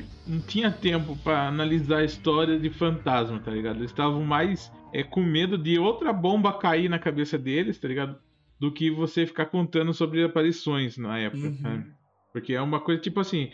tinha 0.47 0.71
tempo 0.71 1.17
pra 1.17 1.49
analisar 1.49 1.99
a 1.99 2.05
história 2.05 2.59
de 2.59 2.71
fantasma, 2.71 3.41
tá 3.41 3.51
ligado? 3.51 3.77
Eles 3.79 3.91
estavam 3.91 4.23
mais 4.23 4.71
é, 4.93 5.03
com 5.03 5.23
medo 5.23 5.57
de 5.57 5.79
outra 5.79 6.13
bomba 6.13 6.53
cair 6.53 6.89
na 6.89 6.99
cabeça 6.99 7.39
deles, 7.39 7.79
tá 7.79 7.89
ligado? 7.89 8.17
Do 8.61 8.71
que 8.71 8.91
você 8.91 9.27
ficar 9.27 9.47
contando 9.47 9.93
sobre 9.93 10.23
aparições 10.23 10.97
na 10.99 11.19
época, 11.19 11.49
Uhum. 11.49 11.57
sabe? 11.63 11.87
Porque 12.33 12.53
é 12.53 12.61
uma 12.61 12.81
coisa 12.81 13.01
tipo 13.01 13.21
assim, 13.21 13.51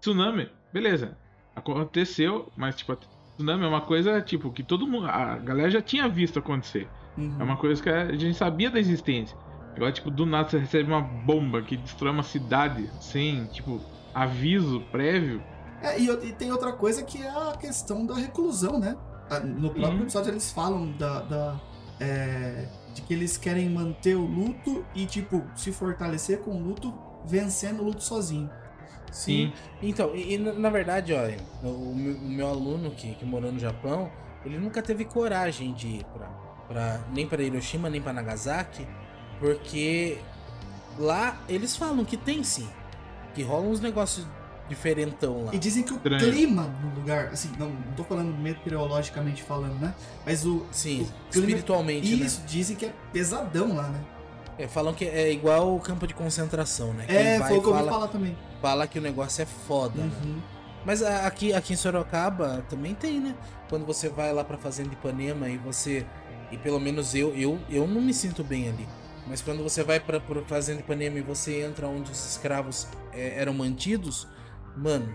tsunami, 0.00 0.48
beleza, 0.72 1.16
aconteceu, 1.56 2.52
mas 2.56 2.76
tipo, 2.76 2.96
tsunami 3.36 3.64
é 3.64 3.68
uma 3.68 3.80
coisa 3.80 4.20
tipo 4.20 4.52
que 4.52 4.62
todo 4.62 4.86
mundo, 4.86 5.06
a 5.06 5.36
galera 5.38 5.70
já 5.70 5.80
tinha 5.82 6.08
visto 6.08 6.38
acontecer. 6.38 6.88
Uhum. 7.16 7.36
É 7.38 7.42
uma 7.42 7.56
coisa 7.56 7.82
que 7.82 7.88
a 7.88 8.12
gente 8.16 8.34
sabia 8.34 8.70
da 8.70 8.78
existência. 8.78 9.36
Agora, 9.76 9.90
tipo, 9.92 10.10
do 10.10 10.24
nada 10.24 10.48
você 10.48 10.58
recebe 10.58 10.88
uma 10.90 11.00
bomba 11.00 11.60
que 11.62 11.76
destrói 11.76 12.12
uma 12.12 12.22
cidade 12.22 12.88
sem, 13.00 13.44
tipo, 13.46 13.80
aviso 14.12 14.80
prévio. 14.92 15.42
É, 15.82 15.98
e, 15.98 16.08
e 16.08 16.32
tem 16.32 16.50
outra 16.52 16.72
coisa 16.72 17.02
que 17.02 17.20
é 17.22 17.28
a 17.28 17.56
questão 17.58 18.06
da 18.06 18.14
reclusão, 18.14 18.78
né? 18.78 18.96
Ah, 19.30 19.40
No 19.40 19.70
próprio 19.70 19.96
Uhum. 19.96 20.02
episódio 20.02 20.30
eles 20.30 20.50
falam 20.52 20.92
da. 20.92 21.20
da, 21.20 21.60
é, 22.00 22.68
de 22.94 23.02
que 23.02 23.12
eles 23.12 23.36
querem 23.36 23.68
manter 23.68 24.14
o 24.14 24.24
luto 24.24 24.84
e, 24.94 25.04
tipo, 25.06 25.42
se 25.56 25.72
fortalecer 25.72 26.38
com 26.40 26.52
o 26.52 26.62
luto, 26.62 26.94
vencendo 27.24 27.80
o 27.82 27.84
luto 27.86 28.02
sozinho. 28.04 28.48
Sim. 29.10 29.52
Então, 29.82 30.14
e, 30.14 30.34
e 30.34 30.38
na 30.38 30.70
verdade, 30.70 31.12
olha, 31.12 31.36
o, 31.62 31.92
meu- 31.94 32.14
o 32.16 32.28
meu 32.28 32.46
aluno 32.48 32.90
que, 32.92 33.14
que 33.14 33.24
morou 33.24 33.50
no 33.50 33.58
Japão, 33.58 34.10
ele 34.44 34.58
nunca 34.58 34.80
teve 34.80 35.04
coragem 35.04 35.72
de 35.72 35.86
ir 35.88 36.04
pra, 36.14 36.28
pra, 36.68 37.00
nem 37.12 37.26
para 37.26 37.42
Hiroshima, 37.42 37.88
nem 37.90 38.00
para 38.00 38.12
Nagasaki, 38.12 38.86
porque 39.38 40.18
lá 40.98 41.36
eles 41.48 41.76
falam 41.76 42.04
que 42.04 42.16
tem 42.16 42.42
sim. 42.44 42.68
que 43.34 43.42
rola 43.42 43.66
uns 43.66 43.80
negócios 43.80 44.26
diferentão 44.68 45.44
lá. 45.44 45.54
E 45.54 45.58
dizem 45.58 45.82
que 45.82 45.92
o 45.92 45.96
Estranho. 45.96 46.20
clima 46.32 46.62
no 46.82 46.94
lugar, 46.94 47.26
assim, 47.26 47.50
não, 47.58 47.68
não 47.68 47.92
tô 47.94 48.02
falando 48.04 48.32
meteorologicamente 48.38 49.42
falando, 49.42 49.78
né? 49.80 49.94
Mas 50.24 50.46
o. 50.46 50.64
Sim, 50.70 51.02
o 51.02 51.30
clima- 51.30 51.46
espiritualmente, 51.48 52.22
Isso, 52.24 52.42
dizem 52.46 52.74
que 52.76 52.86
é 52.86 52.92
pesadão 53.12 53.74
lá, 53.76 53.84
né? 53.84 53.98
né? 53.98 54.04
É, 54.56 54.68
falam 54.68 54.94
que 54.94 55.04
é 55.04 55.32
igual 55.32 55.74
o 55.74 55.80
campo 55.80 56.06
de 56.06 56.14
concentração, 56.14 56.92
né? 56.94 57.04
É, 57.08 57.38
vai 57.40 57.48
foi 57.48 57.58
o 57.58 57.60
que 57.60 57.66
eu 57.68 57.74
ouvi 57.74 57.88
falar 57.88 58.06
também. 58.08 58.38
fala 58.62 58.86
que 58.86 58.98
o 58.98 59.02
negócio 59.02 59.42
é 59.42 59.46
foda, 59.46 60.00
né? 60.00 60.10
Uhum. 60.24 60.40
Mas 60.86 61.02
a- 61.02 61.26
aqui, 61.26 61.52
aqui 61.52 61.72
em 61.72 61.76
Sorocaba 61.76 62.64
também 62.70 62.94
tem, 62.94 63.18
né? 63.18 63.34
Quando 63.68 63.84
você 63.84 64.08
vai 64.08 64.32
lá 64.32 64.44
pra 64.44 64.56
Fazenda 64.56 64.92
Ipanema 64.92 65.48
e 65.48 65.58
você. 65.58 66.06
E 66.54 66.58
pelo 66.58 66.78
menos 66.80 67.14
eu, 67.14 67.34
eu, 67.34 67.58
eu 67.68 67.86
não 67.86 68.00
me 68.00 68.14
sinto 68.14 68.44
bem 68.44 68.68
ali. 68.68 68.86
Mas 69.26 69.40
quando 69.42 69.62
você 69.62 69.82
vai 69.82 69.98
pra, 69.98 70.20
pra 70.20 70.42
Fazenda 70.42 70.80
Ipanema 70.80 71.18
e 71.18 71.22
você 71.22 71.62
entra 71.62 71.86
onde 71.88 72.10
os 72.10 72.30
escravos 72.30 72.86
é, 73.12 73.40
eram 73.40 73.54
mantidos, 73.54 74.28
mano, 74.76 75.08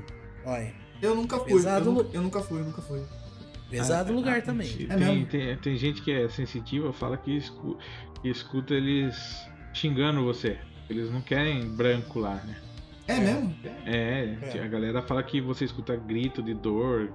olha, 0.46 0.74
Eu 1.02 1.16
nunca 1.16 1.38
fui. 1.40 1.54
Pesado 1.54 1.90
eu, 1.90 1.94
nunca, 1.94 2.10
eu 2.18 2.22
nunca 2.22 2.42
fui, 2.42 2.60
eu 2.60 2.66
nunca 2.66 2.82
fui. 2.82 3.02
pesado 3.70 4.12
Ah, 4.12 4.16
lugar 4.16 4.40
ah, 4.40 4.42
também. 4.42 4.68
Tem, 4.68 4.88
É 4.90 5.26
tem, 5.26 5.58
tem 5.58 5.78
gente 5.78 6.02
que 6.02 6.12
é 6.12 6.28
sensitiva, 6.28 6.92
fala 6.92 7.16
que, 7.18 7.38
escu- 7.38 7.78
que 8.22 8.30
escuta 8.30 8.74
eles 8.74 9.16
xingando 9.74 10.24
você. 10.26 10.58
Eles 10.90 11.10
não 11.12 11.22
querem 11.22 11.70
branco 11.70 12.20
lá, 12.20 12.36
né? 12.36 12.58
É, 13.08 13.20
mesmo? 13.20 13.56
É, 13.86 14.38
É. 14.42 14.64
a 14.64 14.68
galera 14.68 15.02
fala 15.04 15.22
que 15.24 15.40
você 15.40 15.66
escuta 15.66 15.96
grito 15.96 16.42
de 16.42 16.54
dor, 16.54 17.12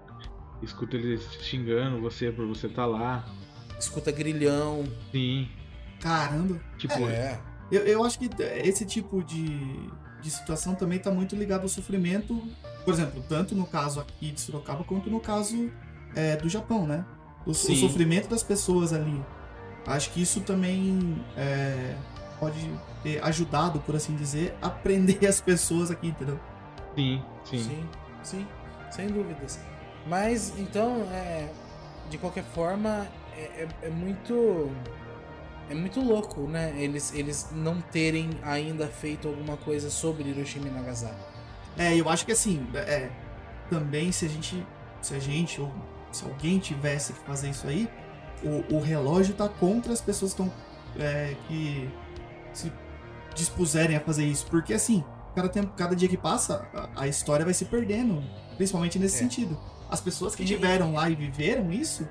escuta 0.63 0.97
eles 0.97 1.23
xingando 1.43 2.01
você 2.01 2.31
por 2.33 2.47
você 2.47 2.69
estar 2.69 2.87
lá. 2.87 3.25
Escuta 3.85 4.11
grilhão. 4.11 4.85
Sim, 5.13 5.49
Caramba. 6.01 6.61
tipo, 6.79 6.95
É. 7.09 7.39
Eu, 7.71 7.83
eu 7.87 8.05
acho 8.05 8.19
que 8.19 8.29
esse 8.63 8.85
tipo 8.85 9.23
de, 9.25 9.59
de 10.21 10.31
situação 10.31 10.75
também 10.75 10.99
tá 10.99 11.11
muito 11.11 11.35
ligado 11.35 11.63
ao 11.63 11.69
sofrimento, 11.69 12.41
por 12.85 12.93
exemplo, 12.93 13.25
tanto 13.29 13.55
no 13.55 13.67
caso 13.67 14.01
aqui 14.01 14.31
de 14.31 14.41
Sorocaba 14.41 14.85
quanto 14.85 15.11
no 15.11 15.19
caso 15.19 15.71
é, 16.15 16.37
do 16.37 16.49
Japão, 16.49 16.87
né? 16.87 17.05
O, 17.47 17.51
o 17.51 17.55
sofrimento 17.55 18.29
das 18.29 18.43
pessoas 18.43 18.93
ali. 18.93 19.21
Acho 19.87 20.11
que 20.11 20.23
isso 20.23 20.41
também 20.41 21.23
é, 21.37 21.95
pode 22.39 22.71
ter 23.03 23.23
ajudado, 23.25 23.81
por 23.81 23.97
assim 23.97 24.15
dizer, 24.17 24.55
a 24.63 24.71
prender 24.71 25.27
as 25.29 25.41
pessoas 25.41 25.91
aqui, 25.91 26.09
entendeu? 26.09 26.39
sim, 26.95 27.23
sim. 27.45 27.59
Sim, 27.59 27.89
sim, 28.23 28.47
sem 28.91 29.09
dúvidas. 29.09 29.59
Mas 30.07 30.53
então, 30.59 31.03
é, 31.13 31.51
de 32.11 32.19
qualquer 32.19 32.45
forma, 32.45 33.07
é, 33.37 33.63
é- 33.63 33.87
é 33.87 33.91
muito. 33.91 34.71
É 35.71 35.75
muito 35.75 35.99
louco, 36.01 36.43
né? 36.43 36.75
Eles, 36.77 37.15
eles 37.15 37.49
não 37.53 37.81
terem 37.81 38.29
ainda 38.43 38.87
feito 38.87 39.29
alguma 39.29 39.57
coisa 39.57 39.89
sobre 39.89 40.29
Hiroshima 40.29 40.69
e 40.69 40.71
Nagasaki. 40.71 41.17
É, 41.79 41.99
eu 41.99 42.07
acho 42.11 42.27
que 42.27 42.33
assim, 42.33 42.67
é, 42.75 43.09
também 43.71 44.13
se 44.13 44.27
a 44.27 44.29
gente, 44.29 44.67
se 45.01 45.15
a 45.15 45.19
gente 45.19 45.61
ou 45.63 45.73
se 46.13 46.23
alguém 46.25 46.59
tivesse 46.59 47.15
que 47.15 47.21
fazer 47.21 47.49
isso 47.49 47.67
aí, 47.67 47.89
o, 48.43 48.75
o 48.77 48.81
relógio 48.81 49.35
tá 49.35 49.49
contra 49.49 49.93
as 49.95 50.03
pessoas 50.03 50.35
que 50.35 50.43
estão 50.43 50.55
é, 51.03 51.35
que 51.49 51.89
se 52.53 52.71
dispuserem 53.35 53.97
a 53.97 54.01
fazer 54.01 54.25
isso, 54.27 54.47
porque 54.49 54.75
assim, 54.75 55.03
cada 55.35 55.49
tempo, 55.49 55.73
cada 55.77 55.97
dia 55.97 56.09
que 56.09 56.17
passa, 56.19 56.69
a, 56.75 57.03
a 57.05 57.09
história 57.09 57.43
vai 57.45 57.55
se 57.55 57.65
perdendo, 57.65 58.23
principalmente 58.59 58.99
nesse 58.99 59.17
É. 59.17 59.19
sentido. 59.21 59.59
As 59.91 60.01
pessoas 60.01 60.35
que 60.37 60.43
E- 60.43 60.47
tiveram 60.47 60.93
lá 60.93 61.09
e 61.09 61.15
viveram 61.15 61.73
isso 61.73 62.07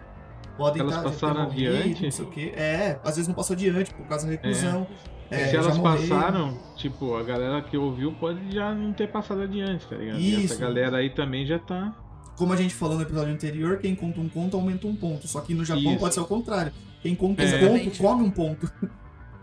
podem 0.57 0.81
Elas 0.81 0.95
tá- 0.95 1.01
já 1.03 1.09
ter 1.09 1.13
passaram 1.19 1.43
morrido, 1.45 1.75
adiante. 1.75 2.03
não 2.03 2.11
sei 2.11 2.25
o 2.25 2.29
quê. 2.29 2.53
É, 2.55 2.99
às 3.03 3.15
vezes 3.15 3.27
não 3.27 3.35
passou 3.35 3.53
adiante 3.55 3.93
por 3.93 4.05
causa 4.07 4.25
da 4.25 4.31
reclusão. 4.31 4.87
é, 5.31 5.45
Se 5.47 5.51
já 5.53 5.59
elas 5.59 5.77
morreram. 5.77 6.07
passaram, 6.09 6.59
tipo, 6.75 7.15
a 7.15 7.23
galera 7.23 7.61
que 7.61 7.75
ouviu 7.77 8.13
pode 8.13 8.51
já 8.53 8.73
não 8.73 8.93
ter 8.93 9.07
passado 9.11 9.41
adiante, 9.41 9.87
tá 9.87 9.95
ligado? 9.95 10.19
E 10.19 10.43
Isso. 10.43 10.53
essa 10.53 10.61
galera 10.61 10.97
aí 10.97 11.09
também 11.09 11.45
já 11.45 11.57
tá. 11.59 11.97
como 12.37 12.51
a 12.51 12.55
gente 12.55 12.73
falou 12.73 12.95
no 12.97 13.03
episódio 13.03 13.31
anterior, 13.31 13.77
quem 13.77 13.95
conta 13.95 14.19
um 14.19 14.27
conto 14.27 14.57
aumenta 14.57 14.87
um 14.87 14.95
ponto. 14.95 15.27
Só 15.27 15.39
que 15.41 15.53
no 15.53 15.63
Japão 15.63 15.91
Isso. 15.91 15.99
pode 15.99 16.13
ser 16.15 16.19
o 16.19 16.25
contrário. 16.25 16.71
Quem 17.01 17.13
conta 17.15 17.43
um 17.43 17.45
É. 17.45 17.51
ponto 17.51 17.63
Exatamente. 17.65 17.99
come 17.99 18.23
um 18.23 18.31
ponto. 18.31 18.71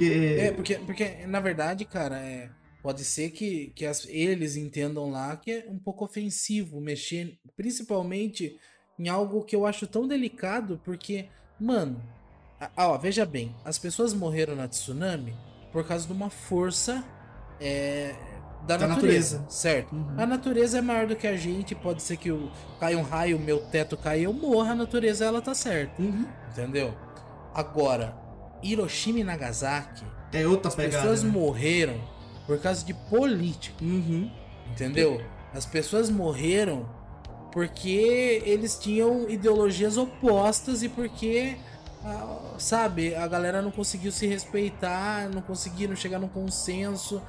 É, 0.01 0.05
É, 0.49 0.51
porque, 0.53 0.75
porque 0.75 1.27
na 1.27 1.39
verdade, 1.41 1.85
cara, 1.85 2.17
é, 2.19 2.49
pode 2.83 3.05
ser 3.05 3.31
que, 3.31 3.71
que 3.77 3.87
as- 3.87 4.07
eles 4.09 4.57
entendam 4.57 5.09
lá 5.11 5.37
que 5.37 5.51
é 5.53 5.67
um 5.69 5.79
pouco 5.79 6.05
ofensivo 6.05 6.81
mexer, 6.81 7.39
principalmente 7.57 8.57
em 9.01 9.09
algo 9.09 9.43
que 9.45 9.57
eu 9.57 9.65
acho 9.65 9.87
tão 9.87 10.07
delicado, 10.07 10.79
porque, 10.85 11.27
mano, 11.59 11.99
a- 12.61 12.69
ó, 12.89 12.99
veja 12.99 13.25
bem, 13.25 13.55
as 13.65 13.79
pessoas 13.79 14.13
morreram 14.13 14.55
na 14.55 14.69
tsunami 14.69 15.35
por 15.73 15.87
causa 15.87 16.07
de 16.07 16.13
uma 16.13 16.29
força 16.29 17.03
é, 17.59 18.15
da, 18.67 18.77
Da 18.77 18.89
natureza, 18.89 19.39
natureza. 19.39 19.45
certo? 19.51 19.95
Uhum. 19.95 20.15
A 20.19 20.27
natureza 20.27 20.79
é 20.79 20.83
maior 20.83 21.07
do 21.07 21.17
que 21.17 21.27
a 21.27 21.37
gente, 21.37 21.75
pode 21.75 22.03
ser 22.03 22.17
que 22.19 22.31
o, 22.31 22.51
caia 22.79 22.99
um 22.99 23.03
raio, 23.03 23.39
meu 23.39 23.59
teto 23.67 23.97
caia, 23.97 24.23
eu 24.25 24.33
morra, 24.35 24.73
a 24.73 24.75
natureza 24.75 25.25
ela 25.25 25.41
tá 25.41 25.55
certa, 25.55 26.01
uhum. 26.03 26.27
entendeu? 26.51 26.95
Agora, 27.55 28.15
Hiroshima 28.63 29.21
e 29.21 29.25
Nagasaki, 29.25 30.05
é 30.33 30.47
outra 30.47 30.69
as 30.69 30.75
pegada. 30.75 30.99
pessoas 31.03 31.23
né? 31.23 31.31
morreram 31.31 31.99
por 32.47 32.59
causa 32.61 32.85
de 32.85 32.93
política, 32.95 33.83
Uhum. 33.83 34.31
entendeu? 34.71 35.23
As 35.55 35.65
pessoas 35.67 36.11
morreram 36.11 36.87
porque 37.53 38.43
eles 38.45 38.79
tinham 38.79 39.29
ideologias 39.29 39.97
opostas 39.97 40.83
e 40.83 40.89
porque, 40.89 41.57
ah, 42.05 42.55
sabe, 42.59 43.15
a 43.15 43.27
galera 43.27 43.61
não 43.61 43.71
conseguiu 43.71 44.13
se 44.13 44.27
respeitar, 44.27 45.29
não 45.29 45.43
conseguiram 45.43 45.95
chegar 45.97 46.19
num 46.19 46.29
consenso. 46.29 47.21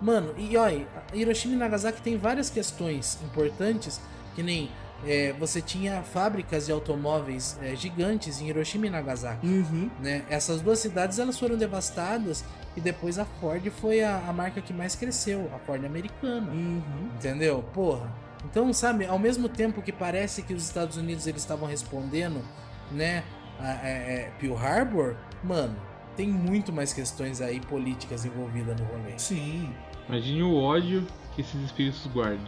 Mano, 0.00 0.34
e 0.38 0.56
olha, 0.56 0.86
Hiroshima 1.12 1.54
e 1.54 1.56
Nagasaki 1.56 2.00
tem 2.00 2.16
várias 2.16 2.48
questões 2.50 3.18
importantes, 3.24 4.00
que 4.34 4.42
nem 4.42 4.70
é, 5.06 5.32
você 5.38 5.60
tinha 5.62 6.02
fábricas 6.02 6.66
de 6.66 6.72
automóveis 6.72 7.56
é, 7.62 7.74
gigantes 7.74 8.40
em 8.40 8.48
Hiroshima 8.48 8.86
e 8.86 8.90
Nagasaki 8.90 9.46
Uhum. 9.46 9.90
né? 10.00 10.24
Essas 10.28 10.60
duas 10.60 10.78
cidades 10.78 11.18
elas 11.18 11.38
foram 11.38 11.56
devastadas 11.56 12.44
e 12.76 12.80
depois 12.80 13.18
a 13.18 13.24
Ford 13.24 13.66
foi 13.80 14.02
a, 14.02 14.22
a 14.28 14.32
marca 14.32 14.60
que 14.60 14.72
mais 14.72 14.94
cresceu, 14.94 15.50
a 15.54 15.58
Ford 15.58 15.84
americana, 15.84 16.50
Uhum. 16.52 17.08
entendeu? 17.16 17.64
Porra. 17.74 18.10
Então, 18.44 18.72
sabe, 18.72 19.04
ao 19.06 19.18
mesmo 19.18 19.48
tempo 19.48 19.82
que 19.82 19.92
parece 19.92 20.42
que 20.42 20.54
os 20.54 20.64
Estados 20.64 20.96
Unidos 20.96 21.26
eles 21.26 21.42
estavam 21.42 21.68
respondendo, 21.68 22.42
né, 22.90 23.22
a, 23.58 23.64
a- 23.70 23.86
é, 23.88 24.32
Pearl 24.40 24.56
Harbor, 24.56 25.16
mano, 25.44 25.76
tem 26.16 26.28
muito 26.28 26.72
mais 26.72 26.92
questões 26.92 27.40
aí 27.40 27.60
políticas 27.60 28.24
envolvidas 28.24 28.78
no 28.80 28.86
rolê. 28.86 29.18
Sim. 29.18 29.70
Imagine 30.08 30.42
o 30.42 30.54
ódio 30.56 31.06
que 31.34 31.42
esses 31.42 31.60
espíritos 31.62 32.06
guardam. 32.06 32.44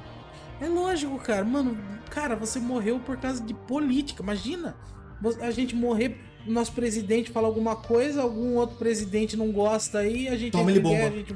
É 0.61 0.69
lógico, 0.69 1.19
cara. 1.19 1.45
Mano, 1.45 1.77
cara, 2.11 2.35
você 2.37 2.59
morreu 2.59 2.99
por 3.01 3.17
causa 3.17 3.43
de 3.43 3.53
política. 3.55 4.23
Imagina 4.23 4.77
a 5.41 5.51
gente 5.51 5.75
morrer, 5.77 6.19
nosso 6.47 6.73
presidente 6.73 7.31
falar 7.31 7.47
alguma 7.49 7.77
coisa, 7.77 8.23
algum 8.23 8.57
outro 8.57 8.77
presidente 8.77 9.37
não 9.37 9.53
gosta 9.53 9.99
aí, 9.99 10.29
a 10.29 10.37
gente 10.37 10.53
Toma 10.53 10.71
ele 10.71 10.81
bomba. 10.81 11.07
a 11.07 11.11
gente... 11.11 11.35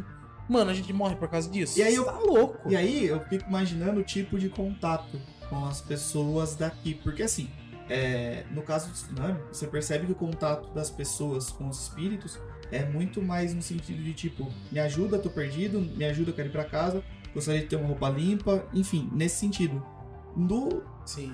Mano, 0.49 0.71
a 0.71 0.75
gente 0.75 0.93
morre 0.93 1.17
por 1.17 1.29
causa 1.29 1.49
disso? 1.51 1.79
E 1.79 1.83
aí 1.83 1.95
eu- 1.95 2.05
tá 2.05 2.19
louco. 2.19 2.69
E 2.71 2.77
aí 2.77 3.07
eu 3.07 3.21
fico 3.27 3.49
imaginando 3.49 4.01
o 4.01 4.05
tipo 4.05 4.39
de 4.39 4.49
contato 4.49 5.21
com 5.49 5.65
as 5.67 5.81
pessoas 5.81 6.55
daqui. 6.55 6.95
Porque 6.95 7.23
assim, 7.23 7.51
é, 7.89 8.45
no 8.53 8.63
caso 8.63 8.89
do 8.89 8.93
tsunami, 8.93 9.39
você 9.53 9.67
percebe 9.67 10.07
que 10.07 10.13
o 10.13 10.17
contato 10.17 10.73
das 10.73 10.91
pessoas 10.91 11.51
com 11.51 11.69
os 11.69 11.83
espíritos 11.83 12.39
é 12.71 12.85
muito 12.85 13.23
mais 13.23 13.55
no 13.55 13.63
sentido 13.63 14.03
de 14.03 14.13
tipo, 14.13 14.53
me 14.73 14.79
ajuda, 14.81 15.19
tô 15.19 15.31
perdido, 15.31 15.81
me 15.81 16.05
ajuda, 16.05 16.33
quero 16.33 16.49
ir 16.49 16.53
pra 16.53 16.65
casa, 16.65 17.03
gostaria 17.35 17.61
de 17.61 17.67
ter 17.69 17.77
uma 17.77 17.87
roupa 17.87 18.09
limpa, 18.09 18.65
enfim, 18.75 19.09
nesse 19.13 19.37
sentido. 19.37 19.85
No 20.37 20.83
Sim. 21.05 21.33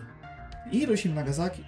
Hiroshima 0.71 1.13
e 1.15 1.17
Nagasaki, 1.17 1.65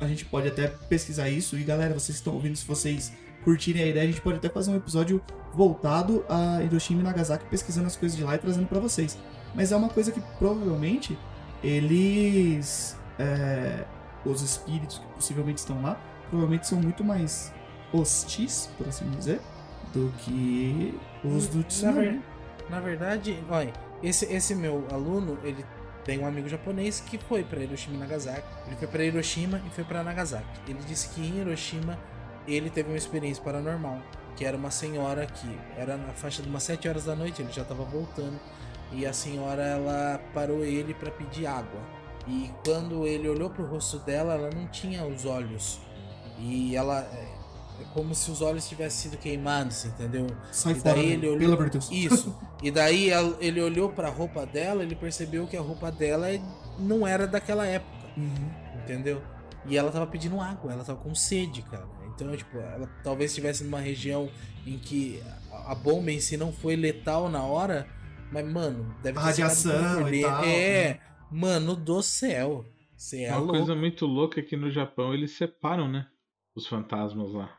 a 0.00 0.06
gente 0.06 0.24
pode 0.26 0.48
até 0.48 0.66
pesquisar 0.68 1.28
isso. 1.30 1.56
E 1.58 1.64
galera, 1.64 1.94
vocês 1.94 2.16
estão 2.18 2.34
ouvindo, 2.34 2.56
se 2.56 2.66
vocês 2.66 3.12
curtirem 3.46 3.84
a 3.84 3.86
ideia, 3.86 4.02
a 4.02 4.10
gente 4.10 4.20
pode 4.20 4.38
até 4.38 4.48
fazer 4.48 4.72
um 4.72 4.76
episódio 4.76 5.22
voltado 5.54 6.24
a 6.28 6.60
Hiroshima 6.64 7.00
e 7.00 7.04
Nagasaki, 7.04 7.46
pesquisando 7.46 7.86
as 7.86 7.96
coisas 7.96 8.18
de 8.18 8.24
lá 8.24 8.34
e 8.34 8.38
trazendo 8.38 8.66
pra 8.66 8.80
vocês. 8.80 9.16
Mas 9.54 9.70
é 9.70 9.76
uma 9.76 9.88
coisa 9.88 10.10
que 10.10 10.20
provavelmente 10.36 11.16
eles. 11.62 12.96
é, 13.20 13.84
os 14.24 14.42
espíritos 14.42 14.98
que 14.98 15.06
possivelmente 15.14 15.60
estão 15.60 15.80
lá, 15.80 15.96
provavelmente 16.28 16.66
são 16.66 16.80
muito 16.80 17.04
mais 17.04 17.54
hostis, 17.92 18.68
por 18.76 18.88
assim 18.88 19.08
dizer, 19.10 19.40
do 19.94 20.12
que 20.18 20.92
os 21.24 21.46
do 21.46 21.58
Na, 21.58 21.64
tsunami. 21.64 22.20
na 22.68 22.80
verdade, 22.80 23.38
olha, 23.48 23.72
esse, 24.02 24.24
esse 24.26 24.52
meu 24.56 24.84
aluno, 24.90 25.38
ele 25.44 25.64
tem 26.04 26.18
um 26.18 26.26
amigo 26.26 26.48
japonês 26.48 26.98
que 26.98 27.16
foi 27.18 27.44
pra 27.44 27.60
Hiroshima 27.60 27.94
e 27.94 27.98
Nagasaki. 28.00 28.46
Ele 28.66 28.76
foi 28.76 28.88
pra 28.88 29.04
Hiroshima 29.04 29.62
e 29.64 29.70
foi 29.70 29.84
pra 29.84 30.02
Nagasaki. 30.02 30.60
Ele 30.68 30.80
disse 30.88 31.08
que 31.10 31.20
em 31.20 31.38
Hiroshima 31.40 31.96
ele 32.46 32.70
teve 32.70 32.88
uma 32.90 32.96
experiência 32.96 33.42
paranormal, 33.42 34.00
que 34.36 34.44
era 34.44 34.56
uma 34.56 34.70
senhora 34.70 35.26
que 35.26 35.58
era 35.76 35.96
na 35.96 36.12
faixa 36.12 36.42
de 36.42 36.48
umas 36.48 36.62
7 36.62 36.88
horas 36.88 37.04
da 37.04 37.14
noite, 37.16 37.40
ele 37.42 37.52
já 37.52 37.64
tava 37.64 37.84
voltando, 37.84 38.38
e 38.92 39.04
a 39.06 39.12
senhora 39.12 39.62
ela 39.62 40.20
parou 40.34 40.64
ele 40.64 40.94
pra 40.94 41.10
pedir 41.10 41.46
água. 41.46 41.80
E 42.28 42.50
quando 42.64 43.06
ele 43.06 43.28
olhou 43.28 43.48
pro 43.50 43.64
rosto 43.64 43.98
dela, 44.00 44.34
ela 44.34 44.50
não 44.54 44.66
tinha 44.68 45.04
os 45.06 45.24
olhos. 45.24 45.80
E 46.38 46.74
ela 46.76 47.00
é, 47.00 47.82
é 47.82 47.84
como 47.94 48.14
se 48.14 48.30
os 48.30 48.42
olhos 48.42 48.68
tivessem 48.68 49.10
sido 49.10 49.20
queimados, 49.20 49.84
entendeu? 49.84 50.26
Sai 50.52 50.72
E 50.72 50.76
fora, 50.76 50.94
daí 50.96 51.12
ele 51.12 51.26
olhou- 51.28 51.38
pelo 51.38 51.54
amor 51.54 51.66
de 51.70 51.78
Deus. 51.78 51.90
Isso. 51.90 52.36
E 52.62 52.70
daí 52.70 53.10
ele 53.38 53.60
olhou 53.60 53.90
pra 53.90 54.08
roupa 54.08 54.46
dela, 54.46 54.82
ele 54.82 54.96
percebeu 54.96 55.46
que 55.46 55.56
a 55.58 55.60
roupa 55.60 55.92
dela 55.92 56.26
não 56.78 57.06
era 57.06 57.26
daquela 57.26 57.66
época, 57.66 57.92
Uhum. 58.16 58.50
entendeu? 58.82 59.20
E 59.66 59.76
ela 59.76 59.92
tava 59.92 60.06
pedindo 60.06 60.40
água, 60.40 60.72
ela 60.72 60.82
tava 60.82 60.98
com 60.98 61.14
sede, 61.14 61.60
cara. 61.62 61.84
Então, 62.16 62.36
tipo, 62.36 62.56
ela 62.58 62.88
talvez 63.04 63.30
estivesse 63.30 63.62
numa 63.62 63.78
região 63.80 64.28
em 64.66 64.78
que 64.78 65.22
a- 65.52 65.74
bomba 65.74 66.10
em 66.10 66.18
si 66.18 66.36
não 66.36 66.52
foi 66.52 66.74
letal 66.74 67.28
na 67.28 67.42
hora, 67.44 67.86
mas, 68.32 68.44
mano, 68.50 68.94
deve 69.02 69.18
ter 69.18 69.24
radiação 69.24 70.08
e 70.08 70.12
dentro. 70.12 70.30
tal, 70.30 70.42
né? 70.42 70.48
É, 70.48 71.00
mano 71.30 71.76
do 71.76 72.02
céu. 72.02 72.64
Você 72.96 73.22
é 73.24 73.30
Uma 73.30 73.38
louco. 73.40 73.52
coisa 73.52 73.74
muito 73.74 74.06
louca 74.06 74.40
é 74.40 74.42
que 74.42 74.56
no 74.56 74.70
Japão 74.70 75.12
eles 75.12 75.32
separam, 75.32 75.86
né? 75.88 76.06
Os 76.54 76.66
fantasmas 76.66 77.32
lá. 77.32 77.54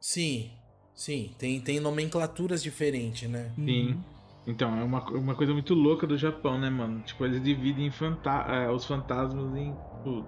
Sim, 0.00 0.50
sim. 0.94 1.32
Tem, 1.38 1.60
tem 1.60 1.78
nomenclaturas 1.78 2.60
diferentes, 2.62 3.30
né? 3.30 3.52
Sim. 3.54 4.02
Então, 4.44 4.76
é 4.76 4.82
uma, 4.82 5.08
uma 5.10 5.34
coisa 5.36 5.52
muito 5.52 5.72
louca 5.72 6.04
do 6.04 6.18
Japão, 6.18 6.58
né, 6.58 6.68
mano? 6.68 7.00
Tipo, 7.02 7.24
eles 7.24 7.40
dividem 7.44 7.92
fanta 7.92 8.44
eh, 8.48 8.68
os 8.70 8.84
fantasmas 8.84 9.54
em. 9.54 9.72
tipo, 9.72 10.26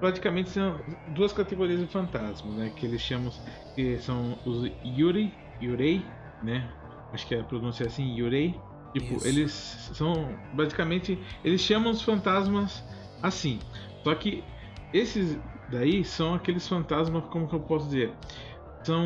praticamente 0.00 0.50
são 0.50 0.78
duas 1.08 1.32
categorias 1.32 1.80
de 1.80 1.86
fantasmas, 1.86 2.54
né? 2.54 2.72
Que 2.74 2.86
eles 2.86 3.00
chamam. 3.00 3.32
Que 3.74 3.98
são 3.98 4.38
os 4.44 4.70
Yuri, 4.84 5.32
Yurei, 5.62 6.04
né? 6.42 6.68
Acho 7.12 7.26
que 7.26 7.34
a 7.34 7.44
pronúncia 7.44 7.84
é 7.84 7.86
assim, 7.86 8.14
Yurei. 8.16 8.58
Tipo, 8.92 9.16
Isso. 9.16 9.26
eles 9.26 9.52
são. 9.94 10.36
Basicamente, 10.52 11.18
eles 11.44 11.60
chamam 11.60 11.92
os 11.92 12.02
fantasmas 12.02 12.84
assim. 13.22 13.58
Só 14.02 14.14
que 14.14 14.44
esses 14.92 15.38
daí 15.70 16.04
são 16.04 16.34
aqueles 16.34 16.66
fantasmas, 16.68 17.24
como 17.30 17.48
que 17.48 17.54
eu 17.54 17.60
posso 17.60 17.86
dizer? 17.86 18.12
São. 18.84 19.04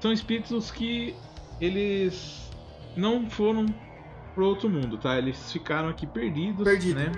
São 0.00 0.12
espíritos 0.12 0.70
que 0.70 1.14
eles 1.60 2.50
não 2.96 3.28
foram 3.30 3.66
pro 4.34 4.46
outro 4.46 4.68
mundo, 4.68 4.98
tá? 4.98 5.16
Eles 5.18 5.52
ficaram 5.52 5.88
aqui 5.88 6.06
perdidos, 6.06 6.64
Perdido. 6.64 6.98
né? 6.98 7.12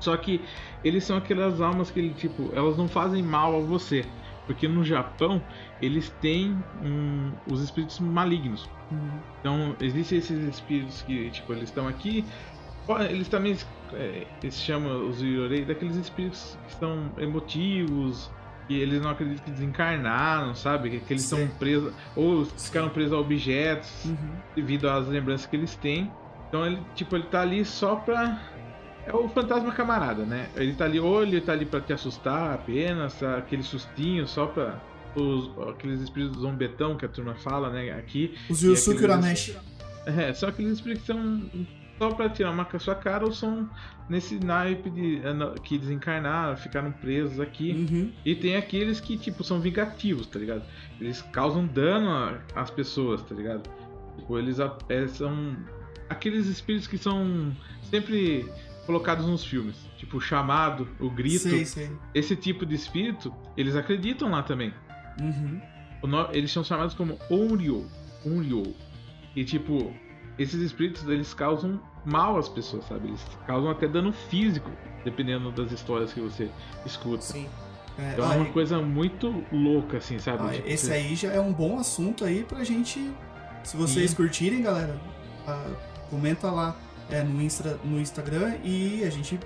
Só 0.00 0.16
que 0.16 0.44
eles 0.82 1.04
são 1.04 1.16
aquelas 1.16 1.60
almas 1.60 1.90
que 1.90 2.00
ele 2.00 2.14
tipo, 2.14 2.50
elas 2.54 2.76
não 2.76 2.88
fazem 2.88 3.22
mal 3.22 3.56
a 3.56 3.60
você, 3.60 4.04
porque 4.46 4.66
no 4.66 4.82
Japão 4.84 5.42
eles 5.80 6.10
têm 6.20 6.58
um- 6.82 7.32
os 7.52 7.60
espíritos 7.62 8.00
malignos. 8.00 8.68
Uhum. 8.90 9.20
Então 9.40 9.76
existem 9.80 10.18
esses 10.18 10.42
espíritos 10.48 11.02
que 11.02 11.30
tipo 11.30 11.52
eles 11.52 11.64
estão 11.68 11.86
aqui, 11.86 12.24
eles 13.08 13.28
também 13.28 13.56
é, 13.92 14.26
eles 14.42 14.54
chamam 14.56 15.08
os 15.08 15.20
Yorei 15.22 15.64
daqueles 15.64 15.96
espíritos 15.96 16.56
que 16.66 16.74
são 16.74 17.10
emotivos, 17.18 18.30
que 18.66 18.74
eles 18.74 19.00
não 19.02 19.10
acreditam 19.10 19.44
que 19.44 19.50
desencarnaram, 19.50 20.54
sabe? 20.54 20.90
Que, 20.90 21.00
que 21.00 21.12
eles 21.12 21.22
Sim. 21.24 21.42
estão 21.44 21.56
presos 21.58 21.92
ou 22.16 22.44
ficaram 22.44 22.88
presos 22.88 23.12
a 23.12 23.18
objetos 23.18 24.04
Uhum. 24.04 24.30
devido 24.54 24.88
às 24.88 25.06
lembranças 25.08 25.46
que 25.46 25.56
eles 25.56 25.74
têm. 25.76 26.10
Então 26.48 26.66
ele, 26.66 26.80
tipo, 26.94 27.14
ele 27.16 27.24
tá 27.24 27.42
ali 27.42 27.64
só 27.64 27.96
pra. 27.96 28.40
É 29.06 29.12
o 29.14 29.28
fantasma 29.28 29.72
camarada, 29.72 30.24
né? 30.24 30.48
Ele 30.56 30.74
tá 30.74 30.84
ali, 30.84 31.00
ou 31.00 31.22
ele 31.22 31.40
tá 31.40 31.52
ali 31.52 31.64
pra 31.66 31.80
te 31.80 31.92
assustar 31.92 32.54
apenas, 32.54 33.14
tá? 33.18 33.38
aquele 33.38 33.62
sustinho 33.62 34.26
só 34.26 34.46
pra. 34.46 34.78
Os, 35.16 35.50
aqueles 35.68 36.00
espíritos 36.02 36.40
zombetão 36.40 36.96
que 36.96 37.04
a 37.04 37.08
turma 37.08 37.34
fala, 37.34 37.68
né? 37.70 37.90
Aqui. 37.92 38.36
Os 38.48 38.62
Yusuke 38.62 38.98
aqueles- 38.98 39.16
Urameshi. 39.16 39.56
É, 40.06 40.32
só 40.32 40.48
aqueles 40.48 40.72
espíritos 40.74 41.02
que 41.04 41.12
são 41.12 41.42
só 41.98 42.10
pra 42.12 42.28
tirar 42.30 42.50
uma 42.52 42.64
com 42.64 42.76
a 42.76 42.80
sua 42.80 42.94
cara 42.94 43.24
ou 43.26 43.32
são 43.32 43.68
nesse 44.08 44.38
naipe 44.42 44.88
de, 44.88 45.18
na- 45.34 45.50
que 45.54 45.76
desencarnaram, 45.76 46.56
ficaram 46.56 46.92
presos 46.92 47.40
aqui. 47.40 47.72
Uhum. 47.72 48.12
E 48.24 48.34
tem 48.36 48.54
aqueles 48.56 49.00
que, 49.00 49.18
tipo, 49.18 49.42
são 49.42 49.60
vingativos, 49.60 50.26
tá 50.26 50.38
ligado? 50.38 50.62
Eles 51.00 51.20
causam 51.32 51.66
dano 51.66 52.38
às 52.54 52.70
pessoas, 52.70 53.20
tá 53.22 53.34
ligado? 53.34 53.68
Tipo, 54.16 54.38
eles 54.38 54.58
é, 54.60 55.08
são 55.08 55.56
aqueles 56.08 56.46
espíritos 56.46 56.86
que 56.86 56.96
são 56.96 57.52
sempre 57.90 58.48
colocados 58.90 59.26
nos 59.26 59.44
filmes. 59.44 59.76
Tipo, 59.96 60.16
o 60.16 60.20
chamado, 60.20 60.88
o 60.98 61.08
grito. 61.08 61.48
Sei, 61.48 61.64
sei. 61.64 61.90
Esse 62.12 62.34
tipo 62.34 62.66
de 62.66 62.74
espírito, 62.74 63.32
eles 63.56 63.76
acreditam 63.76 64.30
lá 64.30 64.42
também. 64.42 64.74
Uhum. 65.20 65.60
Eles 66.32 66.50
são 66.50 66.64
chamados 66.64 66.94
como 66.94 67.18
Onryo. 67.30 67.86
Onryo. 68.26 68.74
E, 69.36 69.44
tipo, 69.44 69.92
esses 70.38 70.60
espíritos, 70.60 71.06
eles 71.06 71.32
causam 71.32 71.80
mal 72.04 72.36
às 72.36 72.48
pessoas, 72.48 72.84
sabe? 72.86 73.08
Eles 73.08 73.24
causam 73.46 73.70
até 73.70 73.86
dano 73.86 74.12
físico, 74.12 74.70
dependendo 75.04 75.52
das 75.52 75.70
histórias 75.70 76.12
que 76.12 76.20
você 76.20 76.48
escuta. 76.84 77.22
Sim. 77.22 77.46
É, 77.98 78.12
Então 78.14 78.32
é 78.32 78.36
uma 78.36 78.46
coisa 78.46 78.80
muito 78.80 79.44
louca, 79.52 79.98
assim, 79.98 80.18
sabe? 80.18 80.56
Tipo, 80.56 80.68
esse 80.68 80.86
você- 80.86 80.92
aí 80.94 81.14
já 81.14 81.28
é 81.32 81.40
um 81.40 81.52
bom 81.52 81.78
assunto 81.78 82.24
aí 82.24 82.44
pra 82.44 82.64
gente. 82.64 83.12
Se 83.62 83.76
vocês 83.76 84.10
Sim. 84.10 84.16
curtirem, 84.16 84.62
galera, 84.62 84.98
ah, 85.46 85.70
comenta 86.08 86.50
lá 86.50 86.74
é, 87.10 87.22
no, 87.22 87.40
Insta, 87.42 87.78
no 87.84 88.00
Instagram 88.00 88.56
e 88.64 89.02
a 89.04 89.10
gente 89.10 89.38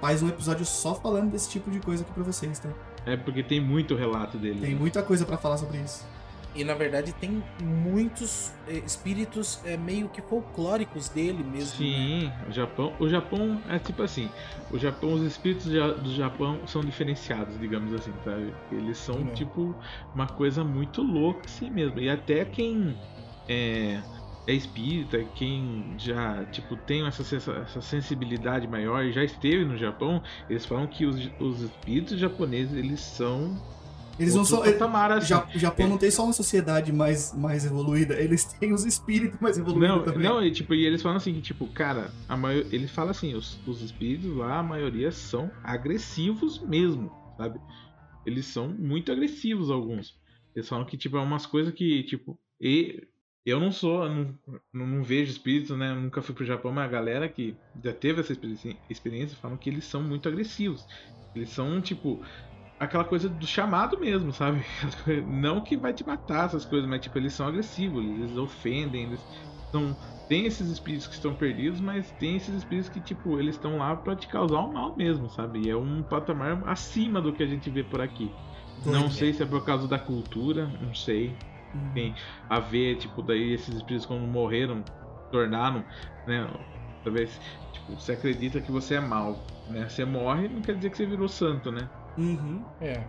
faz 0.00 0.22
um 0.22 0.28
episódio 0.28 0.64
só 0.64 0.94
falando 0.94 1.30
desse 1.30 1.50
tipo 1.50 1.70
de 1.70 1.78
coisa 1.80 2.02
aqui 2.02 2.12
pra 2.12 2.22
vocês, 2.24 2.58
tá? 2.58 2.70
É 3.06 3.16
porque 3.16 3.42
tem 3.42 3.60
muito 3.60 3.94
relato 3.94 4.36
dele. 4.38 4.60
Tem 4.60 4.72
né? 4.74 4.78
muita 4.78 5.02
coisa 5.02 5.24
pra 5.24 5.36
falar 5.36 5.56
sobre 5.58 5.78
isso. 5.78 6.06
E 6.54 6.64
na 6.64 6.74
verdade 6.74 7.12
tem 7.12 7.40
muitos 7.62 8.52
eh, 8.66 8.82
espíritos 8.84 9.60
eh, 9.64 9.76
meio 9.76 10.08
que 10.08 10.20
folclóricos 10.20 11.08
dele 11.08 11.44
mesmo. 11.44 11.56
né? 11.56 11.64
Sim, 11.94 12.32
o 12.48 12.52
Japão, 12.52 12.92
o 12.98 13.08
Japão 13.08 13.60
é 13.68 13.78
tipo 13.78 14.02
assim, 14.02 14.28
o 14.70 14.76
Japão, 14.76 15.12
os 15.14 15.22
espíritos 15.22 15.66
do 15.66 16.12
Japão 16.12 16.58
são 16.66 16.80
diferenciados, 16.82 17.56
digamos 17.60 17.94
assim, 17.94 18.12
sabe? 18.24 18.52
Eles 18.72 18.98
são 18.98 19.14
Hum. 19.16 19.32
tipo 19.32 19.76
uma 20.12 20.26
coisa 20.26 20.64
muito 20.64 21.02
louca 21.02 21.42
assim 21.44 21.70
mesmo. 21.70 22.00
E 22.00 22.10
até 22.10 22.44
quem 22.44 22.98
é, 23.48 24.00
é 24.46 24.54
espírita, 24.54 25.22
quem 25.34 25.94
já 25.98 26.44
tipo 26.46 26.76
tem 26.76 27.06
essa, 27.06 27.22
essa 27.36 27.80
sensibilidade 27.80 28.66
maior 28.66 29.04
e 29.04 29.12
já 29.12 29.22
esteve 29.22 29.64
no 29.64 29.76
Japão, 29.76 30.22
eles 30.48 30.64
falam 30.66 30.86
que 30.86 31.04
os, 31.06 31.30
os 31.40 31.60
espíritos 31.62 32.18
japoneses 32.18 32.76
eles 32.76 33.00
são 33.00 33.56
Eles 34.18 34.34
não 34.34 34.44
são. 34.44 34.62
patamar, 34.62 35.12
assim. 35.12 35.34
O 35.54 35.58
Japão 35.58 35.88
não 35.88 35.98
tem 35.98 36.10
só 36.10 36.24
uma 36.24 36.32
sociedade 36.32 36.92
mais, 36.92 37.32
mais 37.34 37.64
evoluída, 37.64 38.14
eles 38.20 38.44
têm 38.44 38.72
os 38.72 38.84
espíritos 38.84 39.38
mais 39.40 39.56
evoluídos 39.56 39.88
Não, 39.88 40.02
também. 40.04 40.22
não, 40.28 40.44
e, 40.44 40.50
tipo, 40.50 40.74
e 40.74 40.84
eles 40.84 41.00
falam 41.02 41.16
assim 41.16 41.32
que, 41.34 41.40
tipo, 41.40 41.66
cara, 41.68 42.10
a 42.28 42.36
maior, 42.36 42.64
eles 42.72 42.90
falam 42.90 43.10
assim, 43.10 43.34
os, 43.34 43.60
os 43.66 43.80
espíritos 43.82 44.34
lá, 44.36 44.58
a 44.58 44.62
maioria 44.62 45.10
são 45.12 45.50
agressivos 45.62 46.60
mesmo, 46.66 47.10
sabe? 47.36 47.60
Eles 48.26 48.46
são 48.46 48.68
muito 48.68 49.10
agressivos, 49.12 49.70
alguns. 49.70 50.18
Eles 50.54 50.68
falam 50.68 50.84
que, 50.84 50.96
tipo, 50.98 51.16
é 51.16 51.20
umas 51.20 51.46
coisas 51.46 51.72
que, 51.72 52.02
tipo, 52.04 52.38
e 52.60 53.08
eu 53.44 53.58
não 53.58 53.72
sou, 53.72 54.08
não, 54.08 54.34
não, 54.72 55.02
vejo 55.02 55.30
espíritos, 55.30 55.76
né? 55.76 55.90
Eu 55.90 56.00
nunca 56.00 56.22
fui 56.22 56.34
pro 56.34 56.44
Japão, 56.44 56.72
mas 56.72 56.84
a 56.84 56.92
galera 56.92 57.28
que 57.28 57.56
já 57.82 57.92
teve 57.92 58.20
essa 58.20 58.32
experiência, 58.32 58.76
experiência 58.88 59.36
falam 59.36 59.56
que 59.56 59.70
eles 59.70 59.84
são 59.84 60.02
muito 60.02 60.28
agressivos. 60.28 60.86
Eles 61.34 61.50
são, 61.50 61.80
tipo, 61.80 62.22
aquela 62.78 63.04
coisa 63.04 63.28
do 63.28 63.46
chamado 63.46 63.98
mesmo, 64.00 64.32
sabe? 64.32 64.64
Não 65.26 65.60
que 65.60 65.76
vai 65.76 65.92
te 65.92 66.06
matar 66.06 66.46
essas 66.46 66.64
coisas, 66.64 66.88
mas 66.88 67.00
tipo, 67.00 67.18
eles 67.18 67.34
são 67.34 67.46
agressivos, 67.46 68.04
eles 68.04 68.36
ofendem, 68.36 69.04
eles 69.04 69.20
são. 69.70 69.96
Tem 70.28 70.46
esses 70.46 70.68
espíritos 70.68 71.08
que 71.08 71.14
estão 71.14 71.34
perdidos, 71.34 71.80
mas 71.80 72.10
tem 72.12 72.36
esses 72.36 72.54
espíritos 72.54 72.88
que, 72.88 73.00
tipo, 73.00 73.40
eles 73.40 73.56
estão 73.56 73.78
lá 73.78 73.96
pra 73.96 74.14
te 74.14 74.28
causar 74.28 74.60
um 74.60 74.72
mal 74.72 74.96
mesmo, 74.96 75.28
sabe? 75.28 75.60
E 75.60 75.70
é 75.70 75.76
um 75.76 76.04
patamar 76.04 76.62
acima 76.68 77.20
do 77.20 77.32
que 77.32 77.42
a 77.42 77.46
gente 77.46 77.68
vê 77.68 77.82
por 77.82 78.00
aqui. 78.00 78.30
Não 78.86 79.10
sei 79.10 79.32
se 79.32 79.42
é 79.42 79.46
por 79.46 79.64
causa 79.64 79.88
da 79.88 79.98
cultura, 79.98 80.68
não 80.80 80.94
sei. 80.94 81.34
Uhum. 81.74 81.90
Tem 81.94 82.14
a 82.48 82.58
ver, 82.60 82.96
tipo, 82.96 83.22
daí 83.22 83.52
esses 83.52 83.74
espíritos 83.76 84.06
quando 84.06 84.22
morreram, 84.26 84.82
tornaram, 85.30 85.84
né? 86.26 86.48
Talvez, 87.04 87.40
tipo, 87.72 87.94
você 87.98 88.12
acredita 88.12 88.60
que 88.60 88.70
você 88.70 88.94
é 88.96 89.00
mal, 89.00 89.44
né? 89.68 89.88
Você 89.88 90.04
morre, 90.04 90.48
não 90.48 90.60
quer 90.60 90.74
dizer 90.76 90.90
que 90.90 90.96
você 90.96 91.06
virou 91.06 91.28
santo, 91.28 91.70
né? 91.70 91.88
Uhum. 92.18 92.62
É. 92.80 93.02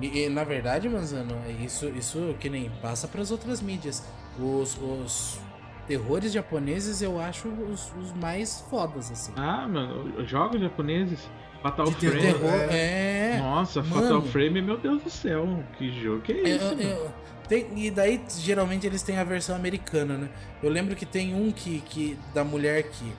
E, 0.00 0.24
e, 0.24 0.28
na 0.28 0.44
verdade, 0.44 0.88
Manzano, 0.88 1.36
isso, 1.60 1.86
isso 1.90 2.34
que 2.40 2.48
nem 2.48 2.70
passa 2.82 3.06
para 3.06 3.20
as 3.20 3.30
outras 3.30 3.60
mídias. 3.60 4.04
Os, 4.38 4.76
os 4.80 5.40
terrores 5.86 6.32
japoneses 6.32 7.02
eu 7.02 7.20
acho 7.20 7.46
os, 7.48 7.92
os 7.96 8.12
mais 8.14 8.62
fodas, 8.70 9.10
assim. 9.10 9.32
Ah, 9.36 9.68
mano, 9.68 10.20
os 10.20 10.28
jogos 10.28 10.60
japoneses, 10.60 11.30
Fatal 11.62 11.86
De 11.86 11.94
Frame. 11.94 12.20
terror, 12.20 12.50
é. 12.70 13.38
Nossa, 13.38 13.82
Mano. 13.82 13.94
Fatal 14.02 14.22
Frame, 14.22 14.60
meu 14.62 14.76
Deus 14.78 15.02
do 15.02 15.10
céu, 15.10 15.46
que 15.78 15.90
jogo 15.92 16.22
que 16.22 16.32
é 16.32 16.48
isso? 16.56 16.64
eu- 16.64 16.76
mano? 16.76 16.82
eu- 16.82 17.12
tem- 17.48 17.66
e 17.76 17.90
daí, 17.90 18.22
geralmente, 18.38 18.86
eles 18.86 19.02
têm 19.02 19.18
a 19.18 19.24
versão 19.24 19.54
americana, 19.56 20.16
né? 20.16 20.28
Eu 20.62 20.70
lembro 20.70 20.94
que 20.96 21.06
tem 21.06 21.34
um 21.34 21.50
que, 21.52 21.80
que 21.80 22.18
da 22.32 22.42
mulher 22.44 22.84
que 22.90 23.12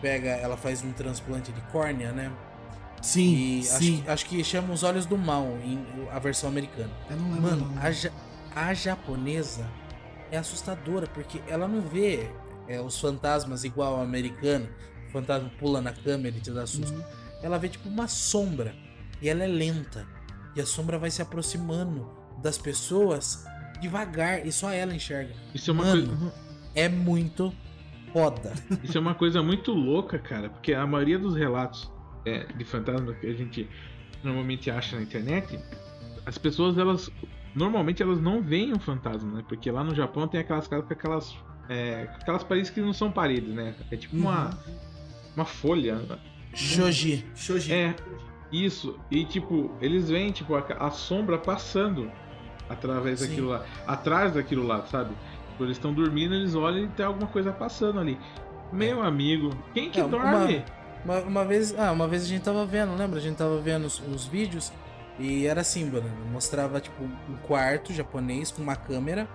pega, 0.00 0.30
ela 0.30 0.56
faz 0.56 0.82
um 0.82 0.92
transplante 0.92 1.50
de 1.52 1.60
córnea, 1.72 2.12
né? 2.12 2.30
Sim, 3.02 3.34
E 3.34 3.60
acho, 3.60 3.78
sim. 3.78 4.02
que- 4.02 4.10
acho 4.10 4.26
que 4.26 4.44
chama 4.44 4.72
Os 4.72 4.82
Olhos 4.82 5.04
do 5.06 5.18
Mal, 5.18 5.46
em 5.62 5.84
a 6.10 6.18
versão 6.18 6.48
americana. 6.48 6.90
Eu 7.10 7.16
não 7.16 7.32
lembro. 7.34 7.42
Mano, 7.66 7.78
a, 7.80 7.90
ja- 7.90 8.10
a 8.54 8.72
japonesa 8.72 9.66
é 10.30 10.38
assustadora, 10.38 11.06
porque 11.06 11.40
ela 11.46 11.68
não 11.68 11.80
vê 11.82 12.30
é, 12.66 12.80
os 12.80 12.98
fantasmas 12.98 13.62
igual 13.64 13.98
a 14.00 14.02
americana. 14.02 14.66
O 15.08 15.12
fantasma 15.12 15.50
pula 15.58 15.82
na 15.82 15.92
câmera 15.92 16.34
e 16.36 16.40
te 16.40 16.50
dá 16.50 16.66
susto. 16.66 16.94
Uhum. 16.96 17.04
Ela 17.42 17.58
vê 17.58 17.68
tipo 17.68 17.88
uma 17.90 18.08
sombra. 18.08 18.74
E 19.20 19.28
ela 19.28 19.44
é 19.44 19.46
lenta. 19.46 20.06
E 20.56 20.60
a 20.62 20.66
sombra 20.66 20.98
vai 20.98 21.10
se 21.10 21.20
aproximando 21.20 22.10
das 22.42 22.56
pessoas 22.56 23.44
devagar 23.80 24.46
e 24.46 24.52
só 24.52 24.70
ela 24.70 24.94
enxerga. 24.94 25.34
Isso 25.54 25.70
é 25.70 25.74
uma 25.74 25.84
Mano. 25.84 26.06
coisa. 26.06 26.34
É 26.74 26.88
muito 26.88 27.52
foda. 28.12 28.52
Isso 28.82 28.96
é 28.96 29.00
uma 29.00 29.14
coisa 29.14 29.42
muito 29.42 29.72
louca, 29.72 30.18
cara, 30.18 30.48
porque 30.48 30.72
a 30.72 30.86
maioria 30.86 31.18
dos 31.18 31.36
relatos 31.36 31.90
é, 32.24 32.44
de 32.52 32.64
fantasma 32.64 33.12
que 33.14 33.26
a 33.26 33.34
gente 33.34 33.68
normalmente 34.22 34.70
acha 34.70 34.96
na 34.96 35.02
internet, 35.02 35.58
as 36.24 36.38
pessoas 36.38 36.78
elas 36.78 37.10
normalmente 37.54 38.02
elas 38.02 38.20
não 38.20 38.42
veem 38.42 38.72
um 38.72 38.78
fantasma, 38.78 39.38
né? 39.38 39.44
Porque 39.46 39.70
lá 39.70 39.84
no 39.84 39.94
Japão 39.94 40.26
tem 40.26 40.40
aquelas 40.40 40.66
casas 40.66 40.86
com 40.86 40.92
aquelas 40.92 41.36
é, 41.68 42.06
com 42.06 42.16
aquelas 42.16 42.42
paredes 42.44 42.70
que 42.70 42.80
não 42.80 42.92
são 42.92 43.10
paredes, 43.10 43.54
né? 43.54 43.74
É 43.90 43.96
tipo 43.96 44.16
uma 44.16 44.50
uma 45.36 45.44
folha. 45.44 46.00
Shoji. 46.54 47.24
Shoji. 47.34 47.72
É, 47.72 47.94
isso. 48.52 48.98
E 49.10 49.24
tipo, 49.24 49.76
eles 49.80 50.08
veem 50.08 50.30
tipo 50.30 50.54
a, 50.54 50.60
a 50.60 50.90
sombra 50.90 51.38
passando 51.38 52.10
através 52.68 53.20
Sim. 53.20 53.28
daquilo 53.28 53.48
lá, 53.48 53.64
atrás 53.86 54.32
daquilo 54.34 54.66
lá, 54.66 54.84
sabe? 54.86 55.10
Tipo, 55.50 55.64
eles 55.64 55.76
estão 55.76 55.92
dormindo, 55.92 56.34
eles 56.34 56.54
olham 56.54 56.84
e 56.84 56.88
tem 56.88 57.04
alguma 57.06 57.26
coisa 57.26 57.52
passando 57.52 58.00
ali. 58.00 58.18
Meu 58.72 59.02
amigo, 59.02 59.50
quem 59.72 59.90
que 59.90 60.00
É, 60.00 60.04
uma- 60.04 60.10
dorme? 60.18 60.64
Uma, 61.04 61.18
uma 61.20 61.44
vez, 61.44 61.74
ah, 61.78 61.92
uma 61.92 62.08
vez 62.08 62.22
a 62.24 62.26
gente 62.26 62.42
tava 62.42 62.64
vendo, 62.64 62.96
lembra? 62.96 63.18
A 63.18 63.22
gente 63.22 63.36
tava 63.36 63.58
vendo 63.60 63.84
os, 63.86 64.00
os 64.12 64.24
vídeos 64.26 64.72
e 65.18 65.46
era 65.46 65.60
assim, 65.60 65.84
mano. 65.84 66.10
Mostrava 66.32 66.80
tipo 66.80 67.04
um 67.04 67.36
quarto 67.46 67.92
japonês 67.92 68.50
com 68.50 68.62
uma 68.62 68.74
câmera 68.74 69.28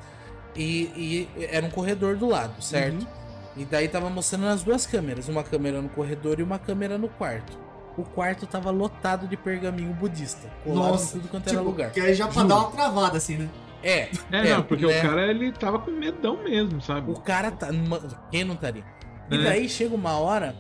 e, 0.56 1.27
e 1.38 1.45
era 1.51 1.65
um 1.65 1.69
corredor 1.69 2.18
do 2.18 2.27
lado, 2.27 2.60
certo? 2.61 3.07
E 3.56 3.64
daí 3.65 3.88
tava 3.88 4.10
mostrando 4.10 4.47
as 4.47 4.64
duas 4.64 4.85
câmeras, 4.88 5.27
uma 5.30 5.43
câmera 5.43 5.81
no 5.81 5.89
corredor 5.89 6.39
e 6.39 6.43
uma 6.43 6.57
câmera 6.57 6.97
no 6.97 7.07
quarto. 7.07 7.57
O 7.97 8.03
quarto 8.03 8.47
tava 8.47 8.71
lotado 8.71 9.27
de 9.27 9.35
pergaminho 9.35 9.93
budista, 9.93 10.47
colado 10.63 10.91
Nossa, 10.91 11.17
em 11.17 11.19
tudo 11.21 11.29
quanto 11.31 11.43
Tipo, 11.43 11.55
era 11.55 11.61
lugar. 11.61 11.91
que 11.91 11.99
aí 11.99 12.13
já 12.13 12.25
pra 12.25 12.33
Juro. 12.35 12.47
dar 12.47 12.55
uma 12.59 12.71
travada, 12.71 13.17
assim, 13.17 13.37
né? 13.37 13.49
É, 13.83 13.99
É, 14.03 14.09
É, 14.31 14.55
não, 14.55 14.63
porque 14.63 14.85
né? 14.85 14.99
o 14.99 15.01
cara 15.01 15.27
ele 15.29 15.51
tava 15.51 15.79
com 15.79 15.91
medão 15.91 16.41
mesmo, 16.43 16.81
sabe? 16.81 17.11
O 17.11 17.19
cara 17.19 17.51
tá. 17.51 17.67
Quem 18.31 18.43
não 18.43 18.55
estaria? 18.55 18.83
E 19.29 19.35
É. 19.37 19.43
daí 19.43 19.69
chega 19.69 19.93
uma 19.95 20.17
hora 20.17 20.55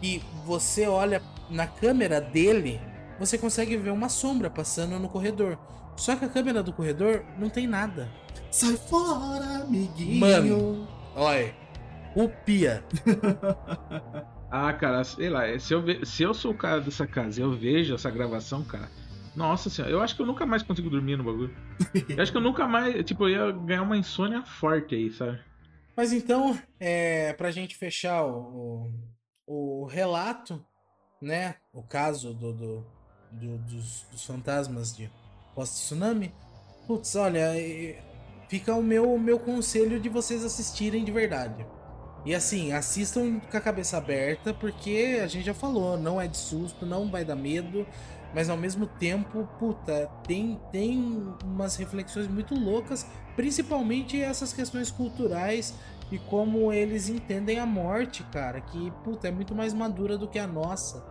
que 0.00 0.22
você 0.44 0.86
olha 0.86 1.20
na 1.50 1.66
câmera 1.66 2.20
dele, 2.20 2.80
você 3.18 3.36
consegue 3.38 3.76
ver 3.76 3.90
uma 3.90 4.08
sombra 4.08 4.48
passando 4.50 4.98
no 4.98 5.08
corredor. 5.08 5.58
Só 5.96 6.14
que 6.14 6.24
a 6.24 6.28
câmera 6.28 6.62
do 6.62 6.72
corredor 6.72 7.24
não 7.38 7.48
tem 7.50 7.66
nada. 7.66 8.08
Sai 8.50 8.76
fora, 8.76 9.62
amiguinho. 9.62 10.20
Mano. 10.20 10.88
Olha. 11.16 11.54
O 12.14 12.28
Pia. 12.28 12.84
Ah, 14.50 14.72
cara, 14.72 15.04
sei 15.04 15.28
lá, 15.28 15.58
se 15.58 15.74
eu, 15.74 15.82
ve- 15.82 16.04
se 16.06 16.22
eu 16.22 16.32
sou 16.32 16.52
o 16.52 16.56
cara 16.56 16.80
dessa 16.80 17.06
casa 17.06 17.40
e 17.40 17.42
eu 17.42 17.52
vejo 17.52 17.94
essa 17.94 18.10
gravação, 18.10 18.64
cara. 18.64 18.88
Nossa 19.36 19.68
senhora, 19.68 19.92
eu 19.92 20.00
acho 20.00 20.16
que 20.16 20.22
eu 20.22 20.26
nunca 20.26 20.46
mais 20.46 20.62
consigo 20.62 20.88
dormir 20.90 21.16
no 21.16 21.24
bagulho. 21.24 21.54
Eu 22.08 22.22
acho 22.22 22.32
que 22.32 22.38
eu 22.38 22.42
nunca 22.42 22.66
mais. 22.66 23.04
Tipo, 23.04 23.28
eu 23.28 23.46
ia 23.46 23.52
ganhar 23.52 23.82
uma 23.82 23.96
insônia 23.96 24.42
forte 24.44 24.94
aí, 24.94 25.12
sabe? 25.12 25.38
Mas 25.96 26.12
então, 26.12 26.58
é, 26.80 27.32
pra 27.34 27.50
gente 27.52 27.76
fechar 27.76 28.24
o, 28.24 28.90
o, 29.46 29.82
o 29.82 29.84
relato, 29.84 30.64
né? 31.22 31.56
O 31.72 31.82
caso 31.82 32.32
do, 32.34 32.52
do- 32.52 32.86
do- 33.30 33.58
dos, 33.58 34.06
dos 34.10 34.24
fantasmas 34.24 34.96
de 34.96 35.08
pós-tsunami. 35.54 36.32
Putz, 36.86 37.14
olha, 37.14 37.56
é, 37.56 38.02
fica 38.48 38.74
o 38.74 38.82
meu, 38.82 39.12
o 39.14 39.20
meu 39.20 39.38
conselho 39.38 40.00
de 40.00 40.08
vocês 40.08 40.44
assistirem 40.44 41.04
de 41.04 41.12
verdade. 41.12 41.64
E 42.24 42.34
assim, 42.34 42.72
assistam 42.72 43.40
com 43.40 43.56
a 43.56 43.60
cabeça 43.60 43.96
aberta, 43.96 44.52
porque 44.52 45.20
a 45.22 45.26
gente 45.26 45.46
já 45.46 45.54
falou, 45.54 45.96
não 45.96 46.20
é 46.20 46.26
de 46.26 46.36
susto, 46.36 46.84
não 46.84 47.10
vai 47.10 47.24
dar 47.24 47.36
medo, 47.36 47.86
mas 48.34 48.50
ao 48.50 48.56
mesmo 48.56 48.86
tempo, 48.86 49.48
puta, 49.58 50.10
tem, 50.26 50.60
tem 50.70 51.32
umas 51.44 51.76
reflexões 51.76 52.28
muito 52.28 52.54
loucas, 52.54 53.06
principalmente 53.36 54.20
essas 54.20 54.52
questões 54.52 54.90
culturais 54.90 55.74
e 56.10 56.18
como 56.18 56.72
eles 56.72 57.08
entendem 57.08 57.58
a 57.58 57.66
morte, 57.66 58.22
cara, 58.24 58.60
que, 58.60 58.90
puta, 59.04 59.28
é 59.28 59.30
muito 59.30 59.54
mais 59.54 59.72
madura 59.72 60.18
do 60.18 60.26
que 60.26 60.38
a 60.38 60.46
nossa. 60.46 61.04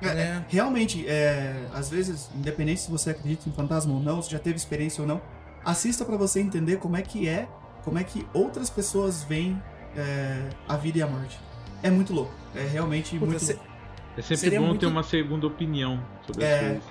É, 0.00 0.14
né? 0.14 0.46
Realmente, 0.48 1.08
é, 1.08 1.68
às 1.72 1.88
vezes, 1.88 2.28
independente 2.34 2.80
se 2.80 2.90
você 2.90 3.10
acredita 3.10 3.48
em 3.48 3.52
fantasma 3.52 3.94
ou 3.94 4.00
não, 4.00 4.20
se 4.20 4.30
já 4.30 4.38
teve 4.38 4.56
experiência 4.56 5.00
ou 5.00 5.06
não, 5.06 5.20
assista 5.64 6.04
pra 6.04 6.16
você 6.16 6.40
entender 6.40 6.78
como 6.78 6.96
é 6.96 7.02
que 7.02 7.28
é, 7.28 7.48
como 7.84 7.98
é 7.98 8.04
que 8.04 8.26
outras 8.32 8.68
pessoas 8.68 9.22
veem 9.22 9.60
é, 9.96 10.48
a 10.68 10.76
vida 10.76 10.98
e 10.98 11.02
a 11.02 11.06
morte. 11.06 11.38
É 11.82 11.90
muito 11.90 12.12
louco. 12.12 12.32
É 12.54 12.62
realmente 12.66 13.18
Puta, 13.18 13.26
muito 13.30 13.44
cê- 13.44 13.52
louco. 13.54 13.68
É 14.16 14.22
sempre 14.22 14.36
Seria 14.36 14.60
bom 14.60 14.66
muito- 14.68 14.80
ter 14.80 14.86
uma 14.86 15.02
segunda 15.02 15.46
opinião 15.46 16.02
sobre 16.26 16.44
as 16.44 16.50
É, 16.50 16.58
coisas. 16.68 16.82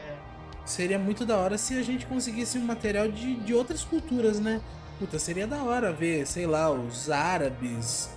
Seria 0.66 1.00
muito 1.00 1.26
da 1.26 1.38
hora 1.38 1.58
se 1.58 1.78
a 1.78 1.84
gente 1.84 2.06
conseguisse 2.06 2.58
um 2.58 2.64
material 2.66 3.08
de, 3.08 3.36
de 3.36 3.54
outras 3.54 3.84
culturas, 3.84 4.40
né? 4.40 4.62
Puta, 5.00 5.18
seria 5.20 5.46
da 5.48 5.64
hora 5.64 5.92
ver, 5.92 6.26
sei 6.28 6.46
lá, 6.46 6.70
os 6.72 7.10
árabes, 7.10 8.10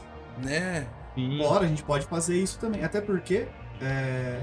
né? 0.43 0.87
Sim. 1.15 1.39
Bora, 1.39 1.65
a 1.65 1.69
gente 1.69 1.83
pode 1.83 2.07
fazer 2.07 2.41
isso 2.41 2.59
também. 2.59 2.83
Até 2.85 3.01
porque 3.01 3.47
é, 3.81 4.41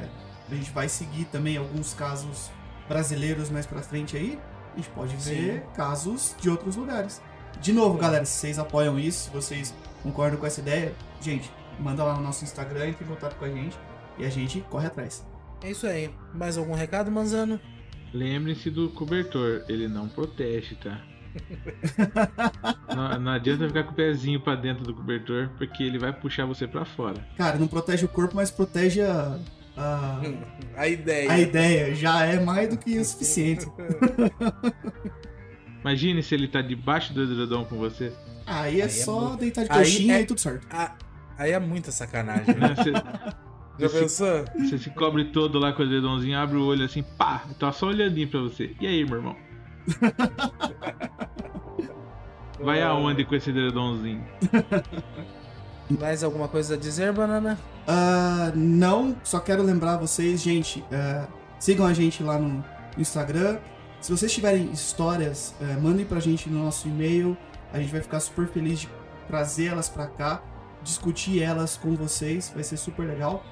a 0.50 0.56
gente 0.56 0.72
vai 0.72 0.90
seguir 0.90 1.26
também 1.26 1.58
alguns 1.58 1.94
casos 1.94 2.50
brasileiros 2.88 3.50
mais 3.50 3.66
pra 3.66 3.82
frente 3.82 4.18
aí. 4.18 4.40
A 4.74 4.78
gente 4.78 4.90
pode 4.90 5.16
ver 5.18 5.64
casos 5.76 6.36
de 6.40 6.50
outros 6.50 6.76
lugares. 6.76 7.22
De 7.60 7.74
novo, 7.74 7.98
galera, 7.98 8.26
se 8.26 8.34
vocês 8.40 8.58
apoiam 8.58 8.98
isso, 9.00 9.26
se 9.26 9.30
vocês 9.30 9.74
concordam 10.02 10.40
com 10.40 10.46
essa 10.46 10.60
ideia, 10.62 10.94
gente, 11.22 11.52
manda 11.80 12.04
lá 12.04 12.16
no 12.16 12.22
nosso 12.22 12.44
Instagram, 12.44 12.88
entre 12.90 13.04
em 13.04 13.08
contato 13.08 13.36
com 13.36 13.46
a 13.46 13.50
gente 13.50 13.78
e 14.18 14.26
a 14.26 14.30
gente 14.30 14.62
corre 14.70 14.88
atrás. 14.88 15.26
É 15.64 15.72
isso 15.72 15.86
aí. 15.88 16.10
Mais 16.34 16.58
algum 16.58 16.74
recado, 16.74 17.12
Manzano? 17.12 17.60
Lembre-se 18.14 18.70
do 18.70 18.90
cobertor, 18.90 19.64
ele 19.70 19.88
não 19.88 20.10
protege, 20.10 20.76
tá? 20.76 21.00
não, 22.94 23.20
não 23.20 23.32
adianta 23.32 23.68
ficar 23.68 23.84
com 23.84 23.92
o 23.92 23.96
pezinho 23.96 24.42
pra 24.42 24.56
dentro 24.56 24.84
do 24.84 24.94
cobertor, 24.94 25.50
porque 25.58 25.82
ele 25.82 25.98
vai 25.98 26.12
puxar 26.12 26.46
você 26.46 26.68
pra 26.68 26.84
fora. 26.84 27.26
Cara, 27.38 27.58
não 27.58 27.68
protege 27.68 28.04
o 28.06 28.10
corpo, 28.10 28.36
mas 28.36 28.52
protege 28.52 29.02
a, 29.02 29.40
a, 29.78 30.20
A 30.76 30.88
ideia. 30.90 31.32
a 31.32 31.40
ideia. 31.40 31.96
Já 31.96 32.26
é 32.26 32.40
mais 32.40 32.68
do 32.70 32.78
que 32.78 32.98
o 33.00 33.06
suficiente. 33.06 33.66
Imagine 35.82 36.22
se 36.24 36.36
ele 36.36 36.48
tá 36.48 36.62
debaixo 36.62 37.14
do 37.14 37.24
edredom 37.24 37.66
com 37.66 37.78
você. 37.78 38.14
Aí 38.46 38.80
é 38.80 38.82
Aí 38.84 38.90
é 38.90 38.90
só 38.90 39.20
muito- 39.22 39.40
deitar 39.40 39.66
de 39.66 39.72
Aí 39.72 39.78
coxinha 39.80 40.18
é- 40.18 40.22
e 40.22 40.26
tudo 40.26 40.40
certo. 40.40 40.68
Ah, 40.72 40.94
aí 41.38 41.52
é 41.52 41.60
muita 41.60 41.92
sacanagem, 41.92 42.56
né? 42.56 42.70
Né? 42.70 42.76
Você, 42.76 42.92
Já 42.92 43.88
você, 43.90 44.00
pensou? 44.02 44.46
você 44.60 44.78
se 44.78 44.90
cobre 44.92 45.26
todo 45.26 45.58
lá 45.58 45.74
com 45.74 45.84
o 45.84 45.90
dedãozinho, 45.90 46.38
abre 46.38 46.58
o 46.58 46.66
olho 46.66 46.86
assim, 46.86 47.02
pá, 47.04 47.44
tá 47.60 47.72
só 47.72 47.88
olhadinho 47.88 48.28
pra 48.28 48.42
você. 48.42 48.76
E 48.80 48.86
aí, 48.88 49.04
meu 49.06 49.18
irmão? 49.18 49.36
Vai 52.60 52.82
aonde 52.84 53.26
com 53.26 53.34
esse 53.36 53.50
edredomzinho? 53.50 54.24
Mais 56.00 56.24
alguma 56.24 56.48
coisa 56.48 56.76
a 56.76 56.78
dizer, 56.78 57.12
Banana? 57.12 57.58
Ah, 57.88 58.52
não, 58.56 59.16
só 59.24 59.40
quero 59.40 59.64
lembrar 59.64 59.98
vocês, 59.98 60.42
gente, 60.42 60.84
ah, 60.92 61.28
sigam 61.60 61.86
a 61.86 61.94
gente 61.94 62.24
lá 62.24 62.38
no 62.38 62.64
Instagram. 62.98 63.58
Se 64.02 64.12
vocês 64.12 64.34
tiverem 64.34 64.72
histórias, 64.72 65.56
ah, 65.62 65.80
mandem 65.80 66.06
pra 66.06 66.20
gente 66.20 66.50
no 66.50 66.64
nosso 66.64 66.88
e-mail. 66.88 67.38
A 67.72 67.80
gente 67.80 67.92
vai 67.92 68.02
ficar 68.02 68.20
super 68.20 68.48
feliz 68.48 68.82
de 68.82 68.90
trazer 69.28 69.68
elas 69.68 69.88
pra 69.88 70.08
cá, 70.08 70.42
discutir 70.84 71.42
elas 71.42 71.78
com 71.78 71.96
vocês, 71.96 72.52
vai 72.54 72.64
ser 72.64 72.76
super 72.78 73.04
legal. 73.08 73.44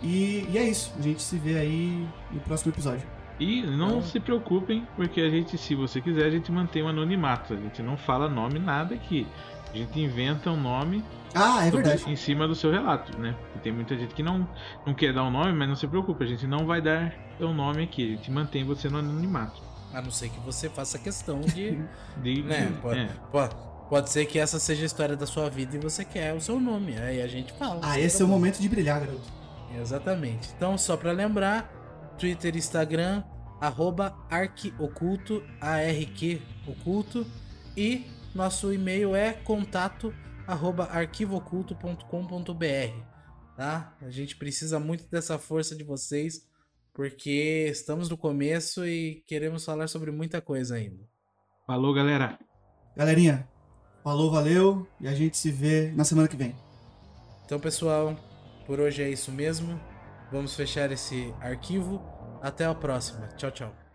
E, 0.00 0.46
e 0.50 0.56
é 0.56 0.62
isso, 0.62 0.94
a 0.98 1.02
gente 1.02 1.20
se 1.20 1.36
vê 1.36 1.58
aí 1.58 2.06
no 2.30 2.40
próximo 2.40 2.72
episódio. 2.72 3.06
E 3.40 3.62
não 3.62 3.88
Então- 3.88 4.02
se 4.02 4.18
preocupem, 4.20 4.86
porque 4.96 5.20
a 5.20 5.28
gente, 5.28 5.58
se 5.58 5.74
você 5.74 6.00
quiser, 6.00 6.24
a 6.24 6.30
gente 6.30 6.50
mantém 6.50 6.82
o 6.82 6.88
anonimato. 6.88 7.52
A 7.54 7.56
gente 7.56 7.82
não 7.82 7.96
fala 7.96 8.28
nome, 8.28 8.58
nada 8.58 8.94
aqui. 8.94 9.26
A 9.72 9.76
gente 9.76 10.00
inventa 10.00 10.50
um 10.50 10.56
nome 10.60 11.04
Ah, 11.34 11.66
é 11.66 11.70
sobre- 11.70 11.84
verdade. 11.84 12.10
em 12.10 12.16
cima 12.16 12.48
do 12.48 12.54
seu 12.54 12.70
relato, 12.70 13.18
né? 13.18 13.34
Porque 13.42 13.58
tem 13.58 13.72
muita 13.72 13.96
gente 13.98 14.14
que 14.14 14.22
não, 14.22 14.48
não 14.86 14.94
quer 14.94 15.12
dar 15.12 15.24
o 15.24 15.30
nome, 15.30 15.52
mas 15.52 15.68
não 15.68 15.76
se 15.76 15.86
preocupe, 15.86 16.24
a 16.24 16.26
gente 16.26 16.46
não 16.46 16.64
vai 16.66 16.80
dar 16.80 17.12
o 17.38 17.52
nome 17.52 17.82
aqui. 17.84 18.14
A 18.14 18.16
gente 18.16 18.30
mantém 18.30 18.64
você 18.64 18.88
no 18.88 18.98
anonimato. 18.98 19.67
A 19.92 20.02
não 20.02 20.10
ser 20.10 20.28
que 20.28 20.40
você 20.40 20.68
faça 20.68 20.98
questão 20.98 21.40
de. 21.40 21.78
De, 22.22 22.42
né? 22.42 22.76
Pode, 22.82 22.98
é. 22.98 23.08
pode, 23.30 23.56
pode 23.88 24.10
ser 24.10 24.26
que 24.26 24.38
essa 24.38 24.58
seja 24.58 24.82
a 24.82 24.86
história 24.86 25.16
da 25.16 25.26
sua 25.26 25.48
vida 25.48 25.76
e 25.76 25.78
você 25.78 26.04
quer 26.04 26.34
o 26.34 26.40
seu 26.40 26.58
nome. 26.58 26.98
Aí 26.98 27.22
a 27.22 27.26
gente 27.26 27.52
fala. 27.52 27.80
Ah, 27.82 27.98
esse 27.98 28.20
é 28.20 28.24
o 28.24 28.28
momento 28.28 28.60
de 28.60 28.68
brilhar, 28.68 29.00
garoto. 29.00 29.32
Exatamente. 29.80 30.50
Então, 30.56 30.76
só 30.76 30.96
pra 30.96 31.12
lembrar, 31.12 31.72
Twitter 32.18 32.54
e 32.54 32.58
Instagram, 32.58 33.22
arroba 33.60 34.16
arquioculto, 34.30 35.42
A-R-Q 35.60 36.40
oculto. 36.66 37.26
E 37.76 38.06
nosso 38.34 38.72
e-mail 38.72 39.14
é 39.14 39.32
contato 39.32 40.12
arroba 40.46 40.84
arquivooculto.com.br. 40.84 43.02
Tá? 43.56 43.94
A 44.00 44.10
gente 44.10 44.36
precisa 44.36 44.80
muito 44.80 45.04
dessa 45.10 45.38
força 45.38 45.76
de 45.76 45.84
vocês, 45.84 46.47
porque 46.98 47.68
estamos 47.70 48.10
no 48.10 48.18
começo 48.18 48.84
e 48.84 49.22
queremos 49.24 49.64
falar 49.64 49.86
sobre 49.86 50.10
muita 50.10 50.40
coisa 50.40 50.74
ainda. 50.74 51.08
Falou, 51.64 51.94
galera. 51.94 52.36
Galerinha, 52.96 53.48
falou, 54.02 54.32
valeu 54.32 54.84
e 55.00 55.06
a 55.06 55.14
gente 55.14 55.36
se 55.36 55.52
vê 55.52 55.92
na 55.92 56.02
semana 56.02 56.26
que 56.26 56.36
vem. 56.36 56.56
Então, 57.44 57.60
pessoal, 57.60 58.16
por 58.66 58.80
hoje 58.80 59.00
é 59.00 59.08
isso 59.08 59.30
mesmo. 59.30 59.80
Vamos 60.32 60.56
fechar 60.56 60.90
esse 60.90 61.32
arquivo. 61.40 62.02
Até 62.42 62.64
a 62.64 62.74
próxima. 62.74 63.28
Tchau, 63.36 63.52
tchau. 63.52 63.87